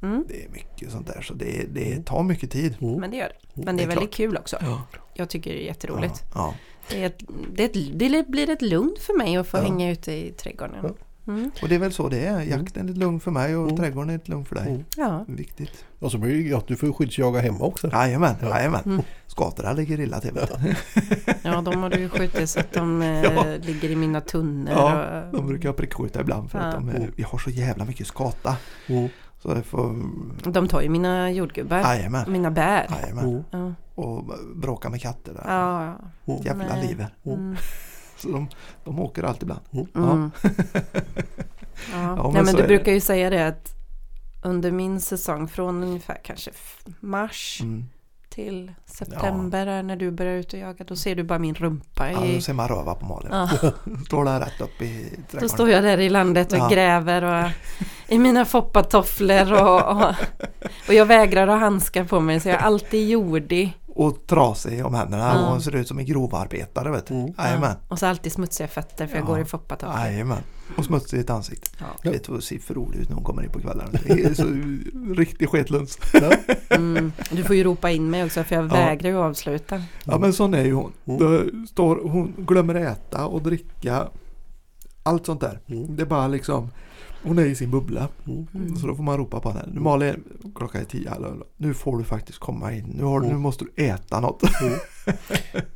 mm. 0.02 0.24
Det 0.28 0.44
är 0.44 0.48
mycket 0.48 0.92
sånt 0.92 1.06
där 1.06 1.20
så 1.22 1.34
det, 1.34 1.66
det 1.74 2.06
tar 2.06 2.22
mycket 2.22 2.50
tid. 2.50 2.76
Mm. 2.80 3.00
Men 3.00 3.10
det 3.10 3.16
gör 3.16 3.32
det. 3.54 3.62
Men 3.64 3.76
det 3.76 3.82
är 3.82 3.86
Det 3.86 3.92
är 3.92 3.96
väldigt 3.96 4.14
kul 4.14 4.36
också. 4.36 4.56
Ja. 4.60 4.82
Jag 5.14 5.28
tycker 5.28 5.50
det 5.50 5.62
är 5.62 5.66
jätteroligt. 5.66 6.24
Ja. 6.34 6.54
Det, 6.90 7.02
är 7.02 7.06
ett, 7.06 7.22
det, 7.54 7.62
är 7.62 7.66
ett, 7.66 7.98
det 7.98 8.28
blir 8.28 8.50
ett 8.50 8.62
lugn 8.62 8.96
för 9.00 9.18
mig 9.18 9.36
att 9.36 9.48
få 9.48 9.56
Ja. 9.56 9.62
hänga 9.62 9.90
ute 9.90 10.12
i 10.12 10.32
trädgården. 10.32 10.94
Mm. 11.28 11.50
Och 11.62 11.68
det 11.68 11.74
är 11.74 11.78
väl 11.78 11.92
så 11.92 12.08
det 12.08 12.26
är. 12.26 12.40
Jakten 12.42 12.86
är 12.88 12.90
ett 12.92 12.96
lugn 12.98 13.20
för 13.20 13.30
mig 13.30 13.56
och 13.56 13.64
Mm. 13.64 13.76
trädgården 13.76 14.10
är 14.10 14.14
ett 14.14 14.28
lugn 14.28 14.44
för 14.44 14.54
dig. 14.54 14.68
Mm. 14.68 14.84
Ja. 14.96 15.24
Viktigt. 15.28 15.84
Och 15.98 16.10
så 16.12 16.18
blir 16.18 16.34
det 16.34 16.42
gott. 16.48 16.68
Du 16.68 16.76
får 16.76 16.92
skyddsjaga 16.92 17.40
hemma 17.40 17.64
också. 17.64 17.90
Jajamän, 17.92 18.34
Ja. 18.42 18.48
jajamän. 18.48 18.80
Mm. 18.86 19.02
Skatorna 19.26 19.72
ligger 19.72 20.00
illa 20.00 20.20
till. 20.20 20.38
ja, 21.42 21.60
de 21.60 21.82
har 21.82 21.90
du 21.90 21.98
ju 21.98 22.08
skjutit 22.08 22.50
så 22.50 22.60
att 22.60 22.72
de 22.72 23.02
eh, 23.02 23.08
Ja. 23.22 23.44
ligger 23.62 23.90
i 23.90 23.96
mina 23.96 24.20
tunnor. 24.20 24.72
Ja, 24.72 25.20
och, 25.26 25.32
De 25.36 25.46
brukar 25.46 25.72
prickskjuta 25.72 26.20
ibland 26.20 26.50
för 26.50 26.58
att 26.58 26.74
Ja. 26.74 26.80
de 26.80 26.88
är, 26.88 27.10
vi 27.16 27.22
har 27.22 27.38
så 27.38 27.50
jävla 27.50 27.84
mycket 27.84 28.06
skata. 28.06 28.56
Mm. 28.86 29.08
Så 29.42 29.54
det 29.54 29.62
får... 29.62 30.02
de 30.52 30.68
tar 30.68 30.80
ju 30.80 30.88
mina 30.88 31.30
jordgubbar. 31.30 31.78
Jajamän. 31.78 32.32
Mina 32.32 32.50
bär. 32.50 32.86
Jajamän. 33.02 33.24
Mm. 33.24 33.42
Ja, 33.50 33.74
Och 34.02 34.24
bråka 34.54 34.90
med 34.90 35.00
katter 35.00 35.32
där. 35.34 35.42
ja. 35.46 35.84
ja. 36.24 36.32
Mm. 36.32 36.44
Jävla 36.46 36.64
Nej. 36.64 37.06
Mm. 38.24 38.36
Så 38.36 38.38
de, 38.38 38.48
de 38.84 39.00
åker 39.00 39.22
alltid 39.22 39.42
ibland. 39.42 39.60
Ja. 39.70 39.86
Mm. 40.12 40.30
ja. 41.92 42.14
men 42.22 42.32
Nej, 42.32 42.42
men 42.44 42.54
du 42.54 42.62
brukar 42.62 42.92
ju 42.92 43.00
säga 43.00 43.30
det 43.30 43.46
att 43.46 43.74
under 44.42 44.70
min 44.70 45.00
säsong 45.00 45.48
från 45.48 45.82
ungefär 45.82 46.18
kanske 46.24 46.50
mars 47.00 47.58
Mm. 47.62 47.84
till 48.28 48.72
september 48.86 49.66
där 49.66 49.82
när 49.82 49.96
du 49.96 50.10
börjar 50.10 50.34
ut 50.34 50.52
och 50.52 50.58
jaga 50.58 50.84
då 50.84 50.96
ser 50.96 51.14
du 51.16 51.22
bara 51.24 51.38
min 51.38 51.54
rumpa 51.54 52.12
Ja, 52.12 52.24
i... 52.24 52.34
då 52.34 52.40
ser 52.40 52.52
man 52.52 52.68
röva 52.68 52.94
på 52.94 53.06
Malin. 53.06 53.28
Ja, 53.32 53.50
Står 54.06 54.24
där 54.24 54.40
rätt 54.40 54.60
upp 54.60 54.82
i 54.82 55.08
då 55.16 55.22
trädgården. 55.30 55.48
står 55.48 55.70
jag 55.70 55.82
där 55.82 55.98
i 56.00 56.08
landet 56.08 56.52
och 56.52 56.58
Ja. 56.58 56.68
gräver 56.68 57.22
och 57.44 57.50
i 58.08 58.18
mina 58.18 58.44
foppatofflor 58.44 59.52
och, 59.52 59.96
och, 59.96 60.14
och 60.88 60.94
jag 60.94 61.06
vägrar 61.06 61.46
ha 61.46 61.56
handskar 61.56 62.04
på 62.04 62.20
mig 62.20 62.40
så 62.40 62.48
jag 62.48 62.56
är 62.56 62.62
alltid 62.62 63.08
jordig. 63.08 63.76
Och 63.98 64.26
trasig 64.26 64.86
om 64.86 64.94
händerna 64.94 65.32
Ja. 65.34 65.54
och 65.54 65.62
ser 65.62 65.76
ut 65.76 65.88
som 65.88 65.98
en 65.98 66.04
grovarbetare 66.04 66.90
vet 66.90 67.06
du. 67.06 67.14
Mm. 67.14 67.32
Jajamän. 67.38 67.70
Ja. 67.80 67.86
Och 67.88 67.98
så 67.98 68.06
alltid 68.06 68.32
smutsiga 68.32 68.68
fötter 68.68 69.06
för 69.06 69.14
jag 69.16 69.22
Ja. 69.22 69.26
går 69.26 69.40
i 69.40 69.44
foppatofflor. 69.44 70.04
Jajamän. 70.06 70.38
Och 70.76 70.84
smutsig 70.84 71.16
i 71.18 71.20
ett 71.20 71.30
ansikte. 71.30 71.68
Ja. 71.78 72.10
Vet 72.10 72.28
vad 72.28 72.42
ser 72.44 72.58
för 72.58 72.74
rolig 72.74 72.98
ut 72.98 73.08
när 73.08 73.14
hon 73.16 73.24
kommer 73.24 73.42
in 73.42 73.50
på 73.50 73.60
kvällarna. 73.60 73.90
Det 74.06 74.24
är 74.24 74.34
så 74.34 74.44
riktig 75.14 75.48
sketluns. 75.48 75.98
Mm. 76.70 77.12
Du 77.30 77.44
får 77.44 77.56
ju 77.56 77.64
ropa 77.64 77.90
in 77.90 78.10
mig 78.10 78.24
också 78.24 78.44
för 78.44 78.54
jag 78.56 78.64
Ja. 78.64 78.68
vägrar 78.68 79.10
ju 79.10 79.16
avsluta. 79.18 79.82
Ja 80.04 80.18
men 80.18 80.32
sån 80.32 80.54
är 80.54 80.64
ju 80.64 80.72
hon. 80.72 80.92
Mm. 81.04 81.66
Står, 81.70 81.96
hon 82.08 82.34
glömmer 82.38 82.74
äta 82.74 83.26
och 83.26 83.42
dricka. 83.42 84.08
Allt 85.02 85.26
sånt 85.26 85.40
där. 85.40 85.60
Mm. 85.66 85.96
Det 85.96 86.02
är 86.02 86.06
bara 86.06 86.28
liksom 86.28 86.70
Hon 87.22 87.38
är 87.38 87.44
i 87.44 87.54
sin 87.54 87.70
bubbla. 87.70 88.08
Mm. 88.26 88.46
Mm. 88.54 88.76
Så 88.76 88.86
då 88.86 88.94
får 88.94 89.02
man 89.02 89.16
ropa 89.18 89.40
på 89.40 89.50
henne. 89.50 89.68
Nu 89.72 89.80
Malin, 89.80 90.24
klockan 90.54 90.80
är 90.80 90.84
tio. 90.84 91.10
hallå. 91.10 91.34
Nu 91.56 91.74
får 91.74 91.98
du 91.98 92.04
faktiskt 92.04 92.38
komma 92.38 92.72
in. 92.72 92.84
Nu, 92.98 93.04
har, 93.04 93.20
du- 93.20 93.26
nu 93.26 93.30
Mm. 93.30 93.42
måste 93.42 93.64
du 93.64 93.84
äta 93.84 94.20
något. 94.20 94.42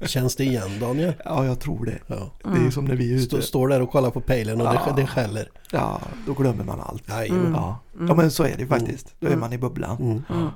Känns 0.07 0.37
det 0.37 0.45
igen 0.45 0.71
Daniel? 0.81 1.13
Ja 1.25 1.45
jag 1.45 1.61
tror 1.61 1.85
det. 1.85 1.99
Ja. 2.07 2.31
Det 2.43 2.49
är 2.51 2.57
Mm. 2.57 2.71
som 2.73 2.85
när 2.85 2.95
vi 2.97 3.13
är 3.13 3.17
ute. 3.17 3.43
står 3.43 3.69
där 3.69 3.83
och 3.83 3.91
kollar 3.91 4.11
på 4.11 4.21
pejlen 4.21 4.61
och 4.61 4.67
Ja. 4.67 4.93
det, 4.97 5.01
det 5.03 5.07
skäller. 5.07 5.51
Ja, 5.73 6.01
då 6.27 6.33
glömmer 6.35 6.65
man 6.65 6.81
allt. 6.81 7.11
Mm. 7.11 7.53
Ja. 7.55 7.79
Mm. 7.95 8.09
ja 8.09 8.15
men 8.15 8.31
så 8.31 8.45
är 8.45 8.57
det 8.59 8.67
faktiskt. 8.67 9.15
Då 9.21 9.27
är 9.27 9.31
Mm. 9.31 9.41
man 9.41 9.53
i 9.53 9.59
bubblan. 9.59 9.97
Mm. 10.03 10.23
Mm. 10.31 10.49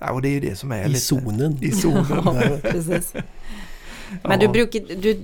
Ja, 0.00 0.12
och 0.12 0.22
det 0.22 0.28
är 0.28 0.32
ju 0.32 0.40
det 0.40 0.56
som 0.56 0.72
är 0.72 0.84
I 0.84 0.88
lite... 0.88 1.00
zonen. 1.00 1.58
I 1.60 1.70
zonen. 1.70 2.04
Ja, 2.24 2.42
precis. 2.62 3.14
Men 4.22 4.38
du 4.38 4.48
brukar, 4.48 4.80
du, 5.02 5.20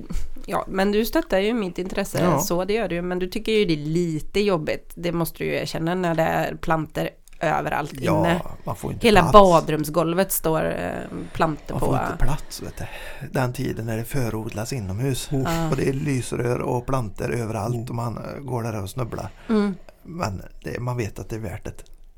ja, 0.51 0.65
men 0.69 0.93
du 0.93 1.05
stöttar 1.05 1.39
ju 1.39 1.55
mitt 1.55 1.79
intresse 1.79 2.19
Ja. 2.23 2.39
så, 2.39 2.65
det 2.65 2.73
gör 2.73 2.89
du 2.89 2.95
ju. 2.95 3.03
Men 3.03 3.19
du 3.19 3.27
tycker 3.27 3.53
ju 3.53 3.65
det 3.65 3.73
är 3.75 3.77
lite 3.87 4.41
jobbigt, 4.41 4.93
det 4.95 5.13
måste 5.13 5.39
du 5.39 5.45
ju 5.45 5.55
erkänna, 5.55 5.95
när 5.95 6.15
det 6.15 6.23
är 6.23 6.55
planter 6.55 7.11
överallt 7.43 7.93
inne. 7.93 8.41
Ja, 8.45 8.51
man 8.65 8.77
får 8.77 8.93
inte 8.93 9.07
Hela 9.07 9.21
plats. 9.21 9.33
badrumsgolvet 9.33 10.33
står 10.33 10.65
eh, 10.65 11.19
planter 11.33 11.73
Man 11.75 11.81
på. 11.81 11.87
får 11.87 11.95
inte 12.13 12.25
plats. 12.25 12.63
Vet 12.63 12.77
du. 12.79 12.85
Den 13.31 13.53
tiden 13.53 13.87
när 13.87 13.97
det 13.97 14.05
förodlas 14.05 14.73
inomhus. 14.73 15.29
Ja. 15.33 15.71
Och 15.71 15.77
det 15.77 15.89
är 15.89 15.93
lysrör 15.93 16.61
och 16.61 16.87
planter 16.87 17.31
överallt 17.31 17.89
och 17.89 17.95
man 17.97 18.19
går 18.41 18.63
där 18.63 18.83
och 18.83 18.91
snubblar. 18.91 19.31
Mm, 19.49 19.75
Men 20.03 20.43
det, 20.65 20.81
man 20.81 20.97
vet 20.97 21.19
att 21.19 21.29
det 21.29 21.37
är 21.37 21.41
värt 21.41 21.65
det. 21.65 21.73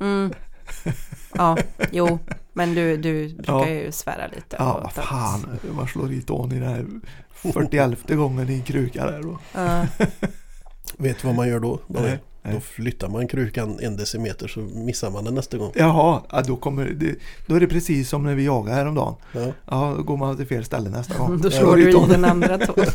mm. 0.04 0.32
Ja, 1.34 1.56
jo, 1.90 2.18
men 2.52 2.74
du, 2.74 2.96
du 2.96 3.28
brukar 3.34 3.52
Ja. 3.52 3.68
ju 3.68 3.92
svära 3.92 4.26
lite. 4.26 4.56
Ja, 4.58 4.80
vad 4.82 4.92
fan. 5.04 5.58
Man 5.76 5.88
slår 5.88 6.12
i 6.12 6.22
tån 6.22 6.52
i 6.52 6.58
den 6.58 6.68
här 6.68 6.86
41 7.52 8.08
gången 8.16 8.48
i 8.50 8.54
en 8.54 8.62
kruka 8.62 9.06
där. 9.06 9.22
Då. 9.22 9.38
Ja, 9.54 9.86
Vet 10.98 11.18
du 11.20 11.26
vad 11.26 11.36
man 11.36 11.48
gör 11.48 11.60
då? 11.60 11.80
Nej, 11.86 12.18
nej. 12.42 12.54
Då 12.54 12.60
flyttar 12.60 13.08
man 13.08 13.28
krukan 13.28 13.78
en 13.80 13.96
decimeter 13.96 14.48
så 14.48 14.60
missar 14.60 15.10
man 15.10 15.24
den 15.24 15.34
nästa 15.34 15.56
gång. 15.58 15.72
Jaha, 15.74 16.22
ja, 16.32 16.42
då, 16.46 16.56
kommer 16.56 16.84
det, 16.86 17.14
då 17.46 17.54
är 17.54 17.60
det 17.60 17.66
precis 17.66 18.08
som 18.08 18.24
när 18.24 18.34
vi 18.34 18.44
jagade 18.44 18.76
häromdagen. 18.76 19.14
Ja. 19.32 19.52
Ja, 19.70 19.94
då 19.96 20.02
går 20.02 20.16
man 20.16 20.36
till 20.36 20.46
fel 20.46 20.64
ställe 20.64 20.90
nästa 20.90 21.18
gång. 21.18 21.38
då 21.42 21.48
Ja, 21.48 21.58
slår 21.58 21.76
du 21.76 21.90
i 21.90 21.92
tån. 21.92 22.08
den 22.08 22.24
andra 22.24 22.58
tån. 22.58 22.84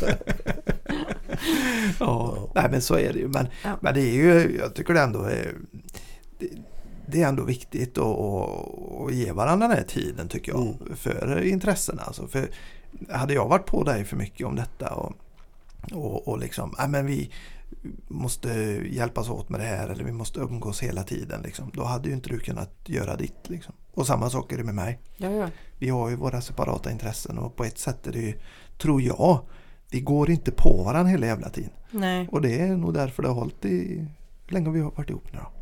Ja, 2.00 2.48
nej 2.54 2.68
men 2.70 2.82
så 2.82 2.94
är 2.98 3.12
det 3.12 3.18
ju. 3.18 3.28
Men, 3.28 3.46
Ja. 3.64 3.70
men 3.80 3.94
det 3.94 4.00
är 4.00 4.14
ju, 4.14 4.58
jag 4.60 4.74
tycker 4.74 4.94
det 4.94 5.00
ändå 5.00 5.22
är, 5.22 5.54
det, 6.38 6.46
det 7.10 7.22
är 7.22 7.28
ändå 7.28 7.44
viktigt 7.44 7.98
att, 7.98 9.12
ge 9.12 9.32
varandra 9.32 9.68
den 9.68 9.76
här 9.76 9.84
tiden 9.84 10.28
tycker 10.28 10.52
jag. 10.52 10.60
Mm. 10.60 10.96
För 10.96 11.42
intressena. 11.42 12.02
Alltså, 12.02 12.26
för 12.26 12.50
hade 13.08 13.34
jag 13.34 13.48
varit 13.48 13.66
på 13.66 13.84
dig 13.84 14.04
för 14.04 14.16
mycket 14.16 14.46
om 14.46 14.56
detta 14.56 14.94
och, 14.94 15.12
och, 15.92 16.28
och 16.28 16.38
liksom, 16.38 16.74
nej 16.78 16.88
men 16.88 17.06
vi 17.06 17.30
måste 18.08 18.48
hjälpas 18.90 19.28
åt 19.28 19.48
med 19.48 19.60
det 19.60 19.66
här 19.66 19.88
eller 19.88 20.04
vi 20.04 20.12
måste 20.12 20.40
umgås 20.40 20.82
hela 20.82 21.02
tiden. 21.02 21.42
Liksom. 21.42 21.70
Då 21.74 21.84
hade 21.84 22.08
ju 22.08 22.14
inte 22.14 22.28
du 22.28 22.38
kunnat 22.38 22.74
göra 22.84 23.16
ditt. 23.16 23.48
Liksom. 23.48 23.74
Och 23.94 24.06
samma 24.06 24.30
sak 24.30 24.52
är 24.52 24.56
det 24.56 24.64
med 24.64 24.74
mig. 24.74 24.98
Ja, 25.16 25.30
ja. 25.30 25.48
Vi 25.78 25.88
har 25.88 26.08
ju 26.08 26.16
våra 26.16 26.40
separata 26.40 26.90
intressen 26.90 27.38
och 27.38 27.56
på 27.56 27.64
ett 27.64 27.78
sätt 27.78 28.06
är 28.06 28.12
det 28.12 28.20
ju, 28.20 28.34
tror 28.78 29.02
jag, 29.02 29.40
vi 29.90 30.00
går 30.00 30.30
inte 30.30 30.50
på 30.50 30.82
varandra 30.82 31.10
hela 31.10 31.26
jävla 31.26 31.48
tiden. 31.48 31.72
Nej, 31.90 32.28
Och 32.32 32.42
det 32.42 32.60
är 32.60 32.76
nog 32.76 32.94
därför 32.94 33.22
det 33.22 33.28
har 33.28 33.34
hållit 33.34 33.64
i... 33.64 34.06
Hur 34.46 34.54
länge 34.54 34.66
har 34.66 34.72
vi 34.72 34.80
varit 34.80 35.10
ihop 35.10 35.32
nu 35.32 35.38
då? 35.38 35.57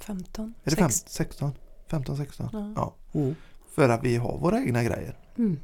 15? 0.00 0.54
Är 0.64 0.70
det 0.70 0.76
fem, 0.76 0.90
Sex- 0.90 1.12
16? 1.12 1.52
15, 1.90 2.16
16? 2.16 2.48
Ja. 2.52 2.72
Ja. 2.76 3.20
Mm. 3.20 3.34
För 3.74 3.88
att 3.88 4.04
vi 4.04 4.16
har 4.16 4.38
våra 4.38 4.58
egna 4.60 4.82
grejer. 4.82 5.16
Mm. 5.38 5.56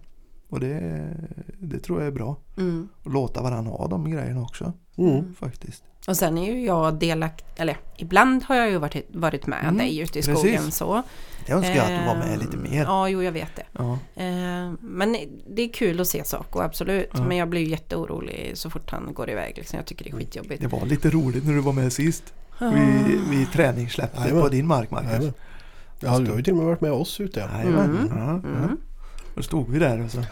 Och 0.48 0.60
det, 0.60 1.06
det 1.58 1.78
tror 1.80 1.98
jag 1.98 2.06
är 2.06 2.12
bra. 2.12 2.36
Mm. 2.56 2.88
Och 3.04 3.10
låta 3.12 3.42
varandra 3.42 3.72
ha 3.72 3.88
de 3.88 4.10
grejerna 4.10 4.42
också. 4.42 4.72
Mm. 4.96 5.34
Faktiskt. 5.34 5.84
Och 6.08 6.16
sen 6.16 6.38
är 6.38 6.52
ju 6.52 6.64
jag 6.66 6.98
delaktig, 6.98 7.46
eller 7.56 7.76
ibland 7.96 8.42
har 8.44 8.56
jag 8.56 8.70
ju 8.70 8.78
varit, 8.78 9.06
varit 9.14 9.46
med 9.46 9.62
Mm, 9.64 9.76
dig 9.78 9.98
ute 9.98 10.18
i 10.18 10.22
precis. 10.22 10.38
skogen 10.38 10.72
så. 10.72 11.02
Jag 11.46 11.56
önskar 11.58 11.80
att 11.82 11.88
du 12.00 12.06
var 12.06 12.16
med 12.28 12.38
lite 12.38 12.56
Ehm, 12.56 12.62
mer. 12.62 12.82
Ja, 12.84 13.08
jo 13.08 13.22
jag 13.22 13.32
vet 13.32 13.56
det. 13.56 13.62
Ja. 13.72 13.92
Eh, 14.14 14.72
Men 14.80 15.16
det 15.46 15.62
är 15.62 15.72
kul 15.72 16.00
att 16.00 16.06
se 16.08 16.24
saker, 16.24 16.60
absolut. 16.60 17.10
Ja. 17.14 17.22
Men 17.26 17.36
jag 17.36 17.48
blir 17.48 17.60
ju 17.60 17.68
jätteorolig 17.68 18.52
så 18.54 18.70
fort 18.70 18.90
han 18.90 19.14
går 19.14 19.30
iväg. 19.30 19.54
Liksom. 19.56 19.76
Jag 19.76 19.86
tycker 19.86 20.04
det 20.04 20.10
är 20.10 20.16
skitjobbigt. 20.16 20.60
Det 20.62 20.68
var 20.68 20.86
lite 20.86 21.10
roligt 21.10 21.44
när 21.46 21.52
du 21.52 21.60
var 21.60 21.72
med 21.72 21.92
sist. 21.92 22.34
Ah. 22.60 22.70
Vi, 22.70 23.20
vi 23.30 23.46
träningssläppte 23.46 24.20
Jajamän. 24.20 24.42
på 24.42 24.48
din 24.48 24.66
mark 24.66 24.90
Marcus. 24.90 25.10
Jajamän. 25.10 25.34
Ja, 26.00 26.18
du 26.18 26.30
har 26.30 26.36
ju 26.36 26.42
till 26.42 26.52
och 26.52 26.56
med 26.58 26.66
varit 26.66 26.80
med 26.80 26.92
oss 26.92 27.20
ute. 27.20 27.40
Ja. 27.40 27.58
Jajamän. 27.58 27.90
Mm. 27.90 28.08
Ja, 28.18 28.40
ja. 28.44 28.58
Mm. 28.58 28.76
Då 29.34 29.42
stod 29.42 29.68
vi 29.70 29.78
där 29.78 30.04
och 30.04 30.10
så 30.10 30.22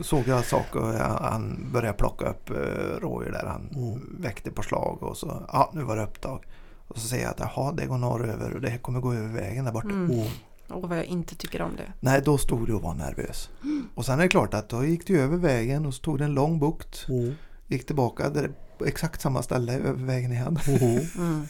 såg 0.00 0.28
jag 0.28 0.44
saker 0.44 0.80
och 0.80 0.94
han 1.24 1.68
började 1.72 1.98
plocka 1.98 2.24
upp 2.28 2.50
uh, 2.50 2.56
rådjur 3.00 3.32
där. 3.32 3.46
Han 3.46 3.68
Mm. 3.76 4.16
väckte 4.20 4.50
på 4.50 4.62
slag 4.62 5.02
och 5.02 5.16
så, 5.16 5.42
ja 5.52 5.70
nu 5.74 5.82
var 5.82 5.96
det 5.96 6.02
upptag. 6.02 6.44
Och 6.88 6.98
så 6.98 7.08
säger 7.08 7.22
jag 7.24 7.30
att 7.30 7.40
jaha 7.40 7.72
det 7.72 7.86
går 7.86 7.98
norröver 7.98 8.54
och 8.54 8.60
det 8.60 8.78
kommer 8.78 9.00
gå 9.00 9.12
över 9.14 9.28
vägen 9.28 9.64
där 9.64 9.72
borta. 9.72 9.88
Mm. 9.88 10.10
Mm. 10.10 10.26
Och 10.68 10.88
vad 10.88 10.98
jag 10.98 11.04
inte 11.04 11.34
tycker 11.34 11.62
om 11.62 11.76
det. 11.76 11.92
Nej 12.00 12.22
då 12.24 12.38
stod 12.38 12.66
du 12.66 12.74
och 12.74 12.82
var 12.82 12.94
nervös. 12.94 13.50
Och 13.94 14.04
sen 14.04 14.18
är 14.18 14.22
det 14.22 14.28
klart 14.28 14.54
att 14.54 14.68
då 14.68 14.84
gick 14.84 15.06
du 15.06 15.20
över 15.20 15.36
vägen 15.36 15.86
och 15.86 15.94
så 15.94 16.02
tog 16.02 16.18
det 16.18 16.24
en 16.24 16.34
lång 16.34 16.58
bukt. 16.58 17.06
Mm. 17.08 17.34
Gick 17.66 17.86
tillbaka 17.86 18.30
där 18.30 18.50
på 18.78 18.84
exakt 18.84 19.20
samma 19.20 19.42
ställe 19.42 19.72
över 19.74 19.92
vägen 19.92 20.32
igen. 20.32 20.58
Mm. 21.16 21.46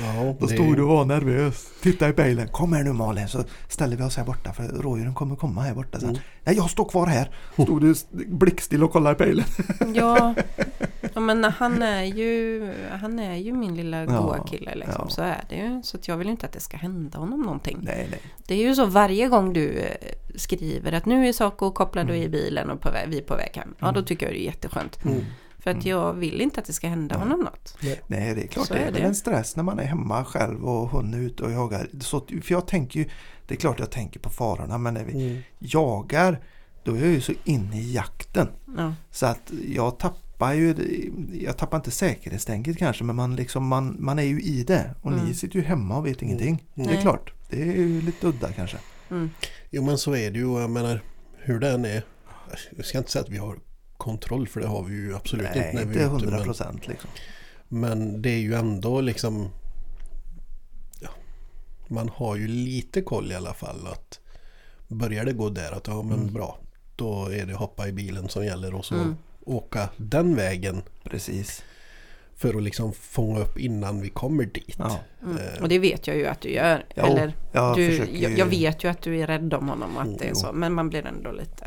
Ja, 0.00 0.36
Då 0.40 0.48
stod 0.48 0.76
du 0.76 0.82
och 0.82 0.88
var 0.88 1.04
nervös. 1.04 1.66
Titta 1.82 2.08
i 2.08 2.12
pejlen. 2.12 2.48
Kom 2.48 2.72
här 2.72 2.84
nu 2.84 2.92
Malin 2.92 3.28
så 3.28 3.44
ställer 3.68 3.96
vi 3.96 4.02
oss 4.02 4.16
här 4.16 4.24
borta 4.24 4.52
för 4.52 4.62
rådjuren 4.68 5.14
kommer 5.14 5.36
komma 5.36 5.62
här 5.62 5.74
borta 5.74 6.00
sen. 6.00 6.08
Mm. 6.08 6.20
Nej 6.44 6.56
jag 6.56 6.70
står 6.70 6.84
kvar 6.84 7.06
här. 7.06 7.30
Stod 7.52 7.80
du 7.80 7.94
blickstill 8.26 8.84
och 8.84 8.92
kollade 8.92 9.14
i 9.14 9.18
pejlen. 9.18 9.44
Ja, 9.94 10.34
ja, 11.14 11.20
men 11.20 11.44
han 11.44 11.82
är 11.82 12.02
ju, 12.04 12.72
han 13.00 13.18
är 13.18 13.36
ju 13.36 13.52
min 13.52 13.74
lilla 13.76 14.00
Ja, 14.04 14.04
goa 14.20 14.46
kille 14.46 14.74
liksom. 14.74 15.04
ja. 15.04 15.10
Så 15.10 15.22
är 15.22 15.44
det 15.48 15.56
ju. 15.56 15.82
Så 15.82 15.96
att 15.96 16.08
jag 16.08 16.16
vill 16.16 16.28
inte 16.28 16.46
att 16.46 16.52
det 16.52 16.60
ska 16.60 16.76
hända 16.76 17.18
honom 17.18 17.40
någonting. 17.42 17.78
Nej 17.82 18.06
nej. 18.10 18.20
Det 18.46 18.54
är 18.54 18.58
ju 18.68 18.74
så 18.74 18.86
varje 18.86 19.28
gång 19.28 19.52
du 19.52 19.78
eh, 19.78 19.94
skriver 20.34 20.92
att 20.92 21.06
nu 21.06 21.28
är 21.28 21.32
Saco 21.32 21.70
kopplad 21.70 22.06
du 22.06 22.12
är 22.12 22.22
i 22.22 22.28
bilen 22.28 22.70
och 22.70 22.80
på 22.80 22.90
väg, 22.90 23.08
vi 23.08 23.18
är 23.18 23.22
på 23.22 23.36
väg 23.36 23.50
hem. 23.54 23.74
Ja, 23.78 23.92
då 23.92 24.02
tycker 24.02 24.26
jag 24.26 24.34
det 24.34 24.40
är 24.42 24.44
jätteskönt. 24.44 25.04
Mm. 25.04 25.24
För 25.58 25.70
att 25.70 25.84
jag 25.84 26.12
vill 26.12 26.40
inte 26.40 26.60
att 26.60 26.66
det 26.66 26.72
ska 26.72 26.88
hända 26.88 27.16
honom 27.16 27.40
något. 27.40 27.76
Nej, 28.06 28.34
det 28.34 28.42
är 28.42 28.46
klart 28.46 28.66
Så 28.66 28.74
det 28.74 28.80
är, 28.80 28.92
det. 28.92 28.98
en 28.98 29.14
stress 29.14 29.56
när 29.56 29.62
man 29.62 29.78
är 29.78 29.84
hemma 29.84 30.24
själv 30.24 30.64
och 30.64 30.88
hunden 30.90 31.20
är 31.20 31.24
ute 31.26 31.42
och 31.42 31.52
jagar. 31.52 31.88
Så, 32.00 32.20
för 32.20 32.52
jag 32.52 32.66
tänker 32.66 33.00
ju, 33.00 33.06
det 33.46 33.54
är 33.54 33.58
klart 33.58 33.78
jag 33.78 33.90
tänker 33.90 34.20
på 34.20 34.30
farorna 34.30 34.78
men 34.78 34.94
när 34.94 35.04
vi 35.04 35.12
Mm. 35.30 35.42
jagar 35.58 36.40
då 36.84 36.94
är 36.94 36.98
jag 37.00 37.08
ju 37.08 37.20
så 37.20 37.32
inne 37.44 37.80
i 37.80 37.92
jakten. 37.94 38.48
Ja. 38.76 38.94
Så 39.10 39.26
att 39.26 39.52
jag 39.68 39.98
tappar 39.98 40.52
ju, 40.54 40.74
jag 41.32 41.56
tappar 41.56 41.76
inte 41.76 41.90
säkerhetstänket 41.90 42.78
kanske 42.78 43.04
men 43.04 43.16
man, 43.16 43.36
liksom, 43.36 43.66
man, 43.66 43.96
man 43.98 44.18
är 44.18 44.22
ju 44.22 44.40
i 44.42 44.64
det. 44.64 44.94
Och 45.02 45.12
Mm. 45.12 45.24
ni 45.24 45.34
sitter 45.34 45.56
ju 45.56 45.62
hemma 45.64 45.96
och 45.98 46.06
vet 46.06 46.22
ingenting. 46.22 46.64
Det 46.74 46.82
är 46.82 47.00
klart, 47.02 47.32
det 47.50 47.62
är 47.62 47.66
ju 47.76 48.00
lite 48.02 48.26
udda 48.26 48.52
kanske. 48.52 48.76
Mm. 49.10 49.30
Jo 49.70 49.82
men 49.84 49.98
så 49.98 50.16
är 50.16 50.30
det 50.30 50.38
ju. 50.38 50.60
Jag 50.60 50.70
menar 50.70 51.02
hur 51.36 51.60
det 51.60 51.70
än 51.70 51.84
är. 51.84 52.04
Jag 52.76 52.84
ska 52.84 52.98
inte 52.98 53.10
säga 53.10 53.22
att 53.22 53.30
vi 53.30 53.38
har 53.38 53.58
kontroll 54.08 54.48
för 54.48 54.60
det 54.60 54.66
har 54.66 54.82
vi 54.84 54.94
ju 54.94 55.14
absolut 55.16 55.46
Nej, 55.54 55.66
inte 55.66 55.72
när 55.72 55.84
vi 55.84 55.88
inte 55.92 56.00
är 56.00 56.04
ute. 56.04 56.12
hundra 56.14 56.36
Men, 56.36 56.44
procent 56.44 56.86
liksom. 56.88 57.10
men 57.68 58.22
det 58.22 58.30
är 58.30 58.38
ju 58.38 58.54
ändå 58.54 59.00
liksom 59.00 59.48
ja, 61.00 61.08
Man 61.88 62.08
har 62.08 62.36
ju 62.36 62.48
lite 62.48 63.02
koll 63.02 63.32
i 63.32 63.34
alla 63.34 63.54
fall 63.54 63.86
att 63.86 64.20
Börjar 64.88 65.24
det 65.24 65.32
gå 65.32 65.48
där 65.50 65.72
att 65.72 65.86
ja 65.86 66.02
men 66.02 66.18
Mm. 66.20 66.32
bra 66.32 66.58
Då 66.96 67.28
är 67.28 67.46
det 67.46 67.54
hoppa 67.54 67.88
i 67.88 67.92
bilen 67.92 68.28
som 68.28 68.44
gäller 68.44 68.74
och 68.74 68.84
så 68.84 68.94
Mm. 68.94 69.16
åka 69.44 69.88
den 69.96 70.36
vägen 70.36 70.82
Precis. 71.04 71.64
För 72.36 72.54
att 72.56 72.62
liksom 72.62 72.92
fånga 72.92 73.38
upp 73.40 73.58
innan 73.58 74.00
vi 74.00 74.08
kommer 74.08 74.44
dit. 74.44 74.76
Ja, 74.78 74.98
Mm. 75.22 75.36
Eh, 75.36 75.62
Och 75.62 75.68
det 75.68 75.78
vet 75.78 76.06
jag 76.06 76.16
ju 76.16 76.26
att 76.26 76.40
du 76.40 76.50
gör. 76.50 76.86
Jo, 76.96 77.04
Eller, 77.04 77.32
jag 77.52 77.76
du, 77.76 77.96
jag, 78.12 78.38
jag 78.38 78.46
vet 78.46 78.84
ju 78.84 78.88
att 78.90 79.02
du 79.02 79.20
är 79.20 79.26
rädd 79.26 79.54
om 79.54 79.68
honom 79.68 79.96
och 79.96 80.02
att 80.02 80.18
det 80.18 80.24
är 80.24 80.28
Jo. 80.28 80.34
så. 80.34 80.52
Men 80.52 80.72
man 80.74 80.88
blir 80.88 81.06
ändå 81.06 81.32
lite 81.32 81.66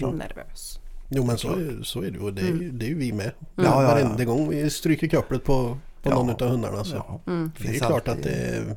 nervös. 0.00 0.79
Jo 1.12 1.24
men 1.24 1.38
så, 1.38 1.48
är- 1.48 1.82
så 1.82 2.02
är 2.02 2.10
det 2.10 2.18
och 2.18 2.32
det 2.34 2.42
är, 2.42 2.46
ju- 2.46 2.50
Mm. 2.52 2.78
det 2.78 2.84
är 2.86 2.88
ju 2.88 2.94
vi 2.98 3.12
med. 3.12 3.30
Ja, 3.56 3.62
ja, 3.64 3.82
ja. 3.82 3.88
Varenda 3.88 4.24
gång 4.24 4.48
vi 4.48 4.70
stryker 4.70 5.08
kopplet 5.08 5.44
på, 5.44 5.78
på 6.02 6.10
Ja. 6.10 6.14
någon 6.14 6.30
av 6.30 6.42
hundarna 6.48 6.84
så 6.84 6.96
Ja. 6.96 7.20
Mm. 7.26 7.50
det 7.58 7.64
är 7.64 7.68
Finns 7.72 7.82
klart 7.86 8.08
att 8.08 8.22
det, 8.22 8.76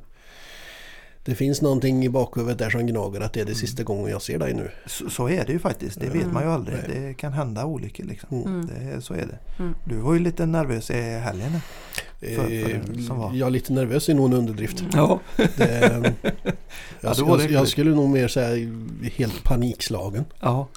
det 1.25 1.36
finns 1.36 1.61
någonting 1.61 2.05
i 2.05 2.09
bakhuvudet 2.09 2.57
där 2.57 2.69
som 2.69 2.88
gnager 2.88 3.21
att 3.21 3.34
det 3.34 3.39
är 3.39 3.45
det 3.45 3.51
Mm. 3.51 3.59
sista 3.59 3.84
gången 3.84 4.11
jag 4.11 4.21
ser 4.21 4.39
dig 4.39 4.53
nu. 4.53 4.69
Så, 4.86 5.09
så 5.09 5.29
är 5.29 5.45
det 5.45 5.51
ju 5.53 5.59
faktiskt. 5.59 5.99
Det 5.99 6.05
vet 6.05 6.21
Mm. 6.21 6.34
man 6.34 6.43
ju 6.43 6.49
aldrig. 6.49 6.77
Nej. 6.88 6.99
Det 7.01 7.13
kan 7.13 7.34
hända 7.34 7.65
olyckor 7.65 8.03
liksom. 8.03 8.41
Mm. 8.43 8.65
Det, 8.67 9.01
så 9.01 9.13
är 9.13 9.17
det. 9.25 9.38
Mm. 9.63 9.75
Du 9.86 9.95
var 9.95 10.13
ju 10.13 10.19
lite 10.19 10.45
nervös 10.45 10.89
i 10.91 11.01
helgen. 11.01 11.51
För- 12.19 12.27
för 13.07 13.29
Eh. 13.29 13.38
Jag 13.38 13.47
är 13.47 13.49
lite 13.51 13.73
nervös 13.73 14.09
är 14.09 14.13
nog 14.13 14.25
en 14.25 14.34
underdrift. 14.34 14.84
Ja. 14.93 15.19
Det, 15.38 15.45
jag, 15.57 17.13
det 17.15 17.19
jag, 17.19 17.41
jag 17.41 17.47
kul. 17.61 17.67
skulle 17.67 17.91
nog 17.91 18.09
mer 18.09 18.27
säga 18.27 18.69
helt 19.15 19.43
panikslagen. 19.43 20.25
ja. 20.39 20.67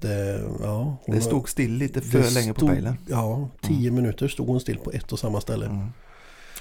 Det, 0.00 0.44
ja, 0.62 0.96
Det 1.06 1.20
stod 1.20 1.48
still 1.48 1.72
lite 1.72 2.00
för 2.00 2.34
länge 2.34 2.54
på 2.54 2.66
pejlen. 2.66 2.98
Ja, 3.08 3.48
tio 3.62 3.90
minuter 3.90 4.28
stod 4.28 4.46
hon 4.46 4.60
still 4.60 4.78
på 4.78 4.90
ett 4.90 5.12
och 5.12 5.18
samma 5.18 5.40
ställe. 5.40 5.66
Mm. 5.66 5.88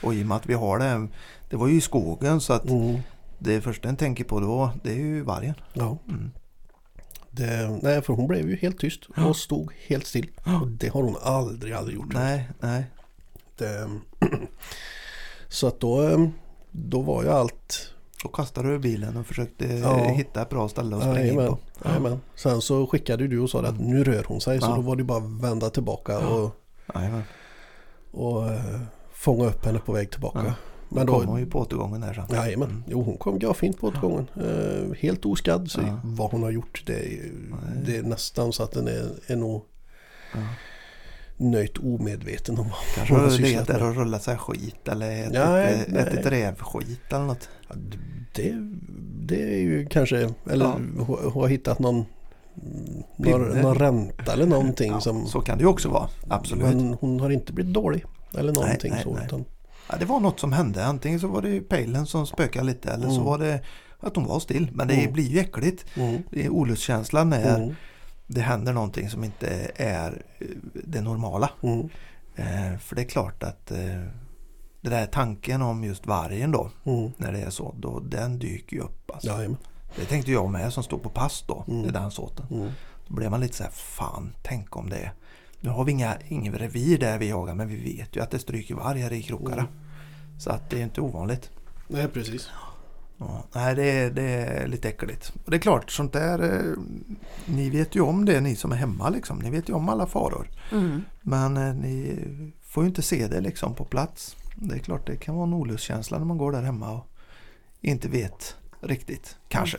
Och 0.04 0.14
i 0.14 0.24
och 0.24 0.28
med 0.28 0.38
att 0.38 0.46
vi 0.46 0.54
har 0.54 0.80
det. 0.80 1.08
Det 1.50 1.56
var 1.56 1.68
ju 1.68 1.76
i 1.78 1.82
skogen 1.82 2.42
så 2.42 2.54
att 2.54 2.70
Mm, 2.70 3.00
det 3.40 3.62
första 3.62 3.90
en 3.90 3.96
tänker 3.96 4.24
på 4.24 4.40
då 4.40 4.72
det 4.84 4.92
är 4.92 4.96
ju 4.96 5.22
vargen. 5.22 5.56
ja. 5.74 5.98
Mm. 6.08 6.32
Det, 7.32 7.80
nej, 7.84 8.02
för 8.02 8.14
hon 8.14 8.28
blev 8.28 8.50
ju 8.50 8.56
helt 8.56 8.80
tyst 8.80 9.02
och 9.18 9.36
stod 9.36 9.72
helt 9.88 10.06
still. 10.08 10.30
Och 10.62 10.68
det 10.68 10.88
har 10.88 11.04
hon 11.04 11.16
aldrig, 11.22 11.74
aldrig 11.74 11.96
gjort. 11.96 12.14
Nej, 12.14 12.50
nej. 12.60 12.86
Det, 13.58 13.90
så 15.48 15.68
att 15.68 15.80
då, 15.80 16.02
eh, 16.10 16.28
då 16.72 17.02
var 17.02 17.24
ju 17.24 17.30
allt... 17.30 17.92
Då 18.24 18.30
kastade 18.30 18.72
du 18.72 18.80
bilen 18.80 19.18
och 19.18 19.26
försökte 19.26 19.66
Ja. 19.66 19.98
hitta 19.98 20.42
ett 20.42 20.50
bra 20.50 20.70
ställe 20.70 20.96
att 20.96 21.02
springa 21.02 21.26
in 21.28 21.36
på. 21.36 21.58
jajamän. 21.86 22.20
Sen 22.36 22.62
så 22.62 22.88
skickade 22.88 23.28
du 23.28 23.40
och 23.40 23.50
sa 23.50 23.64
att 23.66 23.80
nu 23.80 24.04
rör 24.04 24.24
hon 24.28 24.42
sig. 24.42 24.62
Så 24.62 24.68
Ja. 24.68 24.76
då 24.76 24.82
var 24.82 24.96
det 24.96 25.04
bara 25.04 25.18
att 25.24 25.42
vända 25.44 25.70
tillbaka 25.70 26.28
och, 26.30 26.52
och 28.12 28.48
eh, 28.52 28.80
fånga 29.14 29.46
upp 29.46 29.66
henne 29.66 29.80
på 29.80 29.92
väg 29.92 30.12
tillbaka. 30.12 30.44
Ja. 30.46 30.54
Men 30.90 31.06
Då 31.06 31.14
kom 31.20 31.28
hon 31.28 31.40
ju 31.40 31.46
på 31.46 31.60
återgången 31.60 32.02
där 32.02 32.14
sen. 32.14 32.26
Jajamän, 32.36 32.84
jo 32.88 33.02
hon 33.04 33.18
kom 33.18 33.38
ja, 33.42 33.54
fint 33.54 33.78
på 33.80 33.88
återgången. 33.88 34.28
Eh, 34.36 34.94
helt 35.00 35.26
oskadd. 35.26 35.72
Så 35.72 35.82
Ja. 35.82 36.00
vad 36.04 36.32
hon 36.32 36.44
har 36.44 36.52
gjort 36.52 36.84
det 36.86 36.94
är, 37.14 37.32
det 37.86 37.98
är 37.98 38.04
nästan 38.04 38.54
så 38.54 38.64
att 38.64 38.72
den 38.72 38.88
är, 38.88 39.10
är 39.28 39.36
nog 39.36 39.64
Ja. 40.34 40.40
Nöjt 41.38 41.78
omedveten 41.78 42.60
om 42.60 42.70
vad 42.98 43.08
du 43.08 43.14
har 43.14 43.30
sysslat 43.30 43.68
med. 43.68 43.82
och 43.82 43.96
rullat 43.96 44.24
sig 44.24 44.38
skit 44.38 44.88
eller 44.88 45.12
ätit, 45.22 45.34
Nej, 45.34 45.84
nej. 45.88 46.02
ätit 46.02 46.26
rävskit 46.26 47.14
eller 47.14 47.26
något. 47.26 47.50
Ja, 47.70 47.76
Det, 48.36 48.54
det 49.26 49.42
är 49.54 49.58
ju 49.60 49.86
kanske, 49.86 50.30
eller 50.52 50.66
Ja. 50.66 51.30
har 51.34 51.48
hittat 51.48 51.80
någon, 51.80 52.06
någon, 53.18 53.42
någon 53.62 53.76
ränta 53.76 54.34
eller 54.34 54.46
någonting 54.46 54.92
Ja, 54.92 55.00
som... 55.02 55.28
Så 55.28 55.40
kan 55.42 55.58
det 55.58 55.62
ju 55.62 55.68
också 55.68 55.90
vara, 55.90 56.08
absolut. 56.30 56.64
Men 56.64 56.94
hon 56.94 57.20
har 57.20 57.30
inte 57.30 57.54
blivit 57.54 57.74
dålig 57.74 58.04
eller 58.38 58.54
någonting 58.54 58.92
nej, 58.92 59.04
så. 59.04 59.14
nej. 59.14 59.46
Ja, 59.90 59.96
det 60.00 60.06
var 60.06 60.20
något 60.20 60.40
som 60.40 60.54
hände. 60.54 60.86
Antingen 60.86 61.20
så 61.20 61.28
var 61.28 61.42
det 61.42 61.62
pejlen 61.62 62.06
som 62.06 62.28
spökade 62.28 62.66
lite 62.66 62.92
eller 62.92 63.08
så 63.08 63.14
Mm. 63.14 63.26
var 63.26 63.38
det 63.38 63.60
att 64.00 64.16
hon 64.16 64.26
var 64.26 64.40
still. 64.40 64.70
Men 64.74 64.88
det 64.88 64.94
Mm. 64.94 65.14
blir 65.14 65.24
ju 65.28 65.40
äckligt. 65.40 65.86
mm, 65.98 66.22
Det 66.32 66.46
är 66.46 66.50
olustkänslan 66.50 67.30
när 67.30 67.56
mm, 67.56 67.76
det 68.28 68.42
händer 68.42 68.74
någonting 68.74 69.10
som 69.10 69.24
inte 69.24 69.72
är 69.76 70.22
eh, 70.40 70.48
det 70.84 71.02
normala. 71.02 71.50
mm, 71.62 71.90
Eh, 72.38 72.78
för 72.78 72.96
det 72.96 73.02
är 73.02 73.06
klart 73.06 73.44
att 73.44 73.72
eh, 73.72 73.78
det 74.82 74.90
där 74.90 75.06
tanken 75.06 75.62
om 75.62 75.84
just 75.84 76.08
vargen 76.08 76.52
då, 76.52 76.70
mm. 76.84 77.12
när 77.18 77.32
det 77.32 77.40
är 77.40 77.50
så, 77.50 77.76
då, 77.80 78.00
den 78.00 78.40
dyker 78.40 78.76
ju 78.76 78.82
upp. 78.84 79.12
Alltså. 79.12 79.28
Jajamän. 79.28 79.58
Det 79.96 80.06
tänkte 80.06 80.32
jag 80.32 80.50
med 80.52 80.74
som 80.74 80.84
stod 80.84 81.04
på 81.04 81.10
pass 81.10 81.44
då, 81.48 81.66
Mm. 81.68 81.86
i 81.86 81.92
den 81.92 82.12
såten. 82.12 82.46
Mm. 82.52 82.70
Då 83.08 83.14
blev 83.14 83.32
man 83.32 83.40
lite 83.40 83.56
så 83.58 83.64
här, 83.64 83.72
fan, 83.72 84.36
tänk 84.44 84.76
om 84.76 84.90
det. 84.90 85.12
Nu 85.60 85.70
har 85.70 85.84
vi 85.84 85.92
inga, 85.92 86.18
ingen 86.28 86.54
revir 86.54 86.98
där 86.98 87.18
vi 87.18 87.30
jagar, 87.30 87.54
men 87.56 87.68
vi 87.68 87.96
vet 87.96 88.16
ju 88.16 88.22
att 88.24 88.32
det 88.32 88.40
stryker 88.40 88.76
vargar 88.76 89.14
i 89.14 89.22
krokarna. 89.22 89.62
Mm. 89.62 89.74
Så 90.40 90.50
att 90.52 90.70
det 90.70 90.80
är 90.80 90.84
inte 90.84 91.02
ovanligt. 91.02 91.50
Nej, 91.88 92.08
precis. 92.08 92.50
Ja, 93.18 93.44
nej, 93.56 93.76
det 93.76 93.84
är, 93.92 94.12
det 94.12 94.22
är 94.24 94.68
lite 94.68 94.90
äckligt. 94.90 95.34
Och 95.46 95.52
det 95.52 95.58
är 95.58 95.62
klart, 95.62 95.92
sånt 95.92 96.14
där, 96.14 96.44
eh, 96.44 96.74
ni 97.46 97.70
vet 97.70 97.96
ju 97.96 98.02
om 98.02 98.26
det 98.26 98.42
ni 98.42 98.56
som 98.56 98.72
är 98.72 98.76
hemma 98.76 99.10
liksom. 99.10 99.40
Ni 99.40 99.50
vet 99.50 99.70
ju 99.70 99.74
om 99.74 99.90
alla 99.90 100.08
faror. 100.08 100.50
Mm. 100.72 101.02
Men 101.22 101.58
eh, 101.58 101.74
ni 101.74 102.16
får 102.62 102.84
ju 102.84 102.88
inte 102.90 103.02
se 103.02 103.28
det 103.28 103.42
liksom 103.42 103.76
på 103.76 103.86
plats. 103.86 104.36
Det 104.56 104.76
är 104.76 104.80
klart, 104.80 105.08
det 105.08 105.16
kan 105.18 105.36
vara 105.36 105.48
en 105.48 105.54
olustkänsla 105.54 106.18
när 106.18 106.26
man 106.26 106.38
går 106.38 106.52
där 106.52 106.62
hemma 106.62 106.92
och 106.92 107.08
inte 107.82 108.08
vet 108.08 108.56
riktigt, 108.82 109.38
kanske. 109.50 109.78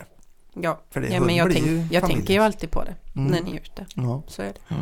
Ja, 0.60 0.80
För 0.90 1.00
det 1.00 1.08
ja 1.08 1.20
men 1.20 1.36
jag, 1.36 1.52
tänk, 1.52 1.66
ju 1.66 1.86
jag 1.90 2.06
tänker 2.06 2.34
ju 2.34 2.40
alltid 2.40 2.70
på 2.70 2.84
det 2.84 2.94
Mm. 3.16 3.30
när 3.32 3.42
ni 3.42 3.50
är 3.50 3.60
ute. 3.60 3.86
Ja. 3.94 4.22
Så 4.26 4.42
är 4.42 4.46
det. 4.46 4.74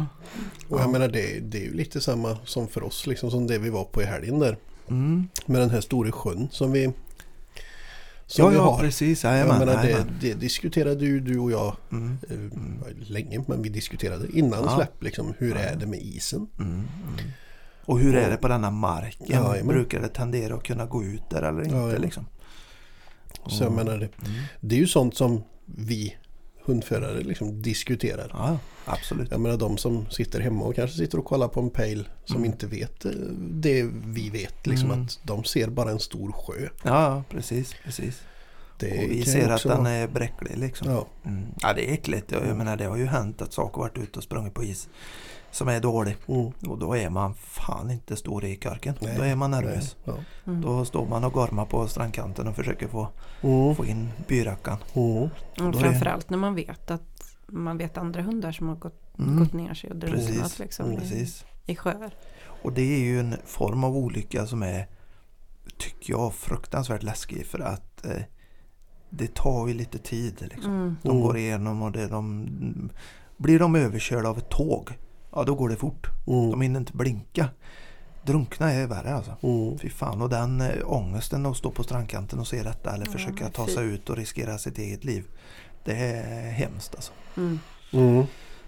Och 0.69 0.79
jag 0.81 0.87
Ja. 0.87 0.91
menar 0.93 1.09
det, 1.09 1.41
det 1.41 1.59
är 1.59 1.63
ju 1.63 1.75
lite 1.75 2.01
samma 2.01 2.37
som 2.45 2.69
för 2.69 2.83
oss, 2.83 3.07
liksom 3.07 3.31
som 3.31 3.47
det 3.47 3.59
vi 3.59 3.71
var 3.71 3.85
på 3.85 4.03
i 4.03 4.05
helgen 4.05 4.39
där. 4.39 4.57
Mm. 4.89 5.29
Med 5.47 5.61
den 5.61 5.71
här 5.71 5.81
stora 5.81 6.13
sjön 6.13 6.49
som 6.51 6.73
vi, 6.73 6.93
Ja, 8.39 8.49
vi 8.49 8.57
ja, 8.57 8.63
har. 8.63 8.79
precis. 8.79 9.25
Jag 9.25 9.33
Jajamän, 9.33 9.59
menar, 9.59 9.83
det, 9.83 10.07
det 10.21 10.35
diskuterade 10.35 11.05
ju 11.05 11.21
du 11.21 11.39
och 11.39 11.51
jag 11.53 11.77
Mm. 11.93 12.19
eh, 12.31 13.09
länge, 13.09 13.45
men 13.49 13.63
vi 13.63 13.69
diskuterade 13.69 14.27
innan 14.39 14.65
Ja. 14.65 14.77
släpp 14.77 15.03
liksom, 15.03 15.35
hur 15.39 15.51
Ja. 15.55 15.61
är 15.61 15.77
det 15.77 15.87
med 15.87 16.01
isen? 16.03 16.47
Mm. 16.59 16.71
Mm. 16.73 16.85
Och 17.87 17.99
hur 17.99 18.15
är 18.17 18.31
det 18.31 18.37
på 18.37 18.49
denna 18.49 18.71
marken? 18.71 19.27
Ja. 19.31 19.55
Brukar 19.65 20.01
det 20.01 20.09
tendera 20.09 20.55
att 20.55 20.63
kunna 20.63 20.87
gå 20.87 21.05
ut 21.05 21.31
där 21.31 21.43
eller 21.43 21.63
inte? 21.63 21.75
jajamän. 21.77 22.01
liksom? 22.03 22.27
Så 23.47 23.65
jag 23.65 23.73
Mm. 23.73 23.85
menar, 23.87 23.99
det, 23.99 24.09
Mm. 24.29 24.41
det 24.61 24.75
är 24.75 24.79
ju 24.81 24.87
sånt 24.87 25.17
som 25.17 25.43
vi 25.65 26.17
hundförare 26.65 27.21
liksom 27.21 27.63
diskuterar. 27.63 28.29
Ja, 28.33 28.59
absolut. 28.85 29.31
Jag 29.31 29.41
menar 29.41 29.57
de 29.57 29.77
som 29.79 30.11
sitter 30.11 30.41
hemma 30.41 30.65
och 30.65 30.75
kanske 30.75 30.97
sitter 30.97 31.19
och 31.19 31.25
kollar 31.25 31.49
på 31.49 31.61
en 31.61 31.71
pejl 31.71 32.09
som 32.25 32.37
Mm. 32.37 32.51
inte 32.51 32.67
vet 32.67 33.05
eh, 33.05 33.11
det 33.41 33.83
vi 34.05 34.31
vet. 34.31 34.67
Liksom 34.67 34.91
Mm. 34.91 35.05
att 35.05 35.19
de 35.23 35.45
ser 35.45 35.69
bara 35.69 35.91
en 35.91 35.99
stor 36.01 36.33
sjö. 36.33 36.69
Ja, 36.83 37.25
precis. 37.31 37.75
precis. 37.85 38.23
Det 38.79 39.05
och 39.05 39.11
vi 39.11 39.23
ser 39.25 39.49
att 39.49 39.63
den 39.63 39.87
är 39.87 40.09
bräcklig 40.09 40.59
liksom. 40.59 40.91
Ja, 40.91 41.07
Mm. 41.25 41.45
Ja, 41.61 41.73
det 41.73 41.89
är 41.91 41.93
äckligt. 41.93 42.33
Jag 42.33 42.43
Mm. 42.43 42.59
menar, 42.59 42.77
det 42.77 42.85
har 42.85 42.97
ju 42.97 43.07
hänt 43.07 43.43
att 43.43 43.53
saker 43.53 43.79
varit 43.81 43.99
ute 43.99 44.19
och 44.19 44.23
sprungit 44.25 44.55
på 44.55 44.65
is 44.65 44.89
som 45.55 45.69
är 45.69 45.81
dålig. 45.81 46.17
mm, 46.29 46.53
Och 46.69 46.79
då 46.79 46.97
är 46.97 47.11
man 47.11 47.35
fan 47.35 47.91
inte 47.91 48.17
stor 48.17 48.45
i 48.45 48.57
karken. 48.57 48.95
Nej, 49.01 49.17
Då 49.17 49.23
är 49.23 49.37
man 49.37 49.51
nervös. 49.51 49.97
ja. 50.05 50.15
Mm. 50.47 50.61
Då 50.61 50.85
står 50.85 51.07
man 51.07 51.25
och 51.25 51.33
gormar 51.33 51.65
på 51.65 51.89
strandkanten 51.89 52.49
och 52.49 52.57
försöker 52.57 52.89
få, 52.89 53.09
Mm, 53.43 53.75
få 53.77 53.87
in 53.87 54.09
byrackan. 54.29 54.77
mm, 54.95 55.23
Och 55.69 55.81
framförallt 55.81 56.31
när 56.31 56.39
man 56.39 56.55
vet 56.55 56.91
att 56.91 57.37
man 57.47 57.79
vet 57.79 57.99
andra 57.99 58.23
hundar 58.23 58.53
som 58.53 58.69
har 58.69 58.77
gått, 58.77 59.01
Mm. 59.19 59.39
gått 59.39 59.53
ner 59.53 59.75
sig 59.75 59.91
och 59.91 59.97
drunknat 59.97 60.27
Precis. 60.27 60.59
liksom, 60.59 60.87
Mm. 60.87 60.97
i, 60.97 61.01
Precis. 61.01 61.45
i 61.67 61.77
sjöar. 61.77 62.15
Och 62.63 62.73
det 62.73 62.83
är 62.83 62.99
ju 62.99 63.21
en 63.21 63.37
form 63.47 63.85
av 63.85 63.97
olycka 63.97 64.47
som 64.47 64.63
är, 64.63 64.87
tycker 65.79 66.13
jag, 66.13 66.35
fruktansvärt 66.35 67.03
läskig 67.03 67.47
för 67.47 67.59
att 67.61 68.07
eh, 68.07 68.23
det 69.11 69.35
tar 69.35 69.69
ju 69.69 69.75
lite 69.75 69.99
tid. 69.99 70.49
Liksom. 70.55 70.73
Mm. 70.73 70.97
De 71.03 71.21
går 71.21 71.37
igenom 71.37 71.83
och 71.83 71.93
det, 71.93 72.07
de, 72.07 72.49
blir 73.37 73.59
de 73.59 73.75
överkörda 73.77 74.29
av 74.29 74.39
ett 74.39 74.49
tåg, 74.51 74.99
ja 75.35 75.45
då 75.45 75.55
går 75.55 75.69
det 75.69 75.77
fort. 75.77 76.07
mm, 76.27 76.51
De 76.51 76.61
hinner 76.61 76.81
inte 76.81 76.93
blinka. 76.97 77.49
Drunkna 78.27 78.73
är 78.73 78.87
värre 78.87 79.15
alltså. 79.15 79.37
mm, 79.43 79.79
Fy 79.79 79.89
fan, 79.91 80.23
och 80.23 80.29
den 80.29 80.61
äh, 80.61 80.69
ångesten 80.85 81.47
att 81.47 81.57
stå 81.57 81.71
på 81.71 81.83
strandkanten 81.83 82.39
och 82.39 82.47
se 82.47 82.63
detta 82.63 82.95
eller 82.95 83.07
Ja, 83.07 83.13
försöka 83.13 83.49
ta 83.49 83.67
sig 83.67 83.87
ut 83.87 84.11
och 84.11 84.17
riskera 84.17 84.59
sitt 84.59 84.79
eget 84.79 85.05
liv. 85.05 85.25
Det 85.85 85.93
är 85.97 86.51
hemskt 86.51 86.95
alltså. 86.95 87.13
Mm. 87.37 87.59
mm, 87.93 88.25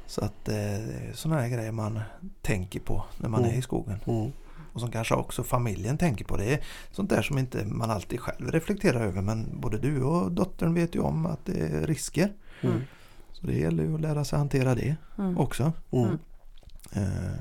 Så 0.07 0.25
att 0.25 0.49
eh, 0.49 1.12
sådana 1.14 1.41
här 1.41 1.49
grejer 1.49 1.73
man 1.73 2.01
tänker 2.43 2.81
på 2.81 3.05
när 3.19 3.29
man 3.29 3.41
Mm. 3.41 3.55
är 3.55 3.59
i 3.59 3.62
skogen. 3.62 4.01
mm, 4.07 4.33
Och 4.73 4.81
som 4.81 4.91
kanske 4.91 5.14
också 5.14 5.43
familjen 5.43 5.99
tänker 5.99 6.25
på. 6.25 6.37
Det 6.37 6.53
är 6.55 6.64
sånt 6.91 7.11
där 7.11 7.23
som 7.23 7.39
inte 7.39 7.64
man 7.64 7.91
alltid 7.91 8.21
själv 8.21 8.51
reflekterar 8.53 9.01
över. 9.01 9.23
Men 9.23 9.61
både 9.61 9.79
du 9.79 10.03
och 10.03 10.33
dottern 10.33 10.75
vet 10.75 10.95
ju 10.95 11.01
om 11.01 11.27
att 11.27 11.45
det 11.45 11.61
är 11.61 11.87
risker. 11.87 12.33
mm, 12.62 12.81
Så 13.33 13.47
det 13.47 13.55
gäller 13.59 13.83
ju 13.85 13.95
att 13.95 14.01
lära 14.01 14.25
sig 14.25 14.39
hantera 14.39 14.75
det 14.75 14.97
Mm. 15.19 15.39
också. 15.39 15.73
Mm. 16.93 17.09
Eh, 17.09 17.39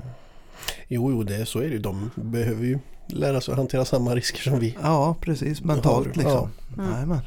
Jo, 0.88 1.10
jo, 1.10 1.22
det, 1.22 1.46
så 1.46 1.58
är 1.58 1.62
det 1.62 1.68
ju. 1.72 1.78
De 1.78 2.10
behöver 2.14 2.64
ju 2.64 2.78
lära 3.06 3.40
sig 3.40 3.52
att 3.52 3.58
hantera 3.58 3.84
samma 3.84 4.14
risker 4.14 4.42
som 4.50 4.58
vi. 4.58 4.76
ja, 4.82 5.16
precis. 5.20 5.60
har 5.60 5.66
Mentalt 5.66 6.14
du. 6.14 6.20
liksom. 6.20 6.50
Mm. 6.78 6.90
Jajamän. 6.92 7.20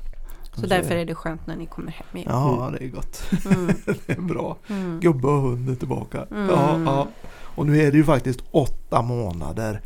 Så 0.53 0.65
därför 0.65 0.95
är 0.95 1.05
det 1.05 1.15
skönt 1.15 1.47
när 1.47 1.55
ni 1.55 1.65
kommer 1.65 1.91
hem 1.91 2.05
igen. 2.13 2.27
Ja, 2.31 2.73
det 2.79 2.85
är 2.85 2.89
gott. 2.89 3.23
Mm. 3.45 3.67
Det 4.05 4.13
är 4.13 4.21
bra. 4.21 4.57
Mm. 4.67 4.99
Gubbe 4.99 5.27
och 5.27 5.41
hund 5.41 5.69
är 5.69 5.75
tillbaka. 5.75 6.25
Mm. 6.31 6.49
Ja, 6.49 6.79
ja. 6.85 7.07
Och 7.31 7.65
nu 7.65 7.81
är 7.81 7.91
det 7.91 7.97
ju 7.97 8.03
faktiskt 8.03 8.39
åtta 8.51 9.01
månader 9.01 9.81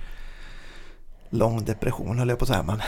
lång 1.30 1.64
depression 1.66 2.20
höll 2.20 2.30
jag 2.30 2.40
på 2.40 2.44
att 2.44 2.50
säga. 2.50 2.64
Men 2.64 2.82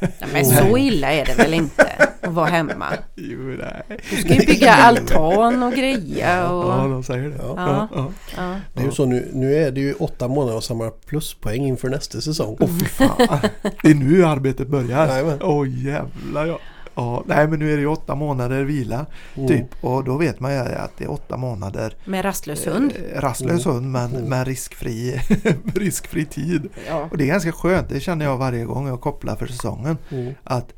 Ja, 0.00 0.26
men 0.32 0.44
så 0.44 0.78
illa 0.78 1.12
är 1.12 1.24
det 1.24 1.34
väl 1.34 1.54
inte 1.54 2.08
att 2.20 2.32
vara 2.32 2.46
hemma? 2.46 2.86
jo, 3.14 3.38
nej. 3.38 3.98
Du 4.10 4.16
ska 4.16 4.34
ju 4.34 4.46
bygga 4.46 4.72
altan 4.72 5.62
och 5.62 5.72
greja 5.72 6.36
Ja, 6.36 6.82
och... 6.82 6.90
de 6.90 7.02
säger 7.02 7.28
det. 7.28 7.36
Ja. 7.38 7.54
Ja. 7.56 7.88
ja. 7.94 8.10
Ja. 8.36 8.56
Det 8.74 8.80
är 8.80 8.84
ju 8.84 8.92
så 8.92 9.04
nu, 9.06 9.30
nu 9.32 9.54
är 9.54 9.70
det 9.70 9.80
ju 9.80 9.94
åtta 9.94 10.28
månader 10.28 10.56
och 10.56 10.64
samla 10.64 10.90
pluspoäng 10.90 11.66
inför 11.66 11.88
nästa 11.88 12.20
säsong. 12.20 12.56
Åh 12.60 12.68
fy 12.80 12.84
fan. 12.84 13.38
Det 13.82 13.90
är 13.90 13.94
nu 13.94 14.24
arbetet 14.24 14.68
börjar. 14.68 15.38
Åh 15.42 15.68
jävlar 15.68 16.46
ja. 16.46 16.58
Ja. 16.94 17.22
Nej 17.26 17.48
men 17.48 17.58
nu 17.58 17.72
är 17.72 17.76
det 17.76 17.80
ju 17.80 17.86
åtta 17.88 18.14
månader 18.14 18.64
vila 18.64 19.06
Mm. 19.34 19.48
typ. 19.48 19.84
Och 19.84 20.04
då 20.04 20.16
vet 20.18 20.40
man 20.40 20.52
ju 20.52 20.58
att 20.58 20.92
det 20.98 21.04
är 21.04 21.10
åtta 21.10 21.36
månader 21.36 21.96
Med 22.04 22.24
rastlös 22.24 22.66
hund. 22.66 22.92
eh, 23.12 23.20
rastlös 23.20 23.66
hund 23.66 23.90
men 23.90 24.10
Mm. 24.16 24.28
med 24.28 24.46
riskfri, 24.46 25.20
riskfri 25.74 26.24
tid. 26.24 26.68
Ja. 26.88 27.08
Och 27.10 27.18
det 27.18 27.24
är 27.24 27.28
ganska 27.28 27.52
skönt. 27.52 27.88
Det 27.88 28.00
känner 28.00 28.24
jag 28.24 28.36
varje 28.36 28.64
gång 28.64 28.86
jag 28.88 29.00
kopplar 29.00 29.36
för 29.36 29.46
säsongen. 29.46 29.98
Mm. 30.10 30.34
Att 30.44 30.72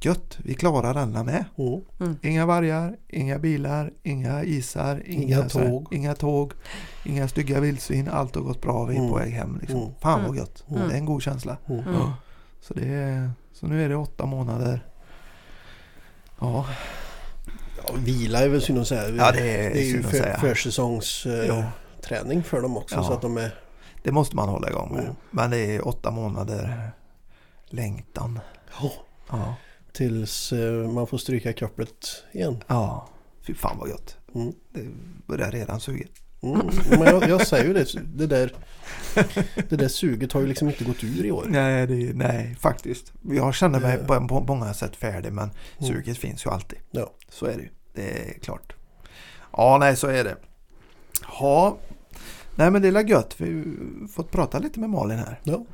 gött, 0.00 0.38
vi 0.44 0.54
klarar 0.54 0.94
denna 0.94 1.22
med. 1.24 1.44
Mm. 2.00 2.16
Inga 2.22 2.46
vargar, 2.46 2.96
inga 3.08 3.38
bilar, 3.38 3.90
inga 4.02 4.44
isar, 4.44 5.02
inga, 5.06 5.22
Inga 5.38 5.48
så 5.48 5.58
här- 5.58 5.68
tåg. 5.68 5.88
inga 5.92 6.14
tåg, 6.14 6.52
inga 7.04 7.28
stygga 7.28 7.60
vildsvin. 7.60 8.08
Allt 8.08 8.34
har 8.34 8.42
gått 8.42 8.62
bra, 8.62 8.84
vi 8.84 8.96
är 8.96 9.08
på 9.08 9.16
väg 9.16 9.32
hem. 9.32 9.58
Liksom. 9.60 9.80
Mm. 9.80 9.92
Fan 10.00 10.24
vad 10.26 10.36
gött. 10.36 10.64
Mm. 10.70 10.88
Det 10.88 10.94
är 10.94 10.98
en 10.98 11.04
god 11.06 11.22
känsla. 11.22 11.56
Så, 12.60 12.74
det 12.74 12.86
är, 12.94 13.30
så 13.52 13.66
nu 13.66 13.84
är 13.84 13.88
det 13.88 13.96
åtta 13.96 14.26
månader. 14.26 14.84
Ja, 16.40 16.66
Ja, 17.86 17.94
vila 17.98 18.38
är 18.38 18.48
väl 18.48 18.62
synd 18.62 18.78
att 18.78 18.88
säga. 18.88 19.08
ja 19.08 19.32
det 19.32 19.66
är, 19.66 19.70
det 19.70 19.80
är 19.82 19.84
ju 19.84 20.02
för, 20.02 20.36
försäsongsträning 20.40 22.42
för 22.42 22.62
dem 22.62 22.76
också. 22.76 22.94
Ja. 22.96 23.04
Så 23.04 23.12
att 23.12 23.22
de 23.22 23.36
är... 23.36 23.54
Det 24.02 24.12
måste 24.12 24.36
man 24.36 24.48
hålla 24.48 24.70
igång 24.70 24.92
med. 24.94 25.14
Men 25.30 25.50
det 25.50 25.58
är 25.76 25.88
åtta 25.88 26.10
månader 26.10 26.90
längtan. 27.66 28.40
Ja, 28.80 28.92
Ja, 29.30 29.54
tills 29.92 30.52
eh, 30.52 30.72
man 30.90 31.06
får 31.06 31.18
stryka 31.18 31.52
kopplet 31.52 32.24
igen. 32.32 32.64
ja. 32.66 33.08
fy 33.46 33.54
fan 33.54 33.78
vad 33.78 33.88
gött. 33.88 34.16
Mm. 34.34 34.52
Det 34.72 34.86
börjar 35.26 35.50
redan 35.50 35.80
suga. 35.80 36.06
Mm. 36.42 36.66
Men 36.90 37.00
jag, 37.02 37.28
jag 37.28 37.46
säger 37.46 37.64
ju 37.64 37.72
det, 37.72 37.86
det 38.14 38.26
där, 38.26 38.52
det 39.68 39.76
där 39.76 39.88
suget 39.88 40.32
har 40.32 40.40
ju 40.40 40.46
liksom 40.46 40.68
inte 40.68 40.84
gått 40.84 41.04
ur 41.04 41.24
i 41.24 41.30
år. 41.30 41.46
Nej, 41.48 41.86
det, 41.86 42.12
nej 42.14 42.56
faktiskt. 42.60 43.12
Jag 43.22 43.54
känner 43.54 43.80
mig 43.80 43.98
Det- 43.98 44.04
på, 44.04 44.28
på 44.28 44.40
många 44.54 44.74
sätt 44.74 44.96
färdig 44.96 45.32
men 45.32 45.50
Mm. 45.78 45.92
suget 45.94 46.18
finns 46.18 46.46
ju 46.46 46.50
alltid. 46.50 46.78
Ja. 46.90 47.10
Så 47.28 47.46
är 47.46 47.56
det 47.56 47.62
ju. 47.62 47.68
Det 47.94 48.28
är 48.28 48.38
klart. 48.38 48.72
Ja, 49.52 49.76
nej 49.80 49.96
så 49.96 50.06
är 50.06 50.24
det. 50.24 50.36
Ja, 51.40 51.76
nej 52.54 52.70
men 52.70 52.82
det 52.82 52.88
är 52.88 53.04
gött. 53.08 53.34
Vi 53.40 53.46
har 54.00 54.08
fått 54.08 54.30
prata 54.30 54.58
lite 54.58 54.80
med 54.80 54.90
Malin 54.90 55.18
här. 55.18 55.40
Ja. 55.44 55.64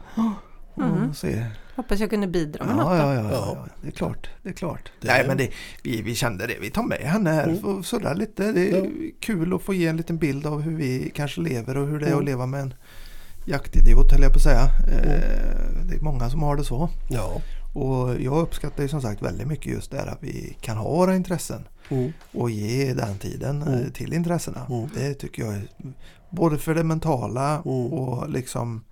Mhm. 0.74 1.08
och 1.10 1.16
se. 1.16 1.44
Hoppas 1.76 2.00
jag 2.00 2.10
kunde 2.10 2.26
bidra 2.26 2.64
med 2.64 2.72
Ja, 2.72 2.76
något 2.76 2.98
ja, 2.98 3.14
ja, 3.14 3.30
ja, 3.32 3.66
det 3.82 3.88
är 3.88 3.92
klart. 3.92 4.28
Det 4.42 4.48
är 4.48 4.52
klart. 4.52 4.92
Det 5.00 5.08
Nej 5.08 5.24
men 5.28 5.36
det, 5.36 5.50
vi, 5.82 6.02
vi 6.02 6.14
kände 6.14 6.46
det. 6.46 6.56
Vi 6.60 6.70
tar 6.70 6.82
med 6.82 6.98
henne 6.98 7.30
här 7.30 7.44
Mm. 7.48 7.64
och 7.64 7.84
surrar 7.86 8.14
lite. 8.14 8.52
Det 8.52 8.70
är 8.70 8.76
Ja. 8.84 8.86
kul 9.20 9.54
att 9.54 9.62
få 9.62 9.74
ge 9.74 9.86
en 9.86 9.96
liten 9.96 10.18
bild 10.18 10.46
av 10.46 10.60
hur 10.60 10.76
vi 10.76 11.12
kanske 11.14 11.40
lever 11.40 11.76
och 11.76 11.86
hur 11.88 11.98
det 12.00 12.06
är 12.06 12.08
Mm. 12.08 12.18
att 12.18 12.24
leva 12.24 12.46
med 12.46 12.60
en 12.60 12.74
jaktidiot 13.44 14.12
höll 14.12 14.22
jag 14.22 14.32
på 14.32 14.36
att 14.36 14.42
säga. 14.42 14.62
Eh, 14.92 15.86
Det 15.88 15.96
är 15.96 16.00
många 16.00 16.30
som 16.30 16.42
har 16.42 16.56
det 16.56 16.64
så. 16.64 16.88
Ja. 17.10 17.40
Och 17.74 18.20
jag 18.20 18.38
uppskattar 18.42 18.82
ju 18.82 18.88
som 18.88 19.02
sagt 19.02 19.22
väldigt 19.22 19.46
mycket 19.46 19.72
just 19.72 19.90
det 19.90 19.96
här 19.98 20.06
att 20.06 20.18
vi 20.22 20.56
kan 20.60 20.76
ha 20.76 20.88
våra 20.88 21.16
intressen 21.16 21.68
Mm. 21.88 22.12
och 22.32 22.50
ge 22.50 22.92
den 22.94 23.18
tiden 23.18 23.62
eh, 23.62 23.68
Mm. 23.78 23.90
till 23.92 24.12
intressena. 24.12 24.66
Mm. 24.70 24.88
Det 24.94 25.14
tycker 25.14 25.42
jag 25.42 25.52
är 25.54 25.62
både 26.30 26.58
för 26.58 26.74
det 26.74 26.84
mentala 26.84 27.50
Mm. 27.54 27.66
och 27.66 28.30
liksom 28.30 28.84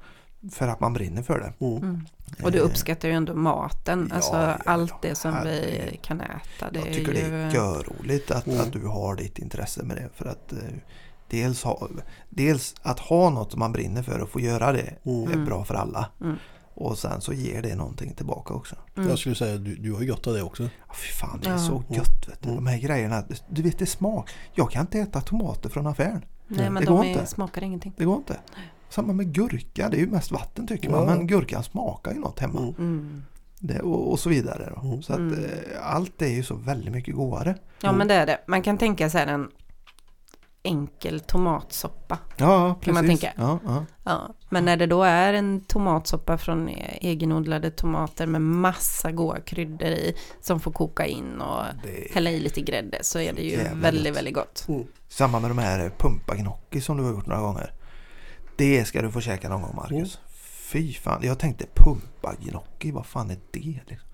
för 0.52 0.69
att 0.69 0.81
man 0.81 0.93
brinner 0.93 1.23
för 1.23 1.39
det. 1.40 1.66
Mm. 1.66 1.77
Mm. 1.82 2.06
Och 2.43 2.52
du 2.52 2.59
Eh, 2.59 2.65
uppskattar 2.65 3.09
ju 3.09 3.15
ändå 3.15 3.35
maten, 3.35 4.06
Ja, 4.10 4.16
alltså 4.16 4.32
ja, 4.36 4.56
allt 4.65 5.02
det 5.02 5.15
som 5.15 5.31
vi 5.44 5.51
herregud. 5.51 6.02
kan 6.02 6.20
äta. 6.20 6.70
Det 6.73 6.78
Jag 6.78 6.89
är 6.89 6.94
tycker 6.94 7.12
det 7.12 7.20
ju... 7.20 7.35
är 7.43 7.51
görroligt 7.55 8.31
att, 8.31 8.47
Mm. 8.47 8.60
att 8.60 8.73
du 8.73 8.86
har 8.86 9.15
ditt 9.16 9.39
intresse 9.39 9.82
med 9.82 9.97
det. 9.97 10.09
För 10.15 10.24
att 10.27 10.52
eh, 10.52 10.59
dels, 11.28 11.62
ha, 11.62 11.89
dels 12.28 12.74
att 12.82 12.98
ha 12.98 13.31
något 13.31 13.51
som 13.51 13.59
man 13.59 13.73
brinner 13.73 14.02
för 14.02 14.19
och 14.19 14.28
få 14.31 14.40
göra 14.40 14.73
det 14.73 14.94
Mm. 15.05 15.23
är 15.28 15.32
Mm. 15.32 15.44
bra 15.44 15.65
för 15.65 15.74
alla. 15.74 16.10
Mm. 16.20 16.36
Och 16.74 16.98
sen 16.98 17.20
så 17.20 17.32
ger 17.32 17.62
det 17.62 17.74
någonting 17.74 18.15
tillbaka 18.15 18.55
också. 18.55 18.77
Mm. 18.97 19.09
Jag 19.09 19.19
skulle 19.19 19.35
säga 19.35 19.55
att 19.55 19.65
du, 19.65 19.77
du 19.77 19.93
har 19.93 20.05
gott 20.05 20.27
av 20.27 20.35
det 20.35 20.43
också. 20.43 20.62
Ja, 20.62 20.94
fy 20.94 21.09
fan, 21.12 21.40
det 21.43 21.48
är 21.48 21.52
Ja. 21.52 21.59
så 21.59 21.82
gött. 21.89 22.28
Vet 22.28 22.43
du. 22.43 22.48
Mm. 22.48 22.65
De 22.65 22.70
här 22.70 22.78
grejerna, 22.78 23.24
du 23.48 23.62
vet 23.62 23.78
det 23.78 23.86
smak. 23.86 24.31
Jag 24.55 24.70
kan 24.70 24.81
inte 24.81 24.98
äta 25.01 25.20
tomater 25.20 25.69
från 25.69 25.86
affären. 25.86 26.24
Nej 26.48 26.70
men 26.70 26.74
Det 26.74 26.86
de 26.90 26.97
går 26.97 27.05
är, 27.05 27.09
inte. 27.09 27.27
smakar 27.27 27.62
ingenting. 27.62 27.94
Det 27.97 28.05
går 28.05 28.16
inte. 28.16 28.36
Samma 28.89 29.12
med 29.12 29.32
gurka, 29.35 29.89
det 29.89 29.97
är 29.97 30.01
ju 30.01 30.06
mest 30.06 30.31
vatten 30.31 30.66
tycker 30.66 30.90
man. 30.90 31.01
Ja. 31.01 31.06
Men 31.16 31.27
gurkan 31.27 31.62
smakar 31.62 32.12
ju 32.12 32.19
något 32.20 32.39
hemma. 32.39 32.60
Mm. 32.60 32.74
Mm. 32.78 33.23
Det, 33.60 33.81
och, 33.81 34.10
och 34.10 34.19
så 34.19 34.28
vidare. 34.28 34.73
Då. 34.77 34.89
Mm. 34.89 35.02
Så 35.02 35.12
att 35.12 35.19
Mm. 35.19 35.44
eh, 35.44 35.51
allt 35.94 36.23
är 36.23 36.28
ju 36.28 36.43
så 36.43 36.55
väldigt 36.55 36.93
mycket 36.93 37.15
godare. 37.15 37.55
Ja 37.82 37.93
men 37.93 38.09
det 38.09 38.15
är 38.15 38.27
det. 38.27 38.39
Man 38.47 38.62
kan 38.62 38.78
tänka 38.78 39.10
sig 39.10 39.23
en 39.28 39.48
enkel 40.62 41.20
tomatsoppa. 41.20 42.19
Ja, 42.36 42.74
precis. 42.81 42.85
Kan 42.85 42.94
man 42.94 43.06
tänka. 43.06 43.32
Ja, 43.36 43.59
ja. 43.65 43.85
Ja. 44.05 44.35
Men 44.51 44.65
när 44.65 44.77
det 44.77 44.86
då 44.86 45.02
är 45.02 45.32
en 45.35 45.60
tomatsoppa 45.60 46.39
från 46.39 46.69
e- 46.69 46.98
egenodlade 47.01 47.70
tomater 47.70 48.27
med 48.27 48.40
massa 48.43 49.12
goda 49.12 49.40
kryddor 49.40 49.89
i 49.89 50.15
som 50.40 50.60
får 50.60 50.73
koka 50.73 51.06
in 51.06 51.40
och 51.40 51.62
Det 51.82 52.15
hälla 52.15 52.31
i 52.31 52.40
lite 52.40 52.60
grädde 52.60 52.98
så 53.02 53.19
är 53.20 53.32
det 53.32 53.43
ju 53.43 53.56
väldigt, 53.74 54.05
gott. 54.06 54.16
väldigt 54.16 54.35
gott. 54.35 54.65
Mm. 54.69 54.85
Samma 55.09 55.40
med 55.40 55.51
de 55.51 55.59
här 55.59 55.90
pumpagnocchi 55.98 56.81
som 56.81 56.97
du 56.97 57.02
har 57.02 57.10
gjort 57.10 57.27
några 57.27 57.43
gånger. 57.43 57.73
Det 58.59 58.85
ska 58.85 59.02
du 59.02 59.10
få 59.10 59.20
käka 59.20 59.48
någon 59.48 59.62
gång 59.62 59.76
Marcus. 59.76 59.93
Mm. 60.18 60.28
Fy 60.43 60.93
fan, 60.93 61.20
jag 61.22 61.39
tänkte 61.39 61.66
pumpagnocchi, 61.74 62.90
vad 62.90 63.06
fan 63.06 63.30
är 63.30 63.39
det? 63.51 63.80
Liksom. 63.89 64.09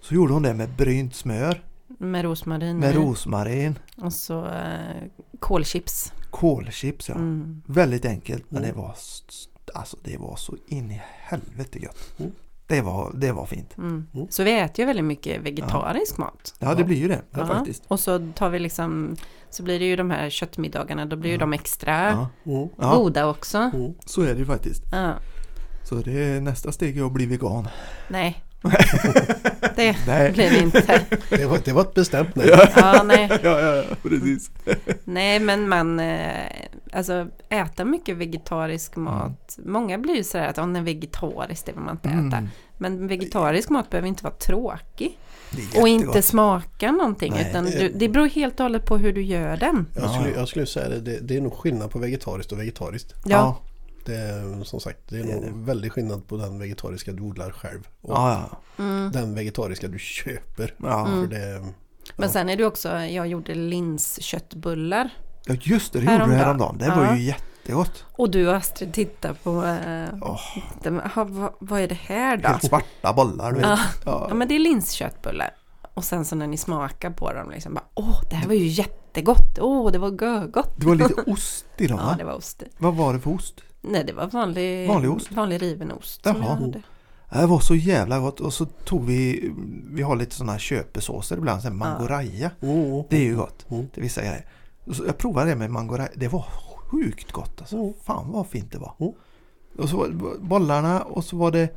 Så 0.00 0.14
gjorde 0.14 0.32
hon 0.32 0.42
det 0.42 0.54
med 0.54 0.68
brynt 0.68 1.14
smör, 1.14 1.62
Med 1.98 2.22
rosmarin 2.24 2.78
med 2.78 2.94
rosmarin, 2.94 3.78
och 3.96 4.12
så 4.12 4.46
eh, 4.46 5.02
kålchips. 5.38 6.12
kolchips 6.30 7.08
ja. 7.08 7.14
Mm. 7.14 7.62
Väldigt 7.66 8.04
enkelt 8.04 8.44
men 8.50 8.62
Mm. 8.64 8.74
det 8.74 8.80
var 8.80 8.92
s- 8.92 9.48
alltså 9.74 9.96
det 10.04 10.16
var 10.18 10.36
så 10.36 10.56
in 10.66 10.90
i 10.90 11.02
helvete 11.04 11.78
gött. 11.82 12.12
Mm. 12.18 12.32
Det, 12.66 12.80
var, 12.82 13.12
det 13.14 13.32
var 13.32 13.46
fint. 13.46 13.76
Mm. 13.78 14.06
Mm. 14.14 14.26
Så 14.30 14.42
vi 14.44 14.58
äter 14.60 14.80
ju 14.80 14.86
väldigt 14.86 15.04
mycket 15.04 15.40
vegetarisk 15.42 16.18
mat. 16.18 16.54
Ja 16.58 16.74
det 16.74 16.84
blir 16.84 16.96
ju 16.96 17.08
det 17.08 17.22
Ja. 17.30 17.46
faktiskt. 17.46 17.82
Och 17.88 18.00
så 18.00 18.28
tar 18.34 18.48
vi 18.50 18.58
liksom, 18.58 19.16
så 19.50 19.62
blir 19.62 19.78
det 19.78 19.84
ju 19.84 19.96
de 19.96 20.10
här 20.10 20.30
köttmiddagarna, 20.30 21.04
då 21.06 21.16
blir 21.16 21.30
ju 21.30 21.36
Ja. 21.36 21.40
de 21.40 21.52
extra 21.52 21.92
Ja. 22.44 22.52
Mm. 22.52 22.68
Ja, 22.78 22.96
goda 22.96 23.26
också. 23.26 23.58
Mm. 23.58 23.94
så 24.06 24.22
är 24.22 24.32
det 24.34 24.38
ju 24.38 24.46
faktiskt. 24.46 24.82
Ja. 24.92 25.14
Så 25.84 25.94
det 25.94 26.24
är 26.24 26.40
nästa 26.40 26.72
steg 26.72 26.98
är 26.98 27.06
att 27.06 27.12
bli 27.12 27.26
vegan. 27.26 27.68
Nej, 28.08 28.44
det 29.76 29.96
Nej. 30.06 30.32
blir 30.32 30.50
det 30.50 30.58
inte. 30.58 31.00
Det, 31.30 31.46
var, 31.46 31.58
det 31.64 31.72
var 31.72 31.82
ett 31.82 31.94
bestämt 31.94 32.34
nej. 32.36 32.50
Ja, 32.76 33.02
nej. 33.04 33.28
ja, 33.42 33.60
ja, 33.60 33.74
ja, 33.76 33.82
precis. 34.02 34.50
nej, 35.04 35.40
men 35.40 35.68
man, 35.68 36.00
eh, 36.00 36.46
alltså 36.92 37.26
äta 37.48 37.84
mycket 37.84 38.16
vegetarisk 38.16 38.96
Mm. 38.96 39.04
mat. 39.14 39.58
Många 39.64 39.98
blir 39.98 40.14
ju 40.16 40.24
sådär 40.24 40.46
att 40.48 40.58
om 40.58 40.72
den 40.72 40.82
är 40.82 40.86
vegetarisk, 40.86 41.66
det 41.66 41.72
vill 41.72 41.80
man 41.80 41.94
inte 41.94 42.08
äta. 42.08 42.36
Mm. 42.36 42.48
Men 42.78 43.06
vegetarisk 43.08 43.68
mat 43.68 43.90
behöver 43.90 44.08
inte 44.08 44.24
vara 44.24 44.34
tråkig. 44.34 45.18
Och 45.80 45.88
inte 45.88 46.22
smaka 46.22 46.92
någonting. 46.92 47.32
Nej. 47.32 47.46
utan 47.50 47.64
du, 47.64 47.92
det 47.94 48.08
beror 48.08 48.26
helt 48.26 48.60
och 48.60 48.64
hållet 48.64 48.86
på 48.86 48.96
hur 48.96 49.12
du 49.12 49.22
gör 49.22 49.56
den. 49.56 49.86
Jag 49.94 50.04
Ja. 50.04 50.08
skulle, 50.08 50.30
jag 50.36 50.48
skulle 50.48 50.66
säga 50.66 50.88
det, 50.88 51.00
det, 51.00 51.20
det 51.20 51.36
är 51.36 51.40
nog 51.40 51.52
skillnad 51.54 51.90
på 51.90 51.98
vegetariskt 51.98 52.52
och 52.52 52.60
vegetariskt. 52.60 53.14
Ja, 53.24 53.58
Det 54.06 54.16
är 54.16 54.64
som 54.64 54.80
sagt, 54.80 54.98
det 55.08 55.18
är 55.18 55.22
Det 55.24 55.30
är 55.32 55.34
nog 55.34 55.44
det. 55.44 55.50
väldigt 55.66 55.92
skillnad 55.92 56.28
på 56.28 56.36
den 56.36 56.58
vegetariska 56.58 57.12
du 57.12 57.22
odlar 57.22 57.50
själv. 57.50 57.88
Och 58.00 58.10
Ja, 58.14 58.48
ja. 58.76 58.84
mm. 58.84 59.12
den 59.12 59.34
vegetariska 59.34 59.88
du 59.88 59.98
köper. 59.98 60.74
Ja. 60.82 61.06
Mm. 61.06 61.20
För 61.28 61.34
det, 61.36 61.64
Men 62.16 62.30
sen 62.30 62.48
är 62.48 62.56
det 62.56 62.64
också, 62.66 62.88
jag 62.98 63.26
gjorde 63.26 63.54
linsköttbullar. 63.54 65.10
ja, 65.46 65.54
just 65.62 65.92
det. 65.92 65.98
Det 66.00 66.12
gjorde 66.12 66.26
du 66.26 66.32
Häromdagen. 66.32 66.78
Det 66.78 66.88
var 66.90 67.04
Ja. 67.04 67.16
ju 67.16 67.22
jättegott. 67.22 68.04
Och 68.12 68.30
du 68.30 68.48
och 68.48 68.56
Astrid 68.56 68.92
tittar 68.92 69.32
på, 69.34 69.64
eh, 69.64 70.30
den- 70.82 71.00
aha, 71.00 71.24
vad, 71.24 71.52
vad 71.58 71.80
är 71.80 71.88
det 71.88 71.94
här 71.94 72.36
då? 72.36 72.48
helt 72.48 72.64
svarta 72.68 73.12
bollar. 73.12 73.52
Du 73.52 73.58
vet. 73.58 73.66
Ja. 73.68 73.78
Ja. 74.04 74.26
Ja 74.28 74.34
men 74.34 74.48
det 74.48 74.54
är 74.54 74.58
linsköttbullar. 74.58 75.54
Och 75.94 76.04
sen 76.04 76.24
så 76.24 76.36
när 76.36 76.46
ni 76.46 76.56
smakar 76.56 77.10
på 77.10 77.32
dem 77.32 77.50
liksom 77.50 77.74
bara 77.74 77.84
åh 77.94 78.20
det 78.30 78.36
här 78.36 78.46
var 78.46 78.54
ju 78.54 78.66
jättegott, 78.66 79.58
åh 79.60 79.92
det 79.92 79.98
var 79.98 80.08
görgott. 80.22 80.74
Det 80.76 80.86
var 80.86 80.94
lite 80.94 81.14
ost 81.26 81.66
i 81.78 81.86
dem 81.86 81.98
Ja 82.00 82.06
va? 82.06 82.14
det 82.18 82.24
var 82.24 82.34
ost. 82.34 82.62
Vad 82.78 82.94
var 82.94 83.14
det 83.14 83.20
för 83.20 83.30
ost? 83.30 83.54
Nej 83.86 84.04
det 84.04 84.12
var 84.12 84.26
vanlig, 84.26 84.88
Vanlig 84.88 85.10
ost? 85.10 85.32
vanlig 85.32 85.62
riven 85.62 85.92
ost. 85.92 86.20
Jaha. 86.24 86.72
Det 87.32 87.46
var 87.46 87.60
så 87.60 87.74
jävla 87.74 88.18
gott. 88.20 88.40
Och 88.40 88.52
så 88.52 88.64
tog 88.64 89.04
vi, 89.04 89.50
vi 89.90 90.02
har 90.02 90.16
lite 90.16 90.34
sådana 90.34 90.52
här 90.52 90.58
köpesåser 90.58 91.36
ibland, 91.36 91.62
så 91.62 91.68
här 91.68 91.74
mangoraja. 91.74 92.50
mm, 92.60 93.02
Det 93.10 93.16
är 93.16 93.22
ju 93.22 93.36
gott 93.36 93.66
Mm. 93.70 93.88
till 93.88 94.02
vissa 94.02 94.20
grejer. 94.20 94.46
Så 94.92 95.04
jag 95.06 95.18
provade 95.18 95.50
det 95.50 95.56
med 95.56 95.70
mangoraja. 95.70 96.08
Det 96.16 96.28
var 96.28 96.44
sjukt 96.90 97.32
gott 97.32 97.60
alltså. 97.60 97.76
Mm. 97.76 97.92
Fan 98.04 98.32
vad 98.32 98.46
fint 98.46 98.72
det 98.72 98.78
var. 98.78 98.94
Mm. 99.00 99.12
Och 99.78 99.88
så 99.88 99.96
var 99.96 100.08
det 100.08 100.14
bollarna 100.40 101.02
och 101.02 101.24
så 101.24 101.36
var 101.36 101.50
det 101.50 101.68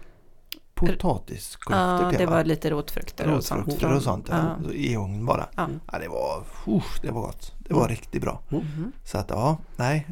potatisklyftor 0.79 1.75
Ja 1.77 2.11
det 2.17 2.25
va? 2.25 2.31
var 2.31 2.43
lite 2.43 2.69
rotfrukter 2.69 3.33
och 3.33 3.43
sånt. 3.43 3.59
Rotfrukter 3.67 3.95
och 3.95 4.01
sånt. 4.03 4.27
Ja. 4.29 4.55
Ja. 4.65 4.71
I 4.73 4.95
ugn 4.95 5.25
bara. 5.25 5.47
Ja. 5.55 5.67
Ja, 5.91 5.99
det 5.99 6.07
var, 6.07 6.43
usch, 6.77 7.01
det 7.01 7.11
var 7.11 7.21
gott. 7.21 7.51
Det 7.59 7.73
var 7.73 7.81
Mm. 7.81 7.89
riktigt 7.89 8.21
bra. 8.21 8.41
Mhm. 8.49 8.91
Så 9.05 9.17
att 9.17 9.29
ja, 9.29 9.57
nej. 9.75 10.07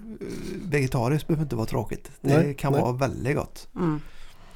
Vegetariskt 0.63 1.27
behöver 1.27 1.43
inte 1.43 1.55
vara 1.55 1.65
tråkigt. 1.65 2.11
Det 2.21 2.37
Nej, 2.37 2.53
kan 2.53 2.71
nej. 2.73 2.81
vara 2.81 2.91
väldigt 2.91 3.35
gott. 3.37 3.67
Mm. 3.75 4.01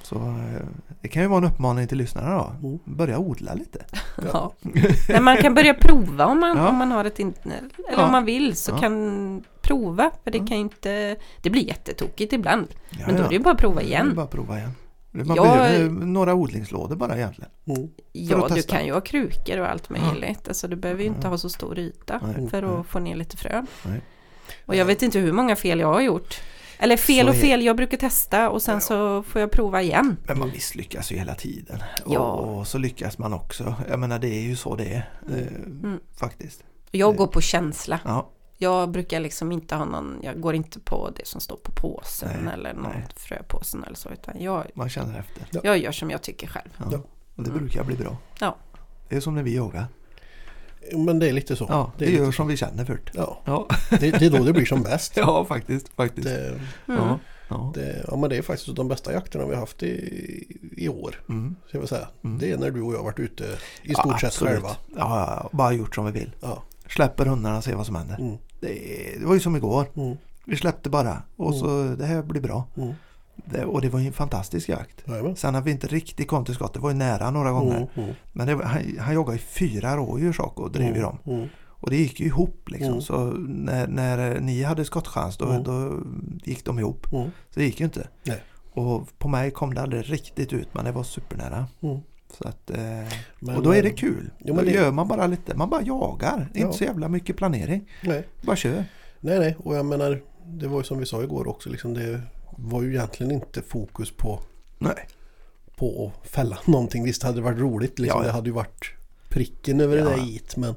Så 0.03 0.15
eh, 0.15 0.65
det 1.01 1.07
kan 1.07 1.21
ju 1.21 1.27
vara 1.27 1.37
en 1.45 1.51
uppmaning 1.51 1.87
till 1.87 1.97
lyssnarna 1.97 2.35
då. 2.37 2.67
Mm. 2.67 2.79
Börja 2.85 3.17
odla 3.19 3.53
lite. 3.53 3.85
Ja. 4.33 4.53
Men 5.09 5.23
man 5.23 5.37
kan 5.37 5.53
börja 5.53 5.73
prova 5.73 6.25
om 6.25 6.39
man, 6.39 6.57
Ja. 6.57 6.69
om 6.69 6.75
man 6.75 6.91
har 6.91 7.05
ett 7.05 7.19
in- 7.19 7.33
eller 7.43 7.69
Ja. 7.91 8.05
om 8.05 8.11
man 8.11 8.25
vill 8.25 8.55
så 8.55 8.71
Ja. 8.71 8.77
kan 8.77 9.43
prova. 9.61 10.11
För 10.23 10.31
det 10.31 10.37
Ja. 10.37 10.45
kan 10.47 10.57
ju 10.57 10.63
inte, 10.63 11.15
det 11.41 11.49
blir 11.49 11.67
jättetokigt 11.67 12.33
ibland. 12.33 12.67
Ja, 12.89 12.97
Men 13.07 13.15
då 13.15 13.21
ja. 13.21 13.25
är 13.25 13.29
det 13.29 13.35
ju 13.35 13.41
bara 13.41 13.53
att 13.53 13.59
prova 13.59 13.79
Det 13.79 13.85
är 13.85 13.87
igen. 13.87 14.15
bara 14.15 14.25
att 14.25 14.31
prova 14.31 14.57
igen. 14.57 14.71
Man 15.11 15.35
Jag- 15.35 15.45
behöver 15.45 15.89
några 15.89 16.33
odlingslådor 16.33 16.95
bara 16.95 17.15
egentligen. 17.17 17.51
Mm. 17.67 17.89
Ja, 18.11 18.47
du 18.55 18.61
kan 18.63 18.85
ju 18.85 18.93
ha 18.93 19.01
krukor 19.01 19.57
och 19.59 19.69
allt 19.69 19.89
möjligt. 19.89 20.47
Alltså 20.47 20.67
du 20.67 20.75
behöver 20.75 21.01
ju 21.01 21.07
inte 21.07 21.19
Ja. 21.23 21.29
ha 21.29 21.37
så 21.37 21.49
stor 21.49 21.79
yta 21.79 22.19
Nej, 22.23 22.49
för 22.49 22.61
nej. 22.61 22.71
att 22.71 22.87
få 22.87 22.99
ner 22.99 23.15
lite 23.15 23.37
frö. 23.37 23.65
Nej. 23.85 24.01
Och 24.65 24.75
jag 24.75 24.85
vet 24.85 25.01
inte 25.01 25.19
hur 25.19 25.31
många 25.31 25.55
fel 25.55 25.79
jag 25.79 25.93
har 25.93 26.01
gjort. 26.01 26.41
Eller 26.79 26.97
fel 26.97 27.29
och 27.29 27.35
fel, 27.35 27.63
jag 27.65 27.77
brukar 27.77 27.97
testa 27.97 28.49
och 28.49 28.61
sen 28.61 28.81
så 28.81 29.23
får 29.23 29.41
jag 29.41 29.51
prova 29.51 29.81
igen. 29.81 30.17
Men 30.27 30.39
man 30.39 30.49
misslyckas 30.49 31.11
ju 31.11 31.15
hela 31.17 31.35
tiden. 31.35 31.83
Ja. 32.07 32.19
Och, 32.19 32.57
och 32.59 32.67
så 32.67 32.77
lyckas 32.77 33.17
man 33.17 33.33
också. 33.33 33.75
Jag 33.89 33.99
menar 33.99 34.19
det 34.19 34.27
är 34.27 34.41
ju 34.41 34.55
så 34.55 34.75
det 34.75 34.85
är. 34.93 35.09
Eh, 35.29 35.47
Mm. 35.65 35.99
Faktiskt. 36.19 36.63
Jag 36.91 37.15
går 37.15 37.27
på 37.27 37.41
känsla. 37.41 37.99
Ja, 38.05 38.29
Jag 38.61 38.91
brukar 38.91 39.19
liksom 39.19 39.51
inte 39.51 39.75
ha 39.75 39.85
någon, 39.85 40.19
jag 40.23 40.41
går 40.41 40.55
inte 40.55 40.79
på 40.79 41.09
det 41.15 41.27
som 41.27 41.41
står 41.41 41.55
på 41.57 41.71
påsen 41.71 42.29
Nej, 42.45 42.53
eller 42.53 42.73
någon 42.73 42.83
nej. 42.91 43.05
fröpåsen 43.15 43.83
eller 43.83 43.95
så. 43.95 44.09
Utan 44.09 44.41
jag, 44.41 44.65
man 44.73 44.89
känner 44.89 45.19
efter. 45.19 45.43
Ja. 45.51 45.59
jag 45.63 45.77
gör 45.77 45.91
som 45.91 46.09
jag 46.09 46.21
tycker 46.21 46.47
själv. 46.47 46.69
Ja. 46.77 46.85
Ja. 46.91 46.97
Och 47.35 47.43
det 47.43 47.49
Mm. 47.49 47.59
brukar 47.63 47.83
bli 47.83 47.95
bra. 47.95 48.17
Ja. 48.39 48.55
Det 49.09 49.15
är 49.15 49.19
som 49.19 49.35
när 49.35 49.43
vi 49.43 49.55
yogar. 49.55 49.85
Men 50.95 51.19
det 51.19 51.29
är 51.29 51.33
lite 51.33 51.55
så. 51.55 51.65
Ja, 51.69 51.91
det, 51.97 52.05
det 52.05 52.11
är 52.11 52.17
gör 52.17 52.31
som 52.31 52.47
vi 52.47 52.57
känner 52.57 52.85
först. 52.85 53.09
ja, 53.13 53.41
Ja, 53.45 53.67
det, 53.89 53.97
det 54.11 54.21
är 54.25 54.29
då 54.29 54.43
det 54.43 54.53
blir 54.53 54.65
som 54.65 54.81
bäst. 54.83 55.13
ja 55.17 55.45
faktiskt. 55.45 55.89
faktiskt. 55.89 56.27
Det, 56.27 56.47
Mm. 56.47 56.59
Ja, 56.99 57.19
ja. 57.49 57.71
det, 57.75 58.05
ja, 58.07 58.15
men 58.17 58.29
det 58.29 58.37
är 58.37 58.41
faktiskt 58.41 58.75
de 58.75 58.87
bästa 58.87 59.13
jakterna 59.13 59.45
vi 59.45 59.53
har 59.53 59.59
haft 59.59 59.83
i, 59.83 60.57
i 60.77 60.89
år. 60.89 61.15
Mm. 61.29 61.55
Ska 61.67 61.77
jag 61.77 61.89
säga. 61.89 62.07
Mm. 62.23 62.37
Det 62.39 62.51
är 62.51 62.57
när 62.57 62.71
du 62.71 62.81
och 62.81 62.93
jag 62.93 62.97
har 62.97 63.03
varit 63.05 63.19
ute 63.19 63.43
i 63.43 63.47
Ja, 63.83 63.99
stort 63.99 64.19
sett 64.19 64.27
absolut. 64.27 64.53
själva. 64.53 64.69
Ja, 64.69 64.75
ja, 64.95 65.39
ja, 65.43 65.49
bara 65.57 65.73
gjort 65.73 65.95
som 65.95 66.05
vi 66.05 66.11
vill. 66.11 66.31
Ja. 66.41 66.63
Släpper 66.87 67.25
hundarna 67.25 67.57
och 67.57 67.63
ser 67.63 67.75
vad 67.75 67.85
som 67.85 67.95
händer. 67.95 68.15
Mm. 68.19 68.37
Det, 68.61 68.67
det 69.19 69.25
var 69.25 69.33
ju 69.33 69.39
som 69.39 69.55
igår. 69.55 69.85
Mm. 69.95 70.17
Vi 70.45 70.55
släppte 70.57 70.89
bara 70.89 71.23
och 71.35 71.55
så 71.55 71.95
det 71.99 72.05
här 72.05 72.21
blir 72.23 72.41
bra. 72.41 72.67
Mm. 72.77 72.93
Det, 73.35 73.65
och 73.65 73.81
det 73.81 73.89
var 73.89 73.99
ju 73.99 74.07
en 74.07 74.13
fantastisk 74.13 74.69
jakt. 74.69 75.03
Jajamän. 75.07 75.35
Sen 75.35 75.55
har 75.55 75.61
vi 75.61 75.71
inte 75.71 75.87
riktigt 75.87 76.27
kommit 76.27 76.45
till 76.45 76.55
skott. 76.55 76.73
Det 76.73 76.79
var 76.79 76.89
ju 76.89 76.95
nära 76.95 77.31
några 77.31 77.51
gånger. 77.51 77.77
Mm. 77.77 77.87
Mm. 77.95 78.15
Men 78.31 78.47
det 78.47 78.65
han, 78.65 78.97
han 78.99 79.13
jagade 79.13 79.37
ju 79.37 79.43
fyra 79.43 79.97
rådjur 79.97 80.41
och 80.41 80.71
drev 80.71 80.95
ju 80.95 81.01
dem. 81.01 81.17
Mm. 81.25 81.47
Och 81.65 81.89
det 81.89 81.95
gick 81.95 82.19
ju 82.19 82.25
ihop 82.25 82.69
liksom. 82.69 82.89
Mm. 82.89 83.01
Så 83.01 83.23
när, 83.47 83.87
när 83.87 84.39
ni 84.39 84.63
hade 84.63 84.85
skottchans 84.85 85.37
då, 85.37 85.45
Mm. 85.45 85.63
då 85.63 85.99
gick 86.43 86.65
de 86.65 86.79
ihop. 86.79 87.13
Mm. 87.13 87.31
Så 87.49 87.59
det 87.59 87.65
gick 87.65 87.79
ju 87.79 87.85
inte. 87.85 88.07
Nej. 88.23 88.43
Och 88.73 89.07
på 89.17 89.27
mig 89.27 89.51
kom 89.51 89.73
det 89.73 89.81
aldrig 89.81 90.11
riktigt 90.11 90.53
ut 90.53 90.73
men 90.73 90.85
det 90.85 90.91
var 90.91 91.03
supernära. 91.03 91.67
Mm. 91.81 91.99
Så 92.37 92.47
att, 92.47 92.69
eh, 92.69 92.79
Men, 93.39 93.55
och 93.55 93.63
då 93.63 93.71
är 93.75 93.83
det 93.83 93.89
eh, 93.89 93.95
kul. 93.95 94.29
jo, 94.39 94.55
då 94.55 94.61
det- 94.61 94.71
gör 94.71 94.91
man 94.91 95.07
bara 95.07 95.27
lite, 95.27 95.55
man 95.55 95.69
bara 95.69 95.81
jagar. 95.81 96.49
Ja. 96.53 96.59
Inte 96.65 96.77
så 96.77 96.83
jävla 96.83 97.09
mycket 97.09 97.37
planering. 97.37 97.89
Nej, 98.03 98.27
Bara 98.41 98.55
kör. 98.55 98.85
nej, 99.19 99.39
nej. 99.39 99.55
Och 99.59 99.75
jag 99.75 99.85
menar, 99.85 100.21
det 100.45 100.67
var 100.67 100.77
ju 100.77 100.83
som 100.83 100.97
vi 100.99 101.05
sa 101.05 101.23
igår 101.23 101.47
också. 101.47 101.69
Liksom, 101.69 101.93
det 101.93 102.21
var 102.57 102.81
ju 102.81 102.89
egentligen 102.89 103.31
inte 103.31 103.61
fokus 103.61 104.11
på, 104.11 104.39
Nej. 104.77 105.07
på 105.75 106.11
att 106.23 106.29
fälla 106.29 106.57
någonting. 106.65 107.03
Visst 107.03 107.23
hade 107.23 107.35
det 107.37 107.41
varit 107.41 107.59
roligt. 107.59 107.99
Liksom, 107.99 108.19
Ja. 108.21 108.25
Det 108.27 108.31
hade 108.33 108.49
ju 108.49 108.53
varit 108.53 108.85
pricken 109.29 109.81
över 109.81 109.95
det 109.97 110.03
Ja. 110.03 110.09
där 110.09 110.35
it. 110.35 110.57
Men 110.57 110.75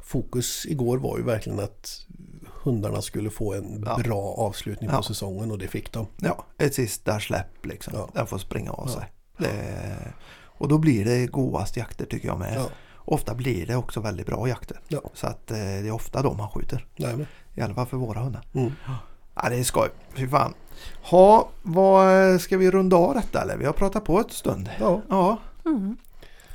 fokus 0.00 0.66
igår 0.66 0.98
var 0.98 1.18
ju 1.18 1.24
verkligen 1.24 1.60
att 1.60 2.06
hundarna 2.62 3.02
skulle 3.02 3.30
få 3.30 3.54
en 3.54 3.82
Ja. 3.86 3.98
bra 4.04 4.22
avslutning 4.38 4.90
på 4.90 5.02
säsongen 5.02 5.50
och 5.50 5.58
det 5.58 5.68
fick 5.68 5.92
de. 5.92 6.06
Ja, 6.16 6.44
ett 6.58 6.74
sista 6.74 7.20
släpp 7.20 7.66
liksom. 7.66 7.92
Ja. 7.96 8.08
Den 8.14 8.26
får 8.26 8.38
springa 8.38 8.70
av 8.70 8.86
sig. 8.86 9.04
Det, 9.38 9.96
och 10.58 10.68
då 10.68 10.78
blir 10.78 11.04
det 11.04 11.26
godast 11.26 11.76
jakter 11.76 12.06
tycker 12.06 12.28
jag 12.28 12.38
med. 12.38 12.52
Ja. 12.56 12.66
Ofta 13.08 13.34
blir 13.34 13.66
det 13.66 13.76
också 13.76 14.00
väldigt 14.00 14.26
bra 14.26 14.48
jakter. 14.48 14.80
Ja. 14.88 15.00
Så 15.14 15.26
att 15.26 15.50
eh, 15.50 15.56
det 15.56 15.62
är 15.88 15.90
ofta 15.90 16.22
då 16.22 16.32
man 16.34 16.48
skjuter. 16.50 16.86
Nej, 16.96 17.16
men. 17.16 17.26
I 17.54 17.60
alla 17.60 17.74
fall 17.74 17.86
för 17.86 17.96
våra 17.96 18.20
hundar. 18.20 18.42
Mm. 18.54 18.72
Ja, 19.34 19.48
det 19.48 19.56
är 19.56 19.64
skoj. 19.64 19.88
Fy 20.14 20.28
fan. 20.28 20.54
Ha, 21.02 21.48
vad, 21.62 22.40
ska 22.40 22.56
vi 22.56 22.70
runda 22.70 22.96
av 22.96 23.14
detta 23.14 23.42
eller? 23.42 23.56
Vi 23.56 23.64
har 23.66 23.72
pratat 23.72 24.04
på 24.04 24.20
ett 24.20 24.32
stund. 24.32 24.70
Ja, 24.80 25.00
Ja, 25.08 25.38
Mm. 25.66 25.96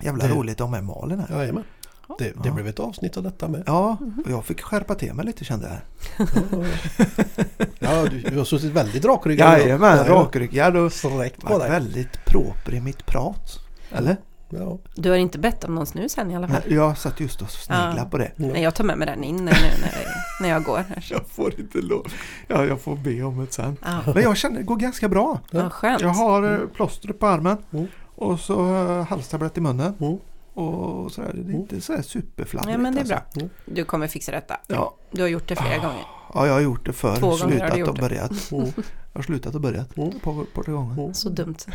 jävla 0.01 0.27
Det- 0.27 0.33
roligt 0.33 0.61
att 0.61 0.67
ha 0.67 0.71
med 0.71 0.83
Malin 0.83 1.19
här. 1.19 1.37
jajamän. 1.37 1.63
Det, 2.17 2.23
det 2.23 2.33
Ja. 2.43 2.53
blev 2.53 2.67
ett 2.67 2.79
avsnitt 2.79 3.17
av 3.17 3.23
detta 3.23 3.47
med. 3.47 3.63
Ja, 3.65 3.97
och 4.25 4.31
jag 4.31 4.45
fick 4.45 4.61
skärpa 4.61 4.95
till 4.95 5.13
mig 5.13 5.25
lite 5.25 5.45
kände 5.45 5.81
jag. 6.17 6.27
Ja, 7.79 8.05
du, 8.11 8.21
du 8.21 8.37
har 8.37 8.45
suttit 8.45 8.71
väldigt 8.71 9.05
rakryggad. 9.05 9.59
Jajamän, 9.59 10.05
rakryggad 10.05 10.75
och 10.77 10.93
Sträckt 10.93 11.41
på 11.41 11.57
dig. 11.59 11.69
väldigt 11.69 12.25
proper 12.25 12.73
i 12.73 12.81
mitt 12.81 13.05
prat. 13.05 13.59
Eller? 13.91 14.17
Ja. 14.49 14.77
Du 14.95 15.09
har 15.09 15.17
inte 15.17 15.39
bett 15.39 15.63
om 15.63 15.75
någon 15.75 15.85
snus 15.85 16.17
än 16.17 16.31
i 16.31 16.35
alla 16.35 16.47
fall? 16.47 16.61
Jag 16.67 16.97
satt 16.97 17.19
just 17.19 17.41
och 17.41 17.49
sneglade 17.51 17.97
Ja. 17.97 18.05
på 18.05 18.17
det. 18.17 18.31
Nej, 18.35 18.61
jag 18.63 18.75
tar 18.75 18.83
med 18.83 18.97
mig 18.97 19.07
den 19.07 19.23
in 19.23 19.35
nu 19.35 19.43
när, 19.45 19.81
när 20.41 20.49
jag 20.49 20.63
går. 20.63 20.77
Här. 20.77 21.05
Jag 21.09 21.27
får 21.27 21.59
inte 21.59 21.77
lov. 21.81 22.07
Ja, 22.47 22.65
jag 22.65 22.81
får 22.81 22.95
be 22.95 23.23
om 23.23 23.45
det 23.45 23.53
sen. 23.53 23.77
Ja, 23.83 24.01
Men 24.13 24.23
jag 24.23 24.37
känner 24.37 24.57
det 24.57 24.63
går 24.63 24.75
ganska 24.75 25.09
bra. 25.09 25.39
ja, 25.51 25.69
skönt. 25.69 26.01
Jag 26.01 26.09
har 26.09 26.53
eh, 26.61 26.67
plåstret 26.67 27.19
på 27.19 27.27
armen 27.27 27.57
Mm. 27.73 27.87
och 28.15 28.39
så 28.39 28.75
eh, 28.75 29.07
halstablett 29.07 29.57
i 29.57 29.61
munnen. 29.61 29.93
Mm. 29.99 30.17
Och 30.53 31.11
sådär. 31.11 31.31
Det 31.33 31.51
är 31.51 31.55
inte 31.55 31.81
sådär 31.81 32.01
superfladdrigt. 32.01 32.71
Ja, 32.77 32.77
men 32.81 32.93
det 32.95 32.99
är 32.99 33.13
alltså. 33.15 33.39
bra. 33.39 33.49
Du 33.65 33.85
kommer 33.85 34.07
fixa 34.07 34.31
detta. 34.31 34.57
Ja. 34.67 34.95
Du 35.11 35.21
har 35.21 35.29
gjort 35.29 35.47
det 35.47 35.55
flera 35.55 35.77
gånger. 35.77 36.03
ja, 36.33 36.45
jag 36.47 36.53
har 36.53 36.61
gjort 36.61 36.85
det 36.85 36.93
förr. 36.93 37.15
Två 37.15 37.29
gånger 37.29 37.41
har 37.43 37.49
du 37.49 37.57
slutat 37.57 37.77
gjort 37.77 37.89
och 37.89 37.95
det. 37.95 38.01
börjat. 38.01 38.51
Mm. 38.51 38.65
Jag 39.13 39.19
har 39.19 39.23
slutat 39.23 39.55
och 39.55 39.61
börjat. 39.61 39.97
Mm. 39.97 40.19
På, 40.19 40.45
på 40.53 40.61
det 40.61 40.71
gånger. 40.71 41.01
Mm. 41.01 41.13
Så 41.13 41.29
dumt. 41.29 41.55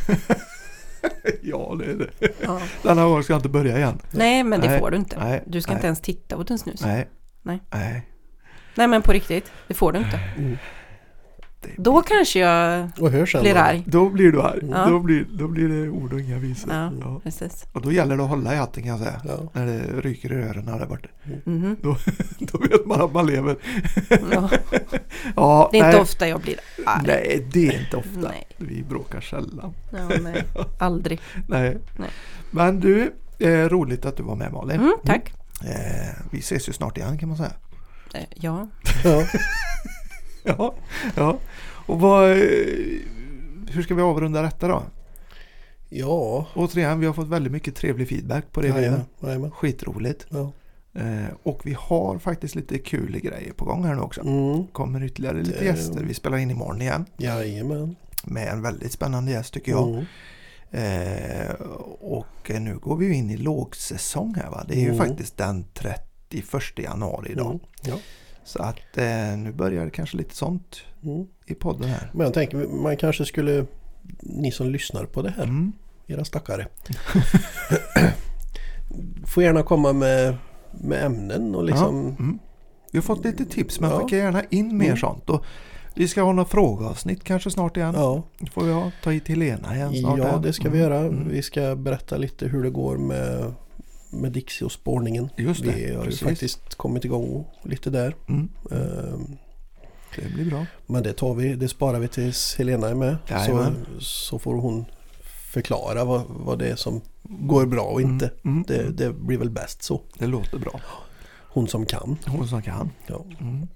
Ja, 1.43 1.77
det 1.79 1.85
är 1.85 1.95
det. 1.95 2.29
Ja. 2.43 2.61
Denna 2.83 3.05
gång 3.05 3.23
ska 3.23 3.33
jag 3.33 3.39
inte 3.39 3.49
börja 3.49 3.77
igen. 3.79 3.99
Nej, 4.11 4.45
men 4.45 4.61
det 4.61 4.69
Nej. 4.69 4.79
får 4.79 4.91
du 4.91 4.97
inte. 4.97 5.19
Nej, 5.19 5.43
Du 5.47 5.61
ska 5.61 5.73
nej. 5.73 5.79
inte 5.79 5.87
ens 5.87 6.01
titta 6.01 6.37
åt 6.37 6.51
en 6.51 6.59
snus. 6.59 6.81
Nej. 6.85 7.09
Nej. 7.43 7.61
Nej. 7.71 8.07
Nej, 8.75 8.89
men 8.89 9.03
på 9.03 9.13
riktigt. 9.13 9.53
Det 9.69 9.75
får 9.75 9.93
du 9.93 9.99
inte. 9.99 10.21
Mm. 10.37 10.59
Det 11.77 11.83
Då 11.83 12.03
kanske 12.03 12.39
jag 12.39 12.89
Och 13.01 13.11
hör 13.11 13.27
sen. 13.27 13.43
blir 13.43 13.55
då. 13.55 13.61
arg. 13.61 13.83
Då 13.87 14.09
blir 14.11 14.33
du 14.33 14.43
arg. 14.43 14.61
Ja. 14.71 14.87
Då, 14.89 15.01
blir, 15.01 15.27
då 15.33 15.49
blir 15.49 15.69
det 15.69 15.89
ord 15.89 16.13
och 16.13 16.21
inga 16.21 16.39
visor. 16.39 16.73
Ja, 16.73 16.93
Ja. 17.01 17.21
precis. 17.25 17.65
Och 17.73 17.81
då 17.83 17.93
gäller 17.93 18.17
det 18.17 18.23
att 18.23 18.29
hålla 18.29 18.55
i 18.55 18.57
hatten 18.57 18.83
kan 18.83 18.91
jag 18.91 18.99
säga. 18.99 19.21
Ja. 19.25 19.51
När 19.53 19.67
det 19.67 20.01
ryker 20.01 20.33
i 20.33 20.35
öronen 20.43 20.79
där 20.79 20.87
borta. 20.87 21.09
Mhm. 21.45 21.77
Då 22.39 22.59
vet 22.59 22.87
man 22.87 23.01
att 23.01 23.13
man 23.13 23.27
lever. 23.27 23.57
Ja. 24.33 24.51
Ja, 25.37 25.69
Det 25.73 25.79
är 25.79 25.83
nej. 25.83 25.91
inte 25.91 26.03
ofta 26.03 26.29
jag 26.29 26.41
blir 26.41 26.57
arg. 26.87 27.03
Nej, 27.07 27.47
det 27.53 27.69
är 27.69 27.81
inte 27.81 27.97
ofta. 27.97 28.21
Nej. 28.21 28.47
Vi 28.57 28.83
bråkar 28.83 29.21
sällan. 29.21 29.75
Ja, 29.91 30.09
nej. 30.23 30.45
Aldrig. 30.79 31.21
Nej. 31.49 31.79
Nej. 31.99 32.11
Men 32.51 32.81
du, 32.81 33.13
eh, 33.39 33.49
roligt 33.51 34.05
att 34.07 34.17
du 34.17 34.23
var 34.23 34.37
med 34.37 34.53
Malin. 34.53 34.77
Mm, 34.81 34.97
tack. 35.05 35.33
Eh, 35.65 36.15
vi 36.31 36.39
ses 36.39 36.69
ju 36.69 36.73
snart 36.73 36.97
igen 36.97 37.19
kan 37.19 37.29
man 37.29 37.39
säga. 37.39 37.53
Eh, 38.15 38.21
Ja. 38.35 38.69
Ja. 39.05 39.23
Ja, 40.59 40.75
ja. 41.17 41.39
Och 41.87 42.01
vad, 42.01 42.31
eh, 42.31 42.37
hur 43.71 43.83
ska 43.83 43.95
vi 43.95 44.03
avrunda 44.03 44.43
detta 44.43 44.69
då? 44.69 44.83
Ja. 45.89 46.47
Återigen, 46.55 47.01
vi 47.01 47.07
har 47.07 47.13
fått 47.15 47.29
väldigt 47.29 47.53
mycket 47.53 47.75
trevlig 47.77 48.09
feedback 48.09 48.53
på 48.53 48.61
det 48.61 48.69
gör. 48.69 48.77
Jajamän. 48.77 49.05
Jajamän. 49.21 49.51
Skitroligt. 49.51 50.27
Ja. 50.29 50.53
Eh, 50.95 51.27
och 51.43 51.61
vi 51.65 51.77
har 51.79 52.19
faktiskt 52.19 52.55
lite 52.55 52.79
kul 52.79 53.21
grejer 53.21 53.53
på 53.53 53.65
gång 53.65 53.85
här 53.85 53.95
nu 53.95 54.01
också. 54.01 54.21
Mm. 54.21 54.67
Kommer 54.67 55.05
ytterligare 55.05 55.43
lite 55.43 55.65
gäster. 55.65 56.05
Vi 56.05 56.15
spelar 56.15 56.37
in 56.39 56.51
imorgon 56.51 56.83
igen 56.83 57.05
Jajamän. 57.19 57.97
med 58.25 58.49
en 58.49 58.63
väldigt 58.63 58.93
spännande 58.93 59.33
gäst 59.33 59.55
tycker 59.55 59.73
jag. 59.73 59.89
Mm. 59.89 60.05
Eh, 60.71 61.51
och 62.01 62.51
eh, 62.51 62.61
nu 62.61 62.79
går 62.79 62.97
vi 62.97 63.07
ju 63.07 63.15
in 63.15 63.31
i 63.31 63.37
lågsäsong 63.37 64.35
här 64.35 64.51
va. 64.51 64.65
Det 64.69 64.75
är 64.75 64.81
ju 64.81 64.93
Mm. 64.95 64.99
faktiskt 64.99 65.37
den 65.37 65.65
31 65.75 66.79
januari 66.79 67.33
idag. 67.33 67.47
Mm. 67.47 67.61
Ja. 67.83 67.95
Så 68.47 68.63
att 68.63 68.97
eh, 68.99 69.37
nu 69.39 69.53
börjar 69.53 69.85
det 69.85 69.91
kanske 69.91 70.17
lite 70.17 70.35
sånt 70.37 70.77
Mm. 71.05 71.27
i 71.47 71.55
podden 71.55 71.89
här. 71.89 72.11
Men 72.15 72.25
jag 72.25 72.35
tänker 72.35 72.57
man 72.57 72.97
kanske 72.97 73.25
skulle, 73.25 73.67
ni 74.21 74.53
som 74.53 74.71
lyssnar 74.71 75.05
på 75.05 75.23
det 75.23 75.31
här, 75.37 75.43
Mm. 75.45 75.73
era 76.07 76.25
stackare. 76.25 76.67
får 79.27 79.43
gärna 79.43 79.63
komma 79.63 79.93
med, 79.93 80.37
med 80.73 81.05
ämnen 81.05 81.55
och 81.55 81.65
liksom. 81.65 82.17
Mm. 82.19 82.39
Vi 82.93 82.99
har 82.99 83.03
fått 83.03 83.25
lite 83.25 83.45
tips 83.45 83.81
men 83.81 83.91
Ja. 83.91 83.99
skicka 84.01 84.17
gärna 84.17 84.43
in 84.51 84.77
mer 84.79 84.85
Mm. 84.87 84.97
sånt. 84.97 85.31
Och 85.31 85.45
vi 85.95 86.09
ska 86.09 86.23
ha 86.23 86.33
några 86.33 86.49
frågeavsnitt 86.49 87.25
kanske 87.25 87.51
snart 87.51 87.77
igen. 87.77 87.95
Ja, 87.97 88.23
Då 88.39 88.47
får 88.47 88.63
vi 88.65 88.73
ha, 88.73 88.91
ta 89.03 89.11
hit 89.11 89.29
Helena 89.29 89.77
igen 89.77 89.95
snart. 89.95 90.19
ja 90.19 90.37
det 90.43 90.53
ska 90.53 90.71
vi 90.71 90.79
Mm. 90.79 90.91
göra. 90.93 91.01
Mm. 91.01 91.29
Vi 91.29 91.43
ska 91.43 91.77
berätta 91.77 92.17
lite 92.17 92.47
hur 92.47 92.63
det 92.63 92.71
går 92.71 92.97
med, 92.97 93.55
med 94.11 94.33
Dixie 94.33 94.67
och 94.67 94.73
spårningen. 94.73 95.29
Just 95.37 95.65
det, 95.65 95.71
Vi 95.71 95.95
har 95.95 96.05
ju 96.05 96.11
precis. 96.11 96.21
faktiskt 96.21 96.75
kommit 96.75 97.05
igång 97.05 97.45
lite 97.63 97.91
där. 97.91 98.15
Mm. 98.29 98.49
Ehm, 98.71 99.37
Det 100.17 100.35
blir 100.35 100.45
bra. 100.51 100.67
Men 100.87 101.03
det 101.03 101.13
tar 101.13 101.35
vi, 101.35 101.55
det 101.55 101.69
sparar 101.69 101.99
vi 101.99 102.09
tills 102.09 102.55
Helena 102.59 102.89
är 102.89 102.95
med. 102.95 103.17
Så, 103.29 103.33
Jajamän. 103.35 103.87
så 104.01 104.39
får 104.39 104.55
hon 104.55 104.85
förklara 105.53 106.05
vad, 106.05 106.23
vad 106.29 106.59
det 106.59 106.69
är 106.69 106.77
som 106.77 107.01
går 107.23 107.67
bra 107.67 107.83
och 107.83 108.01
inte. 108.01 108.27
Mm. 108.27 108.39
Mm. 108.45 108.65
Det, 108.67 109.05
det 109.05 109.13
blir 109.13 109.39
väl 109.39 109.51
bäst 109.51 109.83
så. 109.83 110.01
det 110.19 110.27
låter 110.27 110.59
bra. 110.59 110.81
Hon 111.49 111.69
som 111.69 111.87
kan. 111.87 112.17
Hon 112.27 112.49
som 112.49 112.63
kan. 112.63 112.91
Ja. 113.07 113.25
Mm. 113.41 113.69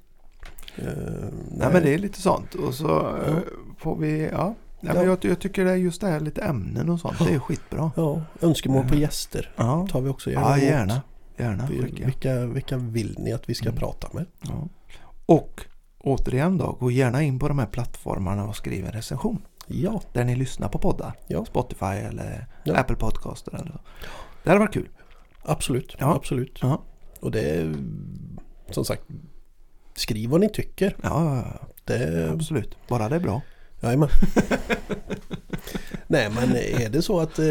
Ehm, 0.76 1.44
Nej 1.50 1.68
men 1.72 1.82
det 1.82 1.94
är 1.94 1.98
lite 1.98 2.20
sånt. 2.20 2.54
Och 2.54 2.74
så 2.74 2.98
eh, 3.16 3.32
Ja. 3.34 3.40
får 3.78 3.96
vi, 3.96 4.28
ja. 4.32 4.54
Ja, 4.80 4.94
men 4.94 5.04
jag, 5.06 5.18
jag 5.24 5.38
tycker 5.40 5.64
det 5.64 5.70
är 5.70 5.76
just 5.76 6.00
det 6.00 6.06
här 6.06 6.20
lite 6.20 6.40
ämnen 6.42 6.88
och 6.90 7.00
sånt. 7.00 7.18
Det 7.18 7.34
är 7.34 7.38
skitbra. 7.38 7.90
Ja, 7.96 8.22
önskemål 8.40 8.88
på 8.88 8.94
gäster 8.94 9.52
Ja, 9.56 9.86
tar 9.90 10.00
vi 10.00 10.08
också 10.08 10.30
gärna 10.30 10.58
ja 10.58 10.64
gärna. 10.64 11.02
Gärna 11.36 11.66
skicka. 11.68 12.04
Vilka, 12.06 12.46
vilka 12.46 12.76
vill 12.76 13.16
ni 13.18 13.32
att 13.32 13.48
vi 13.48 13.54
ska 13.54 13.68
Mm. 13.68 13.78
prata 13.78 14.08
med? 14.12 14.26
Ja. 14.40 14.68
Och 15.26 15.64
återigen 15.98 16.58
då, 16.58 16.72
gå 16.80 16.90
gärna 16.90 17.22
in 17.22 17.38
på 17.38 17.48
de 17.48 17.58
här 17.58 17.66
plattformarna 17.66 18.44
och 18.44 18.56
skriv 18.56 18.86
en 18.86 18.92
recension. 18.92 19.42
Ja, 19.66 20.00
Där 20.12 20.24
ni 20.24 20.36
lyssnar 20.36 20.68
på 20.68 20.78
poddar. 20.78 21.12
Ja. 21.26 21.44
Spotify 21.44 21.84
eller 21.86 22.46
Ja. 22.64 22.76
Apple 22.76 22.96
Podcaster 22.96 23.54
eller 23.54 23.70
så. 23.72 23.80
Det 24.42 24.50
hade 24.50 24.60
varit 24.60 24.74
kul. 24.74 24.88
absolut. 25.42 25.96
Ja. 25.98 26.14
absolut. 26.14 26.58
Ja, 26.62 26.82
Och 27.20 27.30
det 27.30 27.40
är 27.40 27.74
som 28.70 28.84
sagt, 28.84 29.02
skriv 29.94 30.30
vad 30.30 30.40
ni 30.40 30.48
tycker. 30.48 30.96
ja. 31.02 31.44
Det, 31.84 32.30
absolut. 32.32 32.76
Bara 32.88 33.08
det 33.08 33.16
är 33.16 33.20
bra. 33.20 33.40
Jajamän. 33.80 34.08
Nej 36.06 36.30
men 36.30 36.56
är 36.56 36.88
det 36.88 37.02
så 37.02 37.20
att 37.20 37.38
eh, 37.38 37.44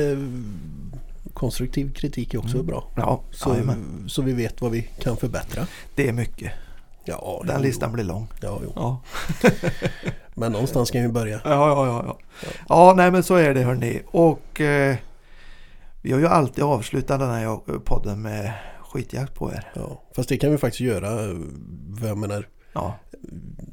konstruktiv 1.33 1.93
kritik 1.93 2.33
är 2.33 2.37
också 2.37 2.53
Mm. 2.55 2.65
bra. 2.67 2.83
Ja, 2.95 3.21
Så, 3.31 3.49
jajamän. 3.49 4.05
så 4.07 4.21
vi 4.21 4.33
vet 4.33 4.61
vad 4.61 4.71
vi 4.71 4.81
kan 4.99 5.17
förbättra. 5.17 5.67
det 5.95 6.07
är 6.09 6.13
mycket. 6.13 6.51
Ja, 7.05 7.43
Den 7.47 7.55
jo, 7.57 7.63
listan 7.63 7.91
blir 7.91 8.03
lång. 8.03 8.27
Ja, 8.41 8.59
jo. 8.63 8.73
Ja. 8.75 9.01
Men 10.33 10.51
någonstans 10.51 10.91
kan 10.91 11.01
vi 11.01 11.07
börja. 11.07 11.41
Ja, 11.43 11.51
ja, 11.51 11.85
ja. 11.87 12.03
Ja, 12.07 12.17
ja 12.69 12.93
nej 12.97 13.11
men 13.11 13.23
så 13.23 13.35
är 13.35 13.53
det 13.53 13.61
hörni. 13.63 14.01
Och 14.05 14.61
eh, 14.61 14.95
vi 16.01 16.11
har 16.11 16.19
ju 16.19 16.27
alltid 16.27 16.63
avslutat 16.63 17.19
den 17.19 17.29
här 17.29 17.79
podden 17.79 18.21
med 18.21 18.53
skitjakt 18.91 19.33
på 19.35 19.51
er. 19.51 19.71
Ja. 19.75 20.01
Fast 20.15 20.29
det 20.29 20.37
kan 20.37 20.51
vi 20.51 20.57
faktiskt 20.57 20.81
göra. 20.81 21.23
eh, 21.25 21.35
Jag 22.03 22.17
menar 22.17 22.47
Ja, 22.73 22.95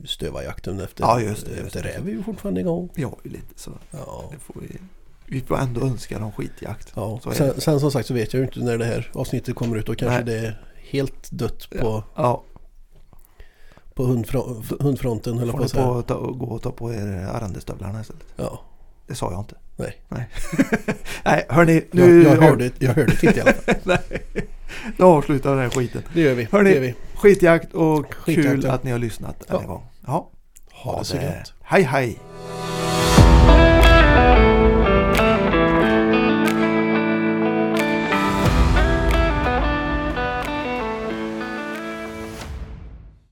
stövarjakten 0.04 0.80
efter, 0.80 1.04
Ja, 1.04 1.20
just 1.20 1.46
det, 1.46 1.52
just 1.56 1.76
efter 1.76 1.82
räv 1.82 2.08
är 2.08 2.12
ju 2.12 2.22
fortfarande 2.22 2.60
igång. 2.60 2.88
vi 2.94 3.02
har 3.02 3.16
ju 3.24 3.30
lite 3.30 3.52
så. 3.56 3.70
Ja. 3.90 4.24
Det 4.32 4.38
får 4.38 4.60
vi, 4.60 4.76
vi 5.26 5.40
får 5.40 5.58
ändå 5.58 5.80
önska 5.80 6.18
dem 6.18 6.32
skitjakt. 6.32 6.92
Ja. 6.96 7.20
Sen, 7.32 7.60
sen 7.60 7.80
som 7.80 7.90
sagt 7.90 8.08
så 8.08 8.14
vet 8.14 8.32
jag 8.34 8.40
ju 8.40 8.46
inte 8.46 8.60
när 8.60 8.78
det 8.78 8.84
här 8.84 9.10
avsnittet 9.14 9.54
kommer 9.54 9.76
ut. 9.76 9.86
Då 9.86 9.94
kanske 9.94 10.16
Nej. 10.16 10.24
det 10.24 10.46
är 10.46 10.60
helt 10.90 11.30
dött 11.30 11.68
på, 11.80 12.04
Ja, 12.14 12.44
på 13.94 14.02
hundfro- 14.06 14.82
hundfronten 14.82 15.38
höll 15.38 15.50
får 15.50 15.58
på 15.58 15.64
ni 15.64 15.70
på, 15.70 16.02
ta, 16.02 16.20
gå 16.20 16.46
och 16.46 16.62
ta 16.62 16.70
på 16.70 16.92
er 16.94 17.28
arrendestövlarna 17.32 18.00
istället. 18.00 18.24
Ja. 18.36 18.60
Det 19.06 19.14
sa 19.14 19.30
jag 19.32 19.40
inte. 19.40 19.54
Nej. 19.76 20.00
Nej, 20.08 20.28
nej 21.24 21.46
hörni. 21.48 21.84
Nu, 21.90 22.22
Jag, 22.22 22.36
jag, 22.36 22.40
hörde, 22.42 22.70
jag 22.78 22.92
hörde 22.94 23.12
det 23.20 23.26
inte 23.26 23.38
i 23.38 23.42
alla 23.42 23.52
fall. 23.52 23.74
nej, 23.84 24.20
nu 24.98 25.04
avslutar 25.04 25.50
vi 25.50 25.56
den 25.60 25.70
här 25.70 25.80
skiten. 25.80 26.02
Det 26.14 26.20
gör 26.20 26.34
vi. 26.34 26.48
Hörni. 26.52 26.68
det 26.70 26.74
gör 26.74 26.80
vi. 26.82 26.94
Skitjakt 27.16 27.74
och 27.74 28.14
Skitjakt, 28.14 28.48
kul 28.48 28.64
ja. 28.64 28.72
att 28.72 28.84
ni 28.84 28.90
har 28.90 28.98
lyssnat 28.98 29.44
ja. 29.48 29.60
en 29.60 29.66
gång. 29.66 29.82
Ja. 30.06 30.12
Ha, 30.12 30.30
ha 30.92 30.98
det 30.98 31.04
så 31.04 31.16
gött. 31.16 31.52
Hej 31.62 31.82
hej! 31.82 32.18